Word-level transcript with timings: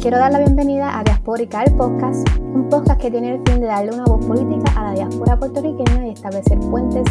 Quiero 0.00 0.16
dar 0.16 0.32
la 0.32 0.38
bienvenida 0.38 0.98
a 0.98 1.04
Diaspórica, 1.04 1.62
el 1.62 1.74
podcast, 1.74 2.26
un 2.38 2.70
podcast 2.70 3.02
que 3.02 3.10
tiene 3.10 3.34
el 3.34 3.42
fin 3.46 3.60
de 3.60 3.66
darle 3.66 3.92
una 3.92 4.04
voz 4.04 4.24
política 4.24 4.72
a 4.74 4.84
la 4.84 4.92
diáspora 4.92 5.38
puertorriqueña 5.38 6.06
y 6.06 6.12
establecer 6.12 6.58
puentes 6.58 7.04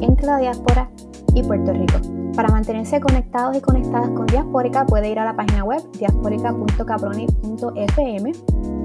entre 0.00 0.26
la 0.26 0.38
diáspora 0.38 0.90
y 1.34 1.44
Puerto 1.44 1.72
Rico. 1.72 2.00
Para 2.34 2.48
mantenerse 2.48 2.98
conectados 3.00 3.56
y 3.56 3.60
conectadas 3.60 4.10
con 4.10 4.26
Diaspórica 4.26 4.84
puede 4.86 5.08
ir 5.10 5.20
a 5.20 5.24
la 5.24 5.36
página 5.36 5.62
web 5.62 5.80
diasporica.caproni.fm. 5.92 8.32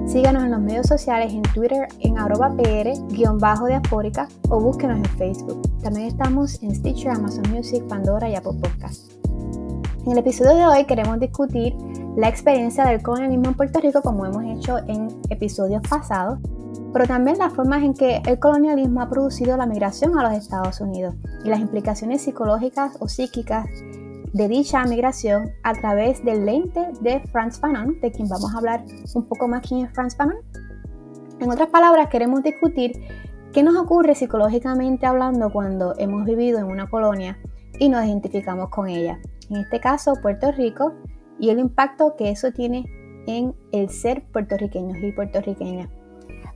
Síganos 0.06 0.44
en 0.44 0.52
los 0.52 0.60
medios 0.60 0.86
sociales 0.86 1.32
en 1.32 1.42
Twitter 1.42 1.88
en 1.98 2.16
arroba 2.16 2.54
pr-diaspórica 2.56 4.28
o 4.50 4.60
búsquenos 4.60 4.98
en 4.98 5.04
Facebook. 5.16 5.62
También 5.82 6.06
estamos 6.06 6.62
en 6.62 6.76
Stitcher, 6.76 7.10
Amazon 7.10 7.50
Music, 7.50 7.82
Pandora 7.88 8.30
y 8.30 8.36
Apple 8.36 8.52
Podcasts. 8.62 9.18
En 10.06 10.12
el 10.12 10.18
episodio 10.18 10.54
de 10.54 10.64
hoy 10.64 10.84
queremos 10.84 11.18
discutir 11.18 11.74
la 12.18 12.28
experiencia 12.28 12.84
del 12.84 13.00
colonialismo 13.00 13.50
en 13.50 13.54
Puerto 13.54 13.78
Rico 13.78 14.02
como 14.02 14.26
hemos 14.26 14.42
hecho 14.44 14.78
en 14.88 15.06
episodios 15.30 15.80
pasados, 15.88 16.40
pero 16.92 17.06
también 17.06 17.38
las 17.38 17.52
formas 17.52 17.84
en 17.84 17.94
que 17.94 18.20
el 18.26 18.40
colonialismo 18.40 19.00
ha 19.00 19.08
producido 19.08 19.56
la 19.56 19.66
migración 19.66 20.18
a 20.18 20.24
los 20.24 20.32
Estados 20.32 20.80
Unidos 20.80 21.14
y 21.44 21.48
las 21.48 21.60
implicaciones 21.60 22.22
psicológicas 22.22 22.96
o 22.98 23.06
psíquicas 23.06 23.68
de 24.32 24.48
dicha 24.48 24.84
migración 24.84 25.52
a 25.62 25.74
través 25.74 26.24
del 26.24 26.44
lente 26.44 26.88
de 27.02 27.20
Franz 27.30 27.60
Fanon, 27.60 28.00
de 28.00 28.10
quien 28.10 28.28
vamos 28.28 28.52
a 28.52 28.58
hablar 28.58 28.84
un 29.14 29.24
poco 29.28 29.46
más 29.46 29.64
quién 29.64 29.86
es 29.86 29.92
Franz 29.92 30.16
Fanon. 30.16 30.38
En 31.38 31.48
otras 31.52 31.68
palabras, 31.68 32.08
queremos 32.08 32.42
discutir 32.42 33.00
qué 33.52 33.62
nos 33.62 33.76
ocurre 33.76 34.16
psicológicamente 34.16 35.06
hablando 35.06 35.52
cuando 35.52 35.94
hemos 35.98 36.24
vivido 36.24 36.58
en 36.58 36.64
una 36.64 36.90
colonia 36.90 37.38
y 37.78 37.88
nos 37.88 38.04
identificamos 38.04 38.70
con 38.70 38.88
ella. 38.88 39.20
En 39.50 39.58
este 39.58 39.78
caso, 39.78 40.14
Puerto 40.20 40.50
Rico, 40.50 40.94
y 41.38 41.50
el 41.50 41.58
impacto 41.58 42.16
que 42.16 42.30
eso 42.30 42.52
tiene 42.52 42.84
en 43.26 43.54
el 43.72 43.90
ser 43.90 44.24
puertorriqueños 44.32 44.98
y 45.02 45.12
puertorriqueñas. 45.12 45.88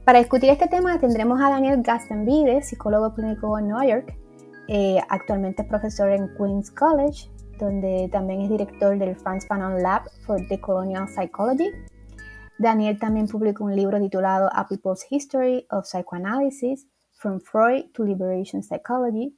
Para 0.05 0.19
discutir 0.19 0.51
este 0.51 0.67
tema 0.67 0.99
tendremos 0.99 1.41
a 1.41 1.51
Daniel 1.51 1.83
Gastenvide, 1.83 2.63
psicólogo 2.63 3.15
clínico 3.15 3.59
en 3.59 3.69
Nueva 3.69 3.87
York, 3.87 4.17
eh, 4.69 4.99
actualmente 5.09 5.63
es 5.63 5.69
profesor 5.69 6.11
en 6.11 6.35
Queens 6.37 6.71
College, 6.71 7.29
donde 7.59 8.09
también 8.11 8.41
es 8.43 8.51
director 8.51 8.99
del 8.99 9.17
Franz 9.17 9.47
Fanon 9.47 9.83
Lab 9.83 10.03
for 10.25 10.47
Decolonial 10.49 11.09
Psychology. 11.09 11.71
Daniel 12.59 12.99
también 12.99 13.27
publicó 13.27 13.65
un 13.65 13.77
libro 13.77 14.01
titulado 14.01 14.49
A 14.53 14.67
People's 14.69 15.07
History 15.11 15.67
of 15.71 15.85
Psychoanalysis, 15.85 16.87
From 17.13 17.41
Freud 17.41 17.93
to 17.93 18.05
Liberation 18.05 18.63
Psychology. 18.63 19.37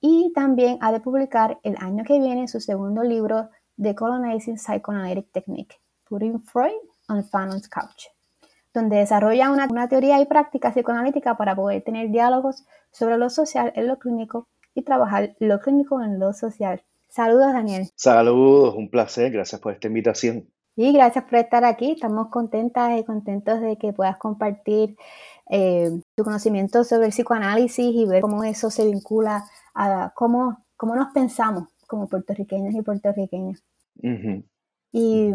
Y 0.00 0.32
también 0.34 0.78
ha 0.80 0.92
de 0.92 1.00
publicar 1.00 1.58
el 1.62 1.76
año 1.78 2.04
que 2.04 2.18
viene 2.18 2.48
su 2.48 2.60
segundo 2.60 3.02
libro 3.02 3.50
Decolonizing 3.82 4.58
Psychoanalytic 4.58 5.30
Technique, 5.32 5.76
Putting 6.08 6.40
Freud 6.40 6.72
on 7.08 7.24
Fanon's 7.24 7.68
Couch, 7.68 8.06
donde 8.72 8.96
desarrolla 8.96 9.50
una, 9.50 9.66
una, 9.66 9.88
teoría 9.88 10.20
y 10.20 10.26
práctica 10.26 10.70
psicoanalítica 10.72 11.36
para 11.36 11.54
poder 11.54 11.82
tener 11.82 12.10
diálogos 12.10 12.64
sobre 12.90 13.18
lo 13.18 13.30
social 13.30 13.72
en 13.74 13.88
lo 13.88 13.98
clínico 13.98 14.48
y 14.74 14.82
trabajar 14.82 15.34
lo 15.38 15.60
clínico 15.60 16.02
en 16.02 16.18
lo 16.18 16.32
social. 16.32 16.82
Saludos, 17.08 17.52
Daniel. 17.52 17.90
Saludos, 17.94 18.74
un 18.74 18.88
placer, 18.88 19.30
gracias 19.30 19.60
por 19.60 19.74
esta 19.74 19.88
invitación. 19.88 20.48
Y 20.74 20.92
gracias 20.92 21.24
por 21.24 21.34
estar 21.34 21.64
aquí. 21.64 21.92
Estamos 21.92 22.28
contentas 22.28 22.98
y 22.98 23.04
contentos 23.04 23.60
de 23.60 23.76
que 23.76 23.92
puedas 23.92 24.16
compartir 24.16 24.96
eh, 25.50 25.90
tu 26.14 26.24
conocimiento 26.24 26.82
sobre 26.84 27.06
el 27.06 27.12
psicoanálisis 27.12 27.94
y 27.94 28.06
ver 28.06 28.22
cómo 28.22 28.42
eso 28.44 28.70
se 28.70 28.86
vincula 28.86 29.44
a 29.74 30.12
cómo, 30.14 30.64
cómo 30.76 30.96
nos 30.96 31.12
pensamos 31.12 31.68
como 31.86 32.08
puertorriqueños 32.08 32.74
y 32.74 32.80
puertorriqueñas. 32.80 33.62
Y 34.92 35.30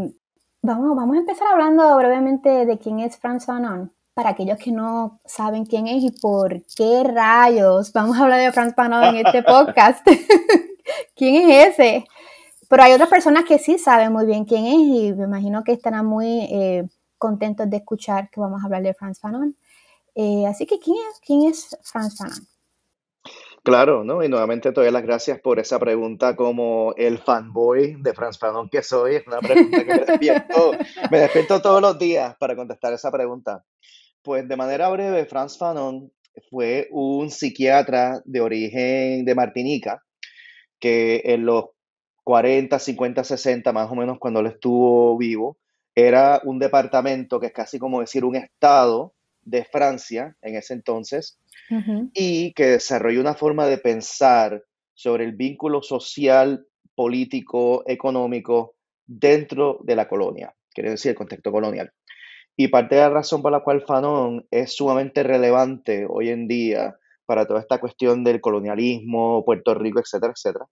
vamos, 0.61 0.95
vamos 0.95 1.15
a 1.15 1.19
empezar 1.19 1.47
hablando 1.47 1.95
brevemente 1.97 2.65
de 2.65 2.77
quién 2.77 2.99
es 2.99 3.17
Franz 3.17 3.45
Fanon. 3.45 3.91
Para 4.13 4.31
aquellos 4.31 4.57
que 4.57 4.71
no 4.71 5.19
saben 5.25 5.65
quién 5.65 5.87
es 5.87 6.03
y 6.03 6.11
por 6.11 6.63
qué 6.75 7.03
rayos 7.03 7.93
vamos 7.93 8.17
a 8.17 8.23
hablar 8.23 8.39
de 8.39 8.51
Franz 8.51 8.73
Fanon 8.75 9.03
en 9.03 9.25
este 9.25 9.43
podcast. 9.43 10.05
¿Quién 11.15 11.49
es 11.49 11.69
ese? 11.69 12.05
Pero 12.69 12.83
hay 12.83 12.93
otras 12.93 13.09
personas 13.09 13.45
que 13.45 13.59
sí 13.59 13.77
saben 13.77 14.11
muy 14.11 14.25
bien 14.25 14.45
quién 14.45 14.65
es 14.65 14.73
y 14.73 15.13
me 15.13 15.25
imagino 15.25 15.63
que 15.63 15.71
estarán 15.71 16.05
muy 16.05 16.47
eh, 16.51 16.87
contentos 17.17 17.69
de 17.69 17.77
escuchar 17.77 18.29
que 18.29 18.39
vamos 18.39 18.61
a 18.61 18.65
hablar 18.65 18.83
de 18.83 18.93
Franz 18.93 19.19
Fanon. 19.19 19.55
Eh, 20.15 20.45
así 20.47 20.65
que, 20.65 20.79
¿quién 20.79 20.97
es, 21.11 21.19
quién 21.19 21.43
es 21.43 21.77
Franz 21.83 22.17
Fanon? 22.17 22.47
Claro, 23.67 24.05
¿no? 24.05 24.23
Y 24.23 24.29
nuevamente 24.29 24.71
te 24.71 24.79
doy 24.79 24.89
las 24.89 25.03
gracias 25.03 25.41
por 25.41 25.59
esa 25.59 25.77
pregunta 25.77 26.37
como 26.37 26.93
el 26.95 27.17
fanboy 27.17 27.97
de 27.99 28.13
Franz 28.13 28.39
Fanon 28.39 28.69
que 28.69 28.81
soy. 28.81 29.15
Es 29.15 29.27
una 29.27 29.39
pregunta 29.39 29.83
que 29.83 29.93
me 29.93 30.05
despierto, 30.05 30.71
me 31.11 31.19
despierto 31.19 31.61
todos 31.61 31.81
los 31.81 31.99
días 31.99 32.33
para 32.39 32.55
contestar 32.55 32.93
esa 32.93 33.11
pregunta. 33.11 33.65
Pues 34.21 34.47
de 34.47 34.55
manera 34.55 34.87
breve, 34.87 35.25
Franz 35.25 35.57
Fanon 35.57 36.09
fue 36.49 36.87
un 36.91 37.29
psiquiatra 37.29 38.21
de 38.23 38.39
origen 38.39 39.25
de 39.25 39.35
Martinica 39.35 40.01
que 40.79 41.21
en 41.25 41.45
los 41.45 41.65
40, 42.23 42.79
50, 42.79 43.25
60, 43.25 43.73
más 43.73 43.91
o 43.91 43.95
menos 43.95 44.17
cuando 44.17 44.39
él 44.39 44.47
estuvo 44.47 45.17
vivo, 45.17 45.57
era 45.93 46.39
un 46.45 46.57
departamento 46.57 47.37
que 47.41 47.47
es 47.47 47.53
casi 47.53 47.79
como 47.79 47.99
decir 47.99 48.23
un 48.23 48.37
estado 48.37 49.13
de 49.41 49.65
Francia 49.65 50.37
en 50.41 50.55
ese 50.55 50.73
entonces, 50.73 51.37
y 52.13 52.53
que 52.53 52.65
desarrolló 52.65 53.21
una 53.21 53.33
forma 53.35 53.67
de 53.67 53.77
pensar 53.77 54.63
sobre 54.93 55.25
el 55.25 55.33
vínculo 55.33 55.81
social, 55.81 56.65
político, 56.95 57.83
económico 57.85 58.75
dentro 59.05 59.79
de 59.83 59.95
la 59.95 60.07
colonia, 60.07 60.53
quiere 60.73 60.91
decir 60.91 61.11
el 61.11 61.17
contexto 61.17 61.51
colonial. 61.51 61.91
Y 62.55 62.69
parte 62.69 62.95
de 62.95 63.01
la 63.01 63.09
razón 63.09 63.41
por 63.41 63.51
la 63.51 63.59
cual 63.59 63.81
Fanon 63.81 64.47
es 64.49 64.75
sumamente 64.75 65.21
relevante 65.21 66.07
hoy 66.09 66.29
en 66.29 66.47
día 66.47 66.97
para 67.27 67.45
toda 67.45 67.59
esta 67.59 67.79
cuestión 67.79 68.23
del 68.23 68.41
colonialismo, 68.41 69.45
Puerto 69.45 69.75
Rico, 69.75 69.99
etcétera, 69.99 70.33
etcétera, 70.35 70.65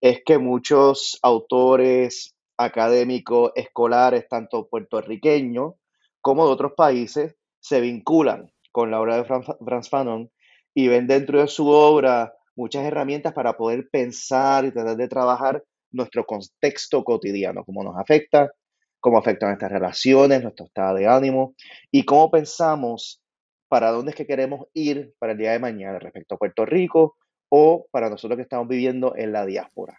es 0.00 0.22
que 0.24 0.38
muchos 0.38 1.18
autores 1.22 2.34
académicos, 2.56 3.52
escolares, 3.54 4.26
tanto 4.28 4.66
puertorriqueños 4.68 5.74
como 6.20 6.46
de 6.46 6.52
otros 6.52 6.72
países, 6.76 7.36
se 7.60 7.80
vinculan 7.80 8.50
con 8.72 8.90
la 8.90 9.00
obra 9.00 9.16
de 9.16 9.24
Franz 9.24 9.88
Fanon 9.88 10.30
y 10.74 10.88
ven 10.88 11.06
dentro 11.06 11.40
de 11.40 11.48
su 11.48 11.68
obra 11.68 12.32
muchas 12.56 12.84
herramientas 12.84 13.32
para 13.32 13.56
poder 13.56 13.88
pensar 13.90 14.64
y 14.64 14.72
tratar 14.72 14.96
de 14.96 15.08
trabajar 15.08 15.64
nuestro 15.92 16.24
contexto 16.24 17.02
cotidiano, 17.04 17.64
cómo 17.64 17.82
nos 17.82 17.96
afecta, 17.96 18.52
cómo 19.00 19.18
afectan 19.18 19.50
nuestras 19.50 19.72
relaciones, 19.72 20.42
nuestro 20.42 20.66
estado 20.66 20.96
de 20.96 21.06
ánimo 21.06 21.54
y 21.90 22.04
cómo 22.04 22.30
pensamos 22.30 23.22
para 23.68 23.90
dónde 23.90 24.10
es 24.10 24.16
que 24.16 24.26
queremos 24.26 24.66
ir 24.74 25.14
para 25.18 25.32
el 25.32 25.38
día 25.38 25.52
de 25.52 25.58
mañana 25.58 25.98
respecto 25.98 26.34
a 26.34 26.38
Puerto 26.38 26.66
Rico 26.66 27.16
o 27.48 27.86
para 27.90 28.10
nosotros 28.10 28.36
que 28.36 28.42
estamos 28.42 28.68
viviendo 28.68 29.14
en 29.16 29.32
la 29.32 29.46
diáspora. 29.46 29.98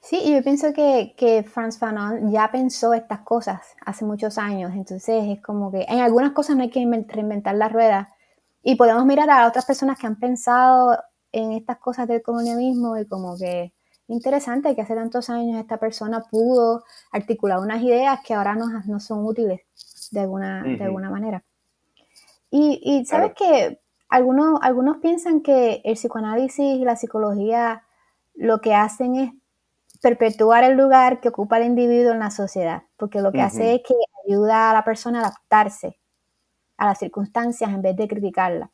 Sí, 0.00 0.32
yo 0.32 0.42
pienso 0.42 0.72
que, 0.72 1.14
que 1.16 1.42
Franz 1.42 1.78
Fanon 1.78 2.30
ya 2.32 2.50
pensó 2.50 2.94
estas 2.94 3.20
cosas 3.20 3.60
hace 3.84 4.04
muchos 4.04 4.38
años, 4.38 4.72
entonces 4.74 5.24
es 5.28 5.40
como 5.42 5.70
que 5.70 5.84
en 5.88 6.00
algunas 6.00 6.32
cosas 6.32 6.56
no 6.56 6.62
hay 6.62 6.70
que 6.70 6.80
reinventar 7.08 7.54
la 7.54 7.68
rueda. 7.68 8.08
Y 8.62 8.76
podemos 8.76 9.06
mirar 9.06 9.30
a 9.30 9.46
otras 9.46 9.64
personas 9.64 9.98
que 9.98 10.06
han 10.06 10.16
pensado 10.16 10.98
en 11.32 11.52
estas 11.52 11.78
cosas 11.78 12.08
del 12.08 12.22
colonialismo 12.22 12.98
y 12.98 13.06
como 13.06 13.36
que 13.36 13.72
interesante 14.08 14.74
que 14.74 14.82
hace 14.82 14.94
tantos 14.94 15.30
años 15.30 15.60
esta 15.60 15.76
persona 15.76 16.20
pudo 16.20 16.84
articular 17.12 17.60
unas 17.60 17.82
ideas 17.82 18.20
que 18.26 18.34
ahora 18.34 18.54
no, 18.54 18.66
no 18.86 19.00
son 19.00 19.24
útiles 19.24 19.60
de 20.10 20.20
alguna, 20.20 20.62
de 20.64 20.82
alguna 20.82 21.10
manera. 21.10 21.44
Y, 22.50 22.80
y 22.82 23.06
sabes 23.06 23.32
que 23.34 23.80
algunos, 24.08 24.58
algunos 24.62 24.96
piensan 24.98 25.40
que 25.40 25.80
el 25.84 25.94
psicoanálisis 25.94 26.80
y 26.80 26.84
la 26.84 26.96
psicología 26.96 27.84
lo 28.34 28.60
que 28.60 28.74
hacen 28.74 29.14
es 29.14 29.32
perpetuar 30.00 30.64
el 30.64 30.76
lugar 30.76 31.20
que 31.20 31.28
ocupa 31.28 31.58
el 31.58 31.66
individuo 31.66 32.12
en 32.12 32.20
la 32.20 32.30
sociedad, 32.30 32.84
porque 32.96 33.20
lo 33.20 33.32
que 33.32 33.42
hace 33.42 33.74
es 33.74 33.82
que 33.86 33.94
ayuda 34.26 34.70
a 34.70 34.74
la 34.74 34.84
persona 34.84 35.18
a 35.18 35.26
adaptarse 35.26 35.98
a 36.76 36.86
las 36.86 36.98
circunstancias 36.98 37.70
en 37.70 37.82
vez 37.82 37.96
de 37.96 38.08
criticarla. 38.08 38.70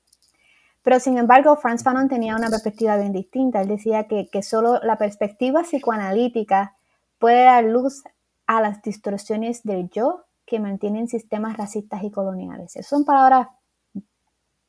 Pero 0.83 1.01
sin 1.01 1.19
embargo, 1.19 1.57
Franz 1.57 1.83
Fanon 1.83 2.09
tenía 2.09 2.37
una 2.37 2.49
perspectiva 2.49 2.97
bien 2.97 3.13
distinta. 3.13 3.61
Él 3.61 3.69
decía 3.69 4.07
que, 4.07 4.29
que 4.31 4.43
solo 4.43 4.79
la 4.85 4.97
perspectiva 4.97 5.63
psicoanalítica 5.63 6.77
puede 7.19 7.45
dar 7.45 7.65
luz 7.65 8.05
a 8.47 8.61
las 8.61 8.83
distorsiones 8.83 9.65
del 9.65 9.91
yo 9.91 10.27
que 10.47 10.61
mantienen 10.61 11.09
sistemas 11.09 11.57
racistas 11.57 12.05
y 12.05 12.13
coloniales. 12.13 12.73
son 12.83 13.05
palabras 13.05 13.49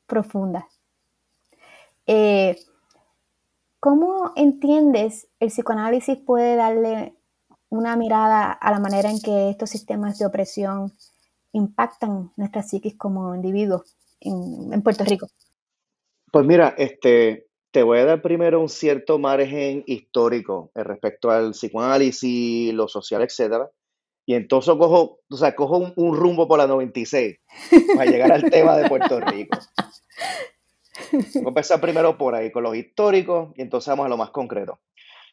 profundas. 0.06 0.64
Eh, 2.06 2.56
¿Cómo 3.80 4.32
entiendes 4.34 5.28
el 5.38 5.48
psicoanálisis 5.48 6.18
puede 6.18 6.56
darle 6.56 7.14
una 7.68 7.96
mirada 7.96 8.50
a 8.50 8.72
la 8.72 8.80
manera 8.80 9.10
en 9.10 9.20
que 9.20 9.50
estos 9.50 9.70
sistemas 9.70 10.18
de 10.18 10.26
opresión 10.26 10.92
impactan 11.52 12.32
nuestra 12.36 12.62
psiquis 12.62 12.96
como 12.96 13.34
individuos 13.36 13.96
en, 14.20 14.82
Puerto 14.82 15.04
Rico? 15.04 15.28
Pues 16.32 16.44
mira, 16.44 16.74
este, 16.76 17.46
te 17.70 17.84
voy 17.84 17.98
a 17.98 18.04
dar 18.04 18.20
primero 18.20 18.60
un 18.60 18.68
cierto 18.68 19.18
margen 19.18 19.84
histórico 19.86 20.72
respecto 20.74 21.30
al 21.30 21.52
psicoanálisis, 21.52 22.74
lo 22.74 22.88
social, 22.88 23.22
etcétera. 23.22 23.70
Y 24.26 24.34
entonces 24.34 24.74
cojo, 24.76 25.20
o 25.30 25.36
sea, 25.36 25.54
cojo 25.54 25.78
un, 25.78 25.92
un 25.96 26.16
rumbo 26.16 26.48
por 26.48 26.58
la 26.58 26.66
96 26.66 27.36
para 27.96 28.10
llegar 28.10 28.32
al 28.32 28.50
tema 28.50 28.76
de 28.76 28.88
Puerto 28.88 29.20
Rico. 29.20 29.56
Vamos 31.12 31.36
a 31.36 31.48
empezar 31.48 31.80
primero 31.80 32.18
por 32.18 32.34
ahí, 32.34 32.50
con 32.50 32.62
los 32.62 32.76
históricos, 32.76 33.50
y 33.56 33.62
entonces 33.62 33.88
vamos 33.88 34.06
a 34.06 34.08
lo 34.08 34.16
más 34.16 34.30
concreto. 34.30 34.80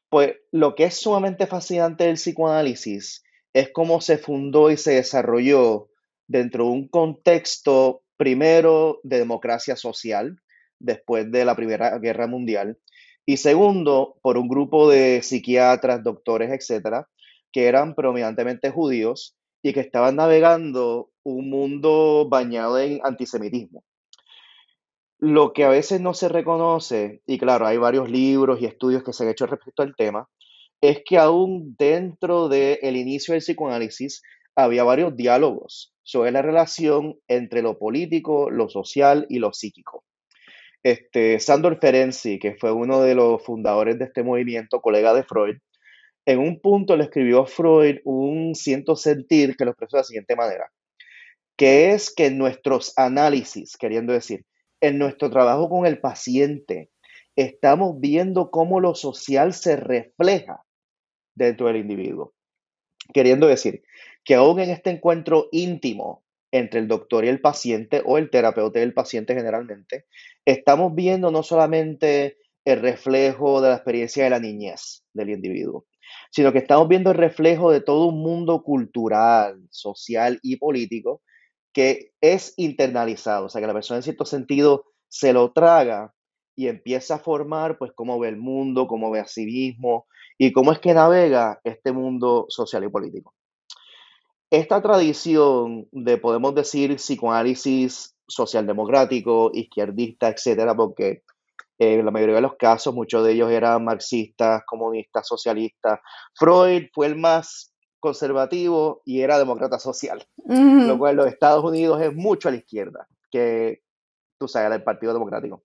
Pues 0.09 0.35
lo 0.51 0.75
que 0.75 0.85
es 0.85 0.95
sumamente 0.95 1.47
fascinante 1.47 2.05
del 2.05 2.15
psicoanálisis 2.15 3.23
es 3.53 3.69
cómo 3.71 4.01
se 4.01 4.17
fundó 4.17 4.69
y 4.69 4.77
se 4.77 4.93
desarrolló 4.93 5.89
dentro 6.27 6.65
de 6.65 6.71
un 6.71 6.87
contexto 6.87 8.03
primero 8.17 8.99
de 9.03 9.19
democracia 9.19 9.75
social, 9.75 10.39
después 10.79 11.31
de 11.31 11.45
la 11.45 11.55
Primera 11.55 11.97
Guerra 11.99 12.27
Mundial, 12.27 12.77
y 13.25 13.37
segundo, 13.37 14.17
por 14.21 14.37
un 14.37 14.47
grupo 14.47 14.89
de 14.89 15.21
psiquiatras, 15.23 16.03
doctores, 16.03 16.51
etcétera, 16.51 17.09
que 17.51 17.65
eran 17.65 17.95
predominantemente 17.95 18.69
judíos 18.69 19.35
y 19.63 19.73
que 19.73 19.79
estaban 19.79 20.17
navegando 20.17 21.09
un 21.23 21.49
mundo 21.49 22.27
bañado 22.29 22.77
en 22.77 22.99
antisemitismo. 23.03 23.83
Lo 25.19 25.53
que 25.53 25.63
a 25.63 25.69
veces 25.69 26.01
no 26.01 26.13
se 26.13 26.29
reconoce, 26.29 27.21
y 27.25 27.37
claro, 27.37 27.65
hay 27.65 27.77
varios 27.77 28.09
libros 28.09 28.61
y 28.61 28.65
estudios 28.65 29.03
que 29.03 29.13
se 29.13 29.23
han 29.23 29.29
hecho 29.29 29.45
respecto 29.45 29.81
al 29.81 29.95
tema, 29.95 30.27
es 30.81 31.01
que 31.05 31.17
aún 31.17 31.75
dentro 31.77 32.49
del 32.49 32.95
inicio 32.95 33.33
del 33.33 33.41
psicoanálisis 33.41 34.21
había 34.55 34.83
varios 34.83 35.15
diálogos 35.15 35.93
sobre 36.03 36.31
la 36.31 36.41
relación 36.41 37.17
entre 37.27 37.61
lo 37.61 37.77
político, 37.77 38.49
lo 38.49 38.69
social 38.69 39.25
y 39.29 39.39
lo 39.39 39.53
psíquico. 39.53 40.03
Este, 40.83 41.39
Sandor 41.39 41.79
Ferenczi, 41.79 42.37
que 42.37 42.55
fue 42.55 42.71
uno 42.71 43.01
de 43.01 43.15
los 43.15 43.43
fundadores 43.43 43.97
de 43.97 44.05
este 44.05 44.21
movimiento, 44.21 44.81
colega 44.81 45.13
de 45.13 45.23
Freud, 45.23 45.57
en 46.27 46.39
un 46.39 46.59
punto 46.59 46.95
le 46.95 47.05
escribió 47.05 47.41
a 47.41 47.47
Freud 47.47 47.97
un 48.03 48.53
siento 48.55 48.95
sentir 48.95 49.55
que 49.55 49.65
lo 49.65 49.71
expresó 49.71 49.97
de 49.97 50.01
la 50.01 50.05
siguiente 50.05 50.35
manera, 50.35 50.71
que 51.57 51.91
es 51.91 52.13
que 52.13 52.29
nuestros 52.31 52.93
análisis, 52.97 53.77
queriendo 53.77 54.13
decir, 54.13 54.45
en 54.81 54.97
nuestro 54.97 55.29
trabajo 55.29 55.69
con 55.69 55.85
el 55.85 55.99
paciente, 55.99 56.91
estamos 57.35 57.99
viendo 57.99 58.51
cómo 58.51 58.79
lo 58.79 58.95
social 58.95 59.53
se 59.53 59.75
refleja 59.75 60.63
dentro 61.35 61.67
del 61.67 61.77
individuo. 61.77 62.33
Queriendo 63.13 63.47
decir 63.47 63.83
que 64.23 64.35
aún 64.35 64.59
en 64.59 64.69
este 64.69 64.89
encuentro 64.89 65.49
íntimo 65.51 66.23
entre 66.51 66.79
el 66.79 66.87
doctor 66.87 67.25
y 67.25 67.27
el 67.27 67.41
paciente 67.41 68.01
o 68.05 68.17
el 68.17 68.29
terapeuta 68.29 68.79
y 68.79 68.83
el 68.83 68.93
paciente 68.93 69.35
generalmente, 69.35 70.05
estamos 70.45 70.95
viendo 70.95 71.29
no 71.29 71.43
solamente 71.43 72.37
el 72.63 72.81
reflejo 72.81 73.61
de 73.61 73.69
la 73.69 73.75
experiencia 73.75 74.23
de 74.23 74.29
la 74.29 74.39
niñez 74.39 75.03
del 75.13 75.29
individuo, 75.29 75.85
sino 76.31 76.51
que 76.51 76.59
estamos 76.59 76.87
viendo 76.87 77.11
el 77.11 77.17
reflejo 77.17 77.71
de 77.71 77.81
todo 77.81 78.07
un 78.07 78.21
mundo 78.21 78.63
cultural, 78.63 79.61
social 79.69 80.39
y 80.41 80.55
político 80.55 81.21
que 81.75 82.13
es 82.21 82.53
internalizado, 82.55 83.47
o 83.47 83.49
sea, 83.49 83.59
que 83.59 83.67
la 83.67 83.73
persona 83.73 83.97
en 83.97 84.03
cierto 84.03 84.23
sentido 84.23 84.85
se 85.09 85.33
lo 85.33 85.51
traga 85.51 86.13
y 86.55 86.69
empieza 86.69 87.15
a 87.15 87.19
formar, 87.19 87.77
pues, 87.77 87.91
cómo 87.93 88.17
ve 88.17 88.29
el 88.29 88.37
mundo, 88.37 88.87
cómo 88.87 89.11
ve 89.11 89.19
a 89.19 89.27
sí 89.27 89.45
mismo 89.45 90.07
y 90.37 90.53
cómo 90.53 90.71
es 90.71 90.79
que 90.79 90.93
navega 90.93 91.59
este 91.65 91.91
mundo 91.91 92.45
social 92.47 92.85
y 92.85 92.87
político. 92.87 93.33
Esta 94.49 94.81
tradición 94.81 95.89
de, 95.91 96.17
podemos 96.17 96.55
decir, 96.55 96.95
psicoanálisis 96.95 98.15
socialdemocrático, 98.25 99.51
izquierdista, 99.53 100.29
etcétera, 100.29 100.75
porque 100.75 101.23
en 101.77 102.05
la 102.05 102.11
mayoría 102.11 102.35
de 102.35 102.41
los 102.41 102.55
casos 102.55 102.95
muchos 102.95 103.25
de 103.25 103.33
ellos 103.33 103.51
eran 103.51 103.83
marxistas, 103.83 104.63
comunistas, 104.65 105.27
socialistas. 105.27 105.99
Freud 106.35 106.85
fue 106.93 107.07
el 107.07 107.17
más 107.17 107.74
conservativo 108.05 109.01
y 109.03 109.21
era 109.21 109.39
demócrata 109.39 109.79
social, 109.79 110.23
lo 110.47 110.97
cual 110.97 111.15
los 111.15 111.27
Estados 111.27 111.63
Unidos 111.63 112.01
es 112.01 112.15
mucho 112.15 112.47
a 112.47 112.51
la 112.51 112.57
izquierda 112.57 113.07
que, 113.31 113.81
tú 114.39 114.47
sabes, 114.47 114.71
el 114.71 114.83
Partido 114.83 115.11
Democrático. 115.11 115.63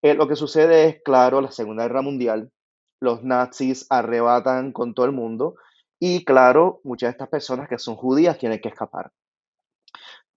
Eh, 0.00 0.14
lo 0.14 0.28
que 0.28 0.36
sucede 0.36 0.84
es, 0.86 1.02
claro, 1.02 1.40
la 1.40 1.50
Segunda 1.50 1.82
Guerra 1.82 2.02
Mundial, 2.02 2.52
los 3.00 3.24
nazis 3.24 3.86
arrebatan 3.90 4.72
con 4.72 4.94
todo 4.94 5.06
el 5.06 5.12
mundo 5.12 5.56
y, 5.98 6.24
claro, 6.24 6.80
muchas 6.84 7.08
de 7.08 7.12
estas 7.12 7.28
personas 7.28 7.68
que 7.68 7.78
son 7.78 7.96
judías 7.96 8.38
tienen 8.38 8.60
que 8.60 8.68
escapar. 8.68 9.10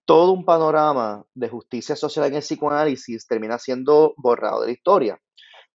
Todo 0.04 0.32
un 0.32 0.44
panorama 0.44 1.24
de 1.34 1.48
justicia 1.48 1.94
social 1.94 2.26
en 2.26 2.34
el 2.34 2.42
psicoanálisis 2.42 3.26
termina 3.26 3.58
siendo 3.58 4.14
borrado 4.16 4.62
de 4.62 4.68
la 4.68 4.72
historia, 4.72 5.20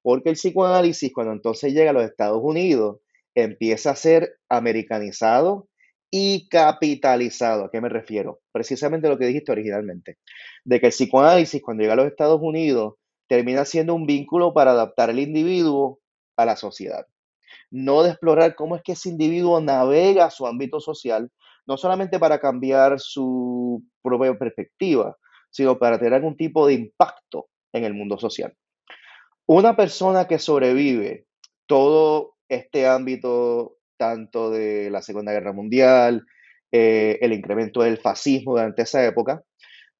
porque 0.01 0.30
el 0.30 0.36
psicoanálisis, 0.36 1.13
cuando 1.13 1.31
entonces 1.31 1.74
llega 1.74 1.92
a 1.92 1.94
los 1.94 2.04
Estados 2.04 2.42
Unidos, 2.44 2.98
empieza 3.35 3.91
a 3.91 3.95
ser 3.95 4.38
americanizado 4.50 5.68
y 6.12 6.47
capitalizado. 6.47 7.65
¿A 7.65 7.71
qué 7.71 7.81
me 7.81 7.89
refiero? 7.89 8.39
Precisamente 8.51 9.09
lo 9.09 9.18
que 9.18 9.25
dijiste 9.25 9.51
originalmente, 9.51 10.18
de 10.63 10.80
que 10.80 10.88
el 10.88 10.91
psicoanálisis 10.91 11.62
cuando 11.62 11.81
llega 11.81 11.94
a 11.94 11.97
los 11.97 12.07
Estados 12.07 12.39
Unidos 12.41 12.95
termina 13.27 13.65
siendo 13.65 13.95
un 13.95 14.06
vínculo 14.06 14.53
para 14.53 14.71
adaptar 14.71 15.09
al 15.09 15.19
individuo 15.19 16.00
a 16.38 16.45
la 16.45 16.56
sociedad. 16.56 17.07
No 17.71 18.03
de 18.03 18.12
explorar 18.12 18.53
cómo 18.53 18.75
es 18.75 18.83
que 18.83 18.91
ese 18.91 19.09
individuo 19.09 19.59
navega 19.59 20.29
su 20.29 20.45
ámbito 20.45 20.79
social, 20.79 21.31
no 21.65 21.77
solamente 21.77 22.19
para 22.19 22.39
cambiar 22.39 23.00
su 23.00 23.83
propia 24.03 24.38
perspectiva, 24.38 25.18
sino 25.50 25.79
para 25.79 25.97
tener 25.97 26.13
algún 26.15 26.38
tipo 26.38 26.68
de 26.68 26.74
impacto 26.74 27.47
en 27.71 27.86
el 27.86 27.94
mundo 27.94 28.19
social. 28.19 28.53
Una 29.45 29.75
persona 29.75 30.27
que 30.27 30.39
sobrevive 30.39 31.25
todo 31.65 32.36
este 32.49 32.87
ámbito 32.87 33.77
tanto 33.97 34.51
de 34.51 34.89
la 34.89 35.01
Segunda 35.01 35.31
Guerra 35.31 35.53
Mundial, 35.53 36.25
eh, 36.71 37.19
el 37.21 37.33
incremento 37.33 37.81
del 37.81 37.97
fascismo 37.97 38.53
durante 38.53 38.81
esa 38.81 39.05
época, 39.05 39.43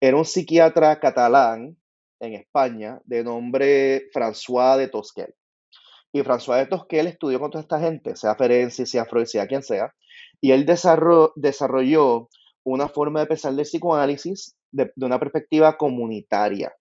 era 0.02 0.18
un 0.18 0.26
psiquiatra 0.26 1.00
catalán 1.00 1.78
en 2.20 2.34
España 2.34 3.00
de 3.06 3.24
nombre 3.24 4.10
François 4.12 4.78
de 4.78 4.88
Tosquel. 4.88 5.34
Y 6.12 6.22
François 6.22 6.58
de 6.58 6.66
Tosquel 6.68 7.08
estudió 7.08 7.40
con 7.40 7.52
toda 7.52 7.62
esta 7.62 7.80
gente, 7.80 8.16
sea 8.16 8.36
Ferenczi, 8.36 8.86
sea 8.86 9.06
Freud, 9.06 9.26
sea 9.26 9.48
quien 9.48 9.64
sea, 9.64 9.94
y 10.42 10.52
él 10.52 10.66
desarrolló 10.66 12.30
una 12.64 12.88
forma 12.88 13.22
de 13.22 13.28
pensar 13.28 13.54
del 13.54 13.66
psicoanálisis 13.66 14.56
de, 14.72 14.92
de 14.96 15.06
una 15.06 15.20
perspectiva 15.20 15.78
comunitaria, 15.78 16.74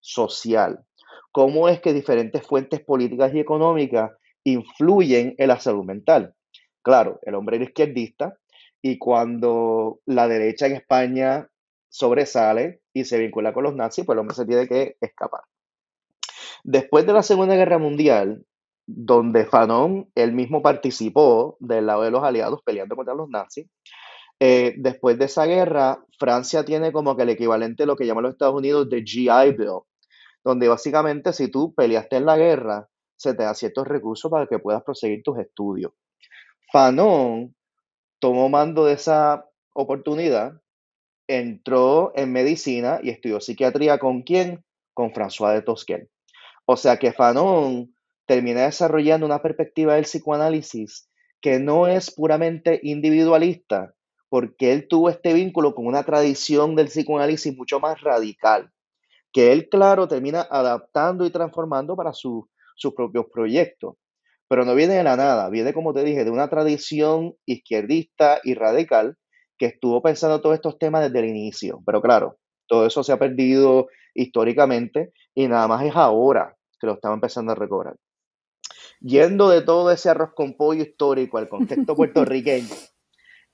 social. 0.00 0.84
Cómo 1.32 1.68
es 1.68 1.80
que 1.80 1.92
diferentes 1.92 2.46
fuentes 2.46 2.80
políticas 2.80 3.34
y 3.34 3.40
económicas 3.40 4.10
influyen 4.44 5.34
en 5.38 5.48
la 5.48 5.60
salud 5.60 5.84
mental. 5.84 6.34
Claro, 6.82 7.18
el 7.22 7.34
hombre 7.34 7.56
era 7.56 7.64
izquierdista 7.64 8.36
y 8.82 8.98
cuando 8.98 10.00
la 10.06 10.28
derecha 10.28 10.66
en 10.66 10.76
España 10.76 11.48
sobresale 11.88 12.80
y 12.94 13.04
se 13.04 13.18
vincula 13.18 13.52
con 13.52 13.64
los 13.64 13.74
nazis, 13.74 14.04
pues 14.04 14.14
el 14.14 14.20
hombre 14.20 14.36
se 14.36 14.46
tiene 14.46 14.66
que 14.66 14.96
escapar. 15.00 15.42
Después 16.62 17.06
de 17.06 17.12
la 17.12 17.22
Segunda 17.22 17.56
Guerra 17.56 17.78
Mundial, 17.78 18.44
donde 18.86 19.44
Fanon 19.44 20.10
él 20.14 20.32
mismo 20.32 20.62
participó 20.62 21.56
del 21.60 21.86
lado 21.86 22.02
de 22.02 22.10
los 22.10 22.24
aliados 22.24 22.60
peleando 22.64 22.96
contra 22.96 23.14
los 23.14 23.28
nazis, 23.28 23.66
eh, 24.40 24.74
después 24.78 25.18
de 25.18 25.26
esa 25.26 25.44
guerra, 25.44 26.02
Francia 26.18 26.64
tiene 26.64 26.92
como 26.92 27.16
que 27.16 27.24
el 27.24 27.28
equivalente 27.28 27.82
a 27.82 27.86
lo 27.86 27.96
que 27.96 28.06
llaman 28.06 28.24
los 28.24 28.32
Estados 28.32 28.54
Unidos 28.54 28.88
de 28.88 29.02
GI 29.02 29.52
Bill, 29.56 29.80
donde 30.42 30.68
básicamente 30.68 31.34
si 31.34 31.48
tú 31.48 31.74
peleaste 31.74 32.16
en 32.16 32.24
la 32.24 32.38
guerra 32.38 32.88
se 33.20 33.34
te 33.34 33.42
da 33.42 33.54
ciertos 33.54 33.86
recursos 33.86 34.30
para 34.30 34.46
que 34.46 34.58
puedas 34.58 34.82
proseguir 34.82 35.22
tus 35.22 35.38
estudios. 35.38 35.92
Fanon 36.72 37.54
tomó 38.18 38.48
mando 38.48 38.86
de 38.86 38.94
esa 38.94 39.46
oportunidad, 39.74 40.54
entró 41.28 42.12
en 42.16 42.32
medicina 42.32 42.98
y 43.02 43.10
estudió 43.10 43.38
psiquiatría 43.38 43.98
con 43.98 44.22
quién? 44.22 44.64
Con 44.94 45.12
François 45.12 45.52
de 45.52 45.60
Tosquel. 45.60 46.08
O 46.64 46.78
sea 46.78 46.98
que 46.98 47.12
Fanon 47.12 47.94
termina 48.24 48.62
desarrollando 48.62 49.26
una 49.26 49.42
perspectiva 49.42 49.96
del 49.96 50.04
psicoanálisis 50.04 51.10
que 51.42 51.58
no 51.58 51.88
es 51.88 52.10
puramente 52.10 52.80
individualista, 52.82 53.92
porque 54.30 54.72
él 54.72 54.88
tuvo 54.88 55.10
este 55.10 55.34
vínculo 55.34 55.74
con 55.74 55.86
una 55.86 56.04
tradición 56.04 56.74
del 56.74 56.86
psicoanálisis 56.86 57.54
mucho 57.54 57.80
más 57.80 58.00
radical, 58.00 58.72
que 59.30 59.52
él, 59.52 59.68
claro, 59.68 60.08
termina 60.08 60.40
adaptando 60.50 61.26
y 61.26 61.30
transformando 61.30 61.96
para 61.96 62.14
su 62.14 62.48
sus 62.80 62.94
propios 62.94 63.26
proyectos. 63.32 63.96
Pero 64.48 64.64
no 64.64 64.74
viene 64.74 64.94
de 64.94 65.04
la 65.04 65.16
nada, 65.16 65.48
viene, 65.48 65.72
como 65.72 65.92
te 65.92 66.02
dije, 66.02 66.24
de 66.24 66.30
una 66.30 66.48
tradición 66.48 67.36
izquierdista 67.46 68.40
y 68.42 68.54
radical 68.54 69.16
que 69.58 69.66
estuvo 69.66 70.02
pensando 70.02 70.40
todos 70.40 70.56
estos 70.56 70.78
temas 70.78 71.02
desde 71.02 71.20
el 71.20 71.30
inicio. 71.30 71.80
Pero 71.86 72.00
claro, 72.00 72.38
todo 72.66 72.86
eso 72.86 73.04
se 73.04 73.12
ha 73.12 73.18
perdido 73.18 73.88
históricamente 74.14 75.12
y 75.34 75.46
nada 75.46 75.68
más 75.68 75.84
es 75.84 75.94
ahora 75.94 76.56
que 76.80 76.86
lo 76.86 76.94
estamos 76.94 77.16
empezando 77.16 77.52
a 77.52 77.54
recobrar. 77.54 77.96
Yendo 79.00 79.48
de 79.50 79.62
todo 79.62 79.90
ese 79.90 80.08
arroz 80.10 80.30
con 80.34 80.56
pollo 80.56 80.82
histórico 80.82 81.38
al 81.38 81.48
contexto 81.48 81.94
puertorriqueño, 81.96 82.74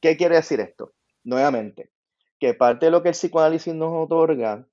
¿qué 0.00 0.16
quiere 0.16 0.36
decir 0.36 0.60
esto? 0.60 0.92
Nuevamente, 1.24 1.90
que 2.38 2.54
parte 2.54 2.86
de 2.86 2.92
lo 2.92 3.02
que 3.02 3.10
el 3.10 3.14
psicoanálisis 3.14 3.74
nos 3.74 3.92
otorga 3.92 4.66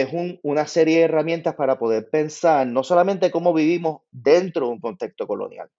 es 0.00 0.38
una 0.42 0.66
serie 0.66 0.98
de 0.98 1.04
herramientas 1.04 1.54
para 1.54 1.78
poder 1.78 2.10
pensar 2.10 2.66
no 2.66 2.82
solamente 2.82 3.30
cómo 3.30 3.54
vivimos 3.54 4.02
dentro 4.10 4.66
de 4.66 4.72
un 4.72 4.80
contexto 4.80 5.26
colonial, 5.26 5.70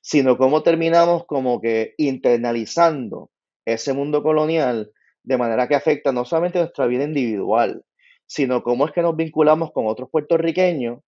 sino 0.00 0.36
cómo 0.36 0.64
terminamos 0.64 1.24
como 1.26 1.60
que 1.60 1.94
internalizando 1.96 3.30
ese 3.64 3.92
mundo 3.92 4.24
colonial 4.24 4.90
de 5.22 5.38
manera 5.38 5.68
que 5.68 5.76
afecta 5.76 6.10
no 6.10 6.24
solamente 6.24 6.58
nuestra 6.58 6.86
vida 6.86 7.04
individual, 7.04 7.84
sino 8.26 8.64
cómo 8.64 8.86
es 8.86 8.92
que 8.92 9.02
nos 9.02 9.14
vinculamos 9.14 9.70
con 9.70 9.86
otros 9.86 10.10
puertorriqueños, 10.10 11.00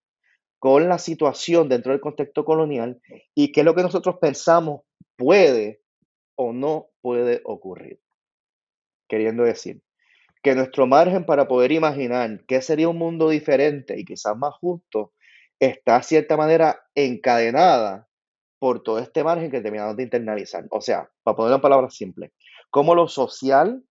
con 0.61 0.89
la 0.89 0.99
situación 0.99 1.69
dentro 1.69 1.91
del 1.91 2.01
contexto 2.01 2.45
colonial 2.45 3.01
y 3.35 3.51
qué 3.51 3.61
es 3.61 3.67
lo 3.67 3.75
que 3.75 3.83
nosotros 3.83 4.19
pensamos 4.21 4.83
puede 5.17 5.81
o 6.37 6.53
no 6.53 6.91
puede 7.01 7.41
ocurrir. 7.45 7.99
Queriendo 9.09 9.43
decir, 9.43 9.83
que 10.43 10.55
nuestro 10.55 10.87
margen 10.87 11.25
para 11.25 11.47
poder 11.47 11.73
imaginar 11.73 12.45
qué 12.47 12.61
sería 12.61 12.89
un 12.89 12.99
mundo 12.99 13.29
diferente 13.29 13.99
y 13.99 14.05
quizás 14.05 14.37
más 14.37 14.55
justo 14.55 15.13
está 15.61 15.99
de 15.99 16.03
cierta 16.03 16.37
manera 16.37 16.83
encadenada 16.95 18.09
por 18.59 18.83
todo 18.83 18.99
este 18.99 19.25
margen 19.25 19.51
que 19.51 19.61
terminamos 19.61 19.97
de 19.97 20.03
internalizar. 20.05 20.67
O 20.71 20.81
sea, 20.81 21.09
para 21.23 21.37
ponerlo 21.37 21.57
en 21.57 21.63
palabras 21.63 21.95
simples, 21.95 22.33
cómo 22.71 22.95
lo 22.95 23.09
social 23.09 23.85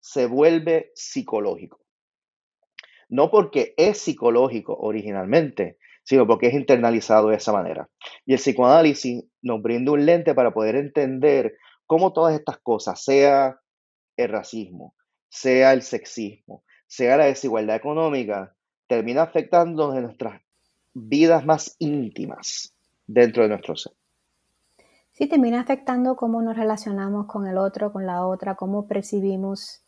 se 0.00 0.26
vuelve 0.26 0.90
psicológico. 0.94 1.80
No 3.08 3.30
porque 3.30 3.74
es 3.76 3.98
psicológico 3.98 4.76
originalmente, 4.76 5.78
sino 6.02 6.26
porque 6.26 6.48
es 6.48 6.54
internalizado 6.54 7.28
de 7.28 7.36
esa 7.36 7.52
manera. 7.52 7.88
Y 8.26 8.32
el 8.32 8.38
psicoanálisis 8.38 9.24
nos 9.42 9.62
brinda 9.62 9.92
un 9.92 10.04
lente 10.04 10.34
para 10.34 10.52
poder 10.52 10.76
entender 10.76 11.56
cómo 11.86 12.12
todas 12.12 12.34
estas 12.34 12.58
cosas, 12.58 13.02
sea 13.02 13.58
el 14.16 14.28
racismo, 14.28 14.94
sea 15.34 15.72
el 15.72 15.82
sexismo, 15.82 16.62
sea 16.86 17.16
la 17.16 17.24
desigualdad 17.24 17.74
económica, 17.74 18.54
termina 18.86 19.22
afectando 19.22 19.92
en 19.92 20.04
nuestras 20.04 20.40
vidas 20.92 21.44
más 21.44 21.74
íntimas 21.80 22.72
dentro 23.04 23.42
de 23.42 23.48
nuestro 23.48 23.74
ser. 23.74 23.92
Sí, 25.10 25.26
termina 25.26 25.60
afectando 25.60 26.14
cómo 26.14 26.40
nos 26.40 26.56
relacionamos 26.56 27.26
con 27.26 27.48
el 27.48 27.58
otro, 27.58 27.92
con 27.92 28.06
la 28.06 28.24
otra, 28.24 28.54
cómo 28.54 28.86
percibimos 28.86 29.82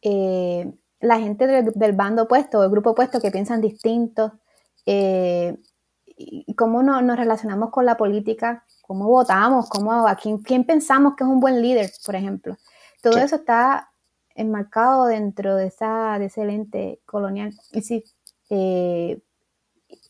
eh, 0.00 0.72
la 1.00 1.18
gente 1.18 1.46
del, 1.46 1.92
bando 1.92 2.22
opuesto, 2.22 2.64
el 2.64 2.70
grupo 2.70 2.90
opuesto 2.90 3.20
que 3.20 3.30
piensan 3.30 3.60
distinto, 3.60 4.38
eh, 4.86 5.58
y 6.06 6.54
cómo 6.54 6.82
nos 6.82 7.18
relacionamos 7.18 7.70
con 7.70 7.84
la 7.84 7.98
política, 7.98 8.64
cómo 8.80 9.08
votamos, 9.08 9.68
cómo, 9.68 10.08
a 10.08 10.16
quién, 10.16 10.64
pensamos 10.64 11.14
que 11.16 11.24
es 11.24 11.28
un 11.28 11.40
buen 11.40 11.60
líder, 11.60 11.90
por 12.06 12.16
ejemplo. 12.16 12.56
Todo 13.02 13.18
eso 13.18 13.36
está 13.36 13.90
enmarcado 14.36 15.06
dentro 15.06 15.56
de, 15.56 15.66
esa, 15.66 16.18
de 16.18 16.26
ese 16.26 16.44
lente 16.44 17.00
colonial. 17.04 17.52
Y 17.72 17.82
sí, 17.82 18.04
eh, 18.50 19.20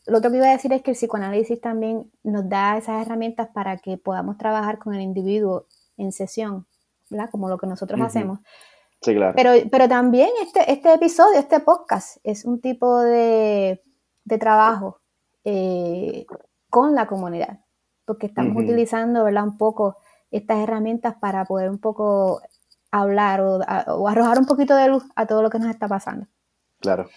lo 0.05 0.21
que 0.21 0.27
iba 0.27 0.47
a 0.47 0.51
decir 0.51 0.71
es 0.73 0.81
que 0.81 0.91
el 0.91 0.97
psicoanálisis 0.97 1.59
también 1.59 2.11
nos 2.23 2.47
da 2.47 2.77
esas 2.77 3.05
herramientas 3.05 3.49
para 3.53 3.77
que 3.77 3.97
podamos 3.97 4.37
trabajar 4.37 4.79
con 4.79 4.93
el 4.93 5.01
individuo 5.01 5.65
en 5.97 6.11
sesión, 6.11 6.65
¿verdad? 7.09 7.29
Como 7.31 7.49
lo 7.49 7.57
que 7.57 7.67
nosotros 7.67 7.99
hacemos. 8.01 8.39
Sí, 9.01 9.13
claro. 9.13 9.33
Pero, 9.35 9.51
pero 9.69 9.87
también 9.87 10.29
este, 10.41 10.71
este 10.71 10.93
episodio, 10.93 11.39
este 11.39 11.59
podcast, 11.59 12.17
es 12.23 12.45
un 12.45 12.61
tipo 12.61 12.99
de, 13.01 13.83
de 14.23 14.37
trabajo 14.37 15.01
eh, 15.43 16.25
con 16.69 16.95
la 16.95 17.07
comunidad, 17.07 17.59
porque 18.05 18.27
estamos 18.27 18.63
utilizando, 18.63 19.23
¿verdad? 19.23 19.43
Un 19.43 19.57
poco 19.57 19.97
estas 20.31 20.59
herramientas 20.59 21.15
para 21.19 21.45
poder 21.45 21.69
un 21.69 21.79
poco 21.79 22.41
hablar 22.91 23.41
o, 23.41 24.07
arrojar 24.07 24.39
un 24.39 24.45
poquito 24.45 24.75
de 24.75 24.87
luz 24.87 25.03
a 25.15 25.25
todo 25.25 25.41
lo 25.41 25.49
que 25.49 25.59
nos 25.59 25.69
está 25.69 25.87
pasando. 25.87 26.27
Claro. 26.79 27.09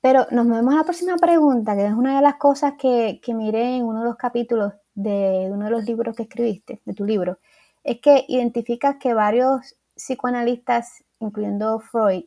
Pero 0.00 0.26
nos 0.30 0.46
movemos 0.46 0.74
a 0.74 0.78
la 0.78 0.84
próxima 0.84 1.16
pregunta, 1.16 1.76
que 1.76 1.86
es 1.86 1.92
una 1.92 2.16
de 2.16 2.22
las 2.22 2.36
cosas 2.36 2.74
que, 2.78 3.20
que 3.22 3.34
miré 3.34 3.76
en 3.76 3.84
uno 3.84 4.00
de 4.00 4.06
los 4.06 4.16
capítulos 4.16 4.72
de 4.94 5.48
uno 5.50 5.66
de 5.66 5.70
los 5.70 5.84
libros 5.84 6.16
que 6.16 6.24
escribiste, 6.24 6.80
de 6.84 6.94
tu 6.94 7.04
libro, 7.04 7.38
es 7.84 8.00
que 8.00 8.24
identificas 8.28 8.96
que 8.96 9.14
varios 9.14 9.76
psicoanalistas, 9.94 11.04
incluyendo 11.18 11.78
Freud, 11.80 12.24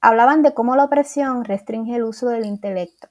hablaban 0.00 0.42
de 0.42 0.54
cómo 0.54 0.76
la 0.76 0.84
opresión 0.84 1.44
restringe 1.44 1.96
el 1.96 2.04
uso 2.04 2.28
del 2.28 2.44
intelecto, 2.44 3.08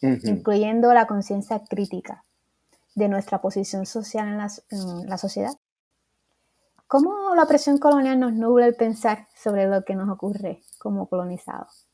incluyendo 0.00 0.92
la 0.92 1.06
conciencia 1.06 1.62
crítica 1.68 2.24
de 2.94 3.08
nuestra 3.08 3.40
posición 3.40 3.86
social 3.86 4.28
en 4.28 5.08
la 5.08 5.18
sociedad. 5.18 5.52
¿Cómo 6.88 7.34
la 7.34 7.46
presión 7.46 7.78
colonial 7.78 8.20
nos 8.20 8.32
nubla 8.32 8.66
el 8.66 8.76
pensar 8.76 9.26
sobre 9.34 9.66
lo 9.66 9.84
que 9.84 9.96
nos 9.96 10.08
ocurre 10.08 10.60
como 10.78 11.08
colonizados? 11.08 11.88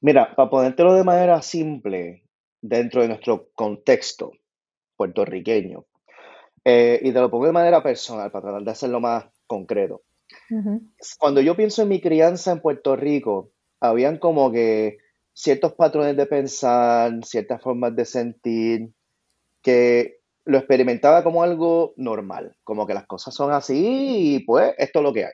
Mira, 0.00 0.34
para 0.34 0.50
ponértelo 0.50 0.94
de 0.94 1.04
manera 1.04 1.40
simple, 1.40 2.24
dentro 2.60 3.02
de 3.02 3.08
nuestro 3.08 3.48
contexto 3.54 4.32
puertorriqueño, 4.96 5.86
eh, 6.64 7.00
y 7.02 7.12
te 7.12 7.20
lo 7.20 7.30
pongo 7.30 7.46
de 7.46 7.52
manera 7.52 7.82
personal 7.82 8.30
para 8.30 8.42
tratar 8.42 8.62
de 8.62 8.70
hacerlo 8.70 9.00
más 9.00 9.24
concreto. 9.46 10.02
Cuando 11.18 11.40
yo 11.40 11.56
pienso 11.56 11.82
en 11.82 11.88
mi 11.88 12.00
crianza 12.00 12.52
en 12.52 12.60
Puerto 12.60 12.94
Rico, 12.94 13.52
habían 13.80 14.18
como 14.18 14.52
que 14.52 14.98
ciertos 15.32 15.72
patrones 15.74 16.16
de 16.16 16.26
pensar, 16.26 17.24
ciertas 17.24 17.62
formas 17.62 17.96
de 17.96 18.04
sentir, 18.04 18.92
que 19.62 20.21
lo 20.44 20.58
experimentaba 20.58 21.22
como 21.22 21.42
algo 21.42 21.94
normal, 21.96 22.56
como 22.64 22.86
que 22.86 22.94
las 22.94 23.06
cosas 23.06 23.34
son 23.34 23.52
así 23.52 24.36
y 24.36 24.44
pues 24.44 24.74
esto 24.78 24.98
es 24.98 25.02
lo 25.02 25.12
que 25.12 25.26
hay. 25.26 25.32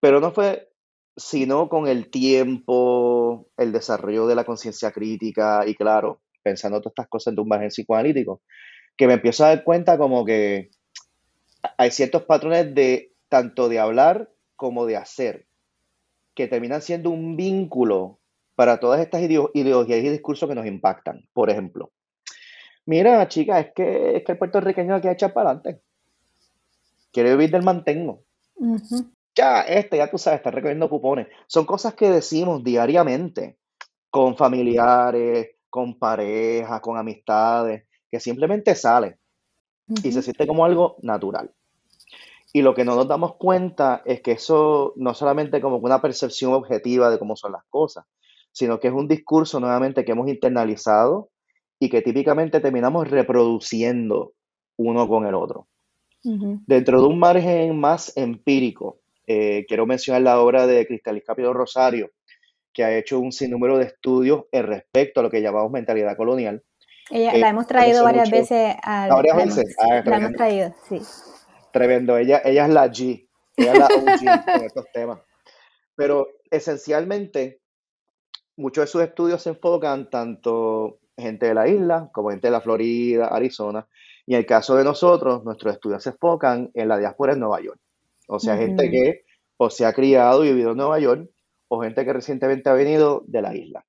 Pero 0.00 0.20
no 0.20 0.32
fue 0.32 0.70
sino 1.16 1.68
con 1.68 1.86
el 1.86 2.10
tiempo, 2.10 3.48
el 3.56 3.72
desarrollo 3.72 4.26
de 4.26 4.34
la 4.34 4.44
conciencia 4.44 4.90
crítica 4.90 5.64
y 5.66 5.74
claro, 5.74 6.22
pensando 6.42 6.80
todas 6.80 6.92
estas 6.92 7.08
cosas 7.08 7.34
de 7.34 7.42
un 7.42 7.48
margen 7.48 7.68
psicoanalítico, 7.68 8.40
que 8.96 9.06
me 9.06 9.14
empiezo 9.14 9.44
a 9.44 9.48
dar 9.48 9.64
cuenta 9.64 9.98
como 9.98 10.24
que 10.24 10.70
hay 11.76 11.90
ciertos 11.90 12.22
patrones 12.22 12.74
de 12.74 13.12
tanto 13.28 13.68
de 13.68 13.78
hablar 13.78 14.30
como 14.56 14.86
de 14.86 14.96
hacer, 14.96 15.46
que 16.34 16.48
terminan 16.48 16.82
siendo 16.82 17.10
un 17.10 17.36
vínculo 17.36 18.18
para 18.54 18.80
todas 18.80 19.00
estas 19.00 19.22
ideologías 19.22 19.98
y 19.98 20.08
discursos 20.08 20.48
que 20.48 20.54
nos 20.54 20.66
impactan. 20.66 21.28
Por 21.32 21.50
ejemplo, 21.50 21.92
Mira, 22.90 23.28
chica, 23.28 23.60
es 23.60 23.72
que, 23.72 24.16
es 24.16 24.24
que 24.24 24.32
el 24.32 24.38
puertorriqueño 24.38 24.96
aquí 24.96 25.06
echar 25.06 25.32
para 25.32 25.50
adelante. 25.50 25.80
Quiere 27.12 27.30
vivir 27.36 27.52
del 27.52 27.62
mantengo. 27.62 28.24
Ya, 29.32 29.60
este, 29.60 29.98
ya 29.98 30.10
tú 30.10 30.18
sabes, 30.18 30.38
está 30.38 30.50
recogiendo 30.50 30.90
cupones. 30.90 31.28
Son 31.46 31.64
cosas 31.66 31.94
que 31.94 32.10
decimos 32.10 32.64
diariamente 32.64 33.58
con 34.10 34.36
familiares, 34.36 35.50
con 35.68 36.00
parejas, 36.00 36.80
con 36.80 36.98
amistades, 36.98 37.84
que 38.10 38.18
simplemente 38.18 38.74
sale 38.74 39.20
y 40.02 40.10
se 40.10 40.20
siente 40.20 40.48
como 40.48 40.64
algo 40.64 40.96
natural. 41.02 41.52
Y 42.52 42.62
lo 42.62 42.74
que 42.74 42.84
no 42.84 42.96
nos 42.96 43.06
damos 43.06 43.36
cuenta 43.36 44.02
es 44.04 44.20
que 44.20 44.32
eso 44.32 44.94
no 44.96 45.14
solamente 45.14 45.60
como 45.60 45.76
una 45.76 46.02
percepción 46.02 46.54
objetiva 46.54 47.08
de 47.08 47.20
cómo 47.20 47.36
son 47.36 47.52
las 47.52 47.62
cosas, 47.68 48.04
sino 48.50 48.80
que 48.80 48.88
es 48.88 48.94
un 48.94 49.06
discurso 49.06 49.60
nuevamente 49.60 50.04
que 50.04 50.10
hemos 50.10 50.26
internalizado 50.26 51.30
y 51.80 51.88
que 51.88 52.02
típicamente 52.02 52.60
terminamos 52.60 53.10
reproduciendo 53.10 54.34
uno 54.76 55.08
con 55.08 55.26
el 55.26 55.34
otro. 55.34 55.66
Dentro 56.22 57.00
de 57.00 57.08
un 57.08 57.18
margen 57.18 57.80
más 57.80 58.14
empírico, 58.14 59.00
eh, 59.26 59.64
quiero 59.66 59.86
mencionar 59.86 60.20
la 60.20 60.38
obra 60.38 60.66
de 60.66 60.86
Cristalis 60.86 61.24
Capito 61.24 61.54
Rosario, 61.54 62.10
que 62.74 62.84
ha 62.84 62.96
hecho 62.96 63.18
un 63.18 63.32
sinnúmero 63.32 63.78
de 63.78 63.86
estudios 63.86 64.44
en 64.52 64.66
respecto 64.66 65.20
a 65.20 65.22
lo 65.22 65.30
que 65.30 65.40
llamamos 65.40 65.72
mentalidad 65.72 66.16
colonial. 66.18 66.62
Ella, 67.10 67.36
la 67.38 67.48
hemos 67.48 67.66
traído 67.66 68.04
varias 68.04 68.30
veces. 68.30 68.76
A, 68.82 69.08
varias 69.08 69.36
veces. 69.36 69.76
Ah, 69.80 70.02
la 70.04 70.16
hemos 70.18 70.32
traído, 70.32 70.74
sí. 70.88 71.00
Tremendo. 71.72 72.18
Ella, 72.18 72.42
ella 72.44 72.66
es 72.66 72.72
la 72.72 72.86
G. 72.86 73.26
Ella 73.56 73.72
es 73.72 73.78
la 73.78 73.86
OG 73.86 74.44
con 74.44 74.64
estos 74.64 74.86
temas. 74.92 75.20
Pero 75.96 76.28
esencialmente, 76.50 77.60
muchos 78.56 78.84
de 78.84 78.86
sus 78.88 79.02
estudios 79.02 79.42
se 79.42 79.50
enfocan 79.50 80.10
tanto 80.10 80.99
gente 81.20 81.46
de 81.46 81.54
la 81.54 81.68
isla, 81.68 82.10
como 82.12 82.30
gente 82.30 82.48
de 82.48 82.52
la 82.52 82.60
Florida, 82.60 83.26
Arizona. 83.28 83.86
Y 84.26 84.34
en 84.34 84.40
el 84.40 84.46
caso 84.46 84.76
de 84.76 84.84
nosotros, 84.84 85.44
nuestros 85.44 85.74
estudios 85.74 86.02
se 86.02 86.10
enfocan 86.10 86.70
en 86.74 86.88
la 86.88 86.98
diáspora 86.98 87.32
en 87.32 87.40
Nueva 87.40 87.60
York. 87.60 87.80
O 88.28 88.38
sea, 88.38 88.56
gente 88.56 88.90
que 88.90 89.22
o 89.56 89.68
se 89.68 89.84
ha 89.84 89.92
criado 89.92 90.44
y 90.44 90.50
vivido 90.50 90.70
en 90.70 90.78
Nueva 90.78 90.98
York, 91.00 91.28
o 91.68 91.82
gente 91.82 92.04
que 92.04 92.12
recientemente 92.12 92.70
ha 92.70 92.72
venido 92.72 93.22
de 93.26 93.42
la 93.42 93.54
isla. 93.54 93.84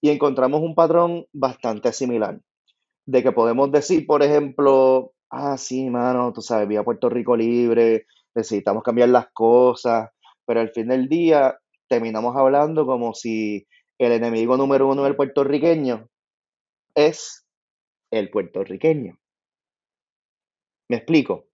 Y 0.00 0.10
encontramos 0.10 0.60
un 0.60 0.74
patrón 0.74 1.26
bastante 1.32 1.92
similar, 1.92 2.38
de 3.06 3.22
que 3.22 3.32
podemos 3.32 3.72
decir, 3.72 4.06
por 4.06 4.22
ejemplo, 4.22 5.12
ah, 5.30 5.56
sí, 5.58 5.90
mano, 5.90 6.32
tú 6.32 6.40
sabes, 6.40 6.68
vi 6.68 6.76
a 6.76 6.84
Puerto 6.84 7.08
Rico 7.08 7.36
libre, 7.36 8.06
necesitamos 8.34 8.82
cambiar 8.82 9.08
las 9.08 9.26
cosas, 9.32 10.10
pero 10.46 10.60
al 10.60 10.70
fin 10.70 10.88
del 10.88 11.08
día 11.08 11.58
terminamos 11.88 12.36
hablando 12.36 12.86
como 12.86 13.14
si 13.14 13.66
el 13.98 14.12
enemigo 14.12 14.56
número 14.56 14.88
uno 14.88 15.04
del 15.04 15.16
puertorriqueño 15.16 16.08
es 16.94 17.46
el 18.10 18.30
puertorriqueño. 18.30 19.18
¿Me 20.88 20.96
explico? 20.96 21.46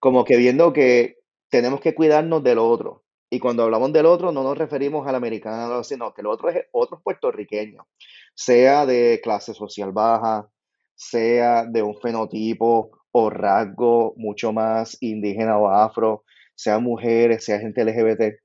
Como 0.00 0.24
que 0.24 0.36
viendo 0.36 0.72
que 0.72 1.16
tenemos 1.48 1.80
que 1.80 1.94
cuidarnos 1.94 2.42
del 2.42 2.58
otro. 2.58 3.04
Y 3.30 3.38
cuando 3.38 3.62
hablamos 3.62 3.92
del 3.92 4.04
otro, 4.04 4.30
no 4.30 4.42
nos 4.42 4.58
referimos 4.58 5.06
al 5.06 5.14
americano, 5.14 5.82
sino 5.84 6.12
que 6.12 6.20
el 6.20 6.26
otro 6.26 6.50
es 6.50 6.66
otro 6.72 7.00
puertorriqueño, 7.02 7.86
sea 8.34 8.84
de 8.84 9.20
clase 9.22 9.54
social 9.54 9.92
baja, 9.92 10.50
sea 10.94 11.64
de 11.64 11.82
un 11.82 11.98
fenotipo 11.98 12.90
o 13.10 13.30
rasgo 13.30 14.12
mucho 14.16 14.52
más 14.52 14.98
indígena 15.00 15.56
o 15.58 15.68
afro, 15.68 16.24
sea 16.54 16.78
mujeres, 16.78 17.44
sea 17.44 17.58
gente 17.58 17.84
LGBT, 17.84 18.38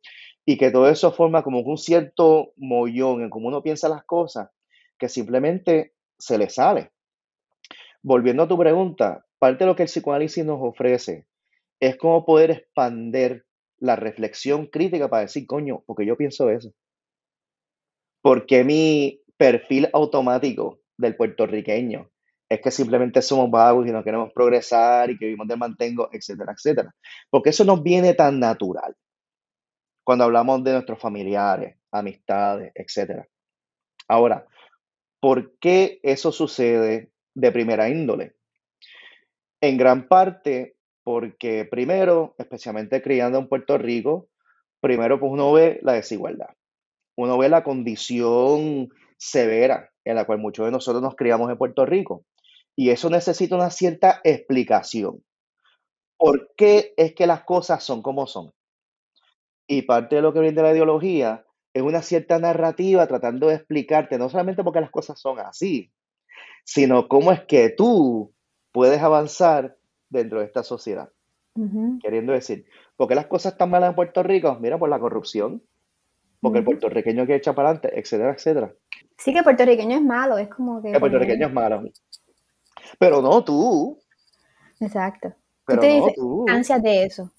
y 0.45 0.57
que 0.57 0.71
todo 0.71 0.87
eso 0.89 1.11
forma 1.11 1.43
como 1.43 1.59
un 1.59 1.77
cierto 1.77 2.53
mollón 2.55 3.23
en 3.23 3.29
cómo 3.29 3.49
uno 3.49 3.61
piensa 3.61 3.89
las 3.89 4.05
cosas, 4.05 4.49
que 4.97 5.09
simplemente 5.09 5.96
se 6.17 6.37
le 6.37 6.49
sale. 6.49 6.91
Volviendo 8.01 8.43
a 8.43 8.47
tu 8.47 8.57
pregunta, 8.57 9.25
parte 9.39 9.63
de 9.63 9.69
lo 9.69 9.75
que 9.75 9.83
el 9.83 9.89
psicoanálisis 9.89 10.45
nos 10.45 10.59
ofrece 10.61 11.27
es 11.79 11.97
cómo 11.97 12.25
poder 12.25 12.51
expander 12.51 13.45
la 13.79 13.95
reflexión 13.95 14.67
crítica 14.67 15.09
para 15.09 15.23
decir, 15.23 15.45
coño, 15.45 15.83
porque 15.85 16.05
yo 16.05 16.17
pienso 16.17 16.49
eso. 16.49 16.73
Porque 18.21 18.63
mi 18.63 19.21
perfil 19.37 19.89
automático 19.93 20.79
del 20.97 21.15
puertorriqueño 21.15 22.09
es 22.49 22.61
que 22.61 22.71
simplemente 22.71 23.21
somos 23.21 23.51
vagos 23.51 23.87
y 23.87 23.91
no 23.91 24.03
queremos 24.03 24.31
progresar 24.33 25.11
y 25.11 25.17
que 25.17 25.25
vivimos 25.25 25.47
de 25.47 25.57
mantengo, 25.57 26.09
etcétera, 26.11 26.53
etcétera. 26.53 26.95
Porque 27.29 27.49
eso 27.49 27.63
nos 27.65 27.83
viene 27.83 28.13
tan 28.13 28.39
natural 28.39 28.95
cuando 30.03 30.23
hablamos 30.23 30.63
de 30.63 30.71
nuestros 30.71 30.99
familiares, 30.99 31.77
amistades, 31.91 32.71
etcétera. 32.73 33.27
Ahora, 34.07 34.47
¿por 35.19 35.57
qué 35.59 35.99
eso 36.03 36.31
sucede 36.31 37.11
de 37.33 37.51
primera 37.51 37.89
índole? 37.89 38.35
En 39.61 39.77
gran 39.77 40.07
parte 40.07 40.75
porque 41.03 41.65
primero, 41.65 42.35
especialmente 42.37 43.01
criando 43.01 43.39
en 43.39 43.47
Puerto 43.47 43.77
Rico, 43.77 44.27
primero 44.81 45.19
pues 45.19 45.31
uno 45.31 45.53
ve 45.53 45.79
la 45.81 45.93
desigualdad, 45.93 46.49
uno 47.15 47.37
ve 47.37 47.49
la 47.49 47.63
condición 47.63 48.89
severa 49.17 49.91
en 50.03 50.15
la 50.15 50.25
cual 50.25 50.39
muchos 50.39 50.65
de 50.65 50.71
nosotros 50.71 51.01
nos 51.01 51.15
criamos 51.15 51.49
en 51.49 51.57
Puerto 51.57 51.85
Rico. 51.85 52.25
Y 52.75 52.91
eso 52.91 53.09
necesita 53.09 53.55
una 53.55 53.71
cierta 53.71 54.21
explicación. 54.23 55.23
¿Por 56.17 56.53
qué 56.55 56.93
es 56.95 57.13
que 57.13 57.27
las 57.27 57.43
cosas 57.43 57.83
son 57.83 58.01
como 58.01 58.27
son? 58.27 58.51
Y 59.67 59.81
parte 59.81 60.17
de 60.17 60.21
lo 60.21 60.31
que 60.33 60.39
viene 60.39 60.55
de 60.55 60.61
la 60.61 60.73
ideología 60.73 61.46
es 61.77 61.83
una 61.83 62.01
cierta 62.01 62.39
narrativa 62.39 63.07
tratando 63.07 63.47
de 63.47 63.55
explicarte 63.55 64.17
no 64.17 64.29
solamente 64.29 64.63
por 64.63 64.73
qué 64.73 64.81
las 64.81 64.91
cosas 64.91 65.19
son 65.19 65.39
así, 65.39 65.91
sino 66.63 67.07
cómo 67.07 67.31
es 67.31 67.41
que 67.45 67.69
tú 67.69 68.33
puedes 68.71 69.01
avanzar 69.01 69.77
dentro 70.09 70.39
de 70.39 70.45
esta 70.45 70.63
sociedad. 70.63 71.09
Queriendo 72.03 72.33
decir, 72.33 72.67
¿por 72.95 73.07
qué 73.07 73.15
las 73.15 73.25
cosas 73.25 73.53
están 73.53 73.71
malas 73.71 73.89
en 73.89 73.95
Puerto 73.95 74.21
Rico? 74.21 74.55
Mira, 74.59 74.77
por 74.77 74.89
la 74.89 74.99
corrupción, 74.99 75.63
porque 76.39 76.59
el 76.59 76.65
puertorriqueño 76.65 77.25
que 77.25 77.35
echa 77.35 77.55
para 77.55 77.69
adelante, 77.69 77.99
etcétera, 77.99 78.33
etcétera. 78.33 78.73
Sí, 79.17 79.31
que 79.31 79.39
el 79.39 79.43
puertorriqueño 79.43 79.97
es 79.97 80.03
malo, 80.03 80.37
es 80.37 80.49
como 80.49 80.81
que... 80.83 80.91
El 80.91 80.99
puertorriqueño 80.99 81.47
es 81.47 81.53
malo. 81.53 81.83
Pero 82.99 83.21
no 83.23 83.43
tú. 83.43 83.97
Exacto. 84.79 85.33
Pero 85.65 85.81
tú 85.81 85.87
te 85.87 85.99
no 85.99 86.07
tú. 86.15 86.45
ansias 86.47 86.83
de 86.83 87.03
eso. 87.05 87.31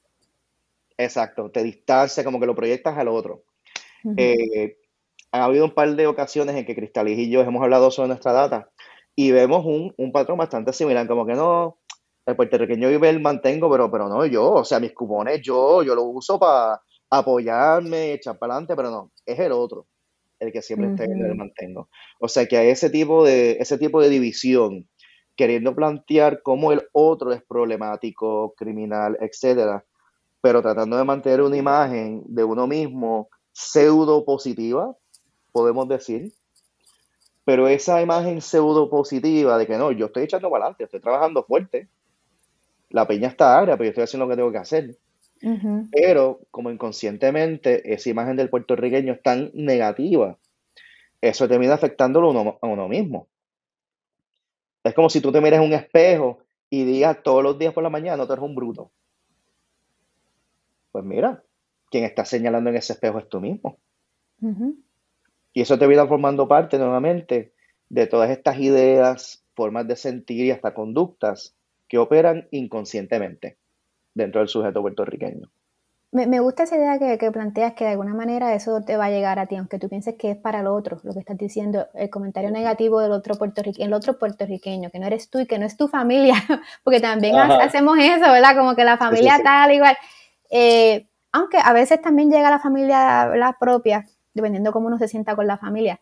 Exacto, 0.97 1.49
te 1.51 1.63
distancia, 1.63 2.25
como 2.25 2.41
que 2.41 2.47
lo 2.47 2.57
proyectas 2.57 2.99
al 2.99 3.07
otro. 3.07 3.45
Eh, 4.17 4.77
ha 5.33 5.45
habido 5.45 5.65
un 5.65 5.75
par 5.75 5.95
de 5.95 6.07
ocasiones 6.07 6.57
en 6.57 6.65
que 6.65 6.75
Cristalis 6.75 7.19
y 7.19 7.31
yo 7.31 7.41
hemos 7.41 7.63
hablado 7.63 7.91
sobre 7.91 8.09
nuestra 8.09 8.33
data 8.33 8.71
y 9.15 9.31
vemos 9.33 9.65
un, 9.67 9.93
un 9.97 10.13
patrón 10.13 10.39
bastante 10.39 10.73
similar, 10.73 11.07
como 11.07 11.27
que 11.27 11.35
no, 11.35 11.79
el 12.25 12.37
puertorriqueño 12.37 12.89
vive 12.89 13.09
el 13.09 13.21
mantengo, 13.21 13.71
pero, 13.71 13.91
pero 13.91 14.09
no 14.09 14.25
yo, 14.27 14.53
o 14.53 14.65
sea, 14.65 14.81
mis 14.81 14.93
cupones 14.93 15.41
yo, 15.43 15.83
yo 15.83 15.95
lo 15.95 16.05
uso 16.05 16.39
para 16.39 16.81
apoyarme, 17.11 18.13
echar 18.13 18.39
para 18.39 18.55
adelante, 18.55 18.77
pero 18.77 18.91
no, 18.91 19.13
es 19.27 19.39
el 19.39 19.53
otro 19.53 19.87
el 20.39 20.53
que 20.53 20.63
siempre 20.63 20.91
está 20.91 21.05
en 21.05 21.25
el 21.25 21.35
mantengo. 21.35 21.89
O 22.21 22.29
sea 22.29 22.47
que 22.47 22.57
a 22.57 22.63
ese 22.63 22.91
tipo 22.91 23.25
de, 23.25 23.57
ese 23.61 23.79
tipo 23.79 24.01
de 24.01 24.09
división, 24.09 24.89
queriendo 25.37 25.75
plantear 25.75 26.43
cómo 26.43 26.73
el 26.73 26.83
otro 26.93 27.33
es 27.33 27.43
problemático, 27.43 28.55
criminal, 28.57 29.17
etcétera, 29.21 29.85
pero 30.41 30.63
tratando 30.63 30.97
de 30.97 31.05
mantener 31.05 31.43
una 31.43 31.57
imagen 31.57 32.23
de 32.27 32.45
uno 32.45 32.67
mismo 32.67 33.29
pseudo 33.59 34.25
positiva, 34.25 34.97
podemos 35.51 35.89
decir, 35.89 36.33
pero 37.45 37.67
esa 37.67 38.01
imagen 38.01 38.41
pseudo 38.41 38.89
positiva 38.89 39.59
de 39.59 39.67
que 39.67 39.77
no, 39.77 39.91
yo 39.91 40.07
estoy 40.07 40.23
echando 40.23 40.49
para 40.49 40.67
adelante, 40.67 40.85
estoy 40.85 41.01
trabajando 41.01 41.43
fuerte, 41.43 41.89
la 42.91 43.09
peña 43.09 43.27
está 43.27 43.59
agria, 43.59 43.77
pero 43.77 43.87
yo 43.87 43.91
estoy 43.91 44.05
haciendo 44.05 44.27
lo 44.27 44.31
que 44.31 44.37
tengo 44.37 44.53
que 44.53 44.59
hacer. 44.59 44.97
Pero 45.91 46.41
como 46.53 46.71
inconscientemente 46.71 47.93
esa 47.93 48.09
imagen 48.09 48.37
del 48.37 48.49
puertorriqueño 48.49 49.15
es 49.15 49.23
tan 49.23 49.51
negativa, 49.55 50.39
eso 51.21 51.49
termina 51.49 51.75
afectándolo 51.75 52.31
a 52.63 52.67
uno, 52.67 52.89
mismo. 52.89 53.27
Es 54.85 54.95
como 54.95 55.11
si 55.11 55.21
tú 55.21 55.33
te 55.33 55.41
mires 55.41 55.59
un 55.59 55.73
espejo 55.73 56.39
y 56.71 56.85
digas 56.85 57.25
todos 57.25 57.43
los 57.43 57.59
días 57.59 57.75
por 57.75 57.83
la 57.83 57.91
mañana, 57.91 58.19
no, 58.19 58.27
tú 58.29 58.35
eres 58.35 58.45
un 58.45 58.55
bruto. 58.55 58.93
Pues 60.93 61.05
mira, 61.05 61.43
quien 61.91 62.05
está 62.05 62.25
señalando 62.25 62.71
en 62.71 62.77
ese 62.77 62.93
espejo 62.93 63.19
es 63.19 63.29
tú 63.29 63.41
mismo. 63.41 63.79
Y 65.53 65.63
eso 65.63 65.79
te 65.79 65.87
viene 65.87 66.07
formando 66.07 66.47
parte 66.47 66.79
nuevamente 66.79 67.53
de 67.89 68.07
todas 68.07 68.31
estas 68.31 68.59
ideas, 68.59 69.45
formas 69.55 69.89
de 69.89 69.97
sentir 69.97 70.47
y 70.47 70.51
hasta 70.51 70.75
conductas 70.75 71.55
que 71.89 71.99
operan 71.99 72.47
inconscientemente 72.51 73.57
dentro 74.15 74.41
del 74.41 74.49
sujeto 74.49 74.83
puertorriqueño. 74.83 75.51
Me, 76.11 76.41
gusta 76.41 76.63
esa 76.63 76.77
idea 76.77 76.99
que, 77.19 77.31
planteas 77.31 77.75
que 77.75 77.85
de 77.85 77.91
alguna 77.91 78.15
manera 78.15 78.55
eso 78.55 78.81
te 78.83 78.97
va 78.97 79.07
a 79.07 79.11
llegar 79.11 79.39
a 79.39 79.47
ti, 79.47 79.57
aunque 79.57 79.79
tú 79.79 79.91
pienses 79.91 80.15
que 80.15 80.31
es 80.31 80.39
para 80.39 80.61
el 80.61 80.67
otro, 80.67 81.01
lo 81.03 81.13
que 81.13 81.19
estás 81.19 81.37
diciendo, 81.37 81.87
el 81.93 82.09
comentario 82.09 82.51
negativo 82.51 83.01
del 83.01 83.13
otro 83.13 83.35
puertorriqueño, 83.35 83.87
el 83.87 83.93
otro 83.93 84.19
puertorriqueño, 84.19 84.91
que 84.91 84.99
no 85.01 85.07
eres 85.07 85.29
tú 85.29 85.39
y 85.39 85.47
que 85.47 85.59
no 85.59 85.67
es 85.67 85.77
tu 85.77 85.87
familia, 85.87 86.35
porque 86.83 87.01
también 87.01 87.37
hacemos 87.37 87.99
eso, 87.99 88.33
¿verdad? 88.33 88.57
Como 88.57 88.75
que 88.75 88.85
la 88.85 88.97
familia 88.97 89.39
tal, 89.45 89.71
igual. 89.73 89.99
Eh, 90.49 91.08
aunque 91.33 91.59
a 91.63 91.73
veces 91.73 92.01
también 92.01 92.31
llega 92.31 92.51
la 92.51 92.59
familia 92.59 93.27
la 93.37 93.57
propia, 93.59 94.07
dependiendo 94.35 94.73
cómo 94.73 94.87
uno 94.89 94.99
se 94.99 95.09
sienta 95.09 95.37
con 95.37 95.47
la 95.47 95.59
familia, 95.59 96.01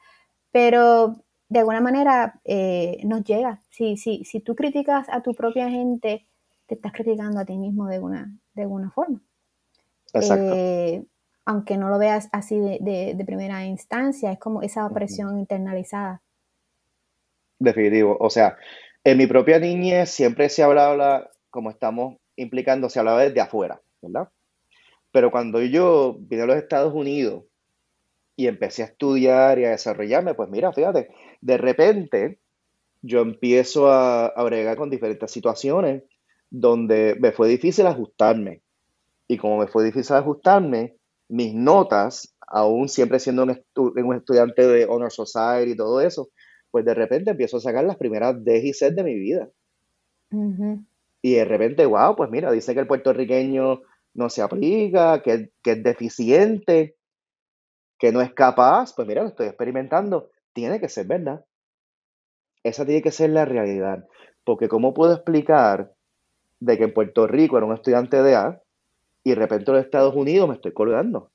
pero 0.50 1.16
de 1.48 1.58
alguna 1.60 1.80
manera 1.80 2.40
eh, 2.44 3.00
nos 3.04 3.24
llega. 3.24 3.60
Si, 3.70 3.96
si, 3.96 4.24
si 4.24 4.40
tú 4.40 4.54
criticas 4.54 5.08
a 5.10 5.22
tu 5.22 5.34
propia 5.34 5.68
gente, 5.68 6.26
te 6.66 6.74
estás 6.74 6.92
criticando 6.92 7.40
a 7.40 7.44
ti 7.44 7.56
mismo 7.56 7.86
de 7.86 7.96
alguna, 7.96 8.32
de 8.54 8.62
alguna 8.62 8.90
forma. 8.90 9.20
Exacto. 10.12 10.52
Eh, 10.54 11.04
aunque 11.44 11.76
no 11.76 11.88
lo 11.88 11.98
veas 11.98 12.28
así 12.32 12.58
de, 12.58 13.22
primera 13.24 13.64
instancia, 13.64 14.32
es 14.32 14.38
como 14.38 14.62
esa 14.62 14.88
presión 14.90 15.38
internalizada. 15.38 16.20
Definitivo. 17.60 18.16
O 18.18 18.30
sea, 18.30 18.56
en 19.04 19.16
mi 19.16 19.28
propia 19.28 19.60
niñez 19.60 20.10
siempre 20.10 20.48
se 20.48 20.64
hablaba, 20.64 21.30
como 21.50 21.70
estamos 21.70 22.16
implicando, 22.34 22.90
se 22.90 22.98
hablaba 22.98 23.22
desde 23.22 23.40
afuera, 23.40 23.80
¿verdad? 24.02 24.28
Pero 25.16 25.30
cuando 25.30 25.62
yo 25.62 26.18
vine 26.20 26.42
a 26.42 26.46
los 26.46 26.56
Estados 26.58 26.92
Unidos 26.92 27.44
y 28.36 28.48
empecé 28.48 28.82
a 28.82 28.84
estudiar 28.84 29.58
y 29.58 29.64
a 29.64 29.70
desarrollarme, 29.70 30.34
pues 30.34 30.50
mira, 30.50 30.74
fíjate, 30.74 31.08
de 31.40 31.56
repente 31.56 32.38
yo 33.00 33.20
empiezo 33.20 33.90
a, 33.90 34.26
a 34.26 34.44
bregar 34.44 34.76
con 34.76 34.90
diferentes 34.90 35.30
situaciones 35.30 36.02
donde 36.50 37.16
me 37.18 37.32
fue 37.32 37.48
difícil 37.48 37.86
ajustarme. 37.86 38.60
Y 39.26 39.38
como 39.38 39.56
me 39.56 39.68
fue 39.68 39.86
difícil 39.86 40.16
ajustarme, 40.16 40.96
mis 41.28 41.54
notas, 41.54 42.36
aún 42.46 42.90
siempre 42.90 43.18
siendo 43.18 43.44
un, 43.44 44.14
estudiante 44.14 44.66
de 44.66 44.84
Honor 44.84 45.10
Society 45.10 45.70
y 45.70 45.76
todo 45.76 46.02
eso, 46.02 46.28
pues 46.70 46.84
de 46.84 46.92
repente 46.92 47.30
empiezo 47.30 47.56
a 47.56 47.60
sacar 47.60 47.84
las 47.84 47.96
primeras 47.96 48.44
D 48.44 48.58
y 48.58 48.94
de 48.94 49.02
mi 49.02 49.14
vida. 49.14 49.48
Y 51.22 51.36
de 51.36 51.44
repente, 51.46 51.86
wow, 51.86 52.14
pues 52.14 52.28
mira, 52.28 52.52
dice 52.52 52.74
que 52.74 52.80
el 52.80 52.86
puertorriqueño 52.86 53.80
no 54.16 54.28
se 54.30 54.42
aplica, 54.42 55.22
que, 55.22 55.50
que 55.62 55.72
es 55.72 55.82
deficiente, 55.82 56.96
que 57.98 58.12
no 58.12 58.20
es 58.20 58.32
capaz, 58.32 58.94
pues 58.94 59.06
mira, 59.08 59.22
lo 59.22 59.28
estoy 59.28 59.46
experimentando, 59.46 60.30
tiene 60.52 60.80
que 60.80 60.88
ser 60.88 61.06
verdad. 61.06 61.44
Esa 62.62 62.84
tiene 62.84 63.02
que 63.02 63.12
ser 63.12 63.30
la 63.30 63.44
realidad. 63.44 64.06
Porque 64.44 64.68
¿cómo 64.68 64.94
puedo 64.94 65.12
explicar 65.14 65.92
de 66.60 66.78
que 66.78 66.84
en 66.84 66.94
Puerto 66.94 67.26
Rico 67.26 67.56
era 67.56 67.66
un 67.66 67.74
estudiante 67.74 68.22
de 68.22 68.34
A 68.36 68.62
y 69.24 69.30
de 69.30 69.36
repente 69.36 69.70
en 69.70 69.78
Estados 69.78 70.14
Unidos 70.14 70.48
me 70.48 70.54
estoy 70.54 70.72
colgando? 70.72 71.30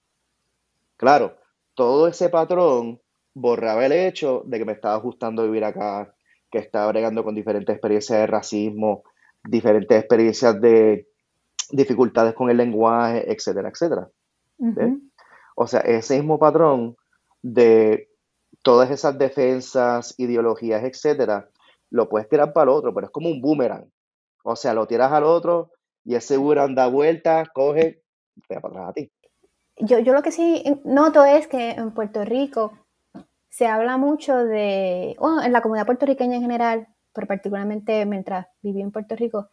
Claro, 0.98 1.38
todo 1.74 2.08
ese 2.08 2.30
patrón 2.30 3.02
borraba 3.34 3.86
el 3.86 3.92
hecho 3.92 4.44
de 4.46 4.60
que 4.60 4.66
me 4.66 4.74
estaba 4.74 4.96
ajustando 4.96 5.44
vivir 5.44 5.64
acá, 5.64 6.14
que 6.52 6.60
estaba 6.60 6.92
bregando 6.92 7.24
con 7.24 7.34
diferentes 7.34 7.74
experiencias 7.74 8.20
de 8.20 8.28
racismo, 8.28 9.04
diferentes 9.44 9.98
experiencias 9.98 10.60
de 10.62 11.08
dificultades 11.72 12.34
con 12.34 12.50
el 12.50 12.58
lenguaje, 12.58 13.32
etcétera, 13.32 13.70
etcétera. 13.70 14.10
O 15.56 15.68
sea, 15.68 15.82
ese 15.82 16.18
mismo 16.18 16.40
patrón 16.40 16.96
de 17.42 18.10
todas 18.62 18.92
esas 18.92 19.18
defensas, 19.18 20.14
ideologías, 20.18 20.84
etcétera, 20.84 21.50
lo 21.90 22.10
puedes 22.10 22.30
tirar 22.30 22.54
para 22.54 22.72
el 22.72 22.78
otro, 22.78 22.94
pero 22.94 23.08
es 23.08 23.12
como 23.12 23.30
un 23.30 23.42
boomerang. 23.42 23.90
O 24.44 24.56
sea, 24.56 24.74
lo 24.74 24.88
tiras 24.88 25.12
al 25.12 25.24
otro 25.24 25.72
y 26.04 26.16
ese 26.16 26.38
boomerang 26.38 26.76
da 26.76 26.88
vuelta, 26.88 27.46
coge, 27.54 28.04
te 28.48 28.56
da 28.56 28.62
para 28.62 28.74
atrás 28.74 28.90
a 28.90 28.94
ti. 28.94 29.12
Yo, 29.78 30.00
yo 30.00 30.14
lo 30.14 30.22
que 30.22 30.32
sí 30.32 30.64
noto 30.84 31.26
es 31.26 31.48
que 31.48 31.72
en 31.72 31.92
Puerto 31.92 32.24
Rico 32.24 32.74
se 33.50 33.68
habla 33.68 33.98
mucho 33.98 34.38
de, 34.38 35.16
bueno, 35.20 35.44
en 35.44 35.52
la 35.52 35.62
comunidad 35.62 35.86
puertorriqueña 35.86 36.36
en 36.36 36.42
general, 36.42 36.88
pero 37.14 37.28
particularmente 37.28 38.06
mientras 38.06 38.48
viví 38.62 38.82
en 38.82 38.92
Puerto 38.92 39.16
Rico, 39.16 39.50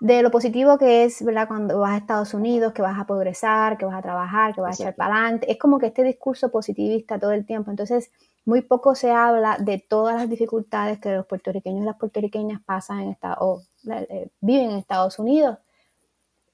de 0.00 0.22
lo 0.22 0.30
positivo 0.30 0.76
que 0.78 1.04
es, 1.04 1.24
¿verdad? 1.24 1.48
Cuando 1.48 1.78
vas 1.80 1.92
a 1.92 1.96
Estados 1.98 2.34
Unidos, 2.34 2.72
que 2.72 2.82
vas 2.82 2.98
a 2.98 3.06
progresar, 3.06 3.78
que 3.78 3.84
vas 3.84 3.96
a 3.96 4.02
trabajar, 4.02 4.54
que 4.54 4.60
vas 4.60 4.78
a 4.78 4.82
echar 4.82 4.96
para 4.96 5.16
adelante. 5.16 5.50
Es 5.50 5.58
como 5.58 5.78
que 5.78 5.86
este 5.86 6.02
discurso 6.02 6.50
positivista 6.50 7.18
todo 7.18 7.32
el 7.32 7.46
tiempo. 7.46 7.70
Entonces, 7.70 8.10
muy 8.44 8.62
poco 8.62 8.94
se 8.94 9.10
habla 9.10 9.56
de 9.58 9.78
todas 9.78 10.16
las 10.16 10.28
dificultades 10.28 10.98
que 10.98 11.12
los 11.12 11.26
puertorriqueños 11.26 11.82
y 11.82 11.86
las 11.86 11.96
puertorriqueñas 11.96 12.60
pasan 12.64 13.00
en 13.00 13.10
esta, 13.10 13.34
o 13.40 13.62
eh, 13.90 14.28
viven 14.40 14.72
en 14.72 14.78
Estados 14.78 15.18
Unidos. 15.18 15.58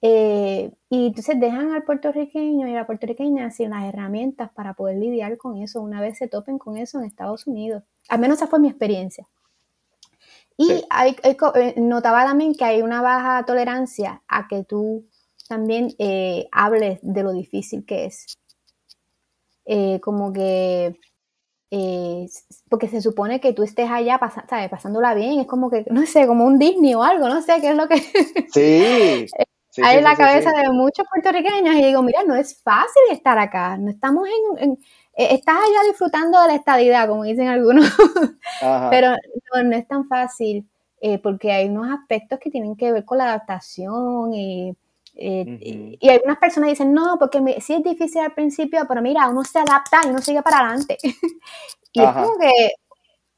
Eh, 0.03 0.73
y 0.89 1.09
entonces 1.09 1.39
dejan 1.39 1.73
al 1.73 1.83
puertorriqueño 1.83 2.67
y 2.67 2.73
a 2.73 2.77
la 2.77 2.87
puertorriqueña 2.87 3.51
sin 3.51 3.71
las 3.71 3.85
herramientas 3.85 4.51
para 4.53 4.73
poder 4.73 4.97
lidiar 4.97 5.37
con 5.37 5.59
eso 5.59 5.83
una 5.83 6.01
vez 6.01 6.17
se 6.17 6.27
topen 6.27 6.59
con 6.59 6.79
eso 6.79 6.99
en 6.99 7.05
Estados 7.05 7.47
Unidos. 7.47 7.83
Al 8.09 8.21
menos 8.21 8.39
esa 8.39 8.47
fue 8.47 8.61
mi 8.61 8.69
experiencia. 8.69 9.27
Y 10.63 10.85
hay, 10.91 11.17
eh, 11.23 11.75
notaba 11.79 12.23
también 12.27 12.55
que 12.55 12.67
hay 12.67 12.83
una 12.83 13.01
baja 13.01 13.47
tolerancia 13.47 14.23
a 14.29 14.47
que 14.47 14.63
tú 14.63 15.07
también 15.49 15.95
eh, 15.99 16.49
hables 16.53 16.99
de 17.01 17.23
lo 17.23 17.33
difícil 17.33 17.87
que 17.87 18.05
es. 18.05 18.27
Eh, 19.65 20.01
como 20.03 20.35
que, 20.35 20.95
porque 22.69 22.89
se 22.89 23.01
supone 23.01 23.41
que 23.41 23.55
tú 23.55 23.63
estés 23.63 23.89
allá 23.89 24.19
pasándola 24.19 25.15
bien, 25.15 25.41
es 25.41 25.47
como 25.47 25.71
que, 25.71 25.87
no 25.91 26.05
sé, 26.05 26.27
como 26.27 26.45
un 26.45 26.59
Disney 26.59 26.95
o 26.95 27.03
algo, 27.03 27.27
no 27.27 27.41
sé 27.41 27.55
qué 27.63 27.71
es 27.71 27.77
lo 27.77 27.89
que... 27.89 27.95
Sí. 29.73 29.83
hay 29.85 29.99
en 29.99 30.05
la 30.05 30.17
cabeza 30.17 30.51
de 30.51 30.69
muchos 30.71 31.07
puertorriqueños 31.09 31.77
y 31.77 31.85
digo, 31.85 32.03
mira, 32.03 32.25
no 32.25 32.35
es 32.35 32.61
fácil 32.61 33.03
estar 33.13 33.39
acá, 33.39 33.79
no 33.79 33.89
estamos 33.89 34.29
en 34.59 34.73
eh, 34.73 34.77
estás 35.25 35.57
allá 35.57 35.89
disfrutando 35.89 36.41
de 36.41 36.49
la 36.49 36.55
estadidad, 36.55 37.09
como 37.09 37.25
dicen 37.25 37.49
algunos, 37.49 37.85
pero 38.91 39.11
no, 39.65 39.77
es 39.77 39.87
tan 39.87 40.07
fácil 40.07 40.69
eh, 41.01 41.19
porque 41.19 41.53
hay 41.53 41.69
unos 41.69 41.91
aspectos 41.91 42.39
que 42.39 42.51
tienen 42.51 42.77
que 42.77 42.93
ver 42.93 43.05
con 43.05 43.19
la 43.19 43.25
adaptación 43.25 44.33
y, 44.33 44.77
eh, 45.15 45.97
y, 46.01 46.09
algunas 46.09 46.39
personas 46.39 46.71
dicen, 46.71 46.93
no, 46.93 47.19
porque 47.19 47.61
sí 47.61 47.75
es 47.75 47.83
difícil 47.83 48.23
al 48.23 48.35
principio, 48.35 48.87
pero 48.89 49.03
mira, 49.03 49.29
uno 49.29 49.45
se 49.45 49.59
adapta 49.59 50.01
y 50.05 50.11
uno 50.11 50.21
sigue 50.21 50.43
para 50.43 50.61
adelante. 50.61 50.99
y 51.93 52.03
es 52.03 52.13
como 52.13 52.39
que, 52.39 52.73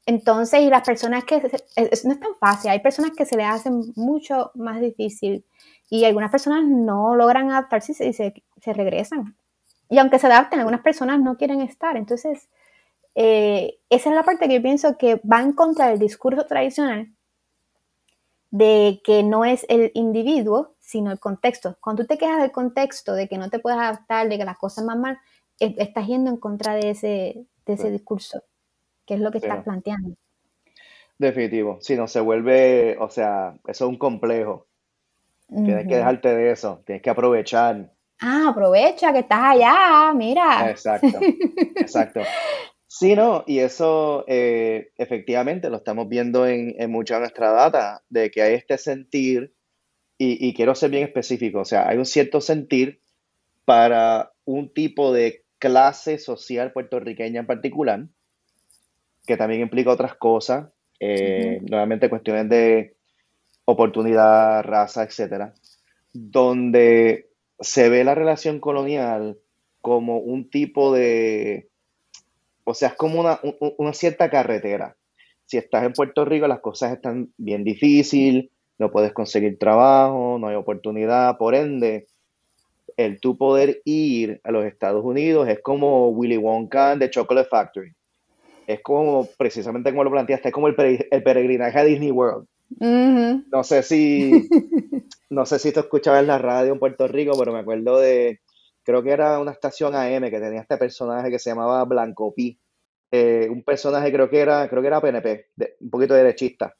entonces, 0.05 0.61
y 0.61 0.69
las 0.69 0.83
personas 0.83 1.23
que, 1.23 1.41
no 1.41 2.11
es 2.13 2.19
tan 2.19 2.35
fácil, 2.39 2.71
hay 2.71 2.79
personas 2.79 3.11
que 3.11 3.25
se 3.25 3.37
le 3.37 3.43
hacen 3.43 3.81
mucho 3.95 4.51
más 4.55 4.79
difícil 4.79 5.45
y 5.89 6.05
algunas 6.05 6.31
personas 6.31 6.63
no 6.65 7.15
logran 7.15 7.51
adaptarse 7.51 7.91
y 8.05 8.13
se, 8.13 8.33
se 8.61 8.73
regresan 8.73 9.35
y 9.93 9.99
aunque 9.99 10.17
se 10.17 10.25
adapten, 10.25 10.57
algunas 10.57 10.81
personas 10.81 11.19
no 11.21 11.37
quieren 11.37 11.61
estar. 11.61 11.97
Entonces, 11.97 12.49
eh, 13.13 13.77
esa 13.91 14.09
es 14.09 14.15
la 14.15 14.23
parte 14.23 14.47
que 14.47 14.55
yo 14.55 14.61
pienso 14.63 14.97
que 14.97 15.21
va 15.31 15.39
en 15.39 15.53
contra 15.53 15.89
del 15.89 15.99
discurso 15.99 16.47
tradicional 16.47 17.13
de 18.49 19.01
que 19.03 19.21
no 19.21 19.45
es 19.45 19.67
el 19.69 19.91
individuo, 19.93 20.73
sino 20.79 21.11
el 21.11 21.19
contexto. 21.19 21.77
Cuando 21.79 22.01
tú 22.01 22.07
te 22.07 22.17
quejas 22.17 22.41
del 22.41 22.51
contexto, 22.51 23.13
de 23.13 23.27
que 23.27 23.37
no 23.37 23.51
te 23.51 23.59
puedes 23.59 23.77
adaptar, 23.77 24.29
de 24.29 24.39
que 24.39 24.45
las 24.45 24.57
cosas 24.57 24.83
van 24.83 24.99
mal, 24.99 25.19
estás 25.59 26.07
yendo 26.07 26.31
en 26.31 26.37
contra 26.37 26.73
de 26.73 26.89
ese, 26.89 27.45
de 27.67 27.73
ese 27.73 27.91
discurso, 27.91 28.41
que 29.05 29.13
es 29.13 29.19
lo 29.19 29.29
que 29.29 29.37
estás 29.37 29.63
planteando. 29.63 30.15
Definitivo. 31.19 31.77
Si 31.81 31.95
no 31.95 32.07
se 32.07 32.19
vuelve, 32.19 32.97
o 32.99 33.11
sea, 33.11 33.59
eso 33.67 33.85
es 33.85 33.89
un 33.89 33.99
complejo. 33.99 34.65
Tienes 35.49 35.87
que 35.87 35.97
dejarte 35.97 36.35
de 36.35 36.51
eso, 36.51 36.81
tienes 36.83 37.03
que 37.03 37.11
aprovechar 37.11 37.91
Ah, 38.19 38.49
aprovecha 38.49 39.11
que 39.11 39.19
estás 39.19 39.39
allá, 39.41 40.13
mira. 40.13 40.69
Exacto, 40.69 41.19
exacto. 41.75 42.21
Sí, 42.95 43.15
no, 43.15 43.43
y 43.47 43.57
eso 43.57 44.23
eh, 44.27 44.91
efectivamente 44.97 45.71
lo 45.71 45.77
estamos 45.77 46.07
viendo 46.07 46.45
en, 46.45 46.75
mucha 46.91 47.15
de 47.15 47.21
nuestra 47.21 47.51
data, 47.51 48.03
de 48.07 48.29
que 48.29 48.43
hay 48.43 48.53
este 48.53 48.77
sentir, 48.77 49.51
y, 50.19 50.53
quiero 50.53 50.75
ser 50.75 50.91
bien 50.91 51.03
específico, 51.03 51.61
o 51.61 51.65
sea, 51.65 51.89
hay 51.89 51.97
un 51.97 52.05
cierto 52.05 52.39
sentir 52.39 53.01
para 53.65 54.31
un 54.45 54.71
tipo 54.71 55.11
de 55.11 55.43
clase 55.57 56.19
social 56.19 56.71
puertorriqueña 56.71 57.39
en 57.39 57.47
particular, 57.47 58.05
que 59.25 59.37
también 59.37 59.61
implica 59.61 59.89
otras 59.89 60.13
cosas, 60.13 60.67
eh, 60.99 61.59
nuevamente 61.63 62.09
cuestiones 62.09 62.47
de 62.47 62.95
oportunidad, 63.65 64.63
raza, 64.63 65.03
etcétera, 65.03 65.55
donde 66.13 67.32
se 67.63 67.89
ve 67.89 68.03
la 68.03 68.15
relación 68.15 68.59
colonial 68.59 69.37
como 69.81 70.19
un 70.19 70.49
tipo 70.49 70.93
de, 70.93 71.67
o 72.63 72.73
sea, 72.73 72.89
es 72.89 72.95
como 72.95 73.19
una, 73.19 73.93
cierta 73.93 74.29
carretera. 74.29 74.95
Si 75.45 75.57
estás 75.57 75.83
en 75.83 75.93
Puerto 75.93 76.25
Rico, 76.25 76.47
las 76.47 76.59
cosas 76.59 76.93
están 76.93 77.29
bien 77.37 77.63
difíciles, 77.63 78.49
no 78.77 78.91
puedes 78.91 79.13
conseguir 79.13 79.57
trabajo, 79.57 80.37
no 80.39 80.47
hay 80.47 80.55
oportunidad, 80.55 81.37
por 81.37 81.55
ende, 81.55 82.07
el 82.97 83.19
tú 83.19 83.37
poder 83.37 83.81
ir 83.85 84.39
a 84.43 84.51
los 84.51 84.65
Estados 84.65 85.03
Unidos 85.03 85.47
es 85.47 85.59
como 85.61 86.09
Willy 86.09 86.37
Wonka 86.37 86.95
de 86.95 87.09
Chocolate 87.09 87.49
Factory. 87.49 87.91
Es 88.67 88.81
como, 88.81 89.27
precisamente 89.37 89.91
como 89.91 90.03
lo 90.03 90.11
planteaste, 90.11 90.49
es 90.49 90.53
como 90.53 90.67
el, 90.67 90.75
peregrinaje 90.75 91.79
a 91.79 91.83
Disney 91.83 92.11
World. 92.11 92.47
No 92.79 93.63
sé 93.63 93.83
si 93.83 94.47
no 95.33 95.45
sé 95.45 95.59
si 95.59 95.71
tú 95.71 95.79
escuchabas 95.81 96.21
en 96.21 96.27
la 96.27 96.37
radio 96.37 96.73
en 96.73 96.79
Puerto 96.79 97.07
Rico, 97.07 97.37
pero 97.37 97.51
me 97.51 97.59
acuerdo 97.59 97.99
de, 97.99 98.39
creo 98.83 99.01
que 99.03 99.11
era 99.11 99.39
una 99.39 99.51
estación 99.51 99.95
AM 99.95 100.29
que 100.29 100.39
tenía 100.39 100.61
este 100.61 100.77
personaje 100.77 101.31
que 101.31 101.39
se 101.39 101.49
llamaba 101.49 101.83
Blanco 101.85 102.33
Pi. 102.33 102.59
Eh, 103.11 103.47
un 103.49 103.63
personaje 103.63 104.11
creo 104.11 104.29
que 104.29 104.39
era, 104.39 104.67
creo 104.69 104.81
que 104.81 104.87
era 104.87 105.01
PNP, 105.01 105.47
un 105.79 105.89
poquito 105.89 106.13
derechista. 106.13 106.75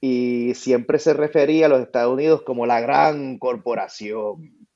Y 0.00 0.54
siempre 0.54 0.98
se 0.98 1.14
refería 1.14 1.66
a 1.66 1.68
los 1.68 1.80
Estados 1.80 2.12
Unidos 2.12 2.42
como 2.42 2.66
la 2.66 2.80
gran 2.80 3.38
corporación. 3.38 4.66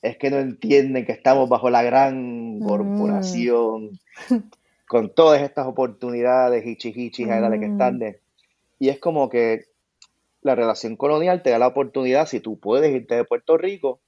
Es 0.00 0.16
que 0.18 0.30
no 0.30 0.38
entienden 0.38 1.04
que 1.04 1.12
estamos 1.12 1.48
bajo 1.48 1.68
la 1.70 1.82
gran 1.82 2.58
mm. 2.58 2.66
corporación, 2.66 3.98
con 4.86 5.14
todas 5.14 5.42
estas 5.42 5.66
oportunidades, 5.66 6.66
hichi 6.66 6.92
hichi, 6.94 7.26
mm. 7.26 7.60
que 7.60 7.66
están 7.66 7.98
de. 7.98 8.20
Y 8.78 8.88
es 8.88 8.98
como 8.98 9.28
que 9.28 9.66
la 10.46 10.54
relación 10.54 10.96
colonial 10.96 11.42
te 11.42 11.50
da 11.50 11.58
la 11.58 11.66
oportunidad, 11.66 12.26
si 12.26 12.38
tú 12.38 12.60
puedes 12.60 12.94
irte 12.94 13.16
de 13.16 13.24
Puerto 13.24 13.58
Rico, 13.58 14.00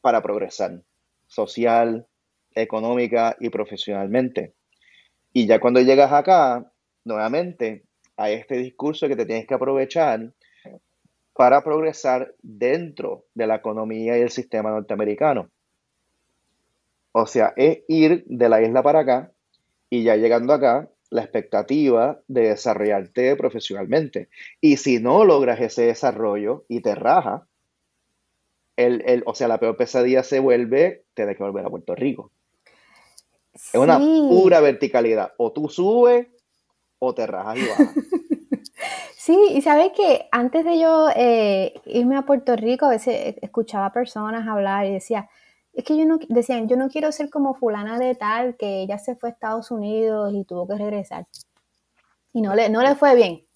para 0.00 0.22
progresar 0.22 0.82
social, 1.26 2.06
económica 2.54 3.36
y 3.38 3.50
profesionalmente. 3.50 4.54
Y 5.34 5.46
ya 5.46 5.60
cuando 5.60 5.80
llegas 5.80 6.12
acá, 6.12 6.72
nuevamente, 7.04 7.84
hay 8.16 8.34
este 8.34 8.56
discurso 8.56 9.06
que 9.06 9.14
te 9.14 9.26
tienes 9.26 9.46
que 9.46 9.52
aprovechar 9.52 10.32
para 11.34 11.62
progresar 11.62 12.34
dentro 12.42 13.26
de 13.34 13.46
la 13.46 13.56
economía 13.56 14.16
y 14.16 14.22
el 14.22 14.30
sistema 14.30 14.70
norteamericano. 14.70 15.50
O 17.12 17.26
sea, 17.26 17.52
es 17.56 17.80
ir 17.86 18.24
de 18.26 18.48
la 18.48 18.62
isla 18.62 18.82
para 18.82 19.00
acá 19.00 19.32
y 19.90 20.04
ya 20.04 20.16
llegando 20.16 20.54
acá, 20.54 20.88
la 21.12 21.22
expectativa 21.22 22.20
de 22.26 22.48
desarrollarte 22.48 23.36
profesionalmente. 23.36 24.28
Y 24.60 24.78
si 24.78 24.98
no 24.98 25.24
logras 25.24 25.60
ese 25.60 25.82
desarrollo 25.82 26.64
y 26.68 26.80
te 26.80 26.94
raja, 26.94 27.46
el, 28.76 29.22
o 29.26 29.34
sea, 29.34 29.46
la 29.46 29.60
peor 29.60 29.76
pesadilla 29.76 30.22
se 30.22 30.40
vuelve 30.40 31.04
tener 31.14 31.36
que 31.36 31.42
volver 31.42 31.66
a 31.66 31.70
Puerto 31.70 31.94
Rico. 31.94 32.32
Es 33.52 33.74
una 33.74 33.98
pura 33.98 34.60
verticalidad. 34.60 35.34
O 35.36 35.52
tú 35.52 35.68
subes 35.68 36.28
o 36.98 37.14
te 37.14 37.26
rajas 37.26 37.58
y 37.58 37.68
bajas. 37.68 37.94
Sí, 39.16 39.38
y 39.52 39.62
sabes 39.62 39.92
que 39.92 40.26
antes 40.32 40.64
de 40.64 40.80
yo 40.80 41.06
eh, 41.14 41.74
irme 41.84 42.16
a 42.16 42.22
Puerto 42.22 42.56
Rico, 42.56 42.86
a 42.86 42.90
veces 42.90 43.36
escuchaba 43.40 43.92
personas 43.92 44.48
hablar 44.48 44.84
y 44.86 44.94
decía, 44.94 45.30
es 45.72 45.84
que 45.84 45.96
yo 45.96 46.04
no, 46.04 46.18
decían, 46.28 46.68
yo 46.68 46.76
no 46.76 46.88
quiero 46.88 47.10
ser 47.12 47.30
como 47.30 47.54
fulana 47.54 47.98
de 47.98 48.14
tal, 48.14 48.56
que 48.56 48.82
ella 48.82 48.98
se 48.98 49.16
fue 49.16 49.30
a 49.30 49.32
Estados 49.32 49.70
Unidos 49.70 50.32
y 50.34 50.44
tuvo 50.44 50.66
que 50.66 50.76
regresar. 50.76 51.26
Y 52.32 52.42
no 52.42 52.54
le, 52.54 52.68
no 52.68 52.82
le 52.82 52.94
fue 52.94 53.14
bien. 53.14 53.46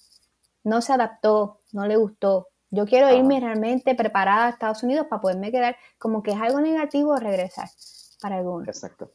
No 0.64 0.80
se 0.80 0.92
adaptó, 0.92 1.60
no 1.72 1.86
le 1.86 1.96
gustó. 1.96 2.48
Yo 2.70 2.86
quiero 2.86 3.12
irme 3.14 3.38
realmente 3.40 3.94
preparada 3.94 4.46
a 4.46 4.50
Estados 4.50 4.82
Unidos 4.82 5.06
para 5.08 5.22
poderme 5.22 5.52
quedar 5.52 5.76
como 5.98 6.22
que 6.22 6.32
es 6.32 6.40
algo 6.40 6.60
negativo 6.60 7.16
regresar 7.16 7.68
para 8.20 8.36
algunos. 8.36 8.68
Exacto. 8.68 9.12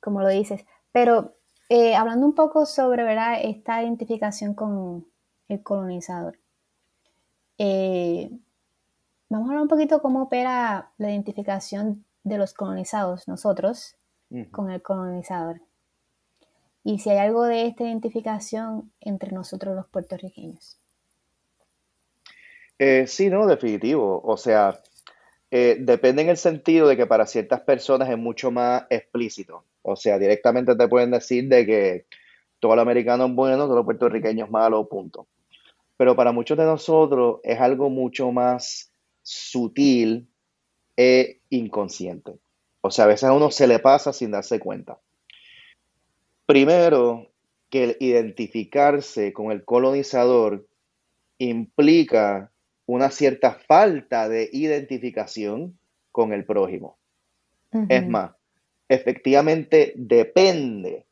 Como 0.00 0.20
lo 0.20 0.28
dices. 0.28 0.64
Pero 0.92 1.36
eh, 1.68 1.94
hablando 1.94 2.26
un 2.26 2.34
poco 2.34 2.66
sobre 2.66 3.04
¿verdad? 3.04 3.38
esta 3.42 3.82
identificación 3.82 4.54
con 4.54 5.06
el 5.48 5.62
colonizador. 5.62 6.38
Eh, 7.58 8.30
vamos 9.30 9.48
a 9.48 9.50
hablar 9.52 9.62
un 9.62 9.68
poquito 9.68 10.02
cómo 10.02 10.22
opera 10.22 10.90
la 10.98 11.10
identificación 11.10 12.04
de 12.24 12.36
los 12.36 12.52
colonizados, 12.52 13.26
nosotros, 13.28 13.96
con 14.50 14.70
el 14.70 14.82
colonizador. 14.82 15.60
Y 16.84 16.98
si 16.98 17.10
hay 17.10 17.18
algo 17.18 17.44
de 17.44 17.66
esta 17.66 17.84
identificación 17.84 18.92
entre 19.00 19.32
nosotros 19.32 19.74
los 19.74 19.88
puertorriqueños. 19.88 20.78
Eh, 22.78 23.06
sí, 23.06 23.28
no, 23.28 23.46
definitivo. 23.46 24.20
O 24.24 24.36
sea, 24.36 24.80
eh, 25.50 25.76
depende 25.80 26.22
en 26.22 26.30
el 26.30 26.36
sentido 26.36 26.88
de 26.88 26.96
que 26.96 27.06
para 27.06 27.26
ciertas 27.26 27.60
personas 27.60 28.08
es 28.08 28.18
mucho 28.18 28.50
más 28.50 28.84
explícito. 28.90 29.64
O 29.82 29.96
sea, 29.96 30.18
directamente 30.18 30.74
te 30.74 30.88
pueden 30.88 31.10
decir 31.10 31.48
de 31.48 31.66
que 31.66 32.06
todo 32.58 32.74
el 32.74 32.80
americano 32.80 33.26
es 33.26 33.34
bueno, 33.34 33.66
todo 33.66 33.78
el 33.78 33.84
puertorriqueño 33.84 34.44
es 34.44 34.50
malo, 34.50 34.88
punto. 34.88 35.26
Pero 35.96 36.16
para 36.16 36.32
muchos 36.32 36.56
de 36.56 36.64
nosotros 36.64 37.40
es 37.42 37.60
algo 37.60 37.90
mucho 37.90 38.32
más 38.32 38.89
sutil 39.22 40.28
e 40.96 41.40
inconsciente. 41.50 42.38
O 42.80 42.90
sea, 42.90 43.04
a 43.04 43.08
veces 43.08 43.24
a 43.24 43.32
uno 43.32 43.50
se 43.50 43.66
le 43.66 43.78
pasa 43.78 44.12
sin 44.12 44.30
darse 44.30 44.58
cuenta. 44.58 44.98
Primero, 46.46 47.30
que 47.68 47.84
el 47.84 47.96
identificarse 48.00 49.32
con 49.32 49.52
el 49.52 49.64
colonizador 49.64 50.66
implica 51.38 52.50
una 52.86 53.10
cierta 53.10 53.54
falta 53.54 54.28
de 54.28 54.50
identificación 54.52 55.78
con 56.10 56.32
el 56.32 56.44
prójimo. 56.44 56.98
Es 57.88 58.06
más, 58.06 58.32
efectivamente 58.88 59.92
depende 59.94 61.06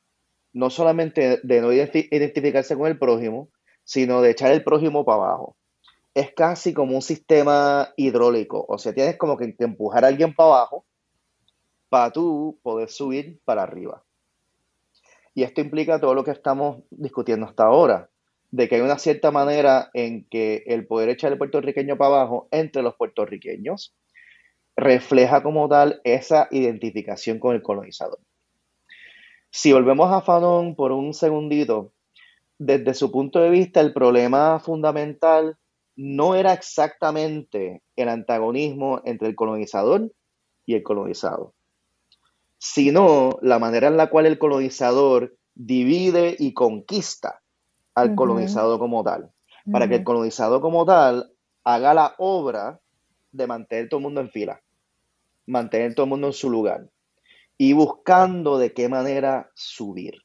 no 0.52 0.70
solamente 0.70 1.38
de 1.42 1.60
no 1.60 1.72
identificarse 1.72 2.76
con 2.76 2.88
el 2.88 2.98
prójimo, 2.98 3.48
sino 3.84 4.20
de 4.20 4.30
echar 4.30 4.50
el 4.50 4.64
prójimo 4.64 5.04
para 5.04 5.22
abajo. 5.22 5.56
Es 6.18 6.34
casi 6.34 6.74
como 6.74 6.96
un 6.96 7.02
sistema 7.02 7.92
hidráulico, 7.96 8.66
o 8.68 8.76
sea, 8.76 8.92
tienes 8.92 9.16
como 9.16 9.36
que, 9.36 9.54
empujar 9.56 10.04
a 10.04 10.08
alguien 10.08 10.34
para 10.34 10.48
abajo 10.48 10.84
para 11.88 12.10
tú 12.10 12.58
poder 12.60 12.90
subir 12.90 13.38
para 13.44 13.62
arriba. 13.62 14.02
Y 15.32 15.44
esto 15.44 15.60
implica 15.60 16.00
todo 16.00 16.14
lo 16.14 16.24
que 16.24 16.32
estamos 16.32 16.82
discutiendo 16.90 17.46
hasta 17.46 17.66
ahora, 17.66 18.10
de 18.50 18.68
que 18.68 18.74
hay 18.74 18.80
una 18.80 18.98
cierta 18.98 19.30
manera 19.30 19.90
en 19.94 20.24
que 20.24 20.64
el 20.66 20.88
poder 20.88 21.10
echar 21.10 21.30
el 21.30 21.38
puertorriqueño 21.38 21.96
para 21.96 22.16
abajo 22.16 22.48
entre 22.50 22.82
los 22.82 22.96
puertorriqueños 22.96 23.94
refleja 24.74 25.40
como 25.44 25.68
tal 25.68 26.00
esa 26.02 26.48
identificación 26.50 27.38
con 27.38 27.54
el 27.54 27.62
colonizador. 27.62 28.18
Si 29.50 29.72
volvemos 29.72 30.10
a 30.10 30.22
Fanon 30.22 30.74
por 30.74 30.90
un 30.90 31.14
segundito, 31.14 31.92
desde 32.58 32.92
su 32.94 33.12
punto 33.12 33.38
de 33.38 33.50
vista, 33.50 33.80
el 33.80 33.92
problema 33.92 34.58
fundamental 34.58 35.56
no 35.98 36.36
era 36.36 36.52
exactamente 36.52 37.82
el 37.96 38.08
antagonismo 38.08 39.02
entre 39.04 39.26
el 39.26 39.34
colonizador 39.34 40.12
y 40.64 40.74
el 40.74 40.84
colonizado, 40.84 41.54
sino 42.56 43.36
la 43.42 43.58
manera 43.58 43.88
en 43.88 43.96
la 43.96 44.08
cual 44.08 44.26
el 44.26 44.38
colonizador 44.38 45.36
divide 45.56 46.36
y 46.38 46.54
conquista 46.54 47.40
al 47.96 48.14
colonizado 48.14 48.78
como 48.78 49.02
tal, 49.02 49.32
para 49.72 49.88
que 49.88 49.96
el 49.96 50.04
colonizado 50.04 50.60
como 50.60 50.86
tal 50.86 51.32
haga 51.64 51.94
la 51.94 52.14
obra 52.18 52.78
de 53.32 53.48
mantener 53.48 53.88
todo 53.88 53.98
el 53.98 54.04
mundo 54.04 54.20
en 54.20 54.30
fila, 54.30 54.62
mantener 55.46 55.96
todo 55.96 56.04
el 56.04 56.10
mundo 56.10 56.28
en 56.28 56.32
su 56.32 56.48
lugar 56.48 56.88
y 57.56 57.72
buscando 57.72 58.56
de 58.56 58.72
qué 58.72 58.88
manera 58.88 59.50
subir. 59.54 60.22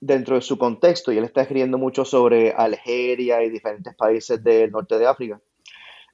Dentro 0.00 0.34
de 0.34 0.42
su 0.42 0.58
contexto, 0.58 1.10
y 1.10 1.18
él 1.18 1.24
está 1.24 1.42
escribiendo 1.42 1.78
mucho 1.78 2.04
sobre 2.04 2.52
Algeria 2.52 3.42
y 3.42 3.50
diferentes 3.50 3.94
países 3.96 4.42
del 4.44 4.70
norte 4.70 4.98
de 4.98 5.06
África, 5.06 5.40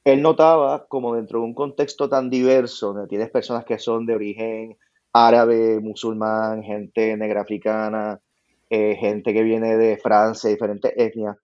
él 0.04 0.22
notaba 0.22 0.86
como 0.86 1.14
dentro 1.14 1.40
de 1.40 1.46
un 1.46 1.54
contexto 1.54 2.08
tan 2.08 2.30
diverso, 2.30 2.92
donde 2.92 3.08
tienes 3.08 3.30
personas 3.30 3.64
que 3.64 3.78
son 3.78 4.06
de 4.06 4.14
origen 4.14 4.78
árabe, 5.12 5.78
musulmán, 5.80 6.62
gente 6.62 7.16
negra 7.16 7.42
africana, 7.42 8.20
eh, 8.70 8.96
gente 8.96 9.32
que 9.32 9.42
viene 9.42 9.76
de 9.76 9.98
Francia, 9.98 10.48
diferentes 10.48 10.92
etnias, 10.96 11.36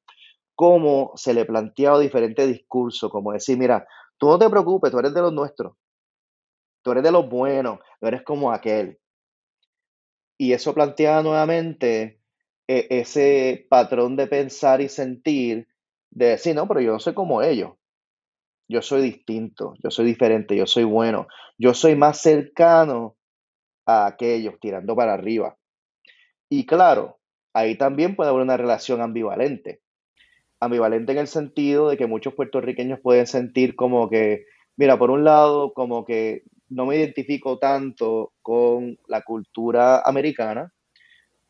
cómo 0.55 1.13
se 1.15 1.35
le 1.35 1.45
planteaba 1.45 2.01
diferentes 2.01 2.49
discursos, 2.49 3.11
como 3.13 3.33
decir, 3.33 3.59
mira, 3.59 3.87
tú 4.17 4.27
no 4.27 4.39
te 4.39 4.51
preocupes, 4.51 4.91
tú 4.91 4.99
eres 4.99 5.15
de 5.15 5.21
los 5.21 5.33
nuestros, 5.33 5.75
tú 6.83 6.93
eres 6.93 7.05
de 7.05 7.13
los 7.13 7.29
buenos, 7.29 7.79
no 8.01 8.09
eres 8.09 8.23
como 8.23 8.51
aquel. 8.51 8.99
Y 10.37 10.53
eso 10.53 10.75
plantea 10.75 11.23
nuevamente 11.23 12.18
ese 12.69 13.67
patrón 13.71 14.15
de 14.17 14.27
pensar 14.27 14.81
y 14.81 14.89
sentir, 14.89 15.67
de 16.11 16.27
decir, 16.27 16.55
no, 16.55 16.69
pero 16.69 16.81
yo 16.81 16.93
no 16.93 17.01
soy 17.01 17.15
como 17.15 17.43
ellos. 17.43 17.73
Yo 18.69 18.83
soy 18.83 19.01
distinto, 19.01 19.75
yo 19.83 19.91
soy 19.91 20.05
diferente, 20.05 20.55
yo 20.55 20.67
soy 20.67 20.85
bueno, 20.85 21.27
yo 21.57 21.73
soy 21.73 21.97
más 21.97 22.21
cercano 22.21 23.17
a 23.87 24.07
aquellos, 24.07 24.61
tirando 24.61 24.95
para 24.95 25.15
arriba. 25.15 25.57
Y 26.51 26.67
claro, 26.67 27.19
ahí 27.55 27.79
también 27.79 28.15
puede 28.15 28.29
haber 28.29 28.43
una 28.43 28.59
relación 28.59 29.01
ambivalente. 29.01 29.81
Ambivalente 30.61 31.13
en 31.13 31.19
el 31.19 31.29
sentido 31.29 31.89
de 31.89 31.97
que 31.97 32.07
muchos 32.07 32.35
puertorriqueños 32.35 33.01
pueden 33.01 33.27
sentir 33.27 33.75
como 33.75 34.11
que, 34.11 34.45
mira, 34.77 34.99
por 34.99 35.11
un 35.11 35.25
lado, 35.25 35.73
como 35.73 36.05
que 36.05 36.43
no 36.69 36.85
me 36.85 36.97
identifico 36.97 37.59
tanto 37.59 38.35
con 38.43 38.99
la 39.07 39.23
cultura 39.23 40.03
americana, 40.03 40.75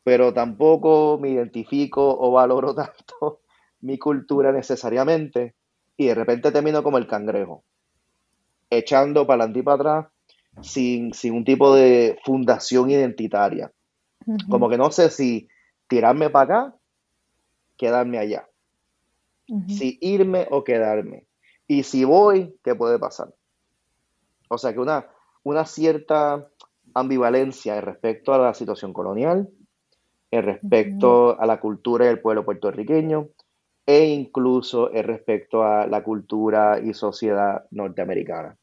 pero 0.03 0.33
tampoco 0.33 1.17
me 1.21 1.29
identifico 1.29 2.17
o 2.19 2.31
valoro 2.31 2.73
tanto 2.75 3.41
mi 3.81 3.97
cultura 3.97 4.51
necesariamente 4.51 5.55
y 5.97 6.07
de 6.07 6.15
repente 6.15 6.51
termino 6.51 6.83
como 6.83 6.97
el 6.97 7.07
cangrejo, 7.07 7.63
echando 8.69 9.27
para 9.27 9.43
adelante 9.43 9.59
y 9.59 9.63
para 9.63 9.75
atrás 9.75 10.07
sin, 10.61 11.11
un 11.33 11.43
tipo 11.43 11.73
de 11.75 12.19
fundación 12.23 12.89
identitaria. 12.89 13.71
Como 14.49 14.69
que 14.69 14.77
no 14.77 14.91
sé 14.91 15.09
si 15.09 15.47
tirarme 15.87 16.29
para 16.29 16.43
acá, 16.43 16.75
quedarme 17.77 18.19
allá. 18.19 18.47
Si 19.67 19.97
irme 20.01 20.47
o 20.51 20.63
quedarme. 20.63 21.25
Y 21.67 21.83
si 21.83 22.03
voy, 22.03 22.55
¿qué 22.63 22.75
puede 22.75 22.99
pasar? 22.99 23.33
O 24.49 24.57
sea 24.57 24.73
que 24.73 24.79
una, 24.79 25.07
una 25.43 25.65
cierta 25.65 26.47
ambivalencia 26.93 27.81
respecto 27.81 28.33
a 28.33 28.37
la 28.37 28.53
situación 28.53 28.93
colonial, 28.93 29.49
respecto 30.31 31.39
a 31.39 31.45
la 31.45 31.59
cultura 31.59 32.05
del 32.05 32.19
pueblo 32.19 32.45
puertorriqueño 32.45 33.29
e 33.85 34.05
incluso 34.05 34.93
en 34.93 35.03
respecto 35.03 35.63
a 35.63 35.87
la 35.87 36.03
cultura 36.03 36.79
y 36.79 36.93
sociedad 36.93 37.65
norteamericana. 37.71 38.55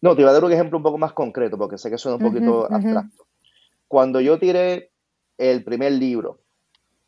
No, 0.00 0.14
te 0.14 0.22
voy 0.22 0.30
a 0.30 0.32
dar 0.32 0.44
un 0.44 0.52
ejemplo 0.52 0.78
un 0.78 0.84
poco 0.84 0.98
más 0.98 1.12
concreto 1.12 1.58
porque 1.58 1.76
sé 1.76 1.90
que 1.90 1.98
suena 1.98 2.16
un 2.16 2.32
poquito 2.32 2.72
abstracto. 2.72 3.26
Cuando 3.88 4.20
yo 4.20 4.38
tiré 4.38 4.92
el 5.36 5.64
primer 5.64 5.92
libro, 5.92 6.38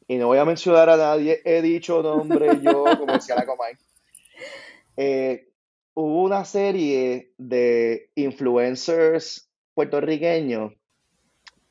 y 0.09 0.17
no 0.17 0.27
voy 0.27 0.39
a 0.39 0.45
mencionar 0.45 0.91
a 0.91 0.97
nadie, 0.97 1.41
he 1.45 1.63
dicho 1.63 2.03
nombre 2.03 2.59
yo, 2.61 2.85
como 2.99 3.13
decía 3.13 3.37
la 3.37 3.47
Comay, 3.47 3.75
eh, 4.97 5.49
hubo 5.95 6.25
una 6.25 6.45
serie 6.45 7.33
de 7.39 8.11
influencers 8.17 9.49
puertorriqueños 9.75 10.73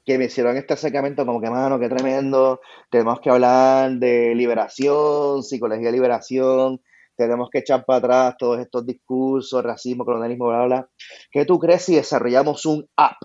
que 0.05 0.17
me 0.17 0.25
hicieron 0.25 0.57
este 0.57 0.73
acercamiento 0.73 1.25
como 1.25 1.41
que, 1.41 1.49
mano, 1.49 1.79
qué 1.79 1.89
tremendo, 1.89 2.59
tenemos 2.89 3.19
que 3.21 3.29
hablar 3.29 3.91
de 3.93 4.33
liberación, 4.35 5.43
psicología 5.43 5.87
de 5.87 5.91
liberación, 5.91 6.81
tenemos 7.15 7.49
que 7.51 7.59
echar 7.59 7.85
para 7.85 7.99
atrás 7.99 8.35
todos 8.39 8.59
estos 8.59 8.85
discursos, 8.85 9.63
racismo, 9.63 10.05
colonialismo, 10.05 10.47
bla, 10.47 10.65
bla. 10.65 10.89
¿Qué 11.31 11.45
tú 11.45 11.59
crees 11.59 11.83
si 11.83 11.95
desarrollamos 11.95 12.65
un 12.65 12.89
app? 12.95 13.17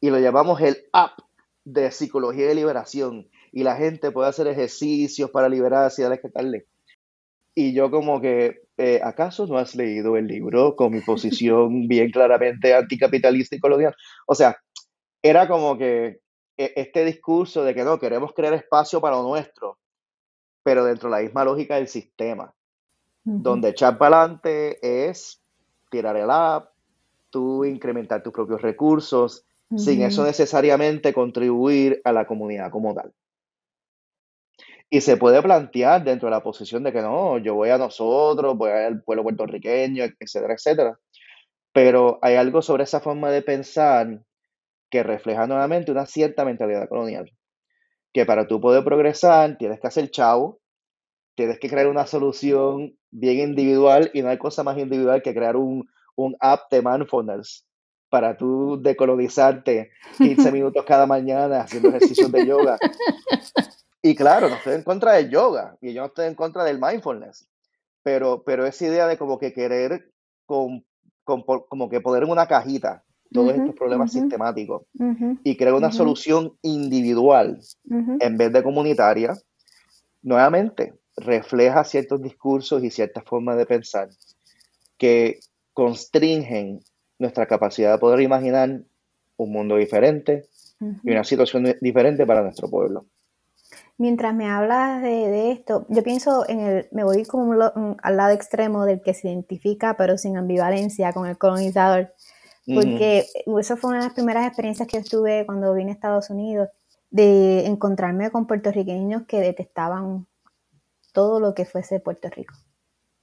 Y 0.00 0.10
lo 0.10 0.18
llamamos 0.18 0.60
el 0.62 0.78
app 0.92 1.18
de 1.64 1.90
psicología 1.90 2.48
de 2.48 2.54
liberación. 2.54 3.28
Y 3.52 3.62
la 3.62 3.76
gente 3.76 4.10
puede 4.10 4.30
hacer 4.30 4.46
ejercicios 4.46 5.30
para 5.30 5.48
liberarse 5.48 6.00
y 6.00 6.04
darle 6.04 6.20
que 6.20 6.28
darle. 6.32 6.66
Y 7.54 7.74
yo 7.74 7.90
como 7.90 8.20
que, 8.20 8.62
eh, 8.78 9.00
¿acaso 9.04 9.46
no 9.46 9.58
has 9.58 9.74
leído 9.74 10.16
el 10.16 10.26
libro 10.26 10.74
con 10.74 10.92
mi 10.92 11.00
posición 11.02 11.86
bien 11.88 12.10
claramente 12.10 12.72
anticapitalista 12.72 13.56
y 13.56 13.60
colonial? 13.60 13.94
O 14.26 14.34
sea, 14.34 14.56
era 15.22 15.46
como 15.48 15.78
que 15.78 16.20
e, 16.56 16.72
este 16.76 17.04
discurso 17.04 17.64
de 17.64 17.74
que 17.74 17.84
no, 17.84 17.98
queremos 17.98 18.32
crear 18.34 18.54
espacio 18.54 19.00
para 19.00 19.16
lo 19.16 19.22
nuestro, 19.22 19.78
pero 20.62 20.84
dentro 20.84 21.08
de 21.08 21.16
la 21.16 21.22
misma 21.22 21.44
lógica 21.44 21.76
del 21.76 21.88
sistema, 21.88 22.52
donde 23.24 23.68
echar 23.68 23.98
para 23.98 24.18
adelante 24.18 25.08
es 25.08 25.40
tirar 25.90 26.16
el 26.16 26.30
app, 26.30 26.70
tú 27.30 27.64
incrementar 27.64 28.22
tus 28.22 28.32
propios 28.32 28.60
recursos, 28.60 29.44
sin 29.76 30.02
eso 30.02 30.24
necesariamente 30.24 31.14
contribuir 31.14 32.00
a 32.04 32.12
la 32.12 32.26
comunidad 32.26 32.70
como 32.70 32.94
tal. 32.94 33.12
Y 34.90 35.00
se 35.00 35.16
puede 35.16 35.40
plantear 35.40 36.04
dentro 36.04 36.26
de 36.26 36.32
la 36.32 36.42
posición 36.42 36.82
de 36.82 36.92
que 36.92 37.00
no, 37.00 37.38
yo 37.38 37.54
voy 37.54 37.70
a 37.70 37.78
nosotros, 37.78 38.56
voy 38.58 38.70
al 38.70 39.02
pueblo 39.02 39.22
puertorriqueño, 39.22 40.04
etcétera, 40.04 40.54
etcétera. 40.54 40.98
Pero 41.72 42.18
hay 42.20 42.34
algo 42.34 42.60
sobre 42.60 42.84
esa 42.84 43.00
forma 43.00 43.30
de 43.30 43.40
pensar 43.40 44.20
que 44.92 45.02
refleja 45.02 45.48
nuevamente 45.48 45.90
una 45.90 46.06
cierta 46.06 46.44
mentalidad 46.44 46.88
colonial. 46.88 47.32
Que 48.12 48.26
para 48.26 48.46
tú 48.46 48.60
poder 48.60 48.84
progresar 48.84 49.56
tienes 49.56 49.80
que 49.80 49.88
hacer 49.88 50.10
chavo 50.10 50.60
tienes 51.34 51.58
que 51.58 51.68
crear 51.68 51.86
una 51.86 52.06
solución 52.06 52.96
bien 53.10 53.38
individual 53.38 54.10
y 54.12 54.22
no 54.22 54.28
hay 54.28 54.38
cosa 54.38 54.62
más 54.62 54.76
individual 54.78 55.22
que 55.22 55.34
crear 55.34 55.56
un, 55.56 55.88
un 56.14 56.36
app 56.40 56.70
de 56.70 56.82
mindfulness 56.82 57.66
para 58.10 58.36
tú 58.36 58.78
decolonizarte 58.82 59.92
15 60.18 60.52
minutos 60.52 60.84
cada 60.84 61.06
mañana 61.06 61.62
haciendo 61.62 61.88
ejercicios 61.88 62.30
de 62.30 62.46
yoga. 62.46 62.76
Y 64.02 64.14
claro, 64.14 64.50
no 64.50 64.56
estoy 64.56 64.74
en 64.74 64.82
contra 64.82 65.12
del 65.12 65.30
yoga 65.30 65.76
y 65.80 65.94
yo 65.94 66.02
no 66.02 66.08
estoy 66.08 66.26
en 66.26 66.34
contra 66.34 66.64
del 66.64 66.78
mindfulness, 66.78 67.48
pero, 68.02 68.42
pero 68.44 68.66
esa 68.66 68.84
idea 68.84 69.06
de 69.06 69.16
como 69.16 69.38
que 69.38 69.54
querer 69.54 70.12
con, 70.44 70.84
como 71.24 71.88
que 71.88 72.02
poner 72.02 72.24
en 72.24 72.30
una 72.30 72.46
cajita 72.46 73.04
todos 73.32 73.54
estos 73.54 73.74
problemas 73.74 74.12
sistemáticos. 74.12 74.82
y 75.44 75.56
crear 75.56 75.74
una 75.74 75.92
solución 75.92 76.54
individual 76.62 77.58
en 77.88 78.36
vez 78.36 78.52
de 78.52 78.62
comunitaria, 78.62 79.34
nuevamente 80.22 80.94
refleja 81.16 81.84
ciertos 81.84 82.22
discursos 82.22 82.82
y 82.82 82.90
ciertas 82.90 83.24
formas 83.24 83.56
de 83.56 83.66
pensar 83.66 84.08
que 84.96 85.40
constringen 85.72 86.80
nuestra 87.18 87.46
capacidad 87.46 87.92
de 87.92 87.98
poder 87.98 88.20
imaginar 88.20 88.82
un 89.36 89.52
mundo 89.52 89.76
diferente 89.76 90.46
y 91.02 91.10
una 91.10 91.24
situación 91.24 91.74
diferente 91.80 92.26
para 92.26 92.42
nuestro 92.42 92.68
pueblo. 92.68 93.06
Mientras 93.98 94.34
me 94.34 94.48
hablas 94.48 95.02
de, 95.02 95.52
esto, 95.52 95.86
yo 95.88 96.02
pienso 96.02 96.48
en 96.48 96.60
el, 96.60 96.88
me 96.92 97.04
voy 97.04 97.24
como 97.24 97.52
al 97.52 98.16
lado 98.16 98.32
extremo 98.32 98.84
del 98.84 99.00
que 99.00 99.14
se 99.14 99.28
identifica 99.28 99.96
pero 99.96 100.18
sin 100.18 100.36
ambivalencia 100.36 101.12
con 101.12 101.28
el 101.28 101.38
colonizador, 101.38 102.12
porque 102.66 103.26
eso 103.58 103.76
fue 103.76 103.90
una 103.90 104.00
de 104.00 104.06
las 104.06 104.14
primeras 104.14 104.46
experiencias 104.46 104.88
que 104.88 105.02
yo 105.02 105.08
tuve 105.08 105.44
cuando 105.46 105.74
vine 105.74 105.90
a 105.90 105.94
Estados 105.94 106.30
Unidos, 106.30 106.68
de 107.10 107.66
encontrarme 107.66 108.30
con 108.30 108.46
puertorriqueños 108.46 109.24
que 109.26 109.40
detestaban 109.40 110.26
todo 111.12 111.40
lo 111.40 111.54
que 111.54 111.64
fuese 111.64 112.00
Puerto 112.00 112.28
Rico. 112.30 112.54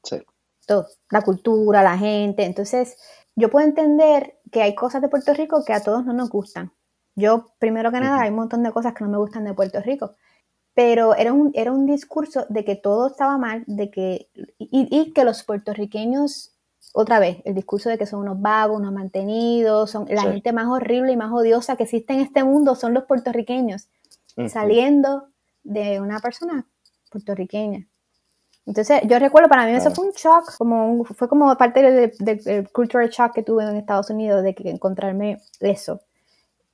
Sí. 0.03 0.21
Todo, 0.67 0.87
la 1.09 1.21
cultura, 1.21 1.81
la 1.81 1.97
gente, 1.97 2.43
entonces 2.43 2.97
yo 3.35 3.49
puedo 3.49 3.65
entender 3.65 4.39
que 4.51 4.61
hay 4.61 4.75
cosas 4.75 5.01
de 5.01 5.09
Puerto 5.09 5.33
Rico 5.33 5.63
que 5.65 5.73
a 5.73 5.81
todos 5.81 6.05
no 6.05 6.13
nos 6.13 6.29
gustan. 6.29 6.73
Yo, 7.15 7.53
primero 7.57 7.91
que 7.91 7.99
nada, 7.99 8.21
hay 8.21 8.29
un 8.29 8.35
montón 8.35 8.63
de 8.63 8.71
cosas 8.71 8.93
que 8.93 9.03
no 9.03 9.09
me 9.09 9.17
gustan 9.17 9.43
de 9.43 9.53
Puerto 9.53 9.81
Rico, 9.81 10.15
pero 10.73 11.15
era 11.15 11.33
un, 11.33 11.51
era 11.53 11.71
un 11.71 11.85
discurso 11.85 12.45
de 12.49 12.63
que 12.63 12.75
todo 12.75 13.07
estaba 13.07 13.37
mal, 13.37 13.63
de 13.67 13.91
que, 13.91 14.29
y, 14.57 15.11
que 15.13 15.25
los 15.25 15.43
puertorriqueños, 15.43 16.55
otra 16.93 17.19
vez, 17.19 17.37
el 17.45 17.53
discurso 17.53 17.89
de 17.89 17.97
que 17.97 18.05
son 18.05 18.21
unos 18.21 18.41
vagos, 18.41 18.79
unos 18.79 18.91
mantenidos, 18.91 19.91
son 19.91 20.05
la 20.09 20.23
gente 20.23 20.51
más 20.53 20.67
horrible 20.67 21.11
y 21.11 21.17
más 21.17 21.31
odiosa 21.31 21.75
que 21.75 21.83
existe 21.83 22.13
en 22.13 22.21
este 22.21 22.43
mundo 22.43 22.75
son 22.75 22.93
los 22.93 23.05
puertorriqueños, 23.05 23.89
saliendo 24.47 25.27
de 25.63 25.99
una 25.99 26.19
persona 26.19 26.65
puertorriqueña. 27.11 27.87
Entonces, 28.65 29.01
yo 29.05 29.17
recuerdo, 29.17 29.49
para 29.49 29.65
mí 29.65 29.71
eso 29.71 29.91
fue 29.91 30.05
un 30.05 30.11
shock, 30.11 30.57
como 30.57 31.03
fue 31.03 31.27
como 31.27 31.55
parte 31.57 31.81
del, 31.81 32.69
cultural 32.71 33.09
shock 33.09 33.33
que 33.33 33.43
tuve 33.43 33.63
en 33.63 33.75
Estados 33.75 34.09
Unidos, 34.09 34.43
de 34.43 34.53
que 34.53 34.69
encontrarme 34.69 35.41
eso 35.59 36.01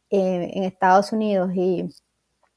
eh, 0.10 0.52
en 0.54 0.64
Estados 0.64 1.14
Unidos. 1.14 1.52
Y 1.56 1.90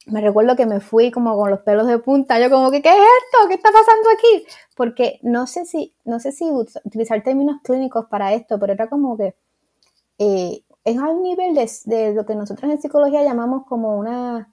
me 0.08 0.20
recuerdo 0.20 0.56
que 0.56 0.66
me 0.66 0.80
fui 0.80 1.10
como 1.10 1.36
con 1.36 1.50
los 1.50 1.60
pelos 1.60 1.86
de 1.86 1.98
punta, 1.98 2.40
yo 2.40 2.50
como 2.50 2.70
que, 2.70 2.82
¿qué 2.82 2.88
es 2.88 2.96
esto? 2.96 3.48
¿Qué 3.48 3.54
está 3.54 3.70
pasando 3.70 4.08
aquí? 4.10 4.46
Porque 4.76 5.18
no 5.22 5.46
sé 5.46 5.64
si, 5.64 5.94
no 6.04 6.18
sé 6.18 6.32
si 6.32 6.44
utilizar 6.50 7.22
términos 7.22 7.56
clínicos 7.62 8.06
para 8.06 8.32
esto, 8.32 8.58
pero 8.58 8.72
era 8.72 8.88
como 8.88 9.16
que 9.16 9.34
eh, 10.18 10.64
es 10.84 10.96
un 10.96 11.22
nivel 11.22 11.54
de, 11.54 12.14
lo 12.14 12.24
que 12.24 12.34
nosotros 12.34 12.70
en 12.70 12.80
psicología 12.80 13.22
llamamos 13.22 13.66
como 13.66 13.98
una 13.98 14.52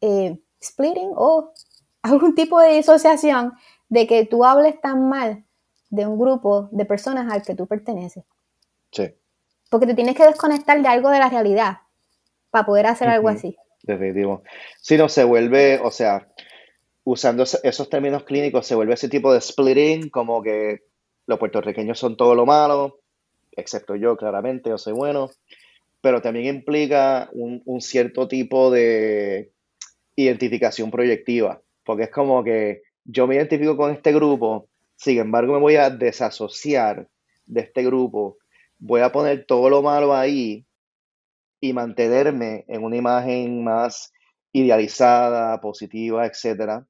eh, 0.00 0.38
splitting 0.62 1.12
o 1.16 1.52
algún 2.02 2.34
tipo 2.34 2.60
de 2.60 2.74
disociación 2.74 3.54
de 3.88 4.06
que 4.06 4.26
tú 4.26 4.44
hables 4.44 4.80
tan 4.80 5.08
mal 5.08 5.44
de 5.88 6.06
un 6.06 6.18
grupo 6.18 6.68
de 6.70 6.84
personas 6.84 7.32
al 7.32 7.42
que 7.42 7.54
tú 7.54 7.66
perteneces. 7.66 8.24
Sí. 8.92 9.14
Porque 9.70 9.86
te 9.86 9.94
tienes 9.94 10.16
que 10.16 10.24
desconectar 10.24 10.80
de 10.80 10.88
algo 10.88 11.10
de 11.10 11.18
la 11.18 11.28
realidad 11.28 11.78
para 12.50 12.66
poder 12.66 12.86
hacer 12.86 13.08
algo 13.08 13.28
así. 13.28 13.56
Definitivo. 13.82 14.42
Si 14.80 14.96
no 14.96 15.08
se 15.08 15.24
vuelve, 15.24 15.80
o 15.82 15.90
sea, 15.90 16.28
usando 17.04 17.44
esos 17.44 17.88
términos 17.88 18.24
clínicos, 18.24 18.66
se 18.66 18.74
vuelve 18.74 18.94
ese 18.94 19.08
tipo 19.08 19.32
de 19.32 19.40
splitting, 19.40 20.10
como 20.10 20.42
que 20.42 20.80
los 21.26 21.38
puertorriqueños 21.38 21.98
son 21.98 22.16
todo 22.16 22.34
lo 22.34 22.44
malo, 22.46 23.00
excepto 23.52 23.96
yo, 23.96 24.16
claramente, 24.16 24.70
yo 24.70 24.78
soy 24.78 24.92
bueno, 24.92 25.30
pero 26.00 26.20
también 26.20 26.56
implica 26.56 27.30
un, 27.32 27.62
un 27.64 27.80
cierto 27.80 28.28
tipo 28.28 28.70
de 28.70 29.52
identificación 30.16 30.90
proyectiva, 30.90 31.62
porque 31.84 32.04
es 32.04 32.10
como 32.10 32.44
que 32.44 32.82
yo 33.04 33.26
me 33.26 33.36
identifico 33.36 33.76
con 33.76 33.92
este 33.92 34.12
grupo, 34.12 34.68
sin 34.96 35.18
embargo 35.18 35.54
me 35.54 35.60
voy 35.60 35.76
a 35.76 35.90
desasociar 35.90 37.08
de 37.46 37.60
este 37.62 37.82
grupo, 37.82 38.38
voy 38.78 39.00
a 39.00 39.12
poner 39.12 39.46
todo 39.46 39.70
lo 39.70 39.82
malo 39.82 40.14
ahí 40.14 40.66
y 41.60 41.72
mantenerme 41.72 42.64
en 42.68 42.84
una 42.84 42.96
imagen 42.96 43.62
más 43.64 44.12
idealizada, 44.52 45.60
positiva, 45.60 46.26
etcétera, 46.26 46.86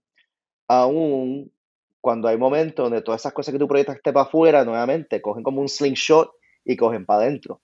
aún 0.68 1.50
cuando 2.00 2.28
hay 2.28 2.38
momentos 2.38 2.85
donde 2.85 3.02
todas 3.02 3.20
esas 3.20 3.33
cosas 3.33 3.52
que 3.52 3.59
tú 3.59 3.68
proyectaste 3.68 4.12
para 4.12 4.26
afuera, 4.26 4.64
nuevamente, 4.64 5.20
cogen 5.20 5.42
como 5.42 5.61
un 5.61 5.68
slingshot 5.68 6.30
y 6.64 6.76
cogen 6.76 7.04
para 7.04 7.24
adentro. 7.24 7.61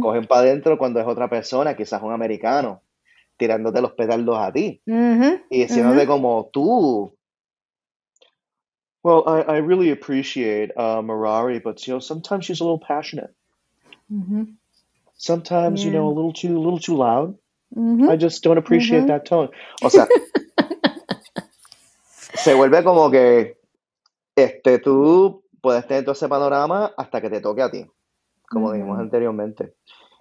Cogen 0.00 0.26
para 0.26 0.42
adentro 0.42 0.78
cuando 0.78 1.00
es 1.00 1.06
otra 1.06 1.28
persona, 1.28 1.74
quizás 1.74 2.00
un 2.02 2.12
americano, 2.12 2.82
tirándote 3.36 3.80
los 3.80 3.92
petardos 3.92 4.38
a 4.38 4.52
ti. 4.52 4.80
Y 5.50 5.62
diciéndote 5.62 6.06
como 6.06 6.48
tú, 6.52 7.12
Well, 9.02 9.24
I, 9.26 9.54
I 9.54 9.56
really 9.58 9.90
appreciate 9.90 10.72
uh, 10.76 11.00
Marari, 11.02 11.62
but 11.62 11.86
you 11.86 11.94
know 11.94 12.00
sometimes 12.00 12.44
she's 12.44 12.60
a 12.60 12.64
little 12.64 12.80
passionate. 12.80 13.30
Mm-hmm. 15.18 15.20
Sometimes 15.34 15.80
yeah. 15.80 15.86
you 15.86 15.92
know 15.92 16.08
a 16.08 16.14
little 16.14 16.32
too 16.32 16.56
a 16.56 16.60
little 16.60 16.78
too 16.78 16.96
loud. 16.96 17.36
Mm-hmm. 17.76 18.08
I 18.08 18.16
just 18.16 18.42
don't 18.42 18.58
appreciate 18.58 19.00
mm-hmm. 19.00 19.08
that 19.08 19.26
tone. 19.26 19.50
O 19.82 19.90
sea, 19.90 20.06
se 22.34 22.54
vuelve 22.54 22.82
como 22.84 23.10
que 23.10 23.58
este 24.36 24.78
tú 24.78 25.42
puedes 25.60 25.86
tener 25.86 26.04
todo 26.04 26.12
ese 26.12 26.28
panorama 26.28 26.92
hasta 26.96 27.20
que 27.20 27.30
te 27.30 27.40
toque 27.40 27.62
a 27.62 27.70
ti, 27.70 27.84
como 28.48 28.72
dijimos 28.72 28.98
anteriormente. 28.98 29.74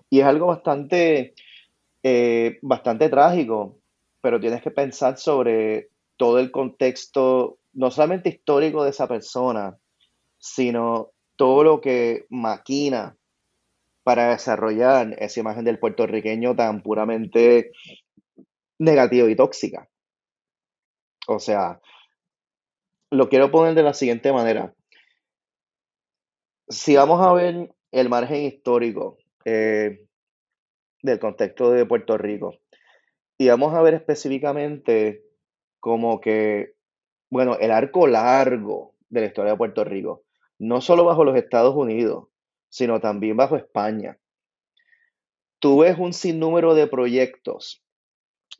Y 0.10 0.20
es 0.20 0.26
algo 0.26 0.48
bastante 0.48 1.36
eh, 2.04 2.58
bastante 2.62 3.10
trágico, 3.10 3.78
pero 4.22 4.40
tienes 4.40 4.62
que 4.62 4.72
pensar 4.72 5.18
sobre 5.18 5.90
todo 6.18 6.40
el 6.40 6.52
contexto 6.52 7.60
no 7.74 7.92
solamente 7.92 8.30
histórico 8.30 8.84
de 8.84 8.90
esa 8.90 9.08
persona, 9.08 9.78
sino 10.40 11.12
todo 11.36 11.64
lo 11.64 11.82
que 11.82 12.26
maquina 12.30 13.16
para 14.08 14.30
desarrollar 14.30 15.18
esa 15.20 15.42
imagen 15.42 15.66
del 15.66 15.80
puertorriqueño 15.80 16.56
tan 16.56 16.82
puramente 16.82 17.74
negativa 18.80 19.30
y 19.30 19.36
tóxica. 19.36 19.90
O 21.28 21.40
sea, 21.40 21.82
lo 23.12 23.28
quiero 23.28 23.52
poner 23.52 23.76
de 23.76 23.84
la 23.84 23.94
siguiente 23.94 24.32
manera. 24.32 24.74
Si 26.70 26.96
vamos 26.96 27.20
a 27.20 27.34
ver 27.34 27.76
el 27.92 28.08
margen 28.08 28.46
histórico 28.46 29.18
eh, 29.44 30.06
del 31.02 31.20
contexto 31.20 31.72
de 31.72 31.86
Puerto 31.86 32.18
Rico, 32.18 32.62
y 33.38 33.50
vamos 33.50 33.74
a 33.74 33.82
ver 33.82 33.96
específicamente 33.96 35.26
como 35.82 36.22
que 36.22 36.76
bueno, 37.30 37.58
el 37.60 37.72
arco 37.72 38.08
largo 38.08 38.96
de 39.10 39.20
la 39.20 39.28
historia 39.28 39.52
de 39.52 39.58
Puerto 39.58 39.84
Rico, 39.84 40.24
no 40.60 40.80
solo 40.80 41.04
bajo 41.04 41.26
los 41.26 41.36
Estados 41.36 41.76
Unidos, 41.76 42.30
sino 42.70 43.00
también 43.00 43.38
bajo 43.38 43.56
España. 43.56 44.18
Tú 45.60 45.80
ves 45.80 45.98
un 45.98 46.14
sinnúmero 46.14 46.76
de 46.76 46.88
proyectos 46.88 47.84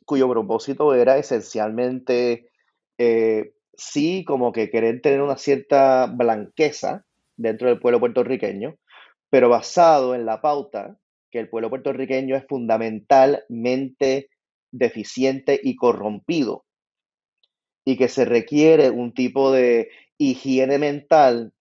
cuyo 0.04 0.28
propósito 0.28 0.94
era 0.94 1.18
esencialmente, 1.18 2.50
eh, 2.96 3.52
sí, 3.74 4.24
como 4.24 4.52
que 4.52 4.70
querer 4.70 5.02
tener 5.02 5.20
una 5.20 5.36
cierta 5.36 6.06
blanqueza 6.06 7.04
dentro 7.36 7.68
del 7.68 7.78
pueblo 7.78 8.00
puertorriqueño, 8.00 8.76
pero 9.30 9.50
basado 9.50 10.14
en 10.14 10.24
la 10.24 10.40
pauta 10.40 10.98
que 11.30 11.40
el 11.40 11.50
pueblo 11.50 11.68
puertorriqueño 11.68 12.36
es 12.36 12.46
fundamentalmente 12.48 14.30
deficiente 14.72 15.60
y 15.62 15.76
corrompido 15.76 16.64
y 17.84 17.96
que 17.96 18.08
se 18.08 18.24
requiere 18.24 18.90
un 18.90 19.12
tipo 19.12 19.52
de 19.52 19.90
higiene 20.18 20.78
mental 20.78 21.52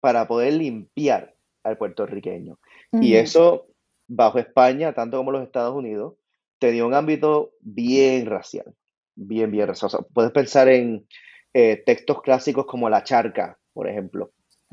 para 0.00 0.28
poder 0.28 0.54
limpiar 0.54 1.35
al 1.66 1.76
puertorriqueño. 1.76 2.58
Y 2.92 3.16
eso, 3.16 3.66
bajo 4.06 4.38
España, 4.38 4.92
tanto 4.92 5.18
como 5.18 5.32
los 5.32 5.42
Estados 5.42 5.74
Unidos, 5.74 6.14
tenía 6.58 6.86
un 6.86 6.94
ámbito 6.94 7.52
bien 7.60 8.26
racial, 8.26 8.74
bien, 9.14 9.50
bien 9.50 9.66
racial. 9.66 10.06
puedes 10.12 10.32
pensar 10.32 10.68
en 10.68 11.06
eh, 11.52 11.82
textos 11.84 12.22
clásicos 12.22 12.66
como 12.66 12.88
La 12.88 13.04
Charca, 13.04 13.58
por 13.72 13.88
ejemplo. 13.88 14.30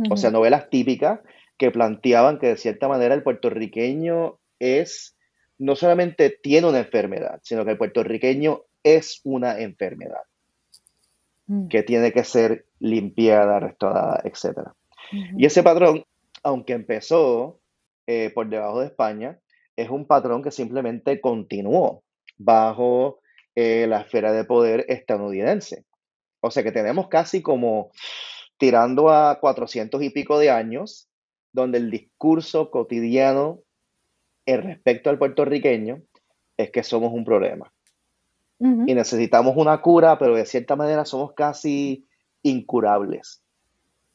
O 0.10 0.18
sea, 0.18 0.32
novelas 0.32 0.70
típicas 0.70 1.20
que 1.58 1.72
planteaban 1.72 2.40
que 2.40 2.48
de 2.48 2.58
cierta 2.58 2.88
manera 2.88 3.14
el 3.14 3.24
puertorriqueño 3.24 4.40
es, 4.60 5.16
no 5.60 5.76
solamente 5.76 6.30
tiene 6.30 6.68
una 6.68 6.80
enfermedad, 6.80 7.40
sino 7.44 7.64
que 7.64 7.72
el 7.72 7.78
puertorriqueño 7.78 8.64
es 8.84 9.22
una 9.24 9.60
enfermedad. 9.60 10.24
mm. 11.48 11.68
que 11.68 11.84
tiene 11.84 12.12
que 12.12 12.24
ser 12.24 12.66
limpiada, 12.80 13.60
restaurada, 13.60 14.22
etc. 14.24 14.70
Y 15.38 15.46
ese 15.46 15.64
patrón, 15.64 16.06
aunque 16.44 16.74
empezó 16.74 17.60
eh, 18.06 18.32
por 18.34 18.50
debajo 18.50 18.82
de 18.82 18.88
España, 18.88 19.40
es 19.76 19.90
un 19.90 20.06
patrón 20.06 20.44
que 20.44 20.52
simplemente 20.52 21.20
continuó 21.22 22.04
bajo 22.38 23.20
eh, 23.56 23.88
la 23.88 24.02
esfera 24.02 24.32
de 24.34 24.44
poder 24.46 24.86
estadounidense. 24.90 25.86
O 26.42 26.52
sea 26.52 26.64
que 26.64 26.72
tenemos 26.72 27.08
casi 27.08 27.42
como 27.42 27.92
tirando 28.58 29.10
a 29.10 29.40
400 29.40 30.02
y 30.04 30.10
pico 30.10 30.38
de 30.38 30.52
años, 30.52 31.08
donde 31.54 31.78
el 31.78 31.90
discurso 31.90 32.70
cotidiano 32.70 33.62
en 34.46 34.64
respecto 34.64 35.10
al 35.10 35.18
puertorriqueño 35.18 36.02
es 36.58 36.72
que 36.72 36.84
somos 36.84 37.14
un 37.14 37.26
problema. 37.26 37.74
Y 38.60 38.94
necesitamos 38.94 39.58
una 39.58 39.82
cura, 39.82 40.18
pero 40.18 40.36
de 40.36 40.46
cierta 40.46 40.78
manera 40.78 41.04
somos 41.04 41.34
casi 41.34 42.08
incurables. 42.44 43.43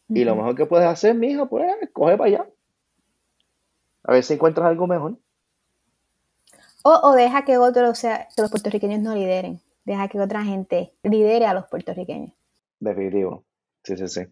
Y 0.09 0.24
lo 0.24 0.36
mejor 0.36 0.54
que 0.54 0.66
puedes 0.66 0.86
hacer, 0.86 1.14
mijo, 1.14 1.48
pues 1.48 1.70
coge 1.92 2.16
para 2.16 2.28
allá. 2.28 2.46
A 4.04 4.12
ver 4.12 4.24
si 4.24 4.34
encuentras 4.34 4.66
algo 4.66 4.86
mejor. 4.86 5.18
O, 6.82 7.12
deja 7.12 7.44
que 7.44 7.59
otros, 7.59 7.90
o 7.90 7.94
sea, 7.94 8.28
que 8.34 8.40
los 8.40 8.50
puertorriqueños 8.50 9.00
no 9.00 9.14
lideren. 9.14 9.61
Deja 9.84 10.09
que 10.09 10.20
otra 10.20 10.44
gente 10.44 10.92
lidere 11.02 11.44
a 11.46 11.52
los 11.52 11.66
puertorriqueños. 11.66 12.32
Definitivo. 12.80 13.44
Sí, 13.82 13.96
sí, 13.96 14.09
sí. 14.09 14.22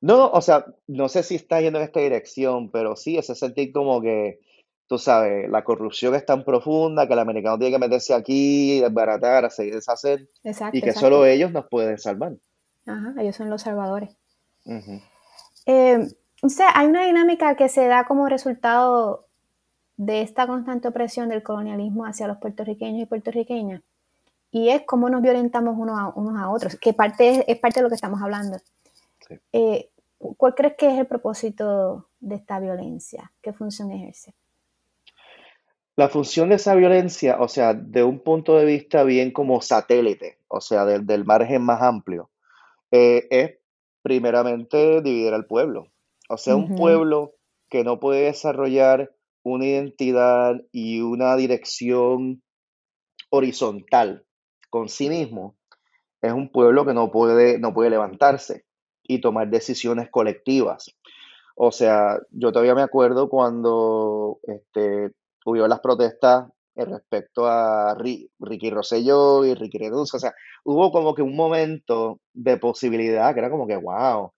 No, 0.00 0.30
o 0.30 0.40
sea, 0.40 0.66
no 0.86 1.08
sé 1.08 1.22
si 1.22 1.34
está 1.34 1.60
yendo 1.60 1.78
en 1.78 1.84
esta 1.84 2.00
dirección, 2.00 2.70
pero 2.70 2.96
sí, 2.96 3.18
ese 3.18 3.34
sentir 3.34 3.72
como 3.72 4.00
que, 4.00 4.40
tú 4.86 4.98
sabes, 4.98 5.48
la 5.50 5.64
corrupción 5.64 6.14
es 6.14 6.24
tan 6.24 6.44
profunda 6.44 7.06
que 7.06 7.12
el 7.12 7.18
americano 7.18 7.58
tiene 7.58 7.72
que 7.72 7.78
meterse 7.78 8.14
aquí, 8.14 8.80
desbaratar, 8.80 9.50
seguir 9.50 9.74
deshacer, 9.74 10.28
y 10.72 10.80
que 10.80 10.92
solo 10.92 11.26
ellos 11.26 11.52
nos 11.52 11.66
pueden 11.68 11.98
salvar. 11.98 12.32
Ajá, 12.86 13.14
ellos 13.18 13.36
son 13.36 13.50
los 13.50 13.62
salvadores. 13.62 14.16
Eh, 15.66 16.08
o 16.42 16.48
sea, 16.48 16.68
hay 16.74 16.86
una 16.86 17.04
dinámica 17.04 17.56
que 17.56 17.68
se 17.68 17.86
da 17.86 18.04
como 18.04 18.28
resultado 18.28 19.26
de 19.96 20.22
esta 20.22 20.46
constante 20.46 20.88
opresión 20.88 21.28
del 21.28 21.42
colonialismo 21.42 22.04
hacia 22.04 22.26
los 22.26 22.38
puertorriqueños 22.38 23.02
y 23.02 23.06
puertorriqueñas, 23.06 23.82
y 24.50 24.68
es 24.68 24.82
cómo 24.86 25.08
nos 25.08 25.22
violentamos 25.22 25.76
unos 25.78 25.98
a, 25.98 26.08
unos 26.08 26.40
a 26.40 26.50
otros, 26.50 26.76
que 26.76 26.92
parte 26.92 27.44
es, 27.50 27.58
parte 27.58 27.80
de 27.80 27.84
lo 27.84 27.88
que 27.88 27.94
estamos 27.94 28.20
hablando. 28.20 28.58
Eh, 29.52 29.90
¿Cuál 30.18 30.54
crees 30.54 30.74
que 30.76 30.92
es 30.92 30.98
el 30.98 31.06
propósito 31.06 32.08
de 32.20 32.36
esta 32.36 32.60
violencia? 32.60 33.32
¿Qué 33.40 33.52
función 33.52 33.90
ejerce? 33.92 34.34
La 35.96 36.08
función 36.08 36.48
de 36.48 36.56
esa 36.56 36.74
violencia, 36.74 37.38
o 37.40 37.48
sea, 37.48 37.74
de 37.74 38.02
un 38.02 38.20
punto 38.20 38.56
de 38.56 38.64
vista 38.64 39.04
bien 39.04 39.30
como 39.30 39.60
satélite, 39.60 40.38
o 40.48 40.60
sea, 40.60 40.84
del, 40.84 41.06
del 41.06 41.24
margen 41.24 41.62
más 41.62 41.82
amplio, 41.82 42.30
eh, 42.90 43.26
es 43.30 43.61
primeramente 44.02 45.00
dividir 45.00 45.34
al 45.34 45.46
pueblo. 45.46 45.86
O 46.28 46.36
sea, 46.36 46.56
un 46.56 46.74
pueblo 46.74 47.34
que 47.68 47.84
no 47.84 48.00
puede 48.00 48.24
desarrollar 48.24 49.14
una 49.44 49.66
identidad 49.66 50.60
y 50.72 51.00
una 51.00 51.36
dirección 51.36 52.42
horizontal 53.30 54.24
con 54.70 54.88
sí 54.88 55.08
mismo, 55.08 55.56
es 56.20 56.32
un 56.32 56.50
pueblo 56.50 56.86
que 56.86 56.94
no 56.94 57.10
puede, 57.10 57.58
no 57.58 57.74
puede 57.74 57.90
levantarse 57.90 58.64
y 59.02 59.20
tomar 59.20 59.48
decisiones 59.48 60.08
colectivas. 60.10 60.94
O 61.56 61.72
sea, 61.72 62.18
yo 62.30 62.52
todavía 62.52 62.74
me 62.74 62.82
acuerdo 62.82 63.28
cuando 63.28 64.38
este, 64.44 65.10
hubo 65.44 65.68
las 65.68 65.80
protestas 65.80 66.48
respecto 66.74 67.46
a 67.46 67.94
Ricky 67.94 68.70
Rosselló 68.70 69.44
y 69.44 69.54
Ricky 69.54 69.78
Reduce. 69.78 70.16
O 70.16 70.20
sea, 70.20 70.34
hubo 70.64 70.90
como 70.90 71.14
que 71.14 71.22
un 71.22 71.36
momento 71.36 72.20
de 72.32 72.56
posibilidad 72.56 73.32
que 73.34 73.40
era 73.40 73.50
como 73.50 73.66
que, 73.66 73.76
wow, 73.76 74.32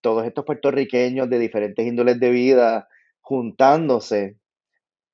todos 0.00 0.24
estos 0.24 0.44
puertorriqueños 0.44 1.28
de 1.30 1.38
diferentes 1.38 1.86
índoles 1.86 2.20
de 2.20 2.30
vida 2.30 2.88
juntándose 3.20 4.36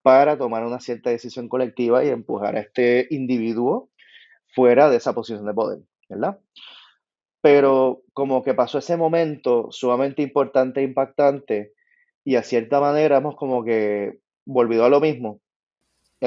para 0.03 0.37
tomar 0.37 0.65
una 0.65 0.81
cierta 0.81 1.11
decisión 1.11 1.49
colectiva 1.49 2.05
y 2.05 2.11
empujar 2.11 2.57
a 2.57 2.61
este 2.61 3.07
individuo 3.11 3.91
fuera 4.55 4.91
de 4.91 4.97
esa 4.97 5.15
posición 5.15 5.47
de 5.47 5.55
poder, 5.55 5.79
¿verdad? 6.09 6.39
Pero 7.41 8.03
como 8.13 8.43
que 8.43 8.55
pasó 8.55 8.79
ese 8.79 8.97
momento 8.97 9.69
sumamente 9.71 10.23
importante 10.23 10.81
e 10.81 10.85
impactante 10.85 11.73
y 12.25 12.37
a 12.37 12.43
cierta 12.43 12.81
manera 12.81 13.19
hemos 13.19 13.37
como 13.37 13.65
que 13.65 14.19
volvido 14.47 14.85
a 14.85 14.91
lo 14.91 15.01
mismo, 15.01 15.41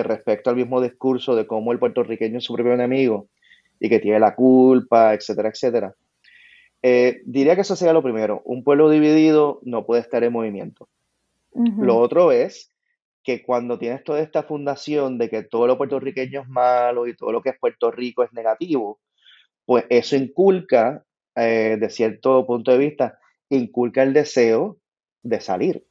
respecto 0.03 0.49
al 0.49 0.55
mismo 0.55 0.81
discurso 0.81 1.35
de 1.35 1.47
cómo 1.47 1.71
el 1.71 1.79
puertorriqueño 1.79 2.37
es 2.37 2.43
su 2.43 2.53
propio 2.53 2.73
enemigo 2.73 3.27
y 3.79 3.89
que 3.89 3.99
tiene 3.99 4.19
la 4.19 4.35
culpa, 4.35 5.13
etcétera, 5.13 5.49
etcétera. 5.49 5.95
Eh, 6.81 7.21
diría 7.25 7.55
que 7.55 7.61
eso 7.61 7.75
sería 7.75 7.93
lo 7.93 8.03
primero. 8.03 8.41
Un 8.45 8.63
pueblo 8.63 8.89
dividido 8.89 9.59
no 9.63 9.85
puede 9.85 10.01
estar 10.01 10.23
en 10.23 10.33
movimiento. 10.33 10.87
Lo 11.53 11.97
otro 11.97 12.31
es 12.31 12.71
que 13.23 13.41
cuando 13.41 13.79
tienes 13.79 14.03
toda 14.03 14.21
esta 14.21 14.43
fundación 14.43 15.17
de 15.17 15.27
que 15.27 15.41
todo 15.41 15.65
lo 15.65 15.77
puertorriqueño 15.77 16.41
es 16.41 16.47
malo 16.47 17.07
y 17.07 17.15
todo 17.15 17.31
lo 17.31 17.41
que 17.41 17.49
es 17.49 17.57
Puerto 17.59 17.89
Rico 17.89 18.23
es 18.23 18.31
negativo, 18.31 18.99
pues 19.65 19.85
eso 19.89 20.15
inculca, 20.15 21.03
eh, 21.35 21.77
de 21.79 21.89
cierto 21.89 22.45
punto 22.45 22.71
de 22.71 22.77
vista, 22.77 23.19
inculca 23.49 24.03
el 24.03 24.13
deseo 24.13 24.77
de 25.23 25.41
salir, 25.41 25.83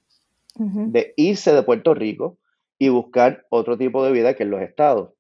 de 0.55 1.13
irse 1.17 1.53
de 1.53 1.63
Puerto 1.63 1.93
Rico 1.95 2.39
y 2.79 2.89
buscar 2.89 3.47
otro 3.51 3.79
tipo 3.79 4.05
de 4.05 4.12
vida 4.12 4.35
que 4.35 4.43
en 4.43 4.51
los 4.51 4.62
estados. 4.62 5.12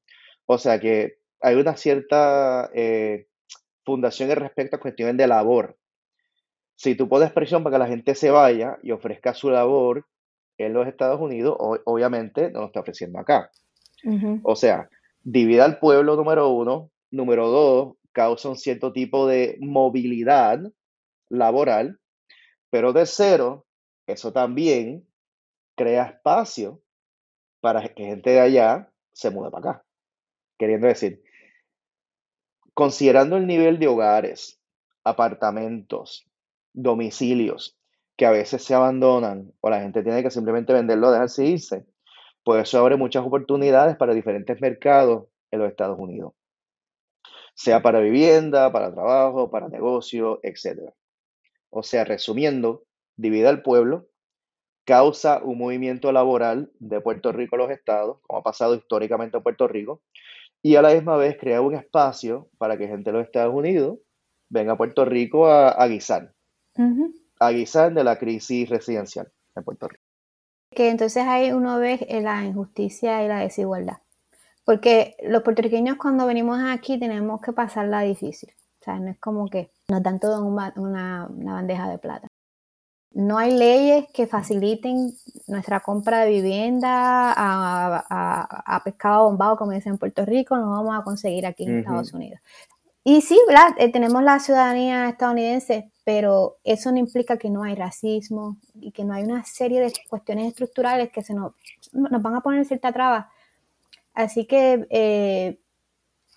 O 0.46 0.58
sea 0.58 0.80
que 0.80 1.18
hay 1.40 1.56
una 1.56 1.76
cierta 1.76 2.70
eh, 2.74 3.26
fundación 3.84 4.30
en 4.30 4.36
respecto 4.36 4.76
a 4.76 4.80
cuestiones 4.80 5.16
de 5.16 5.26
labor. 5.26 5.76
Si 6.74 6.94
tú 6.94 7.08
pones 7.08 7.32
presión 7.32 7.62
para 7.62 7.76
que 7.76 7.78
la 7.78 7.88
gente 7.88 8.14
se 8.14 8.30
vaya 8.30 8.78
y 8.82 8.90
ofrezca 8.90 9.32
su 9.34 9.50
labor 9.50 10.06
en 10.58 10.72
los 10.72 10.86
Estados 10.86 11.20
Unidos, 11.20 11.56
obviamente 11.58 12.50
no 12.50 12.60
lo 12.60 12.66
está 12.66 12.80
ofreciendo 12.80 13.18
acá. 13.18 13.50
O 14.42 14.54
sea, 14.54 14.88
divide 15.22 15.62
al 15.62 15.78
pueblo 15.78 16.16
número 16.16 16.50
uno, 16.50 16.90
número 17.10 17.48
dos, 17.48 17.96
causa 18.12 18.48
un 18.48 18.56
cierto 18.56 18.92
tipo 18.92 19.26
de 19.26 19.58
movilidad 19.60 20.60
laboral, 21.28 21.98
pero 22.70 22.92
de 22.92 23.06
cero, 23.06 23.66
eso 24.06 24.32
también 24.32 25.06
crea 25.74 26.04
espacio 26.04 26.80
para 27.66 27.82
que 27.82 28.04
gente 28.04 28.30
de 28.30 28.38
allá 28.38 28.92
se 29.12 29.28
mude 29.28 29.50
para 29.50 29.70
acá. 29.70 29.84
Queriendo 30.56 30.86
decir, 30.86 31.20
considerando 32.74 33.36
el 33.36 33.48
nivel 33.48 33.80
de 33.80 33.88
hogares, 33.88 34.60
apartamentos, 35.02 36.30
domicilios, 36.72 37.76
que 38.16 38.24
a 38.24 38.30
veces 38.30 38.62
se 38.62 38.72
abandonan 38.72 39.52
o 39.60 39.68
la 39.68 39.80
gente 39.80 40.04
tiene 40.04 40.22
que 40.22 40.30
simplemente 40.30 40.72
venderlo 40.72 41.10
dejarse 41.10 41.44
irse, 41.44 41.84
pues 42.44 42.62
eso 42.62 42.78
abre 42.78 42.94
muchas 42.94 43.26
oportunidades 43.26 43.96
para 43.96 44.14
diferentes 44.14 44.60
mercados 44.60 45.26
en 45.50 45.58
los 45.58 45.68
Estados 45.68 45.98
Unidos, 45.98 46.34
sea 47.56 47.82
para 47.82 47.98
vivienda, 47.98 48.70
para 48.70 48.94
trabajo, 48.94 49.50
para 49.50 49.68
negocio, 49.68 50.38
etc. 50.44 50.92
O 51.70 51.82
sea, 51.82 52.04
resumiendo, 52.04 52.84
divide 53.16 53.48
al 53.48 53.62
pueblo 53.62 54.06
causa 54.86 55.42
un 55.42 55.58
movimiento 55.58 56.12
laboral 56.12 56.70
de 56.78 57.00
Puerto 57.00 57.32
Rico 57.32 57.56
a 57.56 57.58
los 57.58 57.70
estados, 57.70 58.18
como 58.22 58.38
ha 58.38 58.42
pasado 58.42 58.74
históricamente 58.76 59.36
en 59.36 59.42
Puerto 59.42 59.66
Rico, 59.66 60.00
y 60.62 60.76
a 60.76 60.82
la 60.82 60.94
misma 60.94 61.16
vez 61.16 61.36
crea 61.38 61.60
un 61.60 61.74
espacio 61.74 62.48
para 62.56 62.78
que 62.78 62.86
gente 62.86 63.10
de 63.10 63.18
los 63.18 63.26
Estados 63.26 63.54
Unidos 63.54 63.98
venga 64.48 64.72
a 64.72 64.76
Puerto 64.76 65.04
Rico 65.04 65.48
a, 65.48 65.86
guisar, 65.88 66.32
a 67.40 67.50
guisar 67.50 67.92
de 67.92 68.04
la 68.04 68.16
crisis 68.16 68.68
residencial 68.70 69.30
en 69.56 69.64
Puerto 69.64 69.88
Rico. 69.88 70.02
Que 70.70 70.88
entonces 70.88 71.24
ahí 71.26 71.50
uno 71.50 71.78
ve 71.78 72.06
la 72.22 72.44
injusticia 72.44 73.24
y 73.24 73.28
la 73.28 73.40
desigualdad. 73.40 73.98
Porque 74.64 75.16
los 75.22 75.42
puertorriqueños 75.42 75.96
cuando 75.96 76.26
venimos 76.26 76.60
aquí 76.64 76.98
tenemos 76.98 77.40
que 77.40 77.52
pasarla 77.52 78.02
difícil. 78.02 78.52
O 78.80 78.84
sea, 78.84 78.98
no 78.98 79.10
es 79.10 79.18
como 79.18 79.48
que 79.48 79.70
nos 79.88 80.02
dan 80.02 80.20
todo 80.20 80.44
una, 80.44 80.72
una 80.76 81.52
bandeja 81.54 81.88
de 81.90 81.98
plata. 81.98 82.28
No 83.16 83.38
hay 83.38 83.50
leyes 83.50 84.08
que 84.12 84.26
faciliten 84.26 85.14
nuestra 85.46 85.80
compra 85.80 86.20
de 86.20 86.32
vivienda 86.32 87.32
a, 87.34 88.82
pescado 88.84 89.24
bombado, 89.24 89.56
como 89.56 89.70
dicen 89.72 89.94
en 89.94 89.98
Puerto 89.98 90.26
Rico, 90.26 90.54
no 90.58 90.70
vamos 90.70 90.94
a 90.94 91.02
conseguir 91.02 91.46
aquí 91.46 91.64
en 91.64 91.78
Estados 91.78 92.12
Unidos. 92.12 92.40
Y 93.04 93.22
sí, 93.22 93.38
eh, 93.78 93.90
tenemos 93.90 94.22
la 94.22 94.38
ciudadanía 94.38 95.08
estadounidense, 95.08 95.90
pero 96.04 96.58
eso 96.62 96.92
no 96.92 96.98
implica 96.98 97.38
que 97.38 97.48
no 97.48 97.62
hay 97.62 97.74
racismo 97.74 98.58
y 98.74 98.92
que 98.92 99.06
no 99.06 99.14
hay 99.14 99.24
una 99.24 99.44
serie 99.44 99.80
de 99.80 99.94
cuestiones 100.10 100.48
estructurales 100.48 101.10
que 101.10 101.22
se 101.22 101.32
nos, 101.32 101.54
nos 101.92 102.20
van 102.20 102.34
a 102.34 102.42
poner 102.42 102.66
cierta 102.66 102.92
traba. 102.92 103.30
Así 104.12 104.44
que 104.44 104.86
eh, 104.90 105.58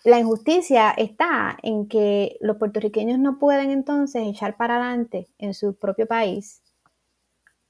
la 0.05 0.17
injusticia 0.17 0.91
está 0.91 1.57
en 1.61 1.89
que 1.89 2.37
los 2.39 2.55
puertorriqueños 2.55 3.19
no 3.19 3.37
pueden 3.37 3.69
entonces 3.69 4.25
echar 4.25 4.55
para 4.55 4.77
adelante 4.77 5.27
en 5.39 5.53
su 5.53 5.75
propio 5.75 6.07
país 6.07 6.61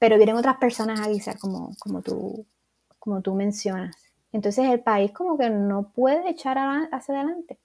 pero 0.00 0.16
vienen 0.16 0.36
otras 0.36 0.56
personas 0.56 0.98
a 1.00 1.08
guisar, 1.08 1.38
como, 1.38 1.72
como, 1.78 2.00
tú, 2.02 2.46
como 2.98 3.20
tú 3.20 3.34
mencionas. 3.34 3.94
Entonces 4.32 4.66
el 4.68 4.80
país 4.80 5.12
como 5.12 5.36
que 5.38 5.50
no 5.50 5.92
puede 5.92 6.30
echar 6.30 6.56
hacia 6.90 7.14
adelante. 7.14 7.58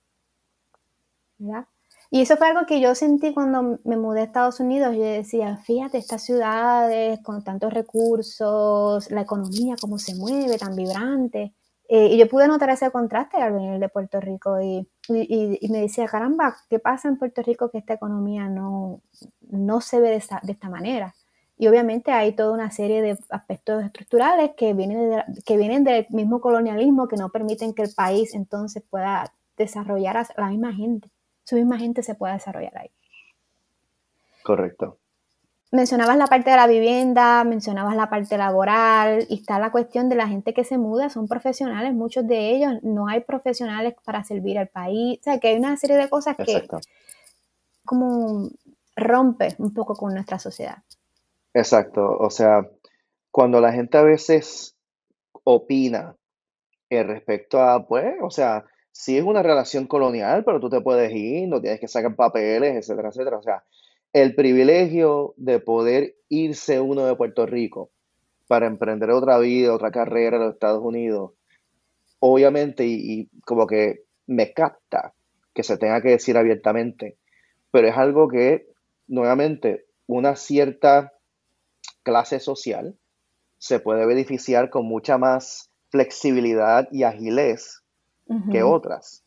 ¿verdad? 1.38 1.66
Y 2.12 2.22
eso 2.22 2.38
fue 2.38 2.48
algo 2.48 2.66
que 2.66 2.82
yo 2.82 2.94
sentí 2.94 3.34
cuando 3.34 3.80
me 3.84 3.98
mudé 3.98 4.22
a 4.22 4.24
Estados 4.26 4.60
Unidos. 4.60 4.96
Yo 4.96 5.04
decía, 5.04 5.58
fíjate, 5.58 5.98
estas 5.98 6.24
ciudades 6.24 7.20
con 7.24 7.44
tantos 7.44 7.74
recursos, 7.74 9.10
la 9.12 9.22
economía, 9.22 9.76
cómo 9.80 9.98
se 9.98 10.16
mueve, 10.16 10.58
tan 10.58 10.76
vibrante. 10.76 11.54
Eh, 11.88 12.08
y 12.08 12.18
yo 12.18 12.28
pude 12.28 12.48
notar 12.48 12.70
ese 12.70 12.92
contraste 12.92 13.38
al 13.38 13.54
venir 13.54 13.80
de 13.80 13.90
Puerto 13.90 14.20
Rico 14.20 14.60
y, 14.62 14.88
y, 15.08 15.70
me 15.70 15.82
decía, 15.82 16.08
caramba, 16.08 16.58
¿qué 16.70 16.80
pasa 16.80 17.08
en 17.08 17.18
Puerto 17.18 17.42
Rico 17.44 17.70
que 17.70 17.78
esta 17.78 17.94
economía 17.94 18.50
no, 18.50 19.02
no 19.42 19.82
se 19.82 20.00
ve 20.02 20.10
de 20.10 20.16
esta, 20.16 20.42
de 20.44 20.52
esta 20.52 20.70
manera? 20.70 21.14
Y 21.58 21.68
obviamente 21.68 22.12
hay 22.12 22.34
toda 22.34 22.52
una 22.52 22.70
serie 22.72 23.02
de 23.02 23.18
aspectos 23.30 23.84
estructurales 23.84 24.52
que 24.58 24.74
vienen, 24.74 25.24
que 25.46 25.58
vienen 25.58 25.84
del 25.84 26.06
mismo 26.10 26.42
colonialismo 26.42 27.08
que 27.08 27.16
no 27.16 27.30
permiten 27.30 27.74
que 27.74 27.84
el 27.84 27.94
país 27.94 28.34
entonces 28.34 28.84
pueda 28.90 29.34
desarrollar 29.56 30.18
a 30.18 30.28
la 30.38 30.50
misma 30.50 30.74
gente, 30.74 31.10
su 31.46 31.56
misma 31.56 31.78
gente 31.78 32.04
se 32.04 32.16
pueda 32.16 32.34
desarrollar 32.34 32.78
ahí. 32.78 32.92
Correcto. 34.44 34.98
Mencionabas 35.72 36.18
la 36.18 36.28
parte 36.28 36.52
de 36.52 36.56
la 36.56 36.68
vivienda, 36.68 37.44
mencionabas 37.44 37.96
la 37.96 38.10
parte 38.10 38.38
laboral 38.38 39.26
y 39.30 39.36
está 39.40 39.60
la 39.60 39.72
cuestión 39.72 40.08
de 40.08 40.16
la 40.16 40.28
gente 40.28 40.54
que 40.54 40.64
se 40.64 40.78
muda, 40.78 41.10
son 41.10 41.28
profesionales, 41.28 41.94
muchos 41.94 42.28
de 42.28 42.52
ellos 42.52 42.74
no 42.84 43.08
hay 43.08 43.22
profesionales 43.22 43.96
para 44.04 44.24
servir 44.24 44.58
al 44.58 44.68
país, 44.68 45.20
o 45.20 45.24
sea 45.24 45.40
que 45.40 45.50
hay 45.50 45.58
una 45.58 45.76
serie 45.76 45.98
de 45.98 46.10
cosas 46.10 46.36
que 46.38 46.68
como 47.84 48.50
rompe 48.96 49.56
un 49.58 49.74
poco 49.74 49.96
con 49.96 50.14
nuestra 50.14 50.40
sociedad. 50.40 50.78
Exacto, 51.56 52.18
o 52.20 52.30
sea, 52.30 52.70
cuando 53.32 53.62
la 53.62 53.72
gente 53.74 53.98
a 53.98 54.04
veces 54.04 54.76
opina 55.46 56.16
respecto 56.90 57.62
a, 57.62 57.88
pues, 57.88 58.16
o 58.24 58.30
sea, 58.32 58.66
si 58.92 59.18
es 59.18 59.24
una 59.24 59.44
relación 59.44 59.88
colonial, 59.88 60.44
pero 60.46 60.60
tú 60.60 60.70
te 60.70 60.82
puedes 60.82 61.12
ir, 61.14 61.48
no 61.50 61.62
tienes 61.62 61.80
que 61.82 61.88
sacar 61.90 62.16
papeles, 62.16 62.76
etcétera, 62.76 63.10
etcétera. 63.10 63.38
O 63.40 63.44
sea, 63.44 63.64
el 64.14 64.36
privilegio 64.36 65.34
de 65.38 65.60
poder 65.60 66.16
irse 66.30 66.80
uno 66.82 67.06
de 67.06 67.16
Puerto 67.16 67.46
Rico 67.46 67.92
para 68.48 68.68
emprender 68.68 69.12
otra 69.12 69.40
vida, 69.40 69.74
otra 69.74 69.92
carrera 69.92 70.38
en 70.38 70.44
los 70.44 70.54
Estados 70.56 70.84
Unidos, 70.84 71.34
obviamente, 72.20 72.86
y 72.88 73.30
como 73.46 73.68
que 73.68 74.04
me 74.28 74.54
capta 74.54 75.14
que 75.54 75.64
se 75.64 75.78
tenga 75.78 76.02
que 76.02 76.10
decir 76.12 76.38
abiertamente, 76.38 77.18
pero 77.72 77.88
es 77.90 77.98
algo 77.98 78.28
que, 78.30 78.68
nuevamente, 79.08 79.86
una 80.08 80.36
cierta 80.38 81.14
clase 82.06 82.40
social 82.40 82.98
se 83.58 83.80
puede 83.80 84.06
beneficiar 84.06 84.70
con 84.70 84.86
mucha 84.86 85.18
más 85.18 85.72
flexibilidad 85.90 86.88
y 86.92 87.04
agilez 87.04 87.82
que 88.52 88.64
otras. 88.64 89.24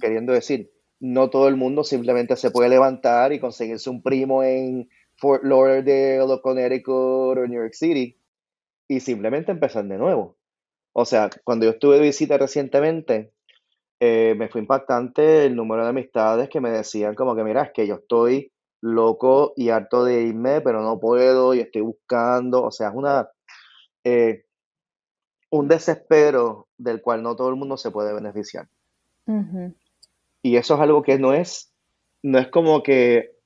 Queriendo 0.00 0.32
decir, 0.32 0.70
no 1.00 1.30
todo 1.30 1.48
el 1.48 1.56
mundo 1.56 1.82
simplemente 1.84 2.36
se 2.36 2.50
puede 2.50 2.68
levantar 2.68 3.32
y 3.32 3.40
conseguirse 3.40 3.90
un 3.90 4.02
primo 4.02 4.42
en 4.42 4.88
Fort 5.16 5.42
Lauderdale 5.44 6.20
o 6.20 6.40
Connecticut 6.42 7.38
o 7.38 7.46
New 7.46 7.60
York 7.60 7.74
City 7.74 8.18
y 8.88 9.00
simplemente 9.00 9.50
empezar 9.50 9.84
de 9.86 9.98
nuevo. 9.98 10.36
O 10.92 11.04
sea, 11.04 11.28
cuando 11.44 11.66
yo 11.66 11.72
estuve 11.72 11.96
de 11.96 12.02
visita 12.02 12.38
recientemente, 12.38 13.32
eh, 14.00 14.34
me 14.36 14.48
fue 14.48 14.60
impactante 14.60 15.46
el 15.46 15.56
número 15.56 15.82
de 15.82 15.90
amistades 15.90 16.48
que 16.48 16.60
me 16.60 16.70
decían 16.70 17.14
como 17.14 17.34
que, 17.34 17.44
mira, 17.44 17.62
es 17.62 17.72
que 17.72 17.86
yo 17.86 17.96
estoy 17.96 18.52
loco 18.80 19.52
y 19.56 19.70
harto 19.70 20.04
de 20.04 20.22
irme, 20.22 20.60
pero 20.60 20.82
no 20.82 20.98
puedo 20.98 21.54
y 21.54 21.60
estoy 21.60 21.82
buscando. 21.82 22.62
O 22.62 22.70
sea, 22.70 22.88
es 22.88 22.94
una, 22.94 23.28
eh, 24.04 24.44
un 25.50 25.68
desespero 25.68 26.68
del 26.78 27.00
cual 27.02 27.22
no 27.22 27.36
todo 27.36 27.48
el 27.48 27.56
mundo 27.56 27.76
se 27.76 27.90
puede 27.90 28.12
beneficiar. 28.12 28.68
Y 30.42 30.56
eso 30.56 30.74
es 30.74 30.80
algo 30.80 31.02
que 31.02 31.18
no 31.18 31.32
es, 31.34 31.72
no 32.22 32.38
es 32.38 32.48
como 32.48 32.82
que, 32.82 33.36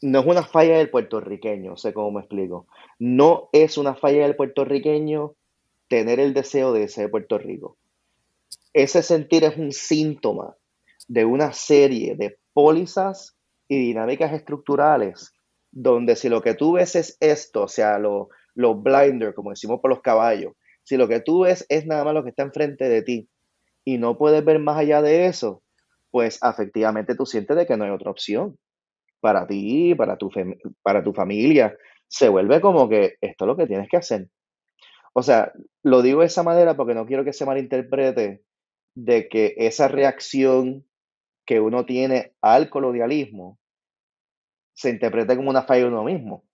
no 0.00 0.20
es 0.20 0.26
una 0.26 0.42
falla 0.42 0.78
del 0.78 0.90
puertorriqueño, 0.90 1.76
sé 1.76 1.92
cómo 1.92 2.10
me 2.10 2.20
explico. 2.20 2.66
No 2.98 3.48
es 3.52 3.78
una 3.78 3.94
falla 3.94 4.22
del 4.22 4.34
puertorriqueño 4.34 5.34
tener 5.88 6.18
el 6.18 6.34
deseo 6.34 6.72
de 6.72 6.88
ser 6.88 7.10
Puerto 7.10 7.38
Rico. 7.38 7.76
Ese 8.72 9.02
sentir 9.02 9.44
es 9.44 9.56
un 9.56 9.72
síntoma 9.72 10.56
de 11.06 11.24
una 11.24 11.52
serie 11.52 12.16
de 12.16 12.38
pólizas 12.52 13.36
y 13.72 13.78
dinámicas 13.78 14.34
estructurales 14.34 15.32
donde 15.70 16.14
si 16.14 16.28
lo 16.28 16.42
que 16.42 16.52
tú 16.52 16.72
ves 16.72 16.94
es 16.94 17.16
esto, 17.20 17.62
o 17.62 17.68
sea, 17.68 17.98
los 17.98 18.28
lo 18.54 18.74
blinder, 18.74 19.32
como 19.32 19.48
decimos 19.48 19.80
por 19.80 19.88
los 19.88 20.02
caballos, 20.02 20.52
si 20.82 20.98
lo 20.98 21.08
que 21.08 21.20
tú 21.20 21.44
ves 21.44 21.64
es 21.70 21.86
nada 21.86 22.04
más 22.04 22.12
lo 22.12 22.22
que 22.22 22.28
está 22.28 22.42
enfrente 22.42 22.86
de 22.90 23.00
ti 23.00 23.30
y 23.82 23.96
no 23.96 24.18
puedes 24.18 24.44
ver 24.44 24.58
más 24.58 24.76
allá 24.76 25.00
de 25.00 25.24
eso, 25.24 25.62
pues 26.10 26.38
efectivamente 26.42 27.14
tú 27.14 27.24
sientes 27.24 27.56
de 27.56 27.64
que 27.64 27.78
no 27.78 27.84
hay 27.84 27.90
otra 27.92 28.10
opción 28.10 28.58
para 29.20 29.46
ti, 29.46 29.94
para 29.94 30.18
tu, 30.18 30.30
para 30.82 31.02
tu 31.02 31.14
familia. 31.14 31.74
Se 32.08 32.28
vuelve 32.28 32.60
como 32.60 32.90
que 32.90 33.14
esto 33.22 33.44
es 33.44 33.46
lo 33.46 33.56
que 33.56 33.66
tienes 33.66 33.88
que 33.88 33.96
hacer. 33.96 34.28
O 35.14 35.22
sea, 35.22 35.50
lo 35.82 36.02
digo 36.02 36.20
de 36.20 36.26
esa 36.26 36.42
manera 36.42 36.76
porque 36.76 36.94
no 36.94 37.06
quiero 37.06 37.24
que 37.24 37.32
se 37.32 37.46
malinterprete 37.46 38.42
de 38.94 39.28
que 39.28 39.54
esa 39.56 39.88
reacción 39.88 40.84
que 41.46 41.58
uno 41.58 41.86
tiene 41.86 42.34
al 42.42 42.68
colonialismo 42.68 43.58
se 44.74 44.90
interprete 44.90 45.36
como 45.36 45.50
una 45.50 45.62
falla 45.62 45.82
de 45.82 45.88
uno 45.88 46.04
mismo 46.04 46.44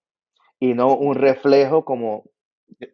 y 0.59 0.75
no 0.75 0.97
un 0.97 1.15
reflejo 1.15 1.85
como 1.85 2.25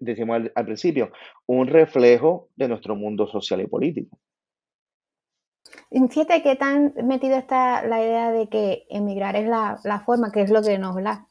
decimos 0.01 0.43
al, 0.55 0.64
principio, 0.64 1.11
un 1.47 1.66
reflejo 1.66 2.49
de 2.57 2.68
nuestro 2.68 2.95
mundo 2.95 3.27
social 3.27 3.61
y 3.61 3.66
político. 3.66 4.18
Fíjate 5.91 6.43
qué 6.43 6.57
tan 6.57 6.95
metido 7.05 7.37
está 7.37 7.85
la 7.87 8.01
idea 8.01 8.31
de 8.31 8.49
que 8.49 8.87
emigrar 8.89 9.37
es 9.37 9.47
la, 9.47 10.03
forma, 10.05 10.31
que 10.31 10.43
es 10.43 10.51
lo 10.51 10.62
que 10.62 10.79
nos 10.79 11.01
la, 11.01 11.29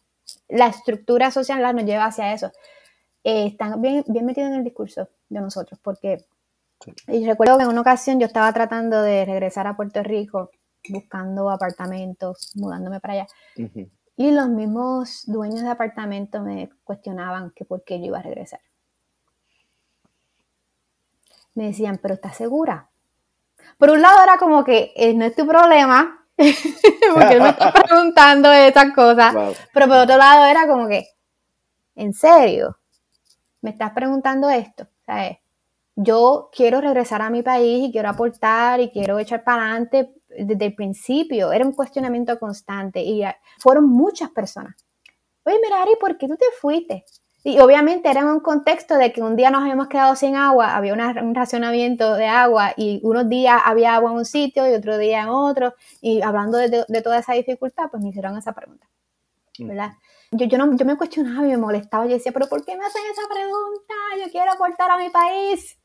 la 0.50 0.68
estructura 0.68 1.32
social 1.32 1.62
nos 1.62 1.86
lleva 1.86 2.06
hacia 2.06 2.34
eso. 2.34 2.52
Eh, 3.24 3.48
están 3.48 3.82
bien, 3.82 4.04
bien 4.08 4.26
metidos 4.26 4.50
en 4.50 4.58
el 4.58 4.64
discurso 4.64 5.08
de 5.30 5.40
nosotros, 5.40 5.80
porque 5.82 6.18
y 7.08 7.26
recuerdo 7.26 7.58
que 7.58 7.64
en 7.64 7.70
una 7.70 7.82
ocasión 7.82 8.20
yo 8.20 8.26
estaba 8.26 8.52
tratando 8.54 9.02
de 9.02 9.26
regresar 9.26 9.68
a 9.68 9.76
Puerto 9.76 10.04
Rico, 10.04 10.52
buscando 10.90 11.50
apartamentos, 11.50 12.52
mudándome 12.56 13.00
para 13.00 13.14
allá. 13.14 13.28
Y 14.16 14.32
los 14.32 14.50
mismos 14.50 15.24
dueños 15.26 15.62
de 15.62 15.70
apartamento 15.70 16.42
me 16.42 16.70
cuestionaban 16.84 17.52
que 17.52 17.66
por 17.66 17.84
qué 17.84 18.00
yo 18.00 18.06
iba 18.08 18.20
a 18.20 18.24
regresar. 18.24 18.62
Me 21.56 21.66
decían, 21.66 22.00
pero 22.02 22.16
¿estás 22.16 22.36
segura? 22.36 22.90
Por 23.78 23.90
un 23.92 24.02
lado 24.02 24.24
era 24.24 24.38
como 24.38 24.64
que 24.64 24.92
eh, 24.96 25.14
no 25.14 25.26
es 25.26 25.36
tu 25.36 25.48
problema, 25.48 26.26
porque 26.38 27.34
él 27.34 27.42
me 27.42 27.50
está 27.50 27.72
preguntando 27.72 28.52
estas 28.52 28.94
cosas, 28.94 29.34
pero 29.74 29.88
por 29.88 29.98
otro 29.98 30.18
lado 30.18 30.46
era 30.46 30.68
como 30.68 30.88
que, 30.88 31.08
¿en 31.96 32.14
serio? 32.14 32.78
¿Me 33.62 33.70
estás 33.70 33.92
preguntando 33.92 34.50
esto? 34.50 34.88
¿Sabes? 35.06 35.38
Yo 35.96 36.50
quiero 36.52 36.82
regresar 36.82 37.22
a 37.22 37.30
mi 37.30 37.44
país 37.44 37.88
y 37.88 37.92
quiero 37.92 38.10
aportar 38.10 38.80
y 38.80 38.90
quiero 38.90 39.20
echar 39.20 39.44
para 39.44 39.64
adelante, 39.64 40.12
desde 40.38 40.66
el 40.66 40.76
principio, 40.76 41.52
era 41.52 41.66
un 41.66 41.74
cuestionamiento 41.74 42.38
constante 42.40 43.02
y 43.02 43.24
fueron 43.60 43.90
muchas 43.90 44.30
personas. 44.32 44.76
Oye, 45.46 45.58
mira, 45.62 45.82
Ari, 45.82 45.94
¿por 46.00 46.18
qué 46.18 46.28
tú 46.28 46.36
te 46.36 46.46
fuiste? 46.60 47.06
Y 47.46 47.60
obviamente 47.60 48.10
era 48.10 48.22
en 48.22 48.28
un 48.28 48.40
contexto 48.40 48.96
de 48.96 49.12
que 49.12 49.22
un 49.22 49.36
día 49.36 49.50
nos 49.50 49.64
habíamos 49.64 49.90
quedado 49.90 50.16
sin 50.16 50.38
agua, 50.38 50.78
había 50.78 50.94
un 50.94 51.36
racionamiento 51.36 52.16
de 52.16 52.26
agua 52.26 52.74
y 52.78 53.02
unos 53.04 53.28
días 53.28 53.62
había 53.66 53.96
agua 53.96 54.12
en 54.12 54.18
un 54.18 54.26
sitio 54.26 54.66
y 54.66 54.74
otro 54.74 54.98
día 54.98 55.24
en 55.24 55.30
otro. 55.30 55.74
Y 56.00 56.22
hablando 56.22 56.58
de, 56.58 57.02
toda 57.04 57.20
esa 57.20 57.34
dificultad, 57.34 57.90
pues 57.92 58.02
me 58.02 58.10
hicieron 58.10 58.38
esa 58.38 58.54
pregunta. 58.54 58.88
Mm. 59.60 59.68
¿verdad? 59.68 59.92
Yo, 60.32 60.46
yo, 60.46 60.58
no, 60.58 60.74
yo 60.78 60.86
me 60.86 60.96
cuestionaba 60.96 61.46
y 61.46 61.52
me 61.52 61.58
molestaba. 61.58 62.06
Yo 62.06 62.14
decía, 62.14 62.32
pero 62.32 62.48
¿por 62.48 62.64
qué 62.64 62.78
me 62.78 62.86
hacen 62.86 63.02
esa 63.12 63.28
pregunta? 63.28 63.94
Yo 64.24 64.32
quiero 64.32 64.54
aportar 64.54 64.90
a 64.90 64.98
mi 64.98 65.10
país. 65.10 65.78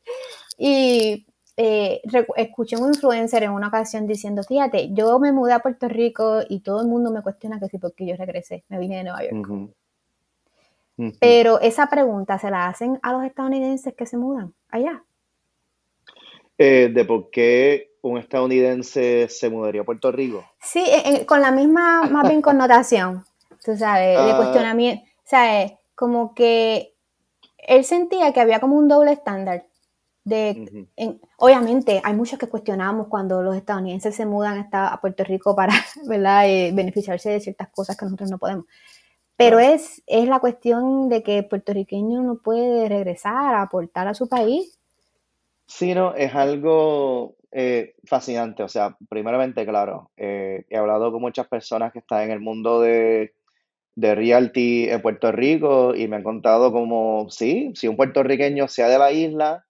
Y 0.57 1.27
eh, 1.61 2.01
escuché 2.37 2.77
un 2.77 2.87
influencer 2.87 3.43
en 3.43 3.51
una 3.51 3.67
ocasión 3.67 4.07
diciendo, 4.07 4.43
fíjate, 4.43 4.93
yo 4.93 5.19
me 5.19 5.33
mudé 5.33 5.51
a 5.51 5.59
Puerto 5.59 5.89
Rico 5.89 6.39
y 6.47 6.61
todo 6.61 6.81
el 6.81 6.87
mundo 6.87 7.11
me 7.11 7.21
cuestiona 7.21 7.59
que 7.59 7.67
sí, 7.67 7.77
porque 7.77 8.05
yo 8.05 8.15
regresé, 8.15 8.63
me 8.69 8.79
vine 8.79 8.95
de 8.95 9.03
Nueva 9.03 9.23
York. 9.23 9.69
Pero 11.19 11.59
esa 11.59 11.87
pregunta 11.87 12.39
se 12.39 12.49
la 12.49 12.67
hacen 12.67 12.97
a 13.01 13.11
los 13.11 13.25
estadounidenses 13.25 13.93
que 13.93 14.05
se 14.05 14.15
mudan 14.15 14.53
allá. 14.69 15.03
Eh, 16.57 16.91
de 16.93 17.03
por 17.03 17.29
qué 17.29 17.91
un 18.03 18.17
estadounidense 18.17 19.27
se 19.27 19.49
mudaría 19.49 19.81
a 19.81 19.85
Puerto 19.85 20.13
Rico. 20.13 20.45
Sí, 20.61 20.85
eh, 20.87 21.25
con 21.25 21.41
la 21.41 21.51
misma, 21.51 22.03
más 22.03 22.25
bien 22.25 22.41
connotación, 22.41 23.25
tú 23.65 23.75
sabes, 23.75 24.17
de 24.17 24.31
ah. 24.31 24.37
cuestionamiento, 24.37 25.03
sabes, 25.25 25.73
como 25.93 26.33
que 26.33 26.93
él 27.57 27.83
sentía 27.83 28.31
que 28.31 28.39
había 28.39 28.61
como 28.61 28.77
un 28.77 28.87
doble 28.87 29.11
estándar 29.11 29.65
obviamente 31.37 32.01
hay 32.03 32.13
muchos 32.13 32.39
que 32.39 32.47
cuestionamos 32.47 33.07
cuando 33.07 33.41
los 33.41 33.55
estadounidenses 33.55 34.15
se 34.15 34.25
mudan 34.25 34.69
a 34.71 34.99
Puerto 35.01 35.23
Rico 35.23 35.55
para 35.55 35.73
¿verdad? 36.07 36.47
Eh, 36.47 36.71
beneficiarse 36.73 37.29
de 37.29 37.39
ciertas 37.39 37.69
cosas 37.69 37.97
que 37.97 38.05
nosotros 38.05 38.29
no 38.29 38.37
podemos. 38.37 38.65
Pero 39.35 39.59
es, 39.59 40.03
es 40.05 40.27
la 40.27 40.39
cuestión 40.39 41.07
de 41.07 41.23
que 41.23 41.37
el 41.37 41.47
puertorriqueño 41.47 42.21
no 42.21 42.39
puede 42.39 42.89
regresar 42.89 43.55
a 43.55 43.61
aportar 43.61 44.07
a 44.07 44.13
su 44.13 44.27
país. 44.27 44.77
Sí, 45.65 45.93
no, 45.93 46.13
es 46.13 46.35
algo, 46.35 47.35
eh, 47.51 47.95
fascinante. 48.03 48.63
O 48.63 48.67
sea, 48.67 48.97
primeramente, 49.07 49.65
claro, 49.65 50.11
eh, 50.17 50.65
he 50.69 50.77
hablado 50.77 51.11
con 51.11 51.21
muchas 51.21 51.47
personas 51.47 51.93
que 51.93 51.99
están 51.99 52.23
en 52.23 52.31
el 52.31 52.39
mundo 52.41 52.81
de, 52.81 53.33
de 53.95 54.15
realty 54.15 54.89
en 54.89 55.01
Puerto 55.01 55.31
Rico 55.31 55.95
y 55.95 56.07
me 56.07 56.17
han 56.17 56.23
contado 56.23 56.71
como, 56.71 57.27
sí, 57.29 57.71
si 57.75 57.87
un 57.87 57.95
puertorriqueño 57.95 58.67
sea 58.67 58.87
de 58.87 58.99
la 58.99 59.11
isla 59.11 59.65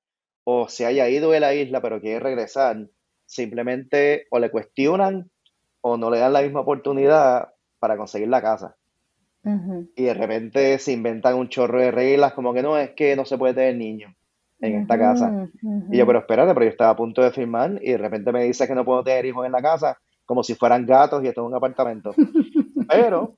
o 0.52 0.68
se 0.68 0.88
haya 0.88 1.08
ido 1.10 1.30
de 1.30 1.40
la 1.40 1.54
isla 1.54 1.80
pero 1.80 2.02
quiere 2.02 2.20
regresar, 2.20 2.88
simplemente 3.28 4.26
o 4.32 4.40
le 4.40 4.50
cuestionan 4.50 5.30
o 5.82 5.96
no 5.96 6.10
le 6.10 6.18
dan 6.18 6.34
la 6.34 6.42
misma 6.42 6.62
oportunidad 6.62 7.50
para 7.78 7.98
conseguir 7.98 8.30
la 8.30 8.42
casa. 8.42 8.76
Y 9.96 10.04
de 10.04 10.14
repente 10.14 10.80
se 10.80 10.92
inventan 10.92 11.36
un 11.36 11.50
chorro 11.50 11.80
de 11.80 11.92
reglas 11.92 12.34
como 12.34 12.54
que 12.54 12.64
no, 12.64 12.78
es 12.78 12.90
que 12.92 13.16
no 13.16 13.26
se 13.26 13.38
puede 13.38 13.54
tener 13.54 13.76
niños 13.76 14.12
en 14.60 14.82
esta 14.82 14.98
casa. 14.98 15.48
Y 15.92 15.98
yo, 15.98 16.08
pero 16.08 16.20
espérate, 16.20 16.54
pero 16.54 16.66
yo 16.66 16.72
estaba 16.72 16.92
a 16.92 16.96
punto 16.96 17.22
de 17.22 17.32
firmar 17.32 17.80
y 17.82 17.92
de 17.92 17.98
repente 18.00 18.32
me 18.32 18.44
dice 18.44 18.68
que 18.68 18.76
no 18.76 18.84
puedo 18.84 19.04
tener 19.04 19.26
hijos 19.28 19.46
en 19.46 19.52
la 19.52 19.62
casa 19.62 20.00
como 20.26 20.44
si 20.44 20.56
fueran 20.56 20.86
gatos 20.88 21.24
y 21.24 21.28
esto 21.28 21.42
es 21.42 21.48
un 21.48 21.56
apartamento. 21.56 22.14
pero 22.88 23.38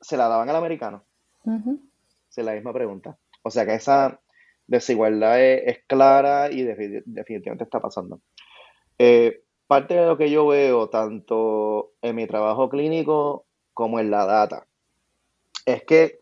se 0.00 0.16
la 0.16 0.28
daban 0.28 0.48
al 0.48 0.56
americano. 0.56 1.04
Es 1.44 2.44
la 2.44 2.54
misma 2.54 2.72
pregunta. 2.72 3.18
O 3.42 3.50
sea 3.50 3.66
que 3.66 3.74
esa 3.74 4.18
desigualdad 4.70 5.42
es, 5.42 5.80
clara 5.86 6.50
y 6.50 6.62
definitivamente 6.62 7.64
está 7.64 7.80
pasando. 7.80 8.20
Eh, 8.98 9.42
parte 9.66 9.94
de 9.94 10.06
lo 10.06 10.16
que 10.16 10.30
yo 10.30 10.46
veo, 10.46 10.88
tanto 10.88 11.92
en 12.00 12.14
mi 12.14 12.26
trabajo 12.26 12.70
clínico 12.70 13.46
como 13.74 13.98
en 13.98 14.10
la 14.10 14.24
data, 14.24 14.66
es 15.66 15.82
que 15.84 16.20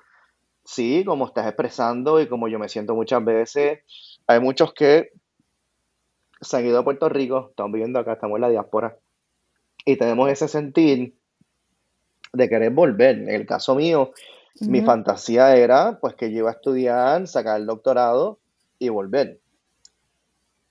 sí, 0.65 1.05
como 1.05 1.27
estás 1.27 1.47
expresando 1.47 2.21
y 2.21 2.27
como 2.27 2.49
yo 2.49 2.59
me 2.59 2.71
siento 2.71 2.95
muchas 2.95 3.23
veces, 3.23 3.81
hay 4.27 4.41
muchos 4.41 4.73
que 4.73 5.11
se 6.41 6.57
han 6.57 6.67
ido 6.67 6.79
a 6.79 6.85
Puerto 6.85 7.09
Rico, 7.11 7.49
estamos 7.51 7.73
viviendo 7.73 7.99
acá, 7.99 8.15
estamos 8.15 8.37
en 8.37 8.43
la 8.43 8.51
diáspora, 8.51 8.97
y 9.85 9.97
tenemos 9.97 10.31
ese 10.31 10.49
sentir 10.49 11.15
de 12.33 12.49
querer 12.49 12.71
volver. 12.71 13.19
En 13.19 13.29
el 13.29 13.47
caso 13.47 13.75
mío, 13.75 14.13
mi 14.61 14.81
fantasía 14.83 15.57
era 15.57 15.99
pues 16.01 16.15
que 16.15 16.31
yo 16.31 16.39
iba 16.39 16.51
a 16.51 16.55
estudiar, 16.55 17.27
sacar 17.27 17.61
el 17.61 17.67
doctorado 17.67 18.39
y 18.79 18.89
volver. 18.89 19.41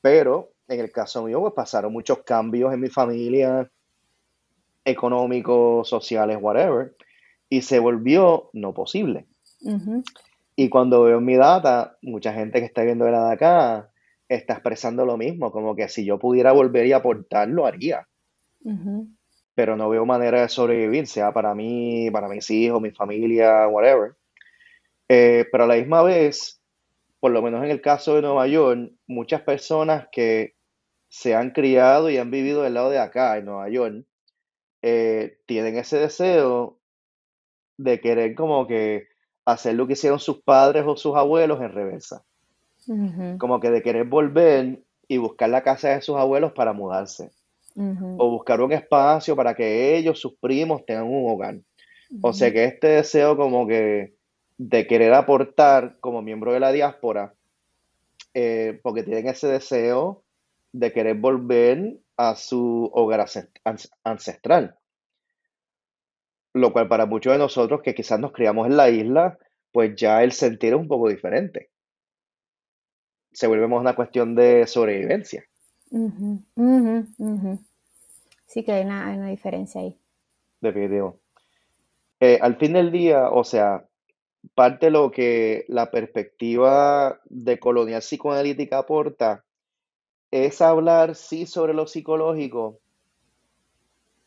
Pero 0.02 0.52
en 0.68 0.80
el 0.80 0.92
caso 0.92 1.24
mío, 1.24 1.40
pues 1.42 1.54
pasaron 1.54 1.94
muchos 1.94 2.20
cambios 2.24 2.74
en 2.74 2.82
mi 2.82 2.90
familia, 2.90 3.70
económicos, 4.84 5.88
sociales, 5.88 6.38
whatever, 6.42 6.94
y 7.50 7.62
se 7.62 7.80
volvió 7.80 8.50
no 8.54 8.74
posible. 8.74 9.26
Y 10.56 10.70
cuando 10.70 11.04
veo 11.04 11.22
mi 11.22 11.36
data, 11.36 11.98
mucha 12.02 12.34
gente 12.34 12.60
que 12.60 12.66
está 12.66 12.84
viendo 12.84 13.10
la 13.10 13.28
de 13.28 13.34
acá 13.34 13.92
está 14.28 14.54
expresando 14.54 15.06
lo 15.06 15.18
mismo, 15.18 15.52
como 15.52 15.76
que 15.76 15.88
si 15.88 16.04
yo 16.04 16.20
pudiera 16.20 16.52
volver 16.52 16.86
y 16.88 16.94
aportar, 16.94 17.48
lo 17.48 17.66
haría 17.66 18.08
pero 19.58 19.76
no 19.76 19.90
veo 19.90 20.06
manera 20.06 20.42
de 20.42 20.50
sobrevivir, 20.50 21.08
sea 21.08 21.34
para 21.34 21.56
mí, 21.56 22.12
para 22.12 22.28
mis 22.28 22.48
hijos, 22.52 22.80
mi 22.80 22.92
familia, 22.92 23.68
whatever. 23.68 24.14
Eh, 25.10 25.48
pero 25.52 25.64
a 25.64 25.68
la 25.68 25.78
misma 25.78 26.04
vez, 26.04 26.62
por 27.20 27.32
lo 27.32 27.42
menos 27.42 27.64
en 27.64 27.72
el 27.72 27.82
caso 27.82 28.14
de 28.14 28.22
Nueva 28.22 28.46
York, 28.46 28.92
muchas 29.08 29.42
personas 29.42 30.10
que 30.12 30.54
se 31.10 31.34
han 31.34 31.50
criado 31.50 32.12
y 32.12 32.20
han 32.20 32.30
vivido 32.30 32.62
del 32.62 32.76
lado 32.76 32.92
de 32.92 33.00
acá, 33.00 33.36
en 33.36 33.46
Nueva 33.46 33.68
York, 33.68 34.06
eh, 34.84 35.40
tienen 35.48 35.76
ese 35.76 35.98
deseo 35.98 36.78
de 37.78 38.00
querer 38.00 38.36
como 38.36 38.68
que 38.68 39.08
hacer 39.44 39.74
lo 39.74 39.88
que 39.88 39.94
hicieron 39.94 40.20
sus 40.20 40.40
padres 40.44 40.84
o 40.86 40.96
sus 40.98 41.16
abuelos 41.16 41.62
en 41.62 41.72
reversa. 41.72 42.24
Como 43.40 43.60
que 43.60 43.72
de 43.72 43.82
querer 43.82 44.06
volver 44.06 44.84
y 45.08 45.18
buscar 45.18 45.50
la 45.50 45.64
casa 45.64 45.90
de 45.90 46.02
sus 46.02 46.16
abuelos 46.16 46.52
para 46.52 46.74
mudarse 46.74 47.32
o 47.78 48.32
buscar 48.32 48.60
un 48.62 48.72
espacio 48.72 49.36
para 49.36 49.54
que 49.54 49.96
ellos, 49.96 50.20
sus 50.20 50.36
primos, 50.36 50.86
tengan 50.86 51.06
un 51.06 51.30
hogar. 51.30 51.60
O 52.22 52.34
sea 52.34 52.52
que 52.52 52.64
este 52.64 52.88
deseo 52.88 53.38
como 53.38 53.68
que 53.68 54.16
de 54.58 54.88
querer 54.88 55.14
aportar 55.14 55.98
como 56.00 56.22
miembro 56.22 56.54
de 56.54 56.60
la 56.60 56.72
diáspora, 56.72 57.34
eh, 58.34 58.80
porque 58.82 59.04
tienen 59.04 59.28
ese 59.28 59.48
deseo 59.48 60.24
de 60.72 60.92
querer 60.92 61.18
volver 61.18 61.98
a 62.18 62.36
su 62.36 62.90
hogar 62.94 63.26
ancestral. 64.04 64.76
Lo 66.54 66.74
cual 66.74 66.88
para 66.88 67.06
muchos 67.06 67.34
de 67.34 67.40
nosotros 67.40 67.82
que 67.84 67.94
quizás 67.94 68.20
nos 68.20 68.32
criamos 68.32 68.66
en 68.68 68.78
la 68.78 68.90
isla, 68.90 69.38
pues 69.72 69.96
ya 69.96 70.24
el 70.24 70.32
sentir 70.32 70.74
es 70.74 70.80
un 70.80 70.88
poco 70.88 71.10
diferente. 71.10 71.70
Se 73.32 73.46
vuelve 73.46 73.68
una 73.68 73.96
cuestión 73.96 74.34
de 74.34 74.66
sobrevivencia. 74.66 75.44
Sí 78.48 78.64
que 78.64 78.72
hay 78.72 78.86
una, 78.86 79.28
diferencia 79.28 79.82
ahí. 79.82 79.96
Definitivo. 80.62 81.20
Eh, 82.20 82.40
al 82.42 82.56
fin 82.56 82.74
del 82.74 82.92
día, 82.92 83.30
o 83.30 83.44
sea, 83.44 83.86
parte 84.56 84.88
de 84.88 84.92
lo 84.92 85.12
que 85.12 85.66
la 85.68 85.92
perspectiva 85.92 87.20
de 87.26 87.60
colonial 87.60 88.02
psicoanalítica 88.02 88.80
aporta 88.80 89.44
es 90.32 90.62
hablar, 90.62 91.16
sí, 91.16 91.46
sobre 91.46 91.74
lo 91.74 91.88
psicológico, 91.88 92.80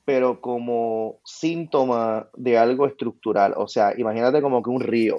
pero 0.05 0.41
como 0.41 1.21
síntoma 1.25 2.29
de 2.37 2.59
algo 2.59 2.87
estructural. 2.87 3.55
O 3.57 3.69
sea, 3.69 3.95
imagínate 3.99 4.43
como 4.43 4.63
que 4.63 4.71
un 4.71 4.81
río. 4.81 5.17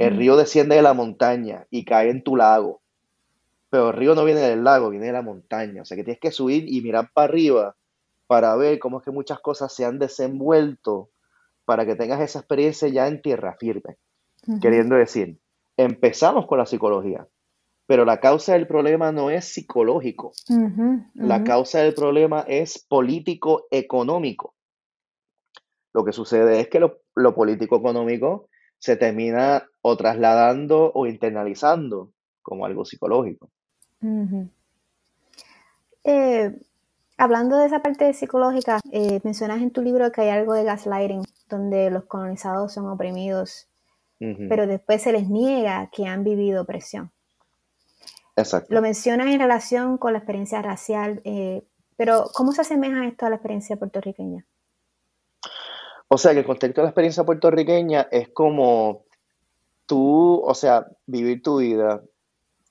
El 0.00 0.16
río 0.16 0.36
desciende 0.36 0.74
de 0.74 0.82
la 0.82 0.94
montaña 0.94 1.66
y 1.70 1.84
cae 1.84 2.10
en 2.10 2.24
tu 2.24 2.34
lago. 2.34 2.80
Pero 3.70 3.90
el 3.90 3.96
río 3.96 4.16
no 4.16 4.24
viene 4.24 4.40
del 4.40 4.64
lago, 4.64 4.90
viene 4.90 5.06
de 5.06 5.12
la 5.12 5.22
montaña. 5.22 5.82
O 5.82 5.84
sea 5.84 5.96
que 5.96 6.02
tienes 6.02 6.18
que 6.18 6.32
subir 6.32 6.64
y 6.68 6.80
mirar 6.80 7.10
para 7.14 7.28
arriba 7.28 7.76
para 8.26 8.54
ver 8.56 8.78
cómo 8.78 8.98
es 8.98 9.04
que 9.04 9.10
muchas 9.10 9.40
cosas 9.40 9.72
se 9.72 9.84
han 9.84 9.98
desenvuelto 9.98 11.10
para 11.64 11.84
que 11.84 11.96
tengas 11.96 12.20
esa 12.20 12.40
experiencia 12.40 12.88
ya 12.88 13.08
en 13.08 13.22
tierra 13.22 13.56
firme. 13.58 13.96
Queriendo 14.60 14.94
decir, 14.94 15.38
empezamos 15.76 16.46
con 16.46 16.58
la 16.58 16.66
psicología, 16.66 17.26
pero 17.86 18.04
la 18.04 18.20
causa 18.20 18.52
del 18.52 18.66
problema 18.66 19.10
no 19.12 19.30
es 19.30 19.44
psicológico. 19.46 20.32
La 21.14 21.42
causa 21.42 21.80
del 21.80 21.94
problema 21.94 22.44
es 22.46 22.78
político-económico. 22.78 24.54
Lo 25.92 26.04
que 26.04 26.12
sucede 26.12 26.60
es 26.60 26.68
que 26.68 26.78
lo, 26.78 27.34
político-económico 27.34 28.48
se 28.78 28.96
termina 28.96 29.66
o 29.82 29.96
trasladando 29.96 30.92
o 30.94 31.06
internalizando 31.06 32.12
como 32.42 32.66
algo 32.66 32.84
psicológico. 32.84 33.50
Hablando 37.18 37.56
de 37.56 37.66
esa 37.66 37.80
parte 37.80 38.12
psicológica, 38.12 38.80
eh, 38.92 39.20
mencionas 39.24 39.62
en 39.62 39.70
tu 39.70 39.80
libro 39.80 40.12
que 40.12 40.20
hay 40.22 40.28
algo 40.28 40.52
de 40.54 40.64
gaslighting, 40.64 41.22
donde 41.48 41.90
los 41.90 42.04
colonizados 42.04 42.74
son 42.74 42.88
oprimidos, 42.88 43.68
pero 44.18 44.66
después 44.66 45.02
se 45.02 45.12
les 45.12 45.28
niega 45.28 45.90
que 45.92 46.06
han 46.06 46.24
vivido 46.24 46.62
opresión. 46.62 47.10
Exacto. 48.34 48.74
Lo 48.74 48.82
mencionas 48.82 49.28
en 49.28 49.38
relación 49.38 49.98
con 49.98 50.12
la 50.12 50.18
experiencia 50.18 50.60
racial, 50.62 51.20
eh, 51.24 51.62
pero 51.96 52.24
¿cómo 52.34 52.52
se 52.52 52.62
asemeja 52.62 53.06
esto 53.06 53.26
a 53.26 53.30
la 53.30 53.36
experiencia 53.36 53.76
puertorriqueña? 53.76 54.44
O 56.08 56.18
sea, 56.18 56.32
que 56.32 56.40
el 56.40 56.46
contexto 56.46 56.80
de 56.80 56.84
la 56.84 56.90
experiencia 56.90 57.24
puertorriqueña 57.24 58.08
es 58.10 58.28
como 58.28 59.04
tú, 59.86 60.40
o 60.44 60.54
sea, 60.54 60.86
vivir 61.06 61.42
tu 61.42 61.58
vida, 61.58 62.02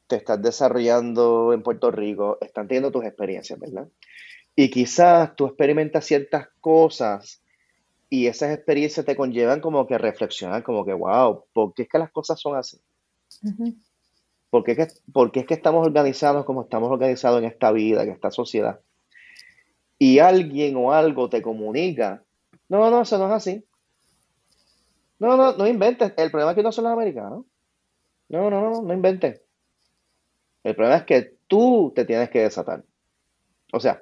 te 0.07 0.15
estás 0.17 0.41
desarrollando 0.41 1.51
en 1.53 1.63
Puerto 1.63 1.91
Rico, 1.91 2.37
están 2.41 2.67
teniendo 2.67 2.91
tus 2.91 3.05
experiencias, 3.05 3.59
¿verdad? 3.59 3.87
Y 4.55 4.69
quizás 4.69 5.35
tú 5.35 5.47
experimentas 5.47 6.05
ciertas 6.05 6.47
cosas 6.61 7.41
y 8.09 8.27
esas 8.27 8.55
experiencias 8.55 9.05
te 9.05 9.15
conllevan 9.15 9.59
como 9.59 9.85
que 9.85 9.97
reflexionar, 9.97 10.63
como 10.63 10.85
que, 10.85 10.93
wow, 10.93 11.45
¿por 11.51 11.73
qué 11.73 11.83
es 11.83 11.89
que 11.89 11.99
las 11.99 12.11
cosas 12.11 12.39
son 12.39 12.55
así? 12.55 12.79
¿Por, 14.49 14.63
qué 14.63 14.71
es 14.71 14.77
que, 14.77 15.39
es 15.39 15.45
que 15.45 15.53
estamos 15.53 15.85
organizados 15.85 16.45
como 16.45 16.61
estamos 16.61 16.89
organizados 16.89 17.39
en 17.39 17.45
esta 17.45 17.71
vida, 17.71 18.03
en 18.03 18.11
esta 18.11 18.31
sociedad? 18.31 18.79
Y 19.99 20.19
alguien 20.19 20.75
o 20.77 20.93
algo 20.93 21.29
te 21.29 21.41
comunica, 21.41 22.23
no, 22.69 22.89
no, 22.89 23.01
eso 23.01 23.17
no 23.17 23.27
es 23.27 23.33
así. 23.33 23.65
No, 25.19 25.37
no, 25.37 25.53
no 25.53 25.67
inventes. 25.67 26.13
El 26.17 26.31
problema 26.31 26.51
es 26.51 26.55
que 26.55 26.63
no 26.63 26.71
son 26.71 26.85
los 26.85 26.93
americanos. 26.93 27.45
No, 28.29 28.49
no, 28.49 28.61
no, 28.61 28.81
no 28.81 28.93
inventes. 28.93 29.41
El 30.63 30.75
problema 30.75 30.97
es 30.97 31.05
que 31.05 31.37
tú 31.47 31.93
te 31.95 32.05
tienes 32.05 32.29
que 32.29 32.41
desatar. 32.41 32.83
O 33.71 33.79
sea, 33.79 34.01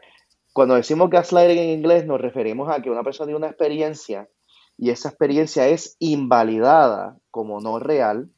cuando 0.54 0.76
decimos 0.76 1.10
gaslighting 1.10 1.58
en 1.58 1.80
inglés 1.80 2.06
nos 2.06 2.22
referimos 2.22 2.70
a 2.70 2.82
que 2.82 2.92
una 2.92 3.04
persona 3.04 3.26
tiene 3.28 3.40
una 3.40 3.48
experiencia 3.48 4.30
y 4.78 4.92
esa 4.92 5.10
experiencia 5.10 5.68
es 5.68 5.98
invalidada 6.00 7.18
como 7.32 7.60
no 7.60 7.80
real 7.80 8.30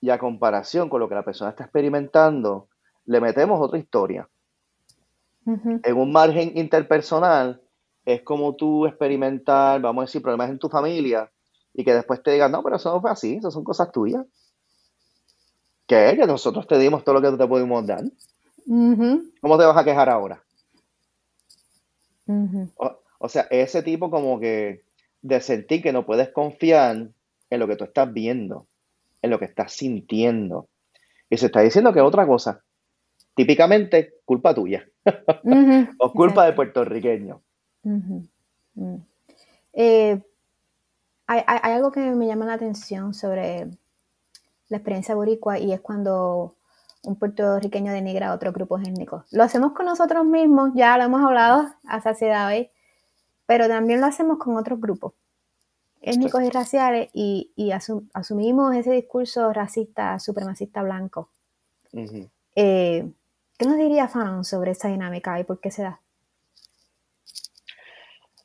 y 0.00 0.10
a 0.10 0.18
comparación 0.18 0.90
con 0.90 1.00
lo 1.00 1.08
que 1.08 1.14
la 1.14 1.24
persona 1.24 1.50
está 1.50 1.64
experimentando, 1.64 2.68
le 3.06 3.20
metemos 3.22 3.58
otra 3.60 3.78
historia. 3.78 4.28
En 5.46 5.96
un 5.96 6.12
margen 6.12 6.56
interpersonal 6.56 7.62
es 8.04 8.22
como 8.22 8.54
tú 8.54 8.86
experimentar, 8.86 9.80
vamos 9.80 10.02
a 10.02 10.06
decir, 10.06 10.20
problemas 10.20 10.50
en 10.50 10.58
tu 10.58 10.68
familia 10.68 11.30
y 11.72 11.84
que 11.84 11.94
después 11.94 12.22
te 12.22 12.32
digan, 12.32 12.52
no, 12.52 12.62
pero 12.62 12.76
eso 12.76 12.92
no 12.92 13.00
fue 13.00 13.10
así, 13.10 13.36
eso 13.36 13.50
son 13.50 13.64
cosas 13.64 13.90
tuyas. 13.92 14.26
¿Qué? 15.86 16.16
Que 16.18 16.26
nosotros 16.26 16.66
te 16.66 16.78
dimos 16.78 17.02
todo 17.02 17.20
lo 17.20 17.22
que 17.22 17.36
te 17.36 17.46
pudimos 17.46 17.86
dar. 17.86 18.04
¿Cómo 18.66 19.58
te 19.58 19.64
vas 19.64 19.76
a 19.76 19.84
quejar 19.84 20.08
ahora? 20.10 20.43
O, 22.26 23.28
sea, 23.28 23.46
ese 23.50 23.82
tipo 23.82 24.10
como 24.10 24.40
que 24.40 24.82
de 25.22 25.40
sentir 25.40 25.82
que 25.82 25.92
no 25.92 26.06
puedes 26.06 26.30
confiar 26.30 27.08
en 27.50 27.60
lo 27.60 27.66
que 27.66 27.76
tú 27.76 27.84
estás 27.84 28.12
viendo, 28.12 28.66
en 29.22 29.30
lo 29.30 29.38
que 29.38 29.46
estás 29.46 29.72
sintiendo. 29.72 30.68
Y 31.30 31.36
se 31.36 31.46
está 31.46 31.60
diciendo 31.60 31.92
que 31.92 32.00
es 32.00 32.04
otra 32.04 32.26
cosa. 32.26 32.62
Típicamente, 33.34 34.14
culpa 34.24 34.54
tuya. 34.54 34.86
o 35.98 36.12
culpa 36.12 36.44
del 36.44 36.54
puertorriqueño. 36.54 37.40
Mm. 37.82 38.96
Eh, 39.72 40.22
hay, 41.26 41.42
algo 41.46 41.90
que 41.90 42.00
me 42.00 42.26
llama 42.26 42.46
la 42.46 42.54
atención 42.54 43.14
sobre 43.14 43.66
la 44.68 44.76
experiencia 44.76 45.14
boricua 45.14 45.58
y 45.58 45.72
es 45.72 45.80
cuando 45.80 46.54
un 47.04 47.16
puertorriqueño 47.16 47.92
denigra 47.92 48.30
a 48.30 48.34
otro 48.34 48.52
grupo 48.52 48.78
étnico. 48.78 49.24
Lo 49.30 49.42
hacemos 49.42 49.72
con 49.72 49.86
nosotros 49.86 50.24
mismos, 50.24 50.70
ya 50.74 50.96
lo 50.98 51.04
hemos 51.04 51.22
hablado 51.22 51.68
a 51.86 52.00
saciedad 52.00 52.48
hoy, 52.48 52.70
pero 53.46 53.68
también 53.68 54.00
lo 54.00 54.06
hacemos 54.06 54.38
con 54.38 54.56
otros 54.56 54.80
grupos 54.80 55.12
étnicos 56.04 56.42
y 56.42 56.50
raciales 56.50 57.08
y, 57.12 57.72
asumimos 58.12 58.74
ese 58.76 58.92
discurso 58.92 59.52
racista, 59.52 60.18
supremacista 60.18 60.82
blanco. 60.82 61.30
Eh, 62.54 63.10
¿Qué 63.56 63.66
nos 63.66 63.78
diría 63.78 64.08
Fanon 64.08 64.44
sobre 64.44 64.72
esa 64.72 64.88
dinámica 64.88 65.38
y 65.40 65.44
por 65.44 65.60
qué 65.60 65.70
se 65.70 65.82
da? 65.82 66.00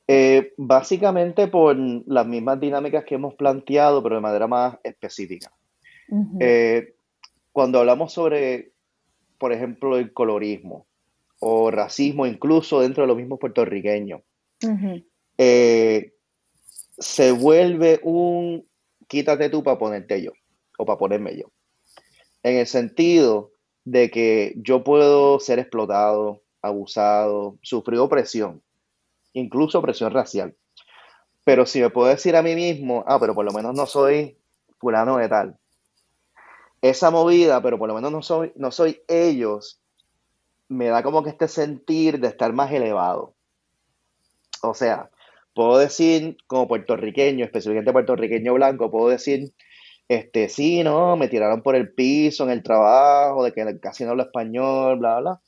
Eh, 0.08 0.54
básicamente 0.58 1.48
por 1.48 1.76
las 1.78 2.26
mismas 2.26 2.60
dinámicas 2.60 3.04
que 3.04 3.16
hemos 3.16 3.36
planteado, 3.36 4.02
pero 4.02 4.16
de 4.16 4.22
manera 4.22 4.48
más 4.48 4.78
específica. 4.84 5.52
Eh, 6.40 6.96
cuando 7.60 7.80
hablamos 7.80 8.14
sobre, 8.14 8.72
por 9.38 9.52
ejemplo, 9.52 9.98
el 9.98 10.14
colorismo 10.14 10.88
o 11.40 11.70
racismo, 11.70 12.26
incluso 12.26 12.80
dentro 12.80 13.04
de 13.04 13.08
los 13.10 13.18
mismos 13.18 13.38
puertorriqueños, 13.38 14.22
eh, 15.38 16.14
se 16.98 17.34
vuelve 17.34 18.00
un 18.02 18.66
quítate 19.10 19.50
tú 19.50 19.62
para 19.62 19.78
ponerte 19.78 20.22
yo 20.22 20.32
o 20.78 20.86
para 20.86 20.98
ponerme 20.98 21.38
yo. 21.38 21.52
En 22.44 22.56
el 22.56 22.66
sentido 22.66 23.52
de 23.84 24.10
que 24.10 24.54
yo 24.56 24.86
puedo 24.86 25.42
ser 25.42 25.60
explotado, 25.60 26.42
abusado, 26.62 27.60
sufrir 27.62 28.00
opresión, 28.00 28.64
incluso 29.34 29.80
opresión 29.80 30.14
racial. 30.14 30.56
Pero 31.44 31.66
si 31.66 31.82
me 31.82 31.90
puedo 31.90 32.08
decir 32.08 32.38
a 32.38 32.42
mí 32.42 32.56
mismo, 32.56 33.04
ah, 33.06 33.20
pero 33.20 33.36
por 33.36 33.44
lo 33.44 33.52
menos 33.52 33.76
no 33.76 33.86
soy 33.86 34.38
fulano 34.78 35.18
de 35.18 35.28
tal, 35.28 35.60
esa 36.82 37.12
movida, 37.12 37.62
pero 37.62 37.78
por 37.78 37.88
lo 37.88 37.96
menos 37.96 38.12
no 38.12 38.22
soy, 38.22 38.52
no 38.56 38.72
soy 38.72 39.02
ellos, 39.08 39.82
me 40.68 40.88
da 40.88 41.04
como 41.04 41.24
que 41.24 41.30
este 41.30 41.48
sentir 41.48 42.20
de 42.20 42.28
estar 42.28 42.54
más 42.54 42.72
elevado. 42.72 43.34
O 44.62 44.74
sea, 44.74 45.10
puedo 45.54 45.78
decir 45.78 46.38
como 46.48 46.68
puertorriqueño, 46.68 47.46
específicamente 47.46 47.92
puertorriqueño 47.92 48.54
blanco, 48.54 48.92
puedo 48.92 49.10
decir, 49.10 49.54
este, 50.08 50.50
sí, 50.50 50.84
no, 50.84 51.16
me 51.18 51.28
tiraron 51.28 51.62
por 51.62 51.76
el 51.76 51.94
piso 51.94 52.44
en 52.44 52.52
el 52.52 52.64
trabajo, 52.64 53.44
de 53.44 53.54
que 53.54 53.80
casi 53.80 54.04
no 54.04 54.12
hablo 54.12 54.24
español, 54.24 55.00
bla, 55.00 55.20
bla. 55.20 55.42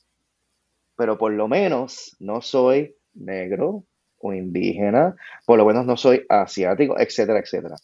Pero 0.96 1.18
por 1.18 1.32
lo 1.32 1.48
menos 1.48 2.16
no 2.20 2.42
soy 2.42 2.94
negro 3.14 3.84
o 4.18 4.32
indígena, 4.32 5.16
por 5.46 5.58
lo 5.58 5.66
menos 5.66 5.84
no 5.84 5.96
soy 5.96 6.24
asiático, 6.28 6.98
etcétera, 6.98 7.40
etcétera. 7.40 7.76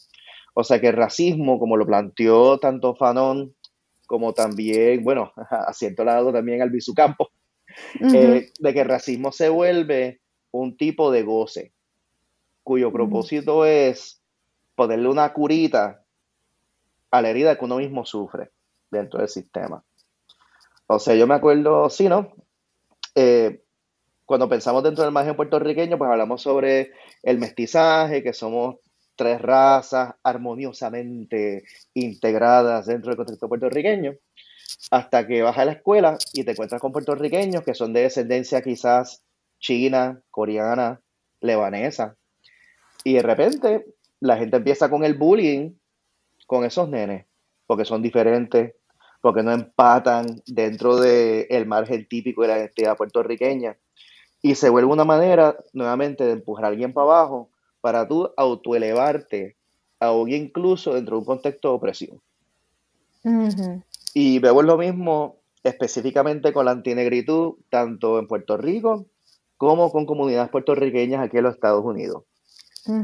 O 0.61 0.65
sea 0.65 0.81
que 0.81 0.89
el 0.89 0.97
racismo, 0.97 1.61
como 1.61 1.77
lo 1.77 1.87
planteó 1.87 2.59
tanto 2.59 2.97
Fanon 2.97 3.55
como 4.09 4.35
también, 4.35 5.05
bueno, 5.05 5.33
a 5.51 5.73
cierto 5.73 6.03
lado 6.03 6.33
también 6.33 6.61
Albizu 6.61 6.95
Campo, 6.95 7.31
eh, 8.01 8.51
de 8.59 8.75
que 8.75 8.81
el 8.81 8.89
racismo 8.89 9.31
se 9.31 9.51
vuelve 9.51 10.21
un 10.51 10.77
tipo 10.77 11.13
de 11.13 11.23
goce, 11.23 11.73
cuyo 12.65 12.91
propósito 12.91 13.65
es 13.65 14.21
ponerle 14.75 15.09
una 15.09 15.33
curita 15.33 16.03
a 17.13 17.23
la 17.23 17.31
herida 17.31 17.57
que 17.57 17.65
uno 17.65 17.77
mismo 17.77 18.05
sufre 18.05 18.51
dentro 18.91 19.21
del 19.21 19.29
sistema. 19.29 19.85
O 20.89 20.99
sea, 20.99 21.15
yo 21.15 21.29
me 21.29 21.35
acuerdo, 21.35 21.89
sí, 21.89 22.09
¿no? 22.09 22.33
Eh, 23.15 23.63
cuando 24.25 24.49
pensamos 24.49 24.83
dentro 24.83 25.05
del 25.05 25.13
margen 25.13 25.37
puertorriqueño, 25.37 25.99
pues 25.99 26.11
hablamos 26.11 26.43
sobre 26.43 26.91
el 27.23 27.39
mestizaje, 27.39 28.25
que 28.25 28.33
somos 28.33 28.79
tres 29.19 29.43
razas 29.43 30.15
armoniosamente 30.23 31.65
integradas 31.93 32.87
dentro 32.87 33.11
del 33.11 33.17
contexto 33.17 33.49
puertorriqueño, 33.49 34.15
hasta 34.93 35.27
que 35.27 35.43
vas 35.43 35.59
a 35.59 35.65
la 35.65 35.73
escuela 35.73 36.17
y 36.33 36.45
te 36.45 36.53
encuentras 36.53 36.81
con 36.81 36.93
puertorriqueños 36.93 37.65
que 37.65 37.75
son 37.75 37.93
de 37.93 38.03
descendencia 38.03 38.63
quizás 38.63 39.25
china, 39.59 40.23
coreana, 40.31 41.01
lebanesa. 41.41 42.17
Y 43.03 43.15
de 43.15 43.23
repente 43.23 43.87
la 44.21 44.37
gente 44.37 44.57
empieza 44.57 44.89
con 44.89 45.03
el 45.03 45.15
bullying 45.15 45.73
con 46.47 46.65
esos 46.65 46.89
nenes, 46.89 47.27
porque 47.67 47.85
son 47.85 48.01
diferentes, 48.01 48.75
porque 49.21 49.43
no 49.43 49.51
empatan 49.51 50.43
dentro 50.47 50.97
del 50.97 51.67
margen 51.67 52.07
típico 52.07 52.43
de 52.43 52.49
la 52.49 52.59
identidad 52.59 52.97
puertorriqueña. 52.97 53.77
Y 54.43 54.55
se 54.55 54.71
vuelve 54.71 54.93
una 54.93 55.05
manera 55.05 55.57
nuevamente 55.73 56.25
de 56.25 56.33
empujar 56.33 56.67
a 56.67 56.69
alguien 56.69 56.93
para 56.93 57.07
abajo 57.07 57.51
para 57.89 58.07
tú 58.07 58.31
autoelevarte 58.37 59.57
o 59.99 60.29
incluso 60.29 60.93
dentro 60.93 61.17
de 61.17 61.21
un 61.21 61.25
contexto 61.25 61.71
de 61.71 61.75
opresión. 61.75 62.21
Y 64.13 64.39
veo 64.41 64.61
lo 64.61 64.77
mismo 64.77 65.37
específicamente 65.65 66.53
con 66.53 66.67
la 66.67 66.73
antinegritud, 66.73 67.55
tanto 67.71 68.19
en 68.19 68.27
Puerto 68.27 68.59
Rico 68.59 69.07
como 69.57 69.91
con 69.91 70.05
comunidades 70.05 70.51
puertorriqueñas 70.51 71.25
aquí 71.25 71.39
en 71.39 71.45
los 71.45 71.55
Estados 71.55 71.83
Unidos. 71.83 72.25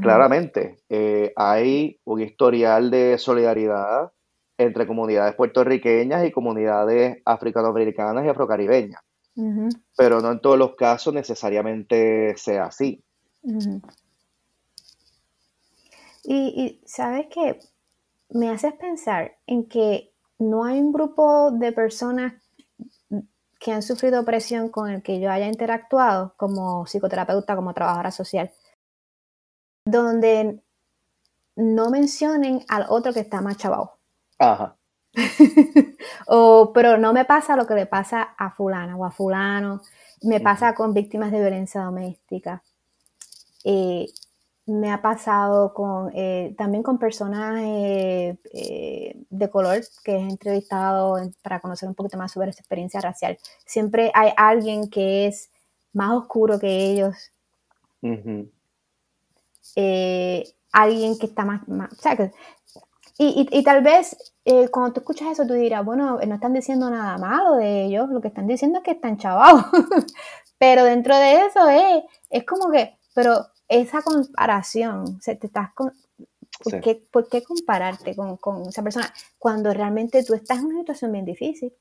Claramente, 0.03 0.77
eh, 0.91 1.33
hay 1.35 1.99
un 2.05 2.21
historial 2.21 2.91
de 2.91 3.17
solidaridad 3.17 4.13
entre 4.59 4.87
comunidades 4.87 5.35
puertorriqueñas 5.35 6.27
y 6.27 6.31
comunidades 6.31 7.23
africanoamericanas 7.25 8.27
y 8.27 8.29
afrocaribeñas, 8.29 9.01
pero 9.97 10.21
no 10.21 10.31
en 10.31 10.41
todos 10.41 10.59
los 10.59 10.75
casos 10.77 11.15
necesariamente 11.15 12.35
sea 12.37 12.67
así. 12.67 13.03
Y, 16.25 16.81
sabes 16.87 17.27
que 17.27 17.61
me 18.31 18.51
haces 18.51 18.73
pensar 18.75 19.37
en 19.47 19.69
que 19.69 20.13
no 20.39 20.65
hay 20.65 20.81
un 20.81 20.93
grupo 20.93 21.51
de 21.51 21.73
personas 21.73 22.33
que 23.59 23.73
han 23.73 23.83
sufrido 23.83 24.21
opresión 24.21 24.69
con 24.69 24.91
el 24.91 25.03
que 25.03 25.21
yo 25.21 25.31
haya 25.31 25.47
interactuado 25.47 26.35
como 26.37 26.87
psicoterapeuta, 26.87 27.57
como 27.57 27.73
trabajadora 27.73 28.11
social, 28.11 28.51
donde 29.85 30.63
no 31.57 31.91
mencionen 31.91 32.65
al 32.69 32.87
otro 32.89 33.13
que 33.13 33.21
está 33.21 33.41
más 33.41 33.57
chavado. 33.57 33.99
Ajá. 34.39 34.77
o, 36.27 36.73
pero 36.75 36.99
no 36.99 37.13
me 37.13 37.25
pasa 37.25 37.57
lo 37.57 37.67
que 37.67 37.75
le 37.75 37.87
pasa 37.87 38.35
a 38.37 38.51
fulana 38.51 38.97
o 38.97 39.05
a 39.05 39.11
fulano, 39.11 39.81
me 40.23 40.41
pasa 40.41 40.75
con 40.75 40.93
víctimas 40.93 41.31
de 41.31 41.41
violencia 41.41 41.83
doméstica. 41.83 42.63
Eh, 43.63 44.07
me 44.67 44.91
ha 44.91 45.03
pasado 45.03 45.75
con, 45.75 46.11
eh, 46.15 46.55
también 46.57 46.83
con 46.83 46.99
personajes 46.99 48.39
eh, 48.53 49.17
de 49.29 49.51
color 49.51 49.83
que 50.03 50.13
he 50.13 50.21
entrevistado 50.21 51.21
para 51.43 51.61
conocer 51.61 51.89
un 51.89 51.95
poquito 51.95 52.17
más 52.17 52.33
sobre 52.33 52.51
esa 52.51 52.61
experiencia 52.61 53.01
racial. 53.01 53.39
Siempre 53.67 54.11
hay 54.15 54.33
alguien 54.37 54.89
que 54.89 55.27
es 55.27 55.51
más 55.93 56.13
oscuro 56.13 56.59
que 56.59 56.93
ellos. 56.93 57.15
Eh, 59.77 60.45
alguien 60.73 61.19
que 61.19 61.27
está 61.27 61.45
más... 61.45 61.61
y, 63.19 63.47
y, 63.51 63.63
tal 63.63 63.83
vez 63.83 64.17
cuando 64.71 64.93
tú 64.93 65.01
escuchas 65.01 65.33
eso, 65.33 65.47
tú 65.47 65.55
dirás, 65.55 65.85
bueno, 65.85 66.19
no 66.27 66.35
están 66.35 66.53
diciendo 66.53 66.91
nada 66.91 67.17
malo 67.19 67.55
de 67.57 67.85
ellos, 67.85 68.09
lo 68.11 68.21
que 68.21 68.29
están 68.29 68.47
diciendo 68.47 68.79
es 68.79 68.85
que 68.85 68.93
están 68.93 69.19
chavados. 69.19 69.65
pero 70.59 70.85
dentro 70.85 71.17
de 71.17 71.47
eso 71.47 71.69
es, 71.69 72.05
es 72.31 72.45
como 72.45 72.71
que, 72.71 72.99
pero 73.15 73.47
esa 73.81 74.03
comparación, 74.03 75.19
te 75.21 75.33
estás 75.33 75.71
¿por, 75.73 77.29
qué, 77.29 77.43
compararte 77.43 78.15
con, 78.15 78.69
esa 78.69 78.83
persona 78.83 79.13
cuando 79.39 79.73
realmente 79.73 80.23
tú 80.25 80.35
estás 80.35 80.59
en 80.59 80.67
una 80.67 80.81
situación 80.81 81.13
bien 81.13 81.25
difícil? 81.25 81.73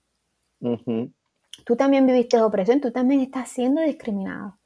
Tú 1.66 1.76
también 1.76 2.06
viviste 2.06 2.42
opresión, 2.42 2.82
tú 2.82 2.92
también 2.92 3.22
estás 3.22 3.50
siendo 3.50 3.82
discriminado. 3.82 4.58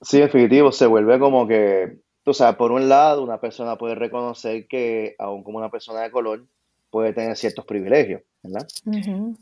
Sí, 0.00 0.18
definitivo, 0.18 0.72
se 0.72 0.86
vuelve 0.86 1.18
como 1.18 1.46
que, 1.46 1.98
tú 2.24 2.32
sabes, 2.32 2.56
por 2.56 2.72
un 2.72 2.88
lado, 2.88 3.22
una 3.22 3.40
persona 3.40 3.76
puede 3.76 3.94
reconocer 3.94 4.66
que, 4.66 5.14
aún 5.18 5.44
como 5.44 5.58
una 5.58 5.70
persona 5.70 6.00
de 6.00 6.10
color, 6.10 6.46
puede 6.90 7.12
tener 7.12 7.36
ciertos 7.36 7.64
privilegios. 7.64 8.22
¿verdad? 8.42 8.66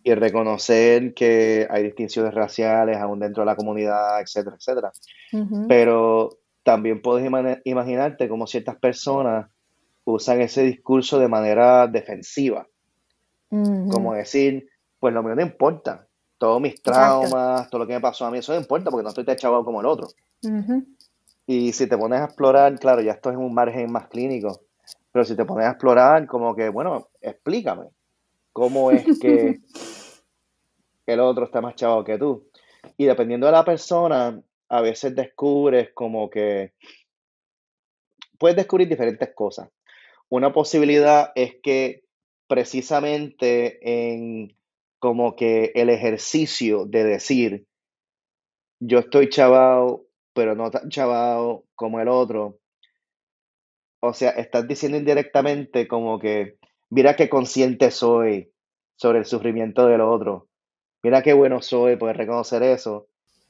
Y 0.02 0.14
reconocer 0.14 1.14
que 1.14 1.66
hay 1.70 1.84
distinciones 1.84 2.34
raciales 2.34 2.96
aún 2.96 3.20
dentro 3.20 3.42
de 3.42 3.46
la 3.46 3.56
comunidad, 3.56 4.20
etcétera, 4.20 4.56
etcétera. 4.56 4.92
Pero 5.68 6.38
también 6.62 7.00
puedes 7.00 7.28
imaginarte 7.64 8.28
cómo 8.28 8.46
ciertas 8.46 8.76
personas 8.76 9.48
usan 10.04 10.40
ese 10.40 10.62
discurso 10.62 11.18
de 11.18 11.28
manera 11.28 11.86
defensiva 11.86 12.66
Como 13.50 14.14
decir, 14.14 14.68
pues 14.98 15.14
lo 15.14 15.22
mío 15.22 15.34
no 15.34 15.42
importa. 15.42 16.06
Todos 16.38 16.60
mis 16.60 16.80
traumas, 16.80 17.68
todo 17.68 17.80
lo 17.80 17.86
que 17.86 17.94
me 17.94 18.00
pasó 18.00 18.24
a 18.24 18.30
mí, 18.30 18.38
eso 18.38 18.52
no 18.52 18.60
importa 18.60 18.90
porque 18.90 19.02
no 19.02 19.08
estoy 19.08 19.24
chavado 19.36 19.64
como 19.64 19.80
el 19.80 19.86
otro. 19.86 20.08
Y 21.46 21.72
si 21.72 21.86
te 21.86 21.96
pones 21.96 22.20
a 22.20 22.24
explorar, 22.24 22.78
claro, 22.78 23.00
ya 23.00 23.12
esto 23.12 23.30
es 23.30 23.36
un 23.36 23.54
margen 23.54 23.90
más 23.90 24.08
clínico, 24.08 24.60
pero 25.12 25.24
si 25.24 25.36
te 25.36 25.44
pones 25.44 25.66
a 25.66 25.70
explorar, 25.70 26.26
como 26.26 26.54
que, 26.54 26.68
bueno, 26.68 27.08
explícame 27.20 27.86
cómo 28.52 28.90
es 28.90 29.18
que 29.18 29.58
el 31.06 31.20
otro 31.20 31.44
está 31.44 31.60
más 31.60 31.74
chavado 31.74 32.04
que 32.04 32.18
tú. 32.18 32.48
Y 32.96 33.06
dependiendo 33.06 33.46
de 33.46 33.52
la 33.52 33.64
persona, 33.64 34.40
a 34.68 34.80
veces 34.80 35.14
descubres 35.14 35.90
como 35.94 36.28
que 36.28 36.72
puedes 38.38 38.56
descubrir 38.56 38.88
diferentes 38.88 39.34
cosas. 39.34 39.68
Una 40.28 40.52
posibilidad 40.52 41.32
es 41.34 41.56
que 41.62 42.04
precisamente 42.46 43.78
en 43.82 44.54
como 44.98 45.36
que 45.36 45.72
el 45.74 45.90
ejercicio 45.90 46.84
de 46.84 47.04
decir, 47.04 47.66
yo 48.80 48.98
estoy 48.98 49.28
chavado, 49.28 50.06
pero 50.34 50.54
no 50.54 50.70
tan 50.70 50.88
chavado 50.88 51.64
como 51.74 52.00
el 52.00 52.08
otro. 52.08 52.58
O 54.00 54.12
sea, 54.12 54.30
estás 54.30 54.66
diciendo 54.68 54.98
indirectamente 54.98 55.88
como 55.88 56.18
que, 56.18 56.58
mira 56.90 57.16
qué 57.16 57.28
consciente 57.28 57.90
soy 57.90 58.50
sobre 58.96 59.18
el 59.18 59.24
sufrimiento 59.24 59.86
del 59.86 60.00
otro. 60.00 60.48
Mira 61.02 61.22
qué 61.22 61.32
bueno 61.32 61.62
soy 61.62 61.96
poder 61.96 62.16
reconocer 62.16 62.62
eso 62.62 63.08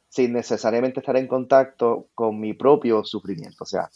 sin 0.09 0.33
necesariamente 0.33 1.01
estar 1.01 1.17
en 1.17 1.27
contacto 1.27 2.09
con 2.15 2.41
mi 2.41 2.55
propio 2.55 3.05
sufrimiento. 3.05 3.65
O 3.65 3.67
sea, 3.67 3.91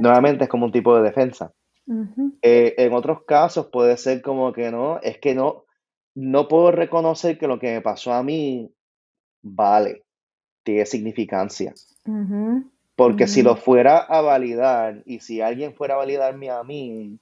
nuevamente 0.00 0.44
es 0.44 0.50
como 0.50 0.66
un 0.66 0.72
tipo 0.72 0.96
de 0.96 1.02
defensa. 1.02 1.52
Eh, 2.40 2.74
en 2.78 2.94
otros 2.94 3.24
casos 3.24 3.66
puede 3.66 3.96
ser 3.98 4.22
como 4.22 4.52
que 4.52 4.70
no, 4.70 5.00
es 5.00 5.18
que 5.18 5.34
no, 5.34 5.64
no 6.14 6.48
puedo 6.48 6.70
reconocer 6.70 7.38
que 7.38 7.46
lo 7.46 7.58
que 7.58 7.74
me 7.74 7.80
pasó 7.82 8.12
a 8.12 8.22
mí 8.22 8.72
vale, 9.42 10.04
tiene 10.62 10.86
significancia. 10.86 11.74
Porque 12.96 13.26
si 13.26 13.42
lo 13.42 13.56
fuera 13.56 13.98
a 13.98 14.20
validar 14.20 15.02
y 15.04 15.20
si 15.20 15.40
alguien 15.40 15.74
fuera 15.74 15.94
a 15.94 15.98
validarme 15.98 16.50
a 16.50 16.62
mí, 16.62 17.18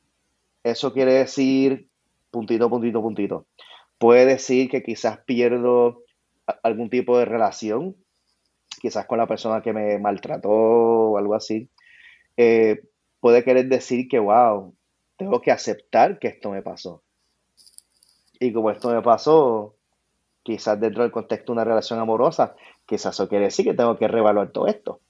eso 0.63 0.93
quiere 0.93 1.15
decir 1.15 1.89
puntito, 2.33 2.69
puntito, 2.69 3.01
puntito. 3.01 3.47
Puede 3.99 4.27
decir 4.27 4.69
que 4.69 4.83
quizás 4.83 5.19
pierdo 5.19 6.03
algún 6.65 6.91
tipo 6.91 7.19
de 7.19 7.25
relación, 7.25 7.95
quizás 8.81 9.07
con 9.07 9.19
la 9.19 9.29
persona 9.29 9.63
que 9.63 9.73
me 9.73 9.99
maltrató 9.99 10.51
o 10.51 11.19
algo 11.19 11.37
así. 11.37 11.69
Eh, 12.37 12.83
puede 13.21 13.45
querer 13.45 13.69
decir 13.69 14.09
que, 14.09 14.19
wow, 14.19 14.75
tengo 15.17 15.41
que 15.41 15.53
aceptar 15.53 16.19
que 16.19 16.29
esto 16.29 16.51
me 16.51 16.63
pasó. 16.63 17.03
Y 18.41 18.53
como 18.53 18.71
esto 18.73 18.91
me 18.91 19.03
pasó, 19.03 19.77
quizás 20.43 20.81
dentro 20.81 21.05
del 21.05 21.13
contexto 21.13 21.53
de 21.53 21.59
una 21.59 21.65
relación 21.65 22.01
amorosa, 22.01 22.57
quizás 22.87 23.15
eso 23.15 23.29
quiere 23.29 23.45
decir 23.45 23.65
que 23.65 23.75
tengo 23.75 23.97
que 23.97 24.09
reevaluar 24.09 24.51
todo 24.51 24.67
esto. 24.67 25.01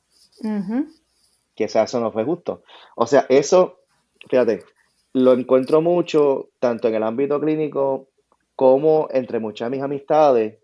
Quizás 1.55 1.91
eso 1.91 2.01
no 2.01 2.13
fue 2.13 2.25
justo. 2.25 2.63
O 2.97 3.07
sea, 3.07 3.27
eso, 3.29 3.81
fíjate, 4.29 4.65
lo 5.13 5.33
encuentro 5.33 5.81
mucho 5.81 6.49
tanto 6.59 6.89
en 6.89 6.95
el 6.95 7.03
ámbito 7.03 7.41
clínico 7.41 8.09
como 8.57 9.09
entre 9.11 9.39
muchas 9.39 9.67
de 9.67 9.77
mis 9.77 9.85
amistades 9.85 10.59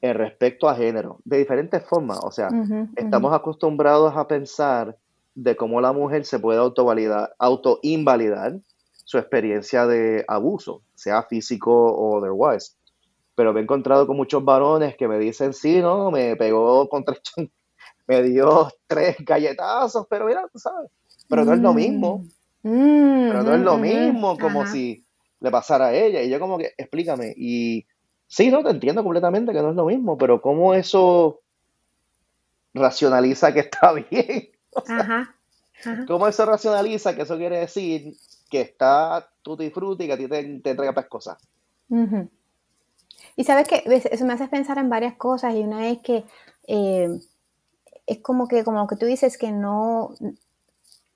en 0.00 0.14
respecto 0.14 0.68
a 0.68 0.74
género, 0.74 1.18
de 1.24 1.38
diferentes 1.38 1.82
formas. 1.84 2.20
O 2.22 2.30
sea, 2.30 2.48
estamos 2.96 3.32
acostumbrados 3.32 4.14
a 4.16 4.28
pensar 4.28 4.96
de 5.34 5.56
cómo 5.56 5.80
la 5.80 5.92
mujer 5.92 6.24
se 6.24 6.38
puede 6.38 6.58
autovalidar, 6.58 7.34
autoinvalidar 7.38 8.58
su 8.92 9.18
experiencia 9.18 9.86
de 9.86 10.24
abuso, 10.26 10.82
sea 10.94 11.22
físico 11.22 11.72
o 11.72 12.18
otherwise. 12.18 12.72
Pero 13.34 13.52
me 13.52 13.60
he 13.60 13.62
encontrado 13.62 14.06
con 14.06 14.16
muchos 14.16 14.44
varones 14.44 14.96
que 14.96 15.08
me 15.08 15.18
dicen, 15.18 15.52
sí, 15.52 15.80
no, 15.80 16.10
me 16.10 16.36
pegó 16.36 16.88
contra 16.88 17.16
me 18.06 18.22
dio 18.22 18.68
tres 18.86 19.16
galletazos, 19.20 20.06
pero 20.08 20.26
mira, 20.26 20.46
tú 20.52 20.58
sabes, 20.58 20.90
pero 21.28 21.44
no 21.44 21.54
es 21.54 21.60
lo 21.60 21.74
mismo. 21.74 22.24
Mm, 22.62 23.28
pero 23.28 23.42
no 23.42 23.54
es 23.54 23.60
lo 23.60 23.78
mismo 23.78 24.38
como 24.38 24.66
si 24.66 25.04
le 25.40 25.50
pasara 25.50 25.86
a 25.86 25.94
ella. 25.94 26.22
Y 26.22 26.30
yo 26.30 26.40
como 26.40 26.58
que, 26.58 26.72
explícame. 26.76 27.32
Y 27.36 27.86
sí, 28.26 28.50
no, 28.50 28.62
te 28.64 28.70
entiendo 28.70 29.02
completamente 29.02 29.52
que 29.52 29.62
no 29.62 29.70
es 29.70 29.76
lo 29.76 29.86
mismo, 29.86 30.18
pero 30.18 30.40
¿cómo 30.40 30.74
eso 30.74 31.40
racionaliza 32.74 33.52
que 33.52 33.60
está 33.60 33.92
bien? 34.10 34.50
Ajá, 34.88 35.34
¿Cómo 36.06 36.26
eso 36.26 36.44
racionaliza 36.44 37.14
que 37.14 37.22
eso 37.22 37.36
quiere 37.36 37.58
decir 37.60 38.16
que 38.50 38.60
está 38.60 39.28
tutti 39.42 39.70
frutti 39.70 40.04
y 40.04 40.06
que 40.06 40.12
a 40.12 40.16
ti 40.16 40.28
te, 40.28 40.60
te 40.60 40.70
entrega 40.70 40.92
pescosas? 40.92 41.38
Y 43.36 43.44
sabes 43.44 43.68
que 43.68 43.82
eso 43.86 44.24
me 44.24 44.32
hace 44.32 44.48
pensar 44.48 44.78
en 44.78 44.88
varias 44.88 45.14
cosas 45.16 45.54
y 45.54 45.58
una 45.58 45.88
es 45.88 45.98
que 45.98 46.24
eh, 46.66 47.08
es 48.06 48.18
como 48.20 48.48
que, 48.48 48.64
como 48.64 48.86
que 48.86 48.96
tú 48.96 49.06
dices 49.06 49.36
que 49.38 49.52
no, 49.52 50.14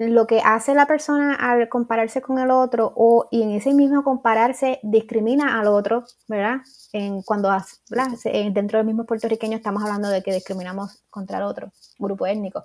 lo 0.09 0.27
que 0.27 0.41
hace 0.41 0.75
la 0.75 0.87
persona 0.87 1.35
al 1.35 1.69
compararse 1.69 2.23
con 2.23 2.39
el 2.39 2.51
otro 2.51 2.91
o 2.97 3.29
y 3.31 3.43
en 3.43 3.51
ese 3.51 3.75
mismo 3.75 4.03
compararse 4.03 4.81
discrimina 4.83 5.61
al 5.61 5.67
otro, 5.67 6.05
¿verdad? 6.27 6.63
En, 6.93 7.23
cuando 7.23 7.51
dentro 8.53 8.79
del 8.79 8.87
mismo 8.87 9.05
puertorriqueño 9.05 9.59
estamos 9.59 9.83
hablando 9.83 10.09
de 10.09 10.23
que 10.23 10.33
discriminamos 10.33 11.05
contra 11.11 11.39
el 11.39 11.45
otro, 11.45 11.71
grupo 11.99 12.27
étnico. 12.27 12.65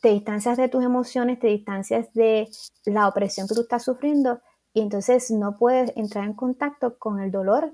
Te 0.00 0.08
distancias 0.08 0.56
de 0.56 0.68
tus 0.68 0.82
emociones, 0.82 1.38
te 1.38 1.48
distancias 1.48 2.12
de 2.14 2.48
la 2.86 3.06
opresión 3.06 3.46
que 3.46 3.54
tú 3.54 3.60
estás 3.60 3.84
sufriendo 3.84 4.40
y 4.72 4.80
entonces 4.80 5.30
no 5.30 5.58
puedes 5.58 5.92
entrar 5.94 6.24
en 6.24 6.32
contacto 6.32 6.98
con 6.98 7.20
el 7.20 7.30
dolor 7.30 7.72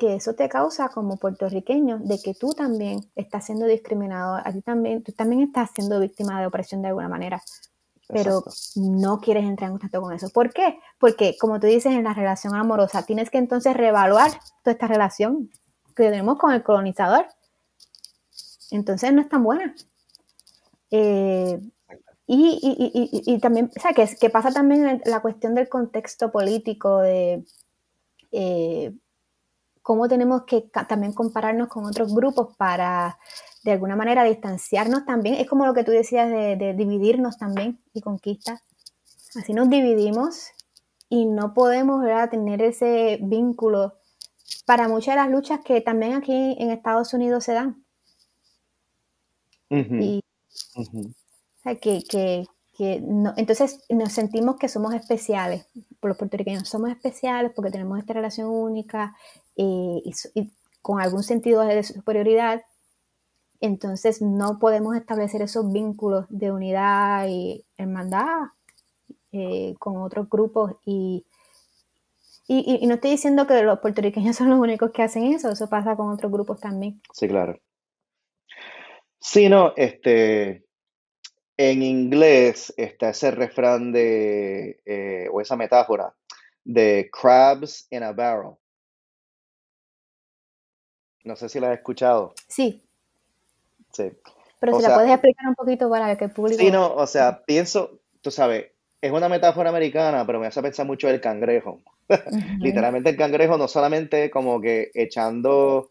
que 0.00 0.14
eso 0.14 0.34
te 0.34 0.48
causa 0.48 0.88
como 0.88 1.18
puertorriqueño, 1.18 1.98
de 1.98 2.18
que 2.20 2.34
tú 2.34 2.54
también 2.54 3.00
estás 3.14 3.44
siendo 3.44 3.66
discriminado, 3.66 4.36
a 4.42 4.50
ti 4.50 4.62
también, 4.62 5.04
tú 5.04 5.12
también 5.12 5.42
estás 5.42 5.70
siendo 5.74 6.00
víctima 6.00 6.40
de 6.40 6.46
opresión 6.46 6.80
de 6.80 6.88
alguna 6.88 7.08
manera 7.08 7.42
pero 8.12 8.42
no 8.74 9.20
quieres 9.20 9.44
entrar 9.44 9.68
en 9.68 9.74
contacto 9.74 10.00
con 10.00 10.12
eso. 10.12 10.30
¿Por 10.30 10.52
qué? 10.52 10.78
Porque, 10.98 11.36
como 11.38 11.60
tú 11.60 11.66
dices, 11.66 11.92
en 11.92 12.04
la 12.04 12.14
relación 12.14 12.54
amorosa, 12.54 13.04
tienes 13.04 13.30
que 13.30 13.38
entonces 13.38 13.76
reevaluar 13.76 14.32
toda 14.64 14.72
esta 14.72 14.86
relación 14.88 15.50
que 15.94 16.04
tenemos 16.04 16.38
con 16.38 16.52
el 16.52 16.62
colonizador. 16.62 17.26
Entonces 18.70 19.12
no 19.12 19.20
es 19.20 19.28
tan 19.28 19.44
buena. 19.44 19.74
Eh, 20.90 21.60
y, 22.26 23.38
también, 23.40 23.70
o 23.76 23.80
sea, 23.80 23.92
que, 23.92 24.30
pasa 24.30 24.52
también 24.52 25.02
la 25.04 25.20
cuestión 25.20 25.54
del 25.54 25.68
contexto 25.68 26.30
político, 26.30 27.00
de 27.00 27.44
eh, 28.32 28.92
cómo 29.82 30.08
tenemos 30.08 30.44
que 30.44 30.70
también 30.88 31.12
compararnos 31.12 31.68
con 31.68 31.84
otros 31.84 32.14
grupos 32.14 32.56
para 32.56 33.18
de 33.62 33.72
alguna 33.72 33.96
manera 33.96 34.24
distanciarnos 34.24 35.04
también. 35.04 35.36
Es 35.36 35.48
como 35.48 35.66
lo 35.66 35.74
que 35.74 35.84
tú 35.84 35.90
decías 35.90 36.30
de, 36.30 36.74
dividirnos 36.76 37.38
también 37.38 37.80
y 37.92 38.00
conquista. 38.00 38.62
Así 39.36 39.52
nos 39.52 39.68
dividimos 39.68 40.48
y 41.08 41.26
no 41.26 41.54
podemos 41.54 42.04
tener 42.30 42.62
ese 42.62 43.18
vínculo 43.22 43.94
para 44.66 44.88
muchas 44.88 45.14
de 45.14 45.20
las 45.20 45.30
luchas 45.30 45.60
que 45.64 45.80
también 45.80 46.14
aquí 46.14 46.56
en 46.58 46.70
Estados 46.70 47.12
Unidos 47.14 47.44
se 47.44 47.52
dan. 47.52 47.84
y, 49.68 50.20
que, 51.80 52.46
entonces 53.36 53.84
nos 53.88 54.12
sentimos 54.12 54.56
que 54.56 54.68
somos 54.68 54.94
especiales, 54.94 55.66
los 56.08 56.16
puertorriqueños 56.16 56.68
somos 56.68 56.90
especiales 56.90 57.52
porque 57.54 57.70
tenemos 57.70 57.98
esta 57.98 58.14
relación 58.14 58.48
única 58.48 59.16
eh, 59.56 60.02
y, 60.34 60.52
con 60.82 61.00
algún 61.00 61.22
sentido 61.22 61.62
de 61.62 61.82
superioridad 61.82 62.62
entonces 63.60 64.22
no 64.22 64.58
podemos 64.58 64.96
establecer 64.96 65.42
esos 65.42 65.70
vínculos 65.70 66.24
de 66.30 66.50
unidad 66.50 67.26
y 67.28 67.64
hermandad 67.76 68.48
eh, 69.32 69.74
con 69.78 69.98
otros 69.98 70.28
grupos 70.28 70.72
y, 70.84 71.26
y, 72.48 72.84
no 72.86 72.94
estoy 72.94 73.12
diciendo 73.12 73.46
que 73.46 73.62
los 73.62 73.78
puertorriqueños 73.78 74.36
son 74.36 74.50
los 74.50 74.58
únicos 74.58 74.90
que 74.90 75.02
hacen 75.02 75.24
eso, 75.24 75.50
eso 75.50 75.68
pasa 75.68 75.94
con 75.94 76.10
otros 76.10 76.32
grupos 76.32 76.58
también. 76.58 77.00
Sí, 77.12 77.28
claro. 77.28 77.60
Sí, 79.20 79.48
no, 79.48 79.74
este, 79.76 80.64
en 81.62 81.82
inglés 81.82 82.72
está 82.78 83.10
ese 83.10 83.30
refrán 83.30 83.92
de, 83.92 84.80
eh, 84.86 85.28
o 85.30 85.42
esa 85.42 85.56
metáfora 85.56 86.14
de 86.64 87.10
crabs 87.12 87.86
in 87.90 88.02
a 88.02 88.12
barrel. 88.12 88.52
No 91.22 91.36
sé 91.36 91.50
si 91.50 91.60
la 91.60 91.70
has 91.70 91.76
escuchado. 91.76 92.32
Sí. 92.48 92.82
Sí. 93.92 94.10
Pero 94.58 94.76
si 94.76 94.82
la 94.82 94.94
puedes 94.94 95.10
explicar 95.10 95.48
un 95.48 95.54
poquito 95.54 95.90
para 95.90 96.16
que 96.16 96.24
el 96.24 96.30
público... 96.30 96.58
Sí, 96.58 96.70
no, 96.70 96.94
o 96.94 97.06
sea, 97.06 97.42
pienso, 97.44 98.00
tú 98.22 98.30
sabes, 98.30 98.68
es 99.02 99.12
una 99.12 99.28
metáfora 99.28 99.68
americana, 99.68 100.24
pero 100.24 100.40
me 100.40 100.46
hace 100.46 100.62
pensar 100.62 100.86
mucho 100.86 101.10
el 101.10 101.20
cangrejo. 101.20 101.82
Literalmente 102.58 103.10
el 103.10 103.18
cangrejo 103.18 103.58
no 103.58 103.68
solamente 103.68 104.30
como 104.30 104.62
que 104.62 104.90
echando 104.94 105.90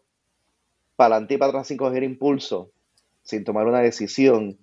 para 0.96 1.14
adelante 1.14 1.34
y 1.34 1.38
para 1.38 1.50
atrás 1.50 1.68
sin 1.68 1.76
coger 1.76 2.02
impulso, 2.02 2.72
sin 3.22 3.44
tomar 3.44 3.68
una 3.68 3.80
decisión, 3.80 4.58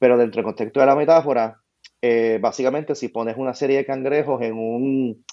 pero 0.00 0.16
dentro 0.16 0.38
del 0.38 0.46
contexto 0.46 0.80
de 0.80 0.86
la 0.86 0.96
metáfora, 0.96 1.60
eh, 2.00 2.38
básicamente 2.40 2.94
si 2.94 3.08
pones 3.08 3.36
una 3.36 3.52
serie 3.54 3.76
de 3.76 3.84
cangrejos 3.84 4.40
en 4.40 4.54
un, 4.54 5.24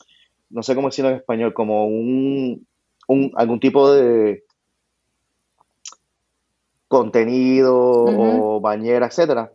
no 0.49 0.61
sé 0.61 0.75
cómo 0.75 0.89
decirlo 0.89 1.09
en 1.09 1.15
español, 1.15 1.53
como 1.53 1.87
un, 1.87 2.67
algún 3.35 3.59
tipo 3.61 3.89
de 3.89 4.43
contenido 6.89 7.75
o 7.77 8.59
bañera, 8.59 9.07
etcétera, 9.07 9.53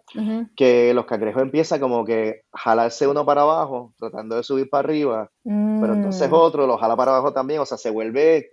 que 0.56 0.94
los 0.94 1.04
cangrejos 1.04 1.42
empiezan 1.42 1.80
como 1.80 2.06
que 2.06 2.42
jalarse 2.52 3.06
uno 3.06 3.26
para 3.26 3.42
abajo, 3.42 3.92
tratando 3.98 4.36
de 4.36 4.42
subir 4.42 4.70
para 4.70 4.86
arriba, 4.88 5.30
pero 5.44 5.94
entonces 5.94 6.30
mm. 6.30 6.34
otro 6.34 6.66
lo 6.66 6.78
jala 6.78 6.96
para 6.96 7.12
abajo 7.12 7.34
también, 7.34 7.60
o 7.60 7.66
sea, 7.66 7.76
se 7.76 7.90
vuelve, 7.90 8.52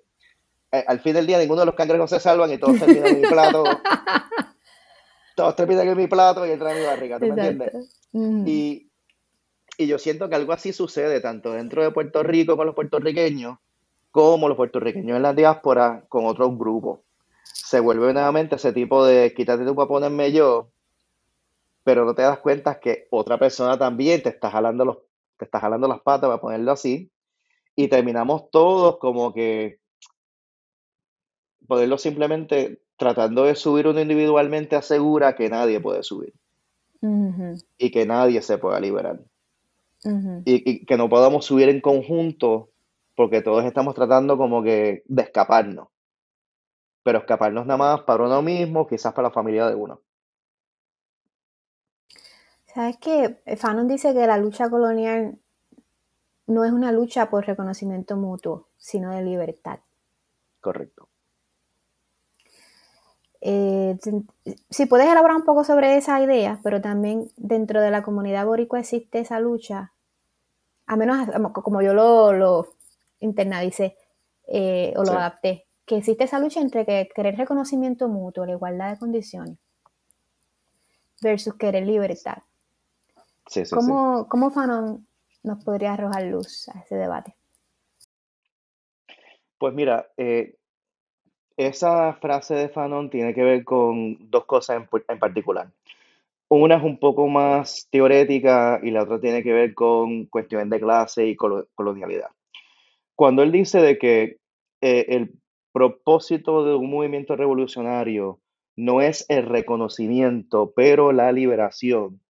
eh, 0.72 0.84
al 0.88 1.00
fin 1.00 1.14
del 1.14 1.26
día 1.26 1.40
ninguno 1.40 1.62
de 1.62 1.68
los 1.68 1.76
cangrejos 1.76 2.10
se 2.10 2.20
salvan 2.20 2.52
y 2.52 2.58
todos 2.58 2.80
terminan 2.80 3.08
en 3.08 3.22
mi 3.22 3.28
plato, 3.28 3.64
todos 5.40 5.56
terminan 5.56 5.88
en 5.88 5.98
mi 5.98 6.08
plato 6.08 6.46
y 6.46 6.52
entran 6.52 6.76
en 6.76 6.82
mi 6.82 6.86
barriga, 6.86 7.18
¿tú 7.18 7.28
me 7.28 7.30
entiendes? 7.30 8.02
Y, 8.12 8.90
y 9.78 9.88
yo 9.88 9.98
siento 9.98 10.28
que 10.28 10.36
algo 10.36 10.52
así 10.52 10.74
sucede 10.74 11.22
tanto 11.22 11.54
dentro 11.54 11.82
de 11.82 11.92
Puerto 11.92 12.24
Rico 12.24 12.58
con 12.58 12.66
los 12.66 12.76
puertorriqueños, 12.76 13.58
como 14.12 14.50
los 14.50 14.58
puertorriqueños 14.58 15.16
en 15.16 15.24
la 15.24 15.34
diáspora 15.34 16.04
con 16.10 16.26
otros 16.26 16.58
grupos. 16.58 17.00
Se 17.44 17.80
vuelve 17.80 18.12
nuevamente 18.12 18.58
ese 18.58 18.74
tipo 18.74 19.06
de 19.06 19.34
quítate 19.34 19.64
tú 19.64 19.76
para 19.76 19.88
ponerme 19.88 20.34
yo, 20.34 20.72
pero 21.86 22.04
no 22.04 22.14
te 22.14 22.24
das 22.24 22.40
cuenta 22.40 22.82
que 22.82 23.08
otra 23.10 23.38
persona 23.38 23.78
también 23.78 24.22
te 24.22 24.28
está 24.28 24.52
jalando 24.52 24.84
los, 24.84 24.98
te 25.38 25.46
está 25.46 25.62
jalando 25.62 25.88
las 25.88 26.02
patas 26.02 26.28
para 26.28 26.42
ponerlo 26.42 26.74
así, 26.74 27.10
y 27.78 27.88
terminamos 27.88 28.52
todos 28.52 28.98
como 28.98 29.34
que 29.34 29.80
poderlo 31.66 31.98
simplemente 31.98 32.82
tratando 33.00 33.46
de 33.46 33.56
subir 33.56 33.88
uno 33.88 34.00
individualmente 34.00 34.76
asegura 34.76 35.36
que 35.36 35.50
nadie 35.50 35.80
puede 35.80 36.04
subir 36.04 36.34
y 37.78 37.92
que 37.92 38.06
nadie 38.06 38.42
se 38.44 38.60
pueda 38.60 38.80
liberar. 38.80 39.20
y, 40.46 40.72
y, 40.72 40.86
que 40.86 40.98
no 40.98 41.10
podamos 41.10 41.46
subir 41.46 41.70
en 41.70 41.82
conjunto 41.82 42.70
porque 43.16 43.42
todos 43.42 43.66
estamos 43.66 43.96
tratando 43.96 44.38
como 44.38 44.62
que 44.62 45.04
de 45.08 45.24
escaparnos 45.24 45.88
pero 47.04 47.20
escaparnos 47.20 47.66
nada 47.66 47.78
más 47.78 48.02
para 48.02 48.24
uno 48.26 48.42
mismo, 48.44 48.88
quizás 48.88 49.14
para 49.14 49.30
la 49.30 49.34
familia 49.34 49.68
de 49.68 49.74
uno. 49.74 50.02
¿Sabes 52.66 52.98
qué? 52.98 53.42
Fanon 53.58 53.88
dice 53.88 54.14
que 54.14 54.28
la 54.28 54.38
lucha 54.38 54.70
colonial 54.70 55.40
no 56.46 56.66
es 56.66 56.72
una 56.72 56.92
lucha 56.92 57.30
por 57.30 57.48
reconocimiento 57.48 58.16
mutuo, 58.16 58.68
sino 58.78 59.12
de 59.12 59.24
libertad. 59.24 59.80
Correcto. 60.62 61.09
Eh, 63.42 63.98
si 64.70 64.86
puedes 64.86 65.08
elaborar 65.08 65.38
un 65.38 65.46
poco 65.46 65.64
sobre 65.64 65.96
esa 65.96 66.22
idea, 66.22 66.60
pero 66.64 66.82
también 66.82 67.30
dentro 67.38 67.82
de 67.82 67.92
la 67.92 68.04
comunidad 68.04 68.46
boricua 68.46 68.80
existe 68.80 69.20
esa 69.20 69.40
lucha, 69.40 69.94
a 70.86 70.96
menos 70.98 71.30
como 71.54 71.82
yo 71.82 71.94
lo, 71.94 72.34
lo 72.34 72.68
internalicé 73.20 73.96
eh, 74.48 74.94
o 74.98 75.04
lo 75.04 75.12
adapté, 75.12 75.68
que 75.86 75.98
existe 75.98 76.26
esa 76.26 76.40
lucha 76.40 76.60
entre 76.60 76.86
querer 76.86 77.38
reconocimiento 77.38 78.10
mutuo, 78.10 78.46
la 78.46 78.54
igualdad 78.54 78.92
de 78.92 79.00
condiciones, 79.00 79.58
versus 81.22 81.56
querer 81.56 81.86
libertad. 81.86 82.40
Sí, 83.48 83.66
sí, 83.66 83.74
¿Cómo, 83.74 84.28
¿Cómo, 84.28 84.52
Fanon 84.52 85.08
nos 85.44 85.64
podría 85.64 85.94
arrojar 85.94 86.24
luz 86.24 86.70
a 86.70 86.80
ese 86.80 86.96
debate? 86.96 87.36
Pues 89.58 89.74
mira, 89.74 90.08
eh, 90.18 90.59
esa 91.60 92.14
frase 92.14 92.56
de 92.56 92.70
Fanon 92.70 93.10
tiene 93.10 93.34
que 93.34 93.44
ver 93.44 93.66
con 93.66 94.18
dos 94.32 94.46
cosas 94.46 94.82
en, 95.10 95.20
particular. 95.20 95.70
Una 96.48 96.78
es 96.78 96.84
un 96.84 96.98
poco 96.98 97.28
más 97.28 97.90
teorética 97.92 98.80
y 98.82 98.92
la 98.92 99.04
otra 99.04 99.20
tiene 99.20 99.44
que 99.44 99.52
ver 99.52 99.74
con 99.74 100.26
cuestiones 100.28 100.70
de 100.70 100.80
clase 100.80 101.28
y 101.28 101.36
colonialidad. 101.36 102.30
Cuando 103.14 103.44
él 103.44 103.52
dice 103.52 103.82
de 103.82 103.98
que 103.98 104.38
eh, 104.80 105.06
el 105.10 105.34
propósito 105.74 106.64
de 106.64 106.76
un 106.76 106.90
movimiento 106.90 107.36
revolucionario 107.36 108.40
no 108.78 109.02
es 109.02 109.26
el 109.28 109.46
reconocimiento, 109.46 110.72
pero 110.74 111.12
la 111.12 111.34
liberación, 111.34 112.22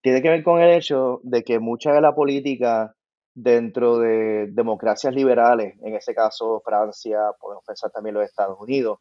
tiene 0.00 0.22
que 0.22 0.30
ver 0.30 0.42
con 0.42 0.58
el 0.58 0.70
hecho 0.70 1.20
de 1.22 1.44
que 1.44 1.58
mucha 1.58 1.92
de 1.92 2.00
la 2.00 2.14
política 2.14 2.96
dentro 3.34 3.98
de 3.98 4.48
democracias 4.48 5.14
liberales, 5.14 5.74
en 5.82 5.94
ese 5.94 6.14
caso 6.14 6.60
Francia, 6.64 7.18
podemos 7.40 7.64
pensar 7.64 7.90
también 7.90 8.14
los 8.14 8.24
Estados 8.24 8.58
Unidos, 8.60 8.98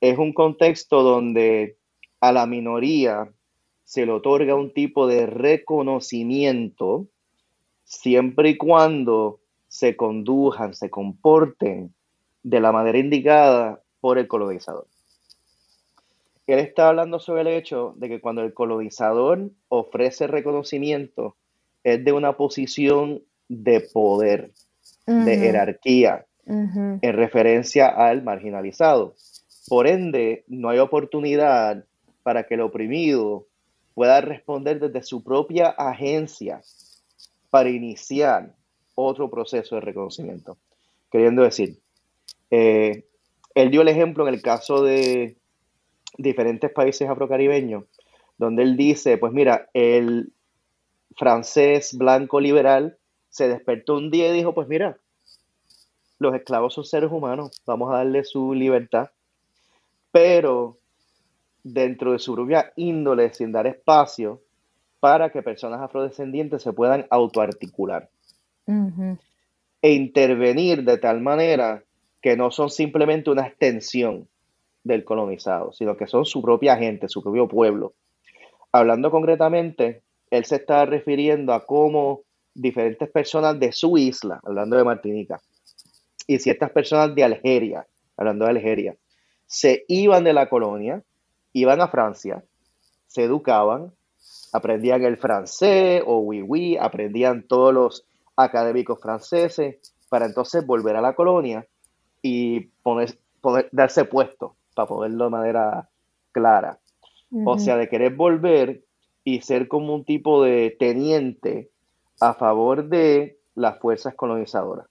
es 0.00 0.18
un 0.18 0.32
contexto 0.32 1.02
donde 1.02 1.76
a 2.20 2.32
la 2.32 2.46
minoría 2.46 3.32
se 3.84 4.06
le 4.06 4.12
otorga 4.12 4.54
un 4.54 4.72
tipo 4.72 5.06
de 5.06 5.26
reconocimiento 5.26 7.06
siempre 7.84 8.50
y 8.50 8.56
cuando 8.56 9.40
se 9.68 9.96
condujan, 9.96 10.74
se 10.74 10.90
comporten 10.90 11.94
de 12.42 12.60
la 12.60 12.72
manera 12.72 12.98
indicada 12.98 13.82
por 14.00 14.18
el 14.18 14.28
colonizador. 14.28 14.86
Él 16.46 16.58
está 16.58 16.88
hablando 16.88 17.18
sobre 17.18 17.42
el 17.42 17.48
hecho 17.48 17.94
de 17.96 18.08
que 18.08 18.20
cuando 18.20 18.42
el 18.42 18.52
colonizador 18.52 19.50
ofrece 19.68 20.26
reconocimiento 20.26 21.36
es 21.82 22.04
de 22.04 22.12
una 22.12 22.36
posición 22.36 23.22
de 23.48 23.80
poder, 23.80 24.50
de 25.06 25.36
jerarquía, 25.36 26.26
en 26.46 27.00
referencia 27.00 27.88
al 27.88 28.22
marginalizado. 28.22 29.14
Por 29.68 29.86
ende, 29.86 30.44
no 30.46 30.68
hay 30.68 30.78
oportunidad 30.78 31.84
para 32.22 32.44
que 32.44 32.54
el 32.54 32.60
oprimido 32.60 33.46
pueda 33.94 34.20
responder 34.20 34.80
desde 34.80 35.02
su 35.02 35.22
propia 35.22 35.68
agencia 35.68 36.60
para 37.50 37.70
iniciar 37.70 38.54
otro 38.94 39.30
proceso 39.30 39.76
de 39.76 39.80
reconocimiento. 39.80 40.56
Queriendo 41.10 41.42
decir, 41.42 41.78
eh, 42.50 43.04
él 43.54 43.70
dio 43.70 43.82
el 43.82 43.88
ejemplo 43.88 44.26
en 44.26 44.34
el 44.34 44.42
caso 44.42 44.82
de 44.82 45.36
diferentes 46.18 46.70
países 46.72 47.08
afrocaribeños, 47.08 47.84
donde 48.36 48.64
él 48.64 48.76
dice, 48.76 49.18
pues 49.18 49.32
mira, 49.32 49.68
el 49.72 50.32
francés 51.16 51.96
blanco 51.96 52.40
liberal 52.40 52.98
se 53.34 53.48
despertó 53.48 53.96
un 53.96 54.12
día 54.12 54.28
y 54.28 54.32
dijo, 54.32 54.54
pues 54.54 54.68
mira, 54.68 54.96
los 56.20 56.36
esclavos 56.36 56.72
son 56.72 56.84
seres 56.84 57.10
humanos, 57.10 57.50
vamos 57.66 57.92
a 57.92 57.96
darle 57.96 58.22
su 58.22 58.54
libertad, 58.54 59.10
pero 60.12 60.78
dentro 61.64 62.12
de 62.12 62.20
su 62.20 62.32
propia 62.32 62.72
índole, 62.76 63.34
sin 63.34 63.50
dar 63.50 63.66
espacio 63.66 64.40
para 65.00 65.30
que 65.30 65.42
personas 65.42 65.80
afrodescendientes 65.80 66.62
se 66.62 66.72
puedan 66.72 67.08
autoarticular 67.10 68.08
e 69.82 69.92
intervenir 69.92 70.84
de 70.84 70.96
tal 70.98 71.20
manera 71.20 71.82
que 72.22 72.36
no 72.36 72.52
son 72.52 72.70
simplemente 72.70 73.30
una 73.30 73.48
extensión 73.48 74.28
del 74.84 75.02
colonizado, 75.02 75.72
sino 75.72 75.96
que 75.96 76.06
son 76.06 76.24
su 76.24 76.40
propia 76.40 76.76
gente, 76.76 77.08
su 77.08 77.20
propio 77.20 77.48
pueblo. 77.48 77.94
Hablando 78.70 79.10
concretamente, 79.10 80.02
él 80.30 80.44
se 80.44 80.54
está 80.54 80.84
refiriendo 80.86 81.52
a 81.52 81.66
cómo 81.66 82.20
diferentes 82.54 83.10
personas 83.10 83.58
de 83.58 83.72
su 83.72 83.98
isla, 83.98 84.40
hablando 84.44 84.76
de 84.76 84.84
Martinica, 84.84 85.40
y 86.26 86.38
ciertas 86.38 86.70
personas 86.70 87.14
de 87.14 87.24
Algeria, 87.24 87.86
hablando 88.16 88.44
de 88.44 88.52
Algeria, 88.52 88.96
se 89.46 89.84
iban 89.88 90.24
de 90.24 90.32
la 90.32 90.48
colonia, 90.48 91.02
iban 91.52 91.80
a 91.80 91.88
Francia, 91.88 92.44
se 93.06 93.24
educaban, 93.24 93.92
aprendían 94.52 95.04
el 95.04 95.16
francés 95.16 96.02
o 96.06 96.18
oui, 96.18 96.42
oui, 96.42 96.76
aprendían 96.80 97.42
todos 97.46 97.74
los 97.74 98.06
académicos 98.36 99.00
franceses, 99.00 99.76
para 100.08 100.26
entonces 100.26 100.64
volver 100.64 100.96
a 100.96 101.00
la 101.00 101.14
colonia 101.14 101.66
y 102.22 102.60
poner, 102.82 103.18
darse 103.72 104.04
puesto, 104.04 104.56
para 104.74 104.88
ponerlo 104.88 105.24
de 105.24 105.30
manera 105.30 105.88
clara. 106.32 106.78
O 107.44 107.58
sea, 107.58 107.76
de 107.76 107.88
querer 107.88 108.14
volver 108.14 108.84
y 109.24 109.40
ser 109.40 109.66
como 109.66 109.92
un 109.92 110.04
tipo 110.04 110.44
de 110.44 110.76
teniente 110.78 111.70
a 112.20 112.34
favor 112.34 112.88
de 112.88 113.38
las 113.54 113.78
fuerzas 113.78 114.14
colonizadoras. 114.14 114.86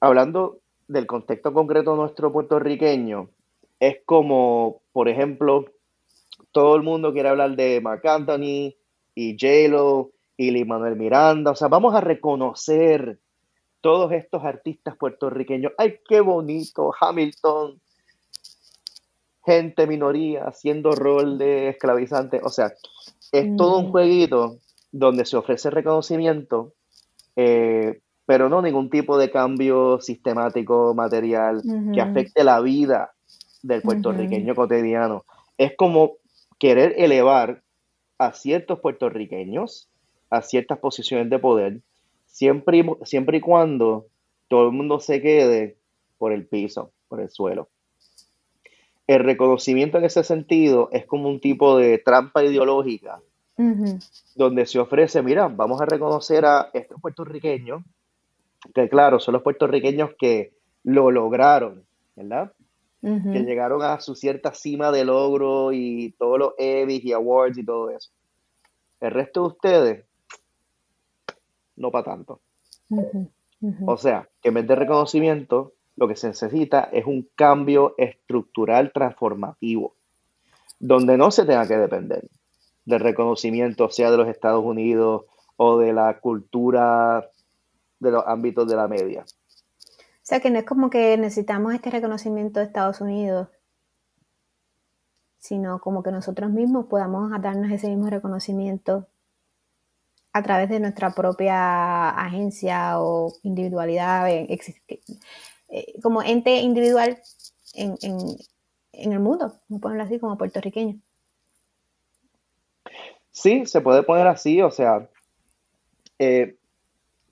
Hablando 0.00 0.60
del 0.86 1.06
contexto 1.06 1.52
concreto 1.52 1.96
nuestro 1.96 2.32
puertorriqueño, 2.32 3.30
es 3.80 3.98
como, 4.04 4.80
por 4.92 5.08
ejemplo, 5.08 5.66
todo 6.52 6.76
el 6.76 6.82
mundo 6.82 7.12
quiere 7.12 7.28
hablar 7.28 7.56
de 7.56 7.80
Mark 7.80 8.06
Anthony 8.06 8.74
y 9.14 9.36
J-Lo 9.38 10.10
y 10.36 10.50
Lee 10.50 10.64
Manuel 10.64 10.96
Miranda. 10.96 11.50
O 11.50 11.56
sea, 11.56 11.68
vamos 11.68 11.94
a 11.94 12.00
reconocer 12.00 13.18
todos 13.80 14.12
estos 14.12 14.44
artistas 14.44 14.96
puertorriqueños. 14.96 15.72
¡Ay, 15.78 15.98
qué 16.08 16.20
bonito! 16.20 16.92
Hamilton, 16.98 17.80
gente 19.44 19.86
minoría 19.86 20.44
haciendo 20.44 20.92
rol 20.92 21.38
de 21.38 21.68
esclavizante. 21.68 22.40
O 22.42 22.50
sea, 22.50 22.72
es 23.32 23.56
todo 23.56 23.78
un 23.78 23.88
mm. 23.88 23.90
jueguito 23.90 24.58
donde 24.90 25.24
se 25.24 25.36
ofrece 25.36 25.70
reconocimiento, 25.70 26.72
eh, 27.36 28.00
pero 28.26 28.48
no 28.48 28.62
ningún 28.62 28.90
tipo 28.90 29.18
de 29.18 29.30
cambio 29.30 30.00
sistemático, 30.00 30.94
material, 30.94 31.62
que 31.94 32.00
afecte 32.00 32.44
la 32.44 32.60
vida 32.60 33.12
del 33.62 33.82
puertorriqueño 33.82 34.54
cotidiano. 34.54 35.24
Es 35.56 35.74
como 35.76 36.16
querer 36.58 36.94
elevar 36.98 37.62
a 38.18 38.32
ciertos 38.32 38.80
puertorriqueños 38.80 39.88
a 40.30 40.42
ciertas 40.42 40.78
posiciones 40.78 41.30
de 41.30 41.38
poder 41.38 41.80
siempre, 42.26 42.84
siempre 43.04 43.38
y 43.38 43.40
cuando 43.40 44.06
todo 44.48 44.66
el 44.66 44.72
mundo 44.72 45.00
se 45.00 45.20
quede 45.20 45.78
por 46.18 46.32
el 46.32 46.46
piso, 46.46 46.92
por 47.08 47.20
el 47.20 47.30
suelo. 47.30 47.68
El 49.06 49.24
reconocimiento 49.24 49.98
en 49.98 50.04
ese 50.04 50.22
sentido 50.22 50.90
es 50.92 51.06
como 51.06 51.28
un 51.28 51.40
tipo 51.40 51.78
de 51.78 51.98
trampa 51.98 52.44
ideológica 52.44 53.20
donde 54.36 54.66
se 54.66 54.78
ofrece, 54.78 55.20
mira, 55.20 55.48
vamos 55.48 55.80
a 55.80 55.84
reconocer 55.84 56.46
a 56.46 56.70
estos 56.72 57.00
puertorriqueños, 57.00 57.82
que 58.72 58.88
claro, 58.88 59.18
son 59.18 59.34
los 59.34 59.42
puertorriqueños 59.42 60.10
que 60.16 60.52
lo 60.84 61.10
lograron, 61.10 61.84
¿verdad? 62.14 62.52
Que 63.00 63.44
llegaron 63.44 63.82
a 63.82 64.00
su 64.00 64.14
cierta 64.14 64.54
cima 64.54 64.92
de 64.92 65.04
logro 65.04 65.72
y 65.72 66.14
todos 66.18 66.38
los 66.38 66.52
Emmys 66.58 67.04
y 67.04 67.12
awards 67.12 67.58
y 67.58 67.64
todo 67.64 67.90
eso. 67.90 68.10
El 69.00 69.10
resto 69.10 69.42
de 69.42 69.46
ustedes, 69.48 70.04
no 71.76 71.90
para 71.90 72.04
tanto. 72.04 72.40
O 73.86 73.96
sea, 73.96 74.28
que 74.40 74.48
en 74.48 74.54
vez 74.54 74.68
de 74.68 74.76
reconocimiento, 74.76 75.72
lo 75.96 76.06
que 76.06 76.16
se 76.16 76.28
necesita 76.28 76.90
es 76.92 77.06
un 77.06 77.28
cambio 77.34 77.94
estructural 77.98 78.92
transformativo, 78.92 79.94
donde 80.78 81.16
no 81.16 81.32
se 81.32 81.44
tenga 81.44 81.66
que 81.66 81.76
depender 81.76 82.28
del 82.88 83.00
reconocimiento, 83.00 83.90
sea 83.90 84.10
de 84.10 84.16
los 84.16 84.28
Estados 84.28 84.64
Unidos 84.64 85.26
o 85.56 85.78
de 85.78 85.92
la 85.92 86.20
cultura 86.20 87.28
de 88.00 88.10
los 88.10 88.24
ámbitos 88.26 88.66
de 88.66 88.76
la 88.76 88.88
media. 88.88 89.24
O 89.24 90.22
sea, 90.28 90.40
que 90.40 90.50
no 90.50 90.58
es 90.58 90.64
como 90.64 90.88
que 90.88 91.16
necesitamos 91.18 91.74
este 91.74 91.90
reconocimiento 91.90 92.60
de 92.60 92.66
Estados 92.66 93.00
Unidos, 93.00 93.48
sino 95.38 95.80
como 95.80 96.02
que 96.02 96.10
nosotros 96.10 96.50
mismos 96.50 96.86
podamos 96.86 97.30
darnos 97.42 97.70
ese 97.70 97.88
mismo 97.88 98.08
reconocimiento 98.08 99.06
a 100.32 100.42
través 100.42 100.68
de 100.68 100.80
nuestra 100.80 101.10
propia 101.10 102.10
agencia 102.10 103.00
o 103.00 103.32
individualidad, 103.42 104.30
eh, 104.30 104.58
eh, 105.68 106.00
como 106.02 106.22
ente 106.22 106.56
individual 106.60 107.18
en, 107.74 107.96
en 108.92 109.12
el 109.12 109.20
mundo, 109.20 109.60
como 109.68 109.80
ponerlo 109.80 110.04
así, 110.04 110.18
como 110.18 110.38
puertorriqueño. 110.38 111.00
Sí, 113.40 113.66
se 113.66 113.80
puede 113.80 114.02
poner 114.02 114.26
así, 114.26 114.60
o 114.62 114.70
sea, 114.72 115.08
eh, 116.18 116.56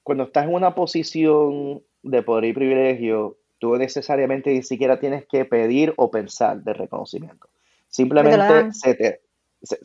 cuando 0.05 0.23
estás 0.23 0.45
en 0.45 0.55
una 0.55 0.73
posición 0.73 1.83
de 2.05 2.23
poder 2.23 2.45
y 2.45 2.53
privilegio, 2.53 3.39
tú 3.59 3.75
necesariamente 3.77 4.53
ni 4.53 4.63
siquiera 4.63 5.01
tienes 5.01 5.27
que 5.27 5.45
pedir 5.45 5.93
o 5.97 6.09
pensar 6.09 6.63
de 6.63 6.75
reconocimiento. 6.75 7.49
Simplemente 7.89 8.73
se 8.73 8.95
te, 8.95 9.21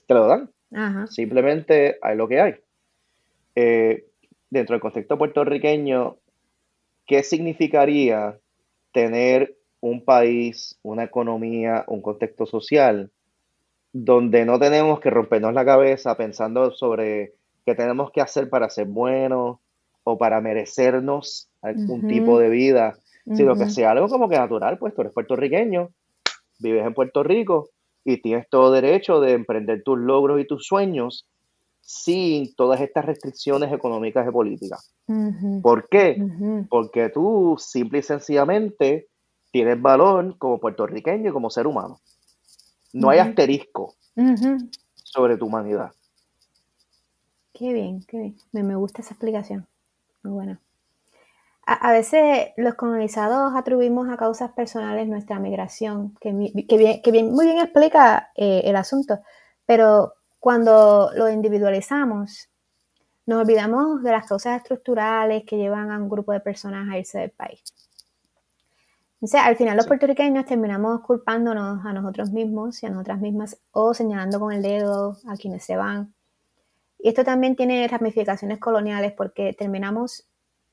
te, 0.06 0.14
lo 0.14 0.28
dan. 0.28 1.08
Simplemente 1.08 1.98
hay 2.04 2.16
lo 2.16 2.28
que 2.28 2.40
hay. 2.40 2.56
Eh, 3.56 4.06
dentro 4.52 4.76
del 4.76 4.82
contexto 4.82 5.18
puertorriqueño, 5.18 6.18
¿qué 7.08 7.24
significaría 7.24 8.38
tener 8.92 9.58
un 9.80 10.06
país, 10.06 10.78
una 10.84 11.04
economía, 11.04 11.84
un 11.88 12.04
contexto 12.04 12.46
social 12.46 13.10
donde 13.94 14.46
no 14.46 14.60
tenemos 14.60 15.00
que 15.00 15.10
rompernos 15.10 15.54
la 15.54 15.66
cabeza 15.66 16.16
pensando 16.16 16.72
sobre 16.72 17.34
qué 17.66 17.76
tenemos 17.76 18.12
que 18.12 18.22
hacer 18.22 18.50
para 18.50 18.70
ser 18.70 18.88
buenos 18.88 19.58
o 20.04 20.18
para 20.18 20.42
merecernos 20.42 21.50
algún 21.62 22.08
tipo 22.08 22.40
de 22.40 22.50
vida, 22.50 22.96
sino 23.36 23.56
que 23.56 23.70
sea 23.70 23.92
algo 23.92 24.08
como 24.08 24.30
que 24.30 24.38
natural, 24.38 24.78
pues 24.78 24.96
tú 24.96 25.02
eres 25.02 25.14
puertorriqueño, 25.14 25.90
vives 26.60 26.86
en 26.86 26.94
Puerto 26.94 27.24
Rico 27.24 27.70
y 28.04 28.22
tienes 28.22 28.50
todo 28.50 28.72
derecho 28.72 29.20
de 29.20 29.34
emprender 29.34 29.84
tus 29.84 30.00
logros 30.00 30.42
y 30.42 30.48
tus 30.48 30.66
sueños 30.66 31.28
sin 31.82 32.56
todas 32.56 32.82
estas 32.82 33.06
restricciones 33.06 33.72
económicas 33.72 34.28
y 34.28 34.32
políticas. 34.32 34.94
¿Por 35.62 35.90
qué? 35.90 36.18
Porque 36.70 37.10
tú 37.10 37.58
simple 37.60 38.00
y 38.00 38.04
sencillamente 38.04 39.08
tienes 39.52 39.82
valor 39.82 40.38
como 40.38 40.60
puertorriqueño 40.60 41.30
y 41.30 41.34
como 41.34 41.50
ser 41.50 41.68
humano. 41.68 42.00
No 42.94 43.10
hay 43.10 43.20
asterisco 43.20 43.96
sobre 44.96 45.38
tu 45.38 45.46
humanidad. 45.46 45.92
Qué 47.54 47.74
bien, 47.74 48.04
qué 48.08 48.18
bien. 48.18 48.38
Me, 48.52 48.76
gusta 48.76 49.02
esa 49.02 49.14
explicación. 49.14 49.68
Muy 50.24 50.34
buena. 50.34 50.60
A, 51.66 51.92
veces 51.92 52.50
los 52.58 52.74
colonizados 52.74 53.54
atribuimos 53.56 54.10
a 54.10 54.18
causas 54.18 54.52
personales 54.52 55.08
nuestra 55.08 55.40
migración, 55.40 56.16
que, 56.20 56.32
bien, 56.32 57.32
muy 57.32 57.46
bien 57.46 57.60
explica 57.60 58.32
eh, 58.36 58.64
el 58.66 58.76
asunto, 58.76 59.20
pero 59.66 60.14
cuando 60.40 61.12
lo 61.16 61.30
individualizamos, 61.30 62.50
nos 63.28 63.42
olvidamos 63.42 64.02
de 64.02 64.12
las 64.12 64.28
causas 64.28 64.58
estructurales 64.58 65.44
que 65.46 65.58
llevan 65.58 65.92
a 65.92 65.98
un 65.98 66.10
grupo 66.10 66.32
de 66.32 66.40
personas 66.40 66.90
a 66.90 66.98
irse 66.98 67.20
del 67.20 67.32
país. 67.32 67.64
Entonces, 69.22 69.42
al 69.44 69.56
final 69.56 69.78
los 69.78 69.86
puertorriqueños 69.86 70.48
terminamos 70.48 71.02
culpándonos 71.02 71.86
a 71.86 71.94
nosotros 71.94 72.32
mismos 72.32 72.82
y 72.82 72.88
a 72.88 72.90
nosotras 72.90 73.22
mismas 73.22 73.62
o 73.72 73.94
señalando 73.94 74.40
con 74.40 74.52
el 74.52 74.64
dedo 74.64 75.16
a 75.28 75.36
quienes 75.36 75.64
se 75.64 75.78
van. 75.78 76.16
Y 76.98 77.10
esto 77.10 77.24
también 77.24 77.56
tiene 77.56 77.88
ramificaciones 77.88 78.58
coloniales 78.58 79.14
porque 79.14 79.54
terminamos 79.54 80.28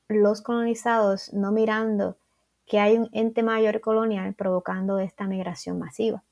los 0.08 0.40
colonizados 0.40 1.30
no 1.34 1.52
mirando 1.52 2.16
que 2.64 2.80
hay 2.80 2.96
un 2.96 3.10
ente 3.12 3.42
mayor 3.42 3.82
colonial 3.82 4.32
provocando 4.32 4.98
esta 4.98 5.26
migración 5.26 5.78
masiva. 5.78 6.24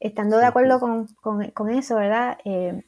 Estando 0.00 0.36
de 0.36 0.44
acuerdo 0.44 0.80
con, 0.80 1.70
eso, 1.70 1.96
¿verdad? 1.96 2.36
Eh, 2.44 2.84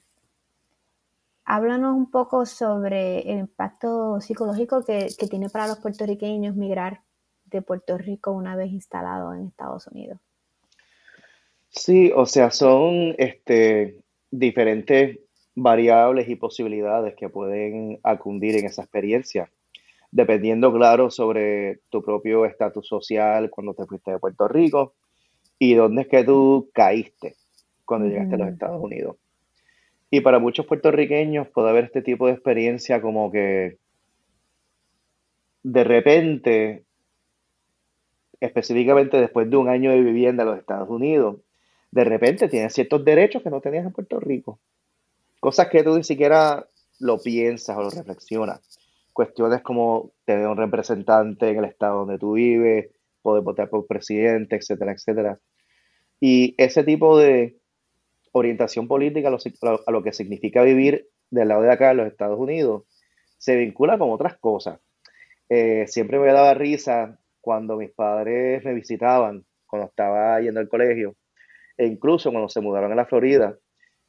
háblanos 1.46 1.96
un 1.96 2.10
poco 2.10 2.44
sobre 2.44 3.20
el 3.32 3.38
impacto 3.38 4.20
psicológico 4.20 4.84
que, 4.84 5.08
que 5.18 5.28
tiene 5.28 5.48
para 5.48 5.66
los 5.66 5.78
puertorriqueños 5.78 6.54
migrar 6.56 7.05
de 7.46 7.62
Puerto 7.62 7.96
Rico 7.98 8.32
una 8.32 8.56
vez 8.56 8.70
instalado 8.70 9.34
en 9.34 9.46
Estados 9.46 9.86
Unidos? 9.88 10.18
Sí, 11.68 12.10
o 12.14 12.26
sea, 12.26 12.50
son 12.50 13.14
este, 13.18 13.98
diferentes 14.30 15.18
variables 15.54 16.28
y 16.28 16.36
posibilidades 16.36 17.14
que 17.16 17.28
pueden 17.28 17.98
acundir 18.02 18.56
en 18.56 18.66
esa 18.66 18.82
experiencia, 18.82 19.50
dependiendo, 20.10 20.72
claro, 20.72 21.10
sobre 21.10 21.80
tu 21.90 22.02
propio 22.02 22.44
estatus 22.46 22.86
social 22.86 23.50
cuando 23.50 23.74
te 23.74 23.86
fuiste 23.86 24.12
de 24.12 24.18
Puerto 24.18 24.48
Rico 24.48 24.94
y 25.58 25.74
dónde 25.74 26.02
es 26.02 26.08
que 26.08 26.24
tú 26.24 26.70
caíste 26.72 27.36
cuando 27.84 28.08
llegaste 28.08 28.34
a 28.34 28.38
los 28.38 28.48
Estados 28.48 28.82
Unidos. 28.82 29.16
Y 30.10 30.20
para 30.20 30.38
muchos 30.38 30.66
puertorriqueños 30.66 31.48
puede 31.48 31.70
haber 31.70 31.84
este 31.84 32.02
tipo 32.02 32.26
de 32.26 32.32
experiencia 32.32 33.00
como 33.00 33.30
que 33.30 33.78
de 35.62 35.84
repente 35.84 36.85
específicamente 38.40 39.18
después 39.18 39.48
de 39.50 39.56
un 39.56 39.68
año 39.68 39.90
de 39.90 40.00
vivienda 40.00 40.42
en 40.42 40.50
los 40.50 40.58
Estados 40.58 40.88
Unidos, 40.88 41.36
de 41.90 42.04
repente 42.04 42.48
tienes 42.48 42.74
ciertos 42.74 43.04
derechos 43.04 43.42
que 43.42 43.50
no 43.50 43.60
tenías 43.60 43.86
en 43.86 43.92
Puerto 43.92 44.20
Rico. 44.20 44.58
Cosas 45.40 45.68
que 45.68 45.82
tú 45.82 45.96
ni 45.96 46.04
siquiera 46.04 46.66
lo 46.98 47.18
piensas 47.18 47.76
o 47.76 47.82
lo 47.82 47.90
reflexionas. 47.90 48.60
Cuestiones 49.12 49.62
como 49.62 50.12
tener 50.24 50.46
un 50.46 50.56
representante 50.56 51.48
en 51.48 51.58
el 51.58 51.64
estado 51.64 52.00
donde 52.00 52.18
tú 52.18 52.32
vives, 52.34 52.90
poder 53.22 53.42
votar 53.42 53.68
por 53.68 53.86
presidente, 53.86 54.56
etcétera, 54.56 54.92
etcétera. 54.92 55.40
Y 56.20 56.54
ese 56.58 56.84
tipo 56.84 57.18
de 57.18 57.56
orientación 58.32 58.88
política 58.88 59.28
a 59.28 59.90
lo, 59.90 60.02
que 60.02 60.12
significa 60.12 60.62
vivir 60.62 61.08
del 61.30 61.48
lado 61.48 61.62
de 61.62 61.72
acá 61.72 61.90
en 61.90 61.98
los 61.98 62.06
Estados 62.06 62.38
Unidos 62.38 62.84
se 63.38 63.56
vincula 63.56 63.98
con 63.98 64.10
otras 64.10 64.36
cosas. 64.38 64.80
Eh, 65.48 65.86
siempre 65.88 66.18
me 66.18 66.32
daba 66.32 66.54
risa 66.54 67.18
cuando 67.46 67.76
mis 67.76 67.92
padres 67.92 68.64
me 68.64 68.74
visitaban, 68.74 69.44
cuando 69.68 69.86
estaba 69.86 70.40
yendo 70.40 70.58
al 70.58 70.68
colegio, 70.68 71.14
e 71.76 71.86
incluso 71.86 72.32
cuando 72.32 72.48
se 72.48 72.60
mudaron 72.60 72.90
a 72.90 72.96
la 72.96 73.06
Florida, 73.06 73.56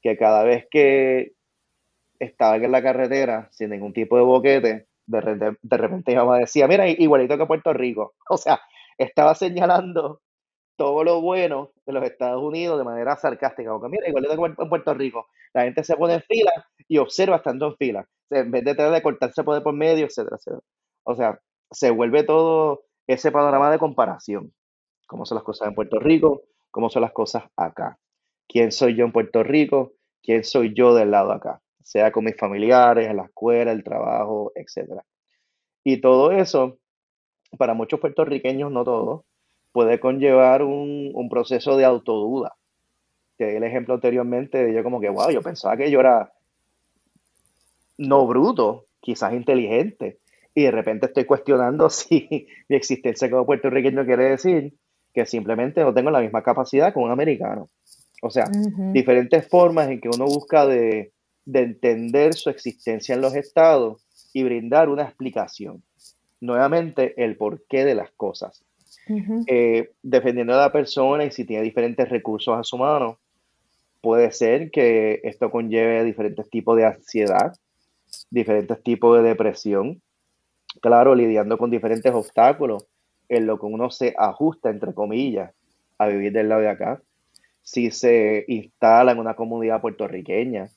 que 0.01 0.17
cada 0.17 0.43
vez 0.43 0.65
que 0.71 1.33
estaban 2.17 2.63
en 2.63 2.71
la 2.71 2.81
carretera 2.81 3.47
sin 3.51 3.69
ningún 3.69 3.93
tipo 3.93 4.17
de 4.17 4.23
boquete, 4.23 4.87
de, 5.05 5.21
repente, 5.21 6.13
mi 6.13 6.17
mamá 6.17 6.39
decía, 6.39 6.67
mira, 6.67 6.89
igualito 6.89 7.37
que 7.37 7.45
Puerto 7.45 7.73
Rico. 7.73 8.15
O 8.31 8.37
sea, 8.37 8.59
estaba 8.97 9.35
señalando 9.35 10.21
todo 10.75 11.03
lo 11.03 11.21
bueno 11.21 11.73
de 11.85 11.93
los 11.93 12.03
Estados 12.05 12.41
Unidos 12.41 12.79
de 12.79 12.85
manera 12.85 13.17
sarcástica, 13.17 13.69
porque 13.71 13.89
mira, 13.89 14.09
igualito 14.09 14.35
que 14.35 14.63
en 14.63 14.69
Puerto 14.69 14.95
Rico. 14.95 15.27
La 15.53 15.61
gente 15.61 15.83
se 15.83 15.95
pone 15.95 16.15
en 16.15 16.23
fila 16.23 16.51
y 16.87 16.97
observa 16.97 17.35
estando 17.35 17.67
en 17.67 17.75
fila, 17.75 18.07
en 18.31 18.49
vez 18.49 18.63
de 18.65 18.73
tener 18.73 18.91
de 18.91 19.03
cortarse 19.03 19.43
por, 19.43 19.61
por 19.61 19.73
medio, 19.73 20.07
etcétera, 20.07 20.37
etcétera. 20.37 20.63
O 21.03 21.13
sea, 21.13 21.39
se 21.69 21.91
vuelve 21.91 22.23
todo 22.23 22.86
ese 23.07 23.31
panorama 23.31 23.71
de 23.71 23.79
comparación. 23.79 24.53
Cómo 25.07 25.25
son 25.25 25.35
las 25.35 25.43
cosas 25.43 25.69
en 25.69 25.75
Puerto 25.75 25.99
Rico, 25.99 26.43
cómo 26.69 26.89
son 26.89 27.01
las 27.01 27.13
cosas 27.13 27.45
acá. 27.55 27.97
¿Quién 28.47 28.71
soy 28.71 28.95
yo 28.95 29.05
en 29.05 29.11
Puerto 29.11 29.43
Rico? 29.43 29.93
¿Quién 30.21 30.43
soy 30.43 30.73
yo 30.73 30.93
del 30.93 31.11
lado 31.11 31.31
acá? 31.31 31.61
Sea 31.81 32.11
con 32.11 32.25
mis 32.25 32.37
familiares, 32.37 33.07
en 33.07 33.17
la 33.17 33.23
escuela, 33.23 33.71
el 33.71 33.83
trabajo, 33.83 34.51
etc. 34.55 35.01
Y 35.83 36.01
todo 36.01 36.31
eso, 36.31 36.79
para 37.57 37.73
muchos 37.73 37.99
puertorriqueños, 37.99 38.71
no 38.71 38.83
todos, 38.83 39.23
puede 39.71 39.99
conllevar 39.99 40.63
un, 40.63 41.29
proceso 41.29 41.77
de 41.77 41.85
autoduda. 41.85 42.55
Te 43.37 43.55
el 43.55 43.63
ejemplo 43.63 43.93
anteriormente 43.93 44.65
de 44.65 44.73
yo 44.73 44.83
como 44.83 44.99
que, 44.99 45.09
wow, 45.09 45.29
yo 45.29 45.41
pensaba 45.41 45.77
que 45.77 45.91
yo 45.91 45.99
era 45.99 46.33
no 47.97 48.27
bruto, 48.27 48.87
quizás 48.99 49.33
inteligente, 49.33 50.19
y 50.57 50.63
de 50.63 50.71
repente 50.71 51.05
estoy 51.05 51.25
cuestionando 51.25 51.87
si 51.91 52.47
mi 52.67 52.75
existencia 52.75 53.29
como 53.29 53.45
puertorriqueño 53.45 54.03
quiere 54.07 54.31
decir 54.31 54.73
que 55.13 55.27
simplemente 55.27 55.81
no 55.81 55.93
tengo 55.93 56.09
la 56.09 56.19
misma 56.19 56.41
capacidad 56.41 56.91
que 56.91 56.99
un 56.99 57.11
americano. 57.11 57.69
O 58.23 58.31
sea, 58.31 58.45
diferentes 58.91 59.47
formas 59.47 59.87
en 59.89 60.01
que 60.01 60.09
uno 60.09 60.25
busca 60.25 60.65
de, 60.65 61.13
entender 61.45 62.33
su 62.33 62.49
existencia 62.49 63.13
en 63.13 63.21
los 63.21 63.35
estados 63.35 64.03
y 64.33 64.43
brindar 64.43 64.89
una 64.89 65.03
explicación. 65.03 65.83
Nuevamente, 66.41 67.13
el 67.23 67.37
porqué 67.37 67.85
de 67.85 67.93
las 67.93 68.09
cosas. 68.11 68.63
Eh, 69.45 69.91
dependiendo 70.01 70.53
de 70.53 70.59
la 70.59 70.71
persona 70.71 71.23
y 71.23 71.31
si 71.31 71.45
tiene 71.45 71.63
diferentes 71.63 72.09
recursos 72.09 72.57
a 72.57 72.63
su 72.63 72.79
mano, 72.79 73.19
puede 74.01 74.31
ser 74.31 74.71
que 74.71 75.21
esto 75.23 75.51
conlleve 75.51 76.03
diferentes 76.03 76.49
tipos 76.49 76.75
de 76.77 76.85
ansiedad, 76.85 77.55
diferentes 78.31 78.81
tipos 78.81 79.17
de 79.17 79.29
depresión, 79.29 80.01
claro, 80.81 81.15
lidiando 81.15 81.57
con 81.57 81.69
diferentes 81.69 82.13
obstáculos 82.13 82.85
en 83.29 83.45
lo 83.45 83.59
que 83.59 83.65
uno 83.65 83.89
se 83.89 84.13
ajusta, 84.17 84.69
entre 84.69 84.93
comillas, 84.93 85.53
a 85.97 86.07
vivir 86.07 86.31
del 86.31 86.49
lado 86.49 86.61
de 86.61 86.69
acá. 86.69 87.01
Si 87.61 87.91
se 87.91 88.45
instala 88.47 89.11
en 89.11 89.19
una 89.19 89.35
comunidad 89.35 89.81
puertorriqueña, 89.81 90.69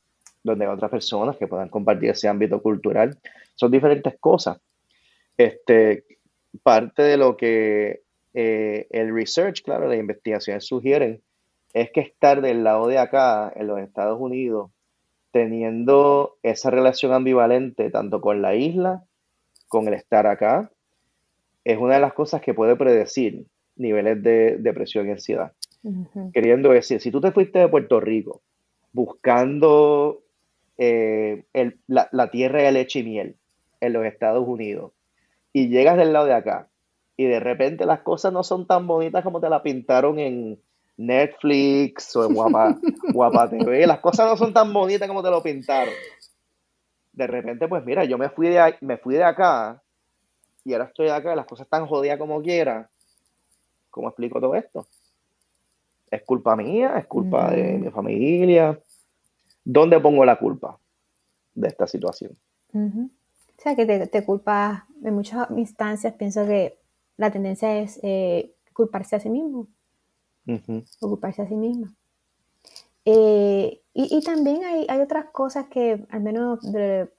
donde 0.43 0.65
hay 0.65 0.73
otras 0.73 0.91
personas 0.91 1.37
que 1.37 1.47
puedan 1.47 1.69
compartir 1.69 2.11
ese 2.11 2.29
ámbito 2.29 2.61
cultural, 2.63 3.19
son 3.55 3.71
diferentes 3.71 4.19
cosas. 4.19 4.59
Este, 5.37 6.05
parte 6.63 7.03
de 7.03 7.17
lo 7.17 7.37
que 7.37 8.03
eh, 8.35 8.87
el 8.91 9.15
research, 9.15 9.63
claro, 9.63 9.89
las 9.89 9.99
investigaciones 9.99 10.67
sugieren, 10.67 11.23
es 11.73 11.91
que 11.93 12.01
estar 12.01 12.41
del 12.41 12.65
lado 12.65 12.89
de 12.89 12.99
acá, 12.99 13.53
en 13.55 13.67
los 13.67 13.79
Estados 13.79 14.21
Unidos, 14.21 14.71
teniendo 15.31 16.39
esa 16.43 16.71
relación 16.71 17.13
ambivalente 17.13 17.91
tanto 17.91 18.21
con 18.21 18.43
la 18.43 18.57
isla, 18.57 19.05
con 19.71 19.87
el 19.87 19.95
estar 19.95 20.27
acá, 20.27 20.69
es 21.65 21.79
una 21.79 21.95
de 21.95 22.01
las 22.01 22.13
cosas 22.13 22.43
que 22.43 22.53
puede 22.53 22.75
predecir 22.75 23.47
niveles 23.77 24.21
de 24.23 24.57
depresión 24.59 25.07
y 25.09 25.13
ansiedad. 25.13 25.53
Queriendo 26.35 26.71
decir, 26.71 27.01
si 27.01 27.11
tú 27.11 27.21
te 27.21 27.31
fuiste 27.31 27.61
de 27.61 27.69
Puerto 27.69 28.01
Rico 28.01 28.43
buscando 28.93 30.23
eh, 30.77 31.45
la, 31.87 32.09
la, 32.11 32.31
tierra 32.31 32.63
de 32.63 32.73
leche 32.73 32.99
y 32.99 33.05
miel 33.05 33.37
en 33.81 33.93
los 33.93 34.05
Estados 34.05 34.47
Unidos 34.47 34.93
y 35.53 35.69
llegas 35.69 35.97
del 35.97 36.13
lado 36.13 36.27
de 36.27 36.35
acá 36.35 36.69
y 37.17 37.27
de 37.27 37.39
repente 37.39 37.87
las 37.87 38.01
cosas 38.01 38.33
no 38.33 38.43
son 38.43 38.67
tan 38.67 38.87
bonitas 38.87 39.23
como 39.23 39.41
te 39.41 39.49
la 39.49 39.63
pintaron 39.63 40.19
en 40.19 40.59
Netflix 40.97 42.15
o 42.17 42.27
en 42.27 42.35
Guapa, 42.35 42.77
Guapa 43.15 43.49
TV, 43.49 43.87
las 43.87 44.01
cosas 44.01 44.29
no 44.29 44.37
son 44.37 44.53
tan 44.53 44.73
bonitas 44.73 45.09
como 45.09 45.23
te 45.23 45.31
lo 45.31 45.43
pintaron. 45.43 45.95
De 47.13 47.27
repente, 47.27 47.69
pues 47.69 47.85
mira, 47.85 48.05
yo 48.05 48.19
me 48.19 48.29
fui 48.31 48.49
de, 48.49 48.77
me 48.81 48.97
fui 48.99 49.17
de 49.17 49.25
acá 49.25 49.83
y 50.65 50.73
ahora 50.73 50.87
estoy 50.87 51.09
acá, 51.09 51.35
las 51.35 51.47
cosas 51.47 51.67
están 51.67 51.87
jodidas 51.87 52.19
como 52.19 52.41
quiera. 52.43 52.91
¿Cómo 53.91 54.09
explico 54.09 54.41
todo 54.41 54.55
esto? 54.55 54.87
¿Es 56.11 56.23
culpa 56.23 56.57
mía? 56.57 56.95
¿Es 56.99 57.07
culpa 57.07 57.51
de 57.51 57.79
mi 57.79 57.91
familia? 57.91 58.79
¿Dónde 59.65 60.01
pongo 60.01 60.25
la 60.25 60.39
culpa 60.39 60.79
de 61.55 61.69
esta 61.69 61.87
situación? 61.87 62.37
O 62.73 63.63
sea, 63.63 63.75
que 63.77 63.87
te, 63.87 64.07
te 64.07 64.25
culpas 64.25 64.85
en 65.03 65.15
muchas 65.15 65.49
instancias, 65.51 66.15
pienso 66.15 66.47
que 66.47 66.79
la 67.17 67.31
tendencia 67.31 67.79
es 67.79 68.01
eh, 68.03 68.55
culparse 68.73 69.17
a 69.17 69.21
sí 69.21 69.29
mismo. 69.29 69.67
O 71.01 71.09
culparse 71.09 71.43
a 71.43 71.47
sí 71.47 71.55
mismo. 71.55 71.87
Eh, 73.05 73.83
y, 73.93 74.23
también 74.23 74.65
hay, 74.65 74.87
hay, 74.89 75.01
otras 75.01 75.27
cosas 75.33 75.67
que, 75.69 76.07
al 76.11 76.21
menos 76.21 76.61
de, 76.73 77.11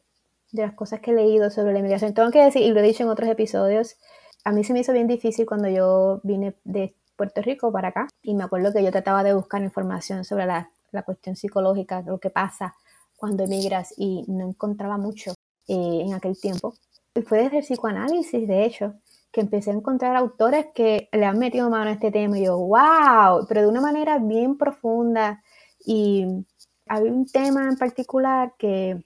de 0.52 0.62
las 0.62 0.74
cosas 0.74 1.00
que 1.02 1.12
he 1.12 1.14
leído 1.14 1.50
sobre 1.50 1.74
la 1.74 1.80
inmigración. 1.80 2.14
Tengo 2.14 2.32
que 2.32 2.44
decir, 2.44 2.62
y 2.62 2.72
lo 2.72 2.80
he 2.80 2.84
dicho 2.84 3.04
en 3.04 3.10
otros 3.10 3.30
episodios, 3.30 3.98
a 4.44 4.52
mí 4.52 4.64
se 4.64 4.74
me 4.74 4.80
hizo 4.80 4.94
bien 4.94 5.08
difícil 5.08 5.46
cuando 5.46 5.68
yo 5.68 6.22
vine 6.24 6.56
de 6.64 6.96
Puerto 7.16 7.42
Rico 7.42 7.72
para 7.72 7.90
acá 7.90 8.08
y 8.24 8.34
me 8.34 8.44
acuerdo 8.44 8.74
que 8.74 8.84
yo 8.84 8.92
trataba 8.92 9.24
de 9.24 9.34
buscar 9.34 9.62
información 9.62 10.24
sobre 10.24 10.46
la, 10.46 10.72
la 10.92 11.04
cuestión 11.04 11.36
psicológica, 11.36 12.02
lo 12.02 12.20
que 12.20 12.30
pasa 12.30 12.76
cuando 13.16 13.44
emigras 13.44 13.94
y 13.98 14.26
no 14.28 14.48
encontraba 14.48 14.98
mucho 14.98 15.34
eh, 15.68 16.02
en 16.06 16.14
aquel 16.14 16.40
tiempo. 16.40 16.74
Y 17.14 17.22
fue 17.22 17.44
desde 17.44 17.60
el 17.60 17.64
psicoanálisis, 17.64 18.48
de 18.48 18.66
hecho, 18.66 18.96
que 19.32 19.42
empecé 19.42 19.72
a 19.72 19.76
encontrar 19.76 20.16
autores 20.16 20.68
que 20.74 21.10
le 21.12 21.26
han 21.26 21.38
metido 21.38 21.70
mano 21.70 21.90
a 21.90 21.94
este 21.94 22.12
tema 22.12 22.40
y 22.40 22.46
yo, 22.46 22.58
wow, 22.58 23.46
pero 23.48 23.62
de 23.62 23.68
una 23.68 23.82
manera 23.82 24.18
bien 24.18 24.58
profunda. 24.58 25.44
Y 25.86 26.46
había 26.88 27.12
un 27.12 27.26
tema 27.26 27.68
en 27.68 27.78
particular 27.78 28.54
que 28.58 29.04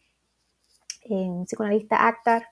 en 1.01 1.45
psicoanalista 1.45 2.07
Actar, 2.07 2.47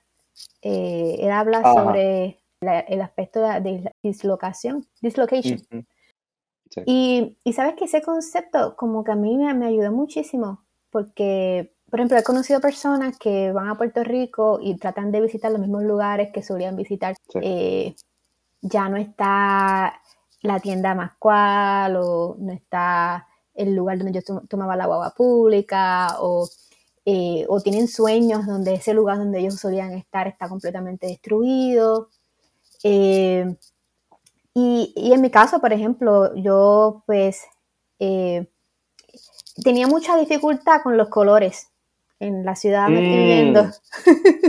eh, 0.62 1.16
él 1.18 1.30
habla 1.30 1.62
sobre 1.62 2.38
el 2.60 3.02
aspecto 3.02 3.40
de, 3.42 3.92
dislocación, 4.02 4.86
dislocation. 5.02 5.58
y, 6.86 7.36
y, 7.44 7.52
sabes 7.52 7.74
que 7.74 7.84
ese 7.84 8.02
concepto 8.02 8.74
como 8.76 9.04
que 9.04 9.12
a 9.12 9.16
mí 9.16 9.36
me, 9.36 9.52
me, 9.54 9.66
ayudó 9.66 9.92
muchísimo 9.92 10.64
porque, 10.90 11.74
por 11.90 12.00
ejemplo, 12.00 12.16
he 12.16 12.22
conocido 12.22 12.60
personas 12.60 13.18
que 13.18 13.52
van 13.52 13.68
a 13.68 13.76
Puerto 13.76 14.02
Rico 14.02 14.58
y 14.62 14.76
tratan 14.76 15.10
de 15.12 15.20
visitar 15.20 15.50
los 15.50 15.60
mismos 15.60 15.82
lugares 15.82 16.30
que 16.32 16.42
solían 16.42 16.76
visitar. 16.76 17.16
Eh, 17.40 17.94
ya 18.60 18.88
no 18.88 18.96
está 18.96 20.00
la 20.42 20.60
tienda 20.60 20.94
más 20.94 21.12
cual 21.18 21.96
o 21.96 22.36
no 22.38 22.52
está 22.52 23.26
el 23.54 23.74
lugar 23.74 23.98
donde 23.98 24.12
yo 24.12 24.40
tomaba 24.48 24.76
la 24.76 24.86
guagua 24.86 25.14
pública 25.14 26.16
o 26.20 26.48
eh, 27.06 27.44
o 27.48 27.60
tienen 27.60 27.86
sueños 27.86 28.46
donde 28.46 28.74
ese 28.74 28.94
lugar 28.94 29.18
donde 29.18 29.40
ellos 29.40 29.56
solían 29.56 29.92
estar 29.92 30.26
está 30.26 30.48
completamente 30.48 31.06
destruido. 31.06 32.08
Eh, 32.82 33.56
y, 34.54 35.12
en 35.12 35.20
mi 35.20 35.30
caso, 35.30 35.60
por 35.60 35.72
ejemplo, 35.74 36.34
yo 36.34 37.02
pues 37.06 37.42
eh, 37.98 38.46
tenía 39.62 39.86
mucha 39.86 40.16
dificultad 40.16 40.80
con 40.82 40.96
los 40.96 41.08
colores 41.10 41.68
en 42.20 42.44
la 42.44 42.56
ciudad 42.56 42.88
me 42.88 43.02
estoy 43.02 43.24
viendo. 43.24 43.64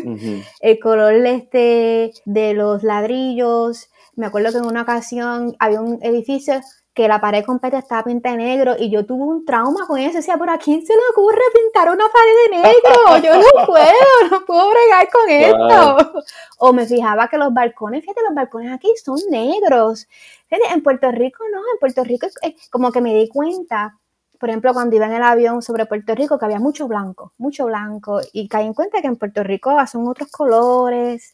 Mm. 0.05 0.41
El 0.61 0.79
color 0.79 1.13
este 1.25 2.13
de 2.23 2.53
los 2.53 2.83
ladrillos. 2.83 3.89
Me 4.15 4.27
acuerdo 4.27 4.51
que 4.51 4.59
en 4.59 4.65
una 4.65 4.83
ocasión 4.83 5.55
había 5.59 5.81
un 5.81 5.99
edificio 6.01 6.61
que 6.95 7.09
la 7.09 7.19
pared 7.19 7.43
completa 7.43 7.77
estaba 7.77 8.05
pintada 8.05 8.37
de 8.37 8.43
negro 8.43 8.75
y 8.79 8.89
yo 8.89 9.05
tuve 9.05 9.25
un 9.25 9.43
trauma 9.43 9.85
con 9.85 9.99
eso. 9.99 10.17
Decía, 10.17 10.37
¿por 10.37 10.49
a 10.49 10.57
quién 10.57 10.83
se 10.85 10.93
le 10.93 11.01
ocurre 11.11 11.41
pintar 11.53 11.89
una 11.89 12.05
pared 12.07 12.33
de 12.43 12.57
negro? 12.57 13.17
Yo 13.21 13.35
no 13.35 13.65
puedo, 13.67 14.31
no 14.31 14.45
puedo 14.45 14.69
bregar 14.69 15.09
con 15.11 15.29
esto. 15.29 16.23
O 16.59 16.71
me 16.71 16.85
fijaba 16.85 17.27
que 17.27 17.37
los 17.37 17.53
balcones, 17.53 17.99
fíjate, 17.99 18.21
los 18.25 18.33
balcones 18.33 18.71
aquí 18.71 18.87
son 19.03 19.19
negros. 19.29 20.07
Fíjate, 20.47 20.73
en 20.73 20.81
Puerto 20.81 21.11
Rico 21.11 21.43
no, 21.51 21.59
en 21.59 21.79
Puerto 21.81 22.01
Rico 22.05 22.27
como 22.71 22.93
que 22.93 23.01
me 23.01 23.13
di 23.13 23.27
cuenta, 23.27 23.99
por 24.39 24.47
ejemplo, 24.47 24.73
cuando 24.73 24.95
iba 24.95 25.05
en 25.05 25.13
el 25.15 25.23
avión 25.23 25.61
sobre 25.61 25.85
Puerto 25.85 26.15
Rico, 26.15 26.39
que 26.39 26.45
había 26.45 26.59
mucho 26.59 26.87
blanco, 26.87 27.33
mucho 27.37 27.65
blanco, 27.65 28.21
y 28.31 28.47
caí 28.47 28.67
en 28.67 28.73
cuenta 28.73 29.01
que 29.01 29.07
en 29.07 29.17
Puerto 29.17 29.43
Rico 29.43 29.75
son 29.85 30.07
otros 30.07 30.31
colores, 30.31 31.33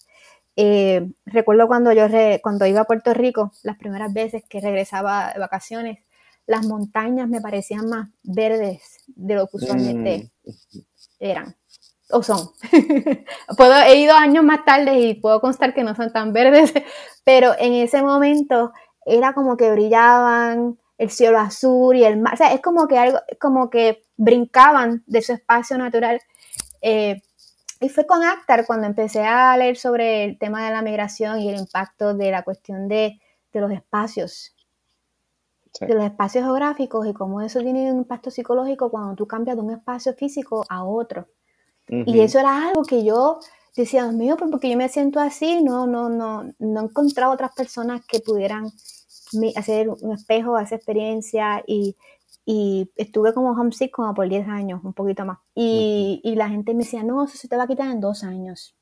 eh, 0.56 1.10
recuerdo 1.26 1.68
cuando 1.68 1.94
yo 1.94 2.07
cuando 2.41 2.65
iba 2.65 2.82
a 2.82 2.86
Puerto 2.86 3.14
Rico, 3.14 3.52
las 3.64 3.78
primeras 3.78 4.14
veces 4.14 4.44
que 4.48 4.60
regresaba 4.60 5.32
de 5.34 5.40
vacaciones, 5.40 5.99
las 6.45 6.65
montañas 6.65 7.30
me 7.30 7.41
parecían 7.41 7.88
más 7.88 8.10
verdes 8.23 8.82
de 9.07 9.36
lo 9.36 9.48
que 9.48 9.57
usualmente 9.57 10.32
mm. 10.44 10.80
eran 11.19 11.56
o 12.11 12.23
son. 12.23 12.49
puedo, 13.57 13.73
he 13.84 13.95
ido 14.02 14.14
años 14.14 14.44
más 14.44 14.65
tarde 14.65 14.99
y 14.99 15.14
puedo 15.15 15.40
constar 15.41 15.73
que 15.73 15.84
no 15.84 15.95
son 15.95 16.11
tan 16.11 16.34
verdes, 16.34 16.73
pero 17.23 17.53
en 17.57 17.73
ese 17.73 18.02
momento 18.02 18.72
era 19.06 19.34
como 19.34 19.57
que 19.57 19.72
brillaban 19.72 20.78
el 20.98 21.10
cielo 21.10 21.40
azul 21.40 21.95
y 21.95 22.03
el 22.03 22.19
mar, 22.19 22.36
o 22.36 22.38
sea, 22.38 22.53
es 22.53 22.61
como 22.61 22.88
que 22.88 22.98
algo, 22.98 23.19
como 23.40 23.69
que 23.69 24.03
brincaban 24.18 25.03
de 25.07 25.22
su 25.22 25.34
espacio 25.34 25.78
natural. 25.78 26.22
Eh, 26.82 27.22
y 27.81 27.89
fue 27.89 28.05
con 28.05 28.23
Actar 28.23 28.65
cuando 28.67 28.85
empecé 28.85 29.23
a 29.23 29.57
leer 29.57 29.75
sobre 29.75 30.23
el 30.23 30.37
tema 30.37 30.65
de 30.65 30.71
la 30.71 30.83
migración 30.83 31.39
y 31.39 31.49
el 31.49 31.59
impacto 31.59 32.13
de 32.13 32.29
la 32.29 32.43
cuestión 32.43 32.87
de, 32.87 33.19
los 33.53 33.71
espacios, 33.71 34.55
de 35.79 35.93
los 35.95 36.05
espacios 36.05 36.45
geográficos 36.45 37.07
y 37.07 37.13
cómo 37.13 37.41
eso 37.41 37.59
tiene 37.59 37.91
un 37.91 37.97
impacto 37.97 38.29
psicológico 38.29 38.91
cuando 38.91 39.15
tú 39.15 39.27
cambias 39.27 39.57
de 39.57 39.63
un 39.63 39.71
espacio 39.71 40.13
físico 40.13 40.63
a 40.69 40.83
otro. 40.83 41.27
Y 41.87 42.21
eso 42.21 42.39
era 42.39 42.69
algo 42.69 42.83
que 42.83 43.03
yo 43.03 43.39
decía, 43.75 44.03
Dios 44.03 44.13
mío, 44.13 44.37
porque 44.37 44.69
yo 44.69 44.77
me 44.77 44.87
siento 44.87 45.19
así, 45.19 45.63
no, 45.63 45.87
no, 45.87 46.07
no, 46.07 46.43
no 46.59 46.81
he 46.81 46.83
encontrado 46.83 47.33
otras 47.33 47.51
personas 47.53 48.05
que 48.05 48.19
pudieran 48.19 48.71
hacer 49.55 49.89
un 49.89 50.13
espejo 50.13 50.55
a 50.55 50.63
esa 50.63 50.75
experiencia 50.75 51.63
y, 51.65 51.95
y 52.45 52.91
estuve 52.95 53.34
como 53.34 53.51
homesick 53.51 53.91
como 53.91 54.13
por 54.13 54.27
10 54.27 54.47
años, 54.47 54.81
un 54.84 54.93
poquito 54.93 55.26
más. 55.26 55.39
Y, 55.53 56.22
y, 56.23 56.35
la 56.35 56.49
gente 56.49 56.73
me 56.73 56.84
decía, 56.84 57.03
no, 57.03 57.23
eso 57.23 57.38
se 57.38 57.47
te 57.47 57.55
va 57.55 57.63
a 57.63 57.68
quitar 57.68 57.89
en 57.89 58.01
dos 58.01 58.23
años. 58.23 58.76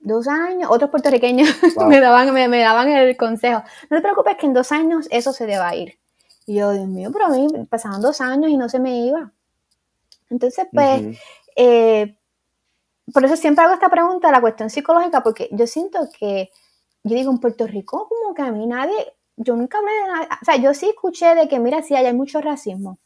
Dos 0.00 0.28
años, 0.28 0.70
otros 0.70 0.90
puertorriqueños 0.90 1.48
me, 1.88 2.00
daban, 2.00 2.32
me, 2.32 2.48
me, 2.48 2.60
daban 2.60 2.88
el 2.88 3.16
consejo, 3.16 3.62
no 3.90 3.96
te 3.96 4.02
preocupes 4.02 4.36
que 4.36 4.46
en 4.46 4.54
dos 4.54 4.72
años 4.72 5.06
eso 5.10 5.32
se 5.32 5.46
te 5.46 5.58
va 5.58 5.68
a 5.68 5.76
ir. 5.76 5.98
Y 6.46 6.54
yo, 6.54 6.72
Dios 6.72 6.86
mío, 6.86 7.10
pero 7.12 7.26
a 7.26 7.28
mí 7.28 7.46
pasaban 7.68 8.00
dos 8.00 8.20
años 8.20 8.50
y 8.50 8.56
no 8.56 8.68
se 8.68 8.78
me 8.78 9.04
iba. 9.06 9.32
Entonces, 10.30 10.66
pues, 10.72 11.18
eh, 11.56 12.16
por 13.12 13.24
eso 13.24 13.36
siempre 13.36 13.64
hago 13.64 13.74
esta 13.74 13.88
pregunta, 13.88 14.30
la 14.30 14.40
cuestión 14.40 14.70
psicológica, 14.70 15.22
porque 15.22 15.48
yo 15.52 15.66
siento 15.66 16.08
que, 16.18 16.50
yo 17.04 17.14
digo, 17.16 17.30
en 17.30 17.38
Puerto 17.38 17.66
Rico 17.66 18.08
como 18.08 18.34
que 18.34 18.42
a 18.42 18.52
mí 18.52 18.66
nadie, 18.66 19.12
yo 19.38 19.56
nunca 19.56 19.78
hablé 19.78 19.92
de 19.92 20.06
nada, 20.08 20.38
o 20.40 20.44
sea, 20.44 20.56
yo 20.56 20.74
sí 20.74 20.88
escuché 20.88 21.34
de 21.34 21.48
que, 21.48 21.58
mira, 21.58 21.82
sí, 21.82 21.94
hay 21.94 22.12
mucho 22.12 22.40
racismo. 22.40 22.98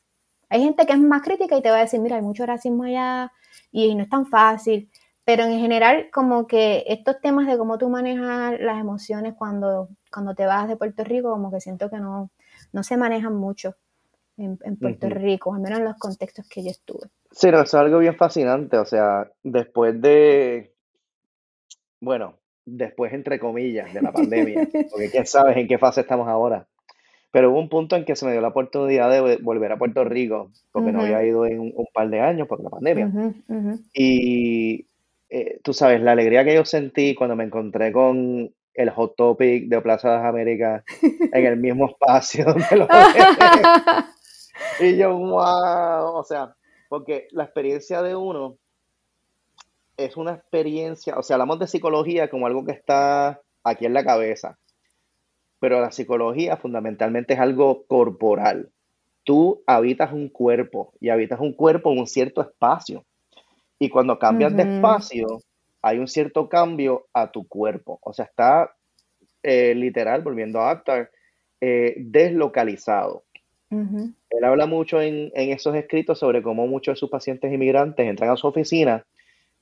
Hay 0.48 0.62
gente 0.62 0.84
que 0.86 0.92
es 0.92 0.98
más 0.98 1.22
crítica 1.22 1.56
y 1.56 1.62
te 1.62 1.70
va 1.70 1.76
a 1.76 1.80
decir, 1.80 2.00
mira, 2.00 2.16
hay 2.16 2.22
mucho 2.22 2.44
racismo 2.44 2.84
allá 2.84 3.32
y 3.70 3.94
no 3.94 4.02
es 4.02 4.08
tan 4.08 4.26
fácil. 4.26 4.90
Pero 5.24 5.44
en 5.44 5.58
general, 5.60 6.08
como 6.12 6.46
que 6.46 6.84
estos 6.88 7.20
temas 7.20 7.46
de 7.46 7.56
cómo 7.56 7.78
tú 7.78 7.88
manejas 7.88 8.58
las 8.60 8.80
emociones 8.80 9.34
cuando, 9.34 9.88
cuando 10.12 10.34
te 10.34 10.46
vas 10.46 10.68
de 10.68 10.76
Puerto 10.76 11.04
Rico, 11.04 11.30
como 11.30 11.50
que 11.50 11.60
siento 11.60 11.88
que 11.88 11.98
no, 11.98 12.30
no 12.72 12.82
se 12.82 12.96
manejan 12.96 13.36
mucho 13.36 13.76
en, 14.36 14.58
Puerto 14.76 15.08
Rico, 15.08 15.54
al 15.54 15.60
menos 15.60 15.78
en 15.78 15.84
los 15.84 15.96
contextos 15.98 16.48
que 16.48 16.64
yo 16.64 16.70
estuve. 16.70 17.08
Sí, 17.30 17.50
no, 17.50 17.62
es 17.62 17.72
algo 17.74 17.98
bien 17.98 18.16
fascinante. 18.16 18.78
O 18.78 18.84
sea, 18.84 19.30
después 19.42 20.00
de, 20.00 20.74
bueno, 22.00 22.38
después 22.64 23.12
entre 23.12 23.38
comillas 23.38 23.92
de 23.92 24.02
la 24.02 24.12
pandemia, 24.12 24.68
porque 24.90 25.10
quién 25.10 25.26
sabe 25.26 25.60
en 25.60 25.68
qué 25.68 25.78
fase 25.78 26.02
estamos 26.02 26.28
ahora. 26.28 26.66
Pero 27.30 27.50
hubo 27.50 27.60
un 27.60 27.70
punto 27.70 27.96
en 27.96 28.04
que 28.04 28.14
se 28.14 28.26
me 28.26 28.32
dio 28.32 28.42
la 28.42 28.48
oportunidad 28.48 29.10
de 29.10 29.38
volver 29.38 29.72
a 29.72 29.78
Puerto 29.78 30.04
Rico, 30.04 30.50
porque 30.70 30.92
no 30.92 31.00
había 31.00 31.24
ido 31.24 31.46
en 31.46 31.60
un, 31.60 31.86
par 31.94 32.10
de 32.10 32.20
años 32.20 32.46
por 32.46 32.62
la 32.62 32.68
pandemia. 32.68 33.10
Y 33.94 34.86
eh, 35.30 35.58
tú 35.62 35.72
sabes, 35.72 36.02
la 36.02 36.12
alegría 36.12 36.44
que 36.44 36.54
yo 36.54 36.66
sentí 36.66 37.14
cuando 37.14 37.34
me 37.34 37.44
encontré 37.44 37.90
con 37.90 38.52
el 38.74 38.90
Hot 38.90 39.16
Topic 39.16 39.66
de 39.68 39.80
Plaza 39.80 40.10
de 40.10 40.16
las 40.18 40.26
Américas 40.26 40.84
en 41.00 41.46
el 41.46 41.56
mismo 41.56 41.88
espacio 41.88 42.44
donde 42.52 42.76
lo 42.76 42.86
Y 44.80 44.96
yo, 44.96 45.16
wow, 45.16 46.16
o 46.16 46.24
sea, 46.24 46.54
porque 46.88 47.28
la 47.30 47.44
experiencia 47.44 48.02
de 48.02 48.14
uno 48.14 48.58
es 50.04 50.16
una 50.16 50.32
experiencia, 50.32 51.18
o 51.18 51.22
sea, 51.22 51.34
hablamos 51.34 51.58
de 51.58 51.66
psicología 51.66 52.28
como 52.28 52.46
algo 52.46 52.64
que 52.64 52.72
está 52.72 53.40
aquí 53.64 53.86
en 53.86 53.94
la 53.94 54.04
cabeza, 54.04 54.58
pero 55.58 55.80
la 55.80 55.92
psicología 55.92 56.56
fundamentalmente 56.56 57.34
es 57.34 57.40
algo 57.40 57.84
corporal. 57.86 58.70
Tú 59.24 59.62
habitas 59.66 60.12
un 60.12 60.28
cuerpo 60.28 60.92
y 61.00 61.10
habitas 61.10 61.38
un 61.38 61.52
cuerpo 61.52 61.92
en 61.92 62.00
un 62.00 62.06
cierto 62.06 62.40
espacio. 62.40 63.04
Y 63.78 63.88
cuando 63.88 64.18
cambias 64.18 64.56
de 64.56 64.62
espacio, 64.62 65.40
hay 65.80 65.98
un 65.98 66.08
cierto 66.08 66.48
cambio 66.48 67.06
a 67.12 67.30
tu 67.30 67.46
cuerpo. 67.46 67.98
O 68.02 68.12
sea, 68.12 68.24
está 68.24 68.74
eh, 69.42 69.74
literal, 69.74 70.22
volviendo 70.22 70.60
a 70.60 70.70
Actar, 70.70 71.10
eh, 71.60 71.94
deslocalizado. 71.98 73.24
Él 73.70 74.44
habla 74.44 74.66
mucho 74.66 75.00
en, 75.00 75.30
esos 75.34 75.74
escritos 75.74 76.18
sobre 76.18 76.42
cómo 76.42 76.66
muchos 76.66 76.94
de 76.94 76.98
sus 76.98 77.08
pacientes 77.08 77.50
inmigrantes 77.50 78.06
entran 78.06 78.28
a 78.28 78.36
su 78.36 78.46
oficina 78.46 79.06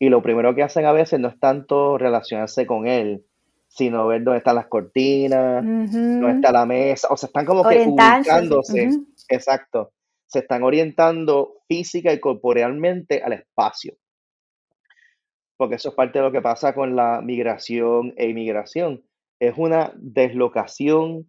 y 0.02 0.08
lo 0.08 0.22
primero 0.22 0.54
que 0.54 0.62
hacen 0.62 0.86
a 0.86 0.92
veces 0.92 1.20
no 1.20 1.28
es 1.28 1.38
tanto 1.38 1.98
relacionarse 1.98 2.66
con 2.66 2.86
él, 2.86 3.26
sino 3.68 4.06
ver 4.06 4.24
dónde 4.24 4.38
están 4.38 4.56
las 4.56 4.66
cortinas, 4.66 5.62
dónde 5.62 6.32
está 6.32 6.50
la 6.50 6.64
mesa, 6.64 7.08
o 7.10 7.16
sea, 7.18 7.26
están 7.26 7.44
como 7.44 7.62
que 7.68 7.86
ubicándose, 7.86 8.88
exacto, 9.28 9.92
se 10.26 10.38
están 10.38 10.62
orientando 10.62 11.58
física 11.68 12.12
y 12.14 12.18
corporealmente 12.18 13.22
al 13.22 13.34
espacio. 13.34 13.94
Porque 15.58 15.74
eso 15.74 15.90
es 15.90 15.94
parte 15.94 16.18
de 16.18 16.24
lo 16.24 16.32
que 16.32 16.40
pasa 16.40 16.74
con 16.74 16.96
la 16.96 17.20
migración 17.20 18.14
e 18.16 18.30
inmigración. 18.30 19.04
Es 19.38 19.52
una 19.58 19.92
deslocación 19.96 21.26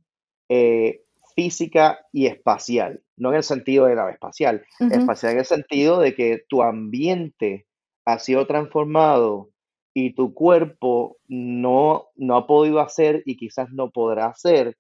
eh, 0.48 1.02
física 1.36 2.00
y 2.14 2.28
espacial, 2.28 3.04
no 3.18 3.32
en 3.32 3.36
el 3.36 3.44
sentido 3.44 3.88
de 3.88 3.96
la 3.96 4.10
espacial, 4.10 4.64
espacial 4.80 5.34
en 5.34 5.40
el 5.40 5.46
sentido 5.46 6.00
de 6.00 6.16
que 6.16 6.46
tu 6.48 6.64
ambiente 6.64 7.66
ha 8.06 8.20
sido 8.20 8.48
transformado 8.48 9.50
y 9.94 10.14
tu 10.14 10.34
cuerpo 10.34 11.18
no, 11.28 12.08
no 12.16 12.38
ha 12.38 12.48
podido 12.48 12.80
hacer 12.80 13.24
y 13.26 13.38
quizás 13.38 13.70
no 13.72 13.92
podrá 13.92 14.28
hacer 14.28 14.78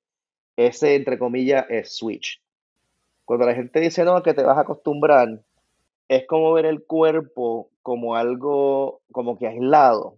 ese, 0.55 0.95
entre 0.95 1.19
comillas, 1.19 1.65
switch. 1.85 2.41
Cuando 3.25 3.45
la 3.45 3.55
gente 3.55 3.79
dice, 3.79 4.03
no, 4.03 4.21
que 4.23 4.33
te 4.33 4.43
vas 4.43 4.57
a 4.57 4.61
acostumbrar, 4.61 5.41
es 6.07 6.27
como 6.27 6.53
ver 6.53 6.65
el 6.65 6.83
cuerpo 6.85 7.69
como 7.81 8.15
algo 8.15 9.01
como 9.11 9.37
que 9.37 9.47
aislado. 9.47 10.17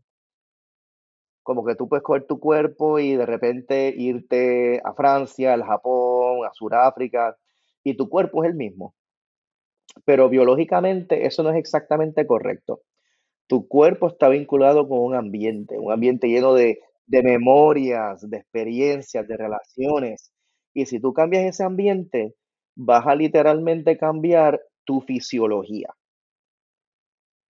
Como 1.43 1.65
que 1.65 1.75
tú 1.75 1.89
puedes 1.89 2.03
coger 2.03 2.25
tu 2.25 2.39
cuerpo 2.39 2.99
y 2.99 3.15
de 3.15 3.25
repente 3.25 3.93
irte 3.95 4.81
a 4.83 4.93
Francia, 4.93 5.53
al 5.53 5.63
Japón, 5.63 6.45
a 6.45 6.53
Sudáfrica, 6.53 7.37
y 7.83 7.95
tu 7.95 8.09
cuerpo 8.09 8.43
es 8.43 8.49
el 8.49 8.55
mismo. 8.55 8.95
Pero 10.05 10.29
biológicamente 10.29 11.25
eso 11.25 11.43
no 11.43 11.51
es 11.51 11.57
exactamente 11.57 12.25
correcto. 12.25 12.81
Tu 13.47 13.67
cuerpo 13.67 14.07
está 14.07 14.29
vinculado 14.29 14.87
con 14.87 14.99
un 14.99 15.15
ambiente, 15.15 15.77
un 15.77 15.91
ambiente 15.91 16.27
lleno 16.27 16.53
de, 16.53 16.79
de 17.07 17.23
memorias, 17.23 18.27
de 18.29 18.37
experiencias, 18.37 19.27
de 19.27 19.37
relaciones. 19.37 20.31
Y 20.73 20.85
si 20.85 20.99
tú 20.99 21.13
cambias 21.13 21.45
ese 21.45 21.63
ambiente, 21.63 22.35
vas 22.75 23.05
a 23.07 23.15
literalmente 23.15 23.97
cambiar 23.97 24.61
tu 24.85 25.01
fisiología 25.01 25.93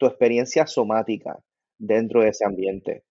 tu 0.03 0.07
experiencia 0.09 0.67
somática 0.67 1.39
dentro 1.79 2.23
de 2.23 2.31
ese 2.31 2.45
ambiente. 2.45 3.05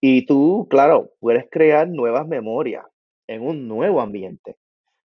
Y 0.00 0.24
tú, 0.24 0.66
claro, 0.70 1.12
puedes 1.20 1.44
crear 1.50 1.86
nuevas 1.88 2.26
memorias 2.26 2.86
en 3.26 3.42
un 3.42 3.68
nuevo 3.68 4.00
ambiente, 4.00 4.56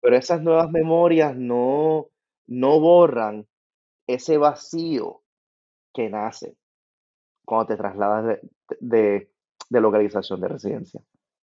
pero 0.01 0.16
esas 0.16 0.43
nuevas 0.43 0.70
memorias 0.70 1.36
no, 1.36 2.09
no 2.47 2.81
borran 2.81 3.47
ese 4.07 4.39
vacío 4.39 5.23
que 5.93 6.09
nace 6.09 6.57
cuando 7.49 7.66
te 7.66 7.77
trasladas 7.77 8.39
de, 8.81 9.31
localización 9.70 10.41
de 10.41 10.49
residencia. 10.49 11.01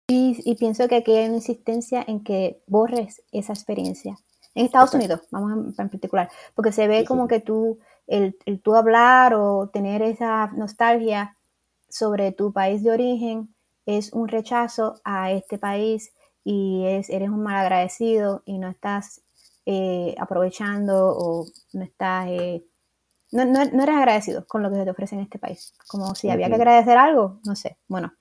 Y, 0.06 0.55
pienso 0.56 0.86
que 0.86 0.97
aquí 0.97 1.16
hay 1.16 1.27
una 1.27 1.36
insistencia 1.36 2.05
en 2.06 2.23
que 2.23 2.62
borres 2.66 3.23
esa 3.32 3.55
experiencia. 3.55 4.16
En 4.55 4.66
Estados 4.66 4.93
Unidos, 4.94 5.23
vamos 5.31 5.78
en 5.78 5.89
particular, 5.89 6.31
porque 6.55 6.73
se 6.73 6.89
ve 6.89 7.05
como 7.05 7.27
que 7.27 7.40
tú 7.40 7.78
el, 8.06 8.36
el 8.44 8.60
tú 8.60 8.74
hablar 8.74 9.35
o 9.35 9.69
tener 9.69 10.02
esa 10.02 10.48
nostalgia 10.48 11.36
sobre 11.89 12.32
tu 12.32 12.52
país 12.52 12.82
de 12.82 12.90
origen 12.90 13.55
es 13.86 14.12
un 14.12 14.28
rechazo 14.28 15.01
a 15.05 15.32
este 15.32 15.59
país 15.59 16.12
y 16.44 16.85
es, 16.86 17.09
eres 17.09 17.31
un 17.31 17.43
mal 17.43 17.56
agradecido 17.56 18.43
y 18.44 18.59
no 18.59 18.69
estás 18.69 19.23
eh, 19.65 20.15
aprovechando 20.19 21.15
o 21.16 21.47
no 21.73 21.82
estás... 21.82 22.28
Eh, 22.28 22.65
no, 23.32 23.44
no, 23.44 23.60
eres 23.60 23.96
agradecido 23.96 24.46
con 24.46 24.62
lo 24.62 24.70
que 24.70 24.76
se 24.76 24.84
te 24.84 24.90
ofrece 24.90 25.14
en 25.14 25.22
este 25.22 25.38
país. 25.38 25.74
Como 25.88 26.14
si 26.14 26.30
había 26.30 26.48
que 26.48 26.55
agradecer 26.55 26.96
algo, 26.96 27.40
no 27.44 27.55
sé. 27.55 27.76
Bueno, 27.88 28.12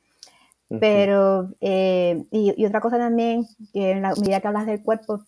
pero, 0.80 1.50
eh, 1.62 2.26
y, 2.32 2.54
y, 2.62 2.66
otra 2.66 2.82
cosa 2.82 2.98
también, 2.98 3.46
que 3.72 3.92
en 3.92 4.02
la 4.02 4.14
medida 4.16 4.42
que 4.42 4.48
hablas 4.48 4.66
del 4.66 4.84
cuerpo, 4.84 5.22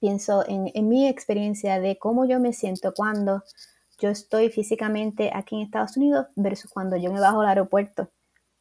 pienso 0.00 0.44
en, 0.48 0.70
en, 0.74 0.88
mi 0.88 1.06
experiencia 1.06 1.78
de 1.78 1.98
cómo 1.98 2.24
yo 2.24 2.40
me 2.40 2.52
siento 2.52 2.92
cuando 2.94 3.44
yo 4.00 4.08
estoy 4.08 4.50
físicamente 4.50 5.30
aquí 5.32 5.56
en 5.56 5.62
Estados 5.62 5.96
Unidos 5.96 6.26
versus 6.34 6.70
cuando 6.70 6.96
yo 6.96 7.12
me 7.12 7.20
bajo 7.20 7.42
al 7.42 7.48
aeropuerto 7.48 8.08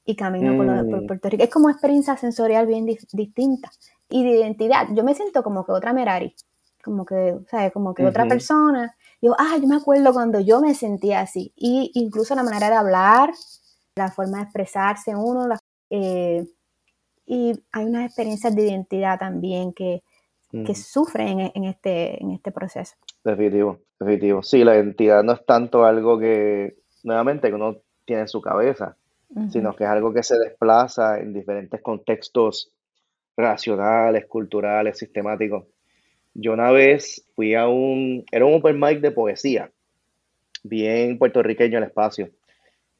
y 0.06 0.16
camino 0.16 0.56
por, 0.58 0.66
mm. 0.66 1.08
Puerto 1.08 1.30
Rico. 1.30 1.44
Es 1.44 1.50
como 1.50 1.70
experiencia 1.70 2.18
sensorial 2.18 2.68
bien 2.68 2.86
distinta. 2.86 3.72
Y 4.10 4.24
de 4.24 4.40
identidad, 4.40 4.88
yo 4.94 5.04
me 5.04 5.14
siento 5.14 5.44
como 5.44 5.66
que 5.66 5.72
otra 5.72 5.94
Merari, 5.94 6.36
como 6.84 7.06
que, 7.06 7.38
¿sabes? 7.50 7.72
Como 7.72 7.94
que 7.94 8.06
otra 8.06 8.28
persona. 8.28 8.96
Yo, 9.22 9.36
ah, 9.38 9.58
yo 9.62 9.68
me 9.68 9.76
acuerdo 9.76 10.14
cuando 10.14 10.40
yo 10.40 10.62
me 10.62 10.74
sentía 10.74 11.22
así. 11.22 11.54
Y 11.56 11.92
incluso 11.96 12.36
la 12.36 12.44
manera 12.44 12.70
de 12.70 12.76
hablar, 12.76 13.32
la 13.96 14.12
forma 14.12 14.38
de 14.38 14.44
expresarse 14.44 15.16
uno, 15.16 15.56
eh, 15.90 16.46
y 17.26 17.64
hay 17.72 17.86
unas 17.86 18.06
experiencias 18.06 18.56
de 18.56 18.64
identidad 18.64 19.20
también 19.20 19.72
que, 19.74 20.02
que 20.52 20.74
sufren 20.74 21.52
en, 21.54 21.64
este, 21.66 22.22
en 22.22 22.32
este 22.32 22.52
proceso. 22.52 22.96
Definitivo, 23.24 23.80
definitivo. 24.00 24.42
Sí, 24.42 24.64
la 24.64 24.76
identidad 24.76 25.24
no 25.24 25.34
es 25.34 25.46
tanto 25.46 25.86
algo 25.86 26.18
que, 26.18 26.78
nuevamente, 27.04 27.50
que 27.50 27.54
uno 27.54 27.78
tiene 28.06 28.24
en 28.24 28.28
su 28.28 28.42
cabeza, 28.42 28.98
sino 29.52 29.76
que 29.76 29.84
es 29.84 29.90
algo 29.92 30.12
que 30.12 30.24
se 30.24 30.40
desplaza 30.40 31.20
en 31.20 31.34
diferentes 31.34 31.80
contextos 31.84 32.72
racionales, 33.38 34.26
culturales, 34.26 34.98
sistemáticos. 34.98 35.66
Yo 36.42 36.54
una 36.54 36.72
vez 36.72 37.28
fui 37.36 37.54
a 37.54 37.68
un, 37.68 38.24
era 38.32 38.46
un 38.46 38.56
open 38.56 38.80
mic 38.80 39.02
de 39.02 39.12
poesía, 39.12 39.72
bien 40.64 41.18
puertorriqueño 41.18 41.78
el 41.78 41.84
espacio, 41.84 42.30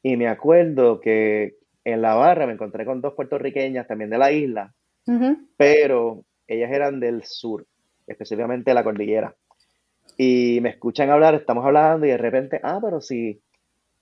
y 0.02 0.16
me 0.16 0.28
acuerdo 0.28 1.00
que 1.00 1.56
en 1.84 2.02
la 2.02 2.14
barra 2.14 2.46
me 2.46 2.52
encontré 2.52 2.84
con 2.84 3.00
dos 3.00 3.14
puertorriqueñas 3.14 3.86
también 3.86 4.10
de 4.10 4.18
la 4.18 4.30
isla, 4.32 4.74
pero 5.56 6.24
ellas 6.46 6.70
eran 6.70 7.00
del 7.00 7.24
sur, 7.24 7.66
específicamente 8.06 8.70
de 8.70 8.74
la 8.74 8.84
cordillera. 8.84 9.34
Y 10.16 10.58
me 10.60 10.68
escuchan 10.68 11.08
hablar, 11.08 11.34
estamos 11.34 11.64
hablando 11.64 12.06
y 12.06 12.10
de 12.10 12.18
repente, 12.18 12.60
ah, 12.62 12.78
pero 12.82 13.00
si, 13.00 13.40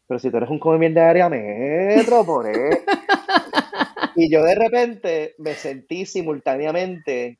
pero 0.07 0.19
si 0.19 0.31
tú 0.31 0.39
eres 0.39 0.51
un 0.51 0.59
comediante 0.59 1.01
de 1.01 1.07
área 1.07 1.29
metro, 1.29 2.25
por 2.25 2.49
eso. 2.49 2.79
y 4.17 4.31
yo 4.31 4.43
de 4.43 4.55
repente 4.57 5.35
me 5.39 5.55
sentí 5.55 6.05
simultáneamente 6.07 7.39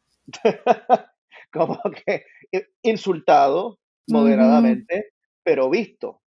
como 1.53 1.81
que 2.05 2.25
insultado 2.83 3.79
moderadamente, 4.09 5.13
pero 5.43 5.69
visto. 5.69 6.21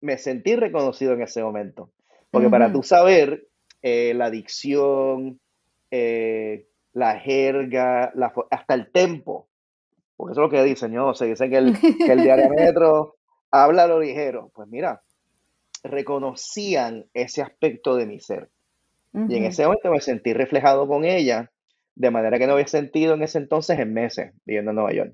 me 0.00 0.18
sentí 0.18 0.54
reconocido 0.54 1.14
en 1.14 1.22
ese 1.22 1.42
momento. 1.42 1.90
Porque 2.30 2.50
para 2.50 2.72
tú 2.72 2.82
saber 2.82 3.46
eh, 3.80 4.12
la 4.14 4.28
dicción, 4.30 5.40
eh, 5.90 6.66
la 6.92 7.18
jerga, 7.20 8.12
hasta 8.50 8.74
el 8.74 8.90
tempo, 8.90 9.48
porque 10.16 10.32
eso 10.32 10.40
es 10.40 10.44
lo 10.46 10.50
que 10.50 10.64
dicen, 10.64 10.92
¿no? 10.92 11.14
Se 11.14 11.26
dice 11.26 11.48
que 11.48 11.56
el, 11.56 11.78
que 11.78 12.12
el 12.12 12.22
diario 12.22 13.16
habla 13.50 13.86
lo 13.86 14.00
ligero. 14.00 14.50
Pues 14.54 14.68
mira, 14.68 15.02
reconocían 15.82 17.06
ese 17.14 17.42
aspecto 17.42 17.96
de 17.96 18.06
mi 18.06 18.20
ser. 18.20 18.50
Y 19.28 19.36
en 19.36 19.44
ese 19.44 19.62
momento 19.64 19.92
me 19.92 20.00
sentí 20.00 20.32
reflejado 20.32 20.88
con 20.88 21.04
ella, 21.04 21.52
de 21.94 22.10
manera 22.10 22.38
que 22.38 22.46
no 22.46 22.54
había 22.54 22.66
sentido 22.66 23.14
en 23.14 23.22
ese 23.22 23.38
entonces 23.38 23.78
en 23.78 23.92
meses 23.92 24.32
viviendo 24.44 24.70
en 24.70 24.76
Nueva 24.76 24.92
York. 24.92 25.12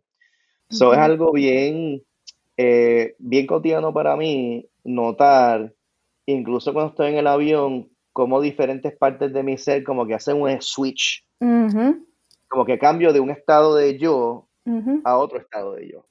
Eso 0.68 0.92
es 0.92 0.98
algo 0.98 1.32
bien, 1.32 2.02
eh, 2.56 3.16
bien 3.18 3.46
cotidiano 3.46 3.92
para 3.92 4.16
mí 4.16 4.68
notar, 4.84 5.72
incluso 6.26 6.72
cuando 6.72 6.90
estoy 6.90 7.08
en 7.08 7.18
el 7.18 7.26
avión, 7.26 7.90
como 8.12 8.40
diferentes 8.40 8.96
partes 8.96 9.32
de 9.32 9.42
mi 9.42 9.58
ser 9.58 9.84
como 9.84 10.06
que 10.06 10.14
hacen 10.14 10.40
un 10.40 10.60
switch. 10.60 11.26
Como 11.38 12.64
que 12.64 12.78
cambio 12.78 13.12
de 13.12 13.20
un 13.20 13.30
estado 13.30 13.74
de 13.76 13.98
yo 13.98 14.48
a 15.04 15.16
otro 15.16 15.38
estado 15.38 15.74
de 15.74 15.90
yo. 15.90 16.04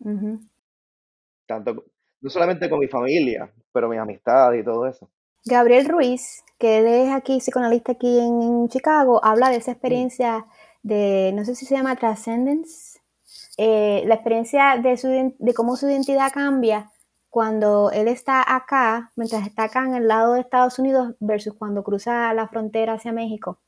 Tanto, 1.45 1.85
no 2.21 2.29
solamente 2.29 2.69
con 2.69 2.79
mi 2.79 2.87
familia, 2.87 3.51
pero 3.71 3.89
mis 3.89 3.99
amistades 3.99 4.61
y 4.61 4.65
todo 4.65 4.87
eso. 4.87 5.09
Gabriel 5.45 5.87
Ruiz, 5.87 6.43
que 6.57 7.03
es 7.03 7.11
aquí 7.11 7.37
psicoanalista 7.39 7.93
aquí 7.93 8.19
en, 8.19 8.67
Chicago, 8.67 9.23
habla 9.23 9.49
de 9.49 9.57
esa 9.57 9.71
experiencia 9.71 10.45
de, 10.81 11.31
no 11.35 11.45
sé 11.45 11.55
si 11.55 11.65
se 11.65 11.75
llama 11.75 11.95
Transcendence, 11.95 12.99
eh, 13.57 14.03
la 14.05 14.15
experiencia 14.15 14.77
de, 14.81 14.97
su, 14.97 15.07
de 15.37 15.53
cómo 15.53 15.75
su 15.75 15.89
identidad 15.89 16.31
cambia 16.33 16.91
cuando 17.29 17.91
él 17.91 18.07
está 18.07 18.43
acá, 18.55 19.11
mientras 19.15 19.45
está 19.45 19.65
acá 19.65 19.85
en 19.85 19.93
el 19.93 20.07
lado 20.07 20.33
de 20.33 20.41
Estados 20.41 20.79
Unidos 20.79 21.15
versus 21.19 21.53
cuando 21.53 21.83
cruza 21.83 22.33
la 22.33 22.47
frontera 22.47 22.93
hacia 22.93 23.11
México. 23.11 23.59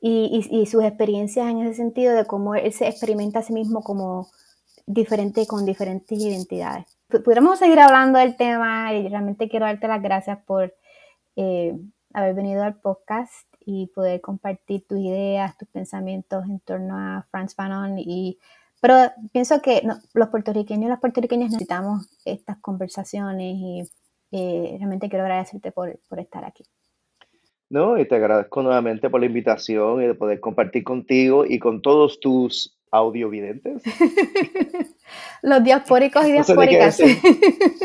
y, 0.00 0.66
sus 0.66 0.84
experiencias 0.84 1.48
en 1.48 1.60
ese 1.60 1.74
sentido 1.74 2.14
de 2.14 2.26
cómo 2.26 2.54
él 2.54 2.72
se 2.72 2.88
experimenta 2.88 3.38
a 3.38 3.42
sí 3.42 3.52
mismo 3.52 3.82
como 3.82 4.28
diferente 4.86 5.46
con 5.46 5.64
diferentes 5.64 6.18
identidades. 6.18 6.86
Pudiéramos 7.08 7.58
seguir 7.58 7.80
hablando 7.80 8.18
del 8.18 8.36
tema 8.36 8.92
y 8.94 9.08
realmente 9.08 9.48
quiero 9.48 9.66
darte 9.66 9.88
las 9.88 10.02
gracias 10.02 10.38
por 10.44 10.74
eh, 11.36 11.74
haber 12.12 12.34
venido 12.34 12.62
al 12.62 12.80
podcast 12.80 13.47
y 13.70 13.86
poder 13.88 14.22
compartir 14.22 14.86
tus 14.86 14.98
ideas, 14.98 15.58
tus 15.58 15.68
pensamientos 15.68 16.42
en 16.46 16.58
torno 16.60 16.96
a 16.96 17.26
Franz 17.30 17.54
Fanon 17.54 17.98
y 17.98 18.38
pero 18.80 18.94
pienso 19.32 19.60
que 19.60 19.82
los 20.14 20.28
puertorriqueños 20.28 20.86
y 20.86 20.88
las 20.88 21.00
puertorriqueñas 21.00 21.50
necesitamos 21.50 22.08
estas 22.24 22.56
conversaciones 22.58 23.56
y 23.56 23.82
eh, 24.30 24.76
realmente 24.78 25.10
quiero 25.10 25.24
agradecerte 25.24 25.70
por, 25.70 25.98
por 26.08 26.18
estar 26.18 26.44
aquí. 26.44 26.64
No, 27.68 27.98
y 27.98 28.08
te 28.08 28.14
agradezco 28.14 28.62
nuevamente 28.62 29.10
por 29.10 29.20
la 29.20 29.26
invitación 29.26 30.02
y 30.02 30.06
de 30.06 30.14
poder 30.14 30.40
compartir 30.40 30.84
contigo 30.84 31.44
y 31.44 31.58
con 31.58 31.82
todos 31.82 32.20
tus 32.20 32.77
audiovidentes. 32.90 33.82
Los 35.42 35.62
diaspóricos 35.62 36.26
y 36.26 36.32
diaspóricas. 36.32 36.98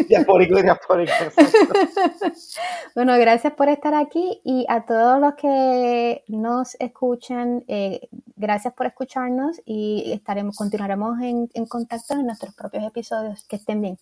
Diaspóricos 0.07 0.59
y 0.59 0.63
diaspóricas. 0.63 1.33
bueno, 2.95 3.17
gracias 3.17 3.53
por 3.53 3.69
estar 3.69 3.93
aquí 3.93 4.41
y 4.43 4.65
a 4.69 4.85
todos 4.85 5.19
los 5.19 5.35
que 5.35 6.23
nos 6.27 6.75
escuchan, 6.79 7.63
eh, 7.67 8.07
gracias 8.35 8.73
por 8.73 8.87
escucharnos 8.87 9.61
y 9.65 10.11
estaremos, 10.13 10.57
continuaremos 10.57 11.19
en, 11.21 11.49
en 11.53 11.65
contacto 11.65 12.13
en 12.13 12.25
nuestros 12.25 12.53
propios 12.55 12.83
episodios. 12.83 13.43
Que 13.45 13.57
estén 13.57 13.81
bien. 13.81 13.97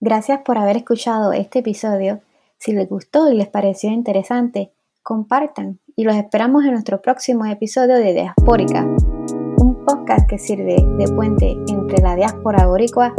Gracias 0.00 0.40
por 0.40 0.58
haber 0.58 0.78
escuchado 0.78 1.32
este 1.32 1.60
episodio. 1.60 2.22
Si 2.58 2.72
les 2.72 2.88
gustó 2.88 3.30
y 3.30 3.36
les 3.36 3.48
pareció 3.48 3.90
interesante, 3.90 4.72
compartan 5.02 5.80
y 5.96 6.04
los 6.04 6.16
esperamos 6.16 6.64
en 6.64 6.72
nuestro 6.72 7.02
próximo 7.02 7.46
episodio 7.46 7.96
de 7.96 8.12
Diaspórica 8.12 8.86
podcast 9.84 10.28
que 10.28 10.38
sirve 10.38 10.76
de 10.98 11.08
puente 11.14 11.56
entre 11.68 12.00
la 12.00 12.16
diáspora 12.16 12.66
boricua 12.66 13.14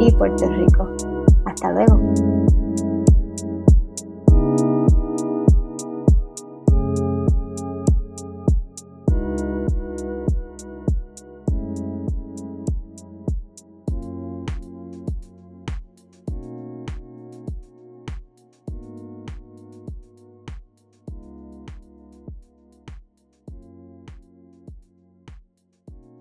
y 0.00 0.12
Puerto 0.12 0.48
Rico. 0.48 0.88
Hasta 1.44 1.72
luego. 1.72 2.61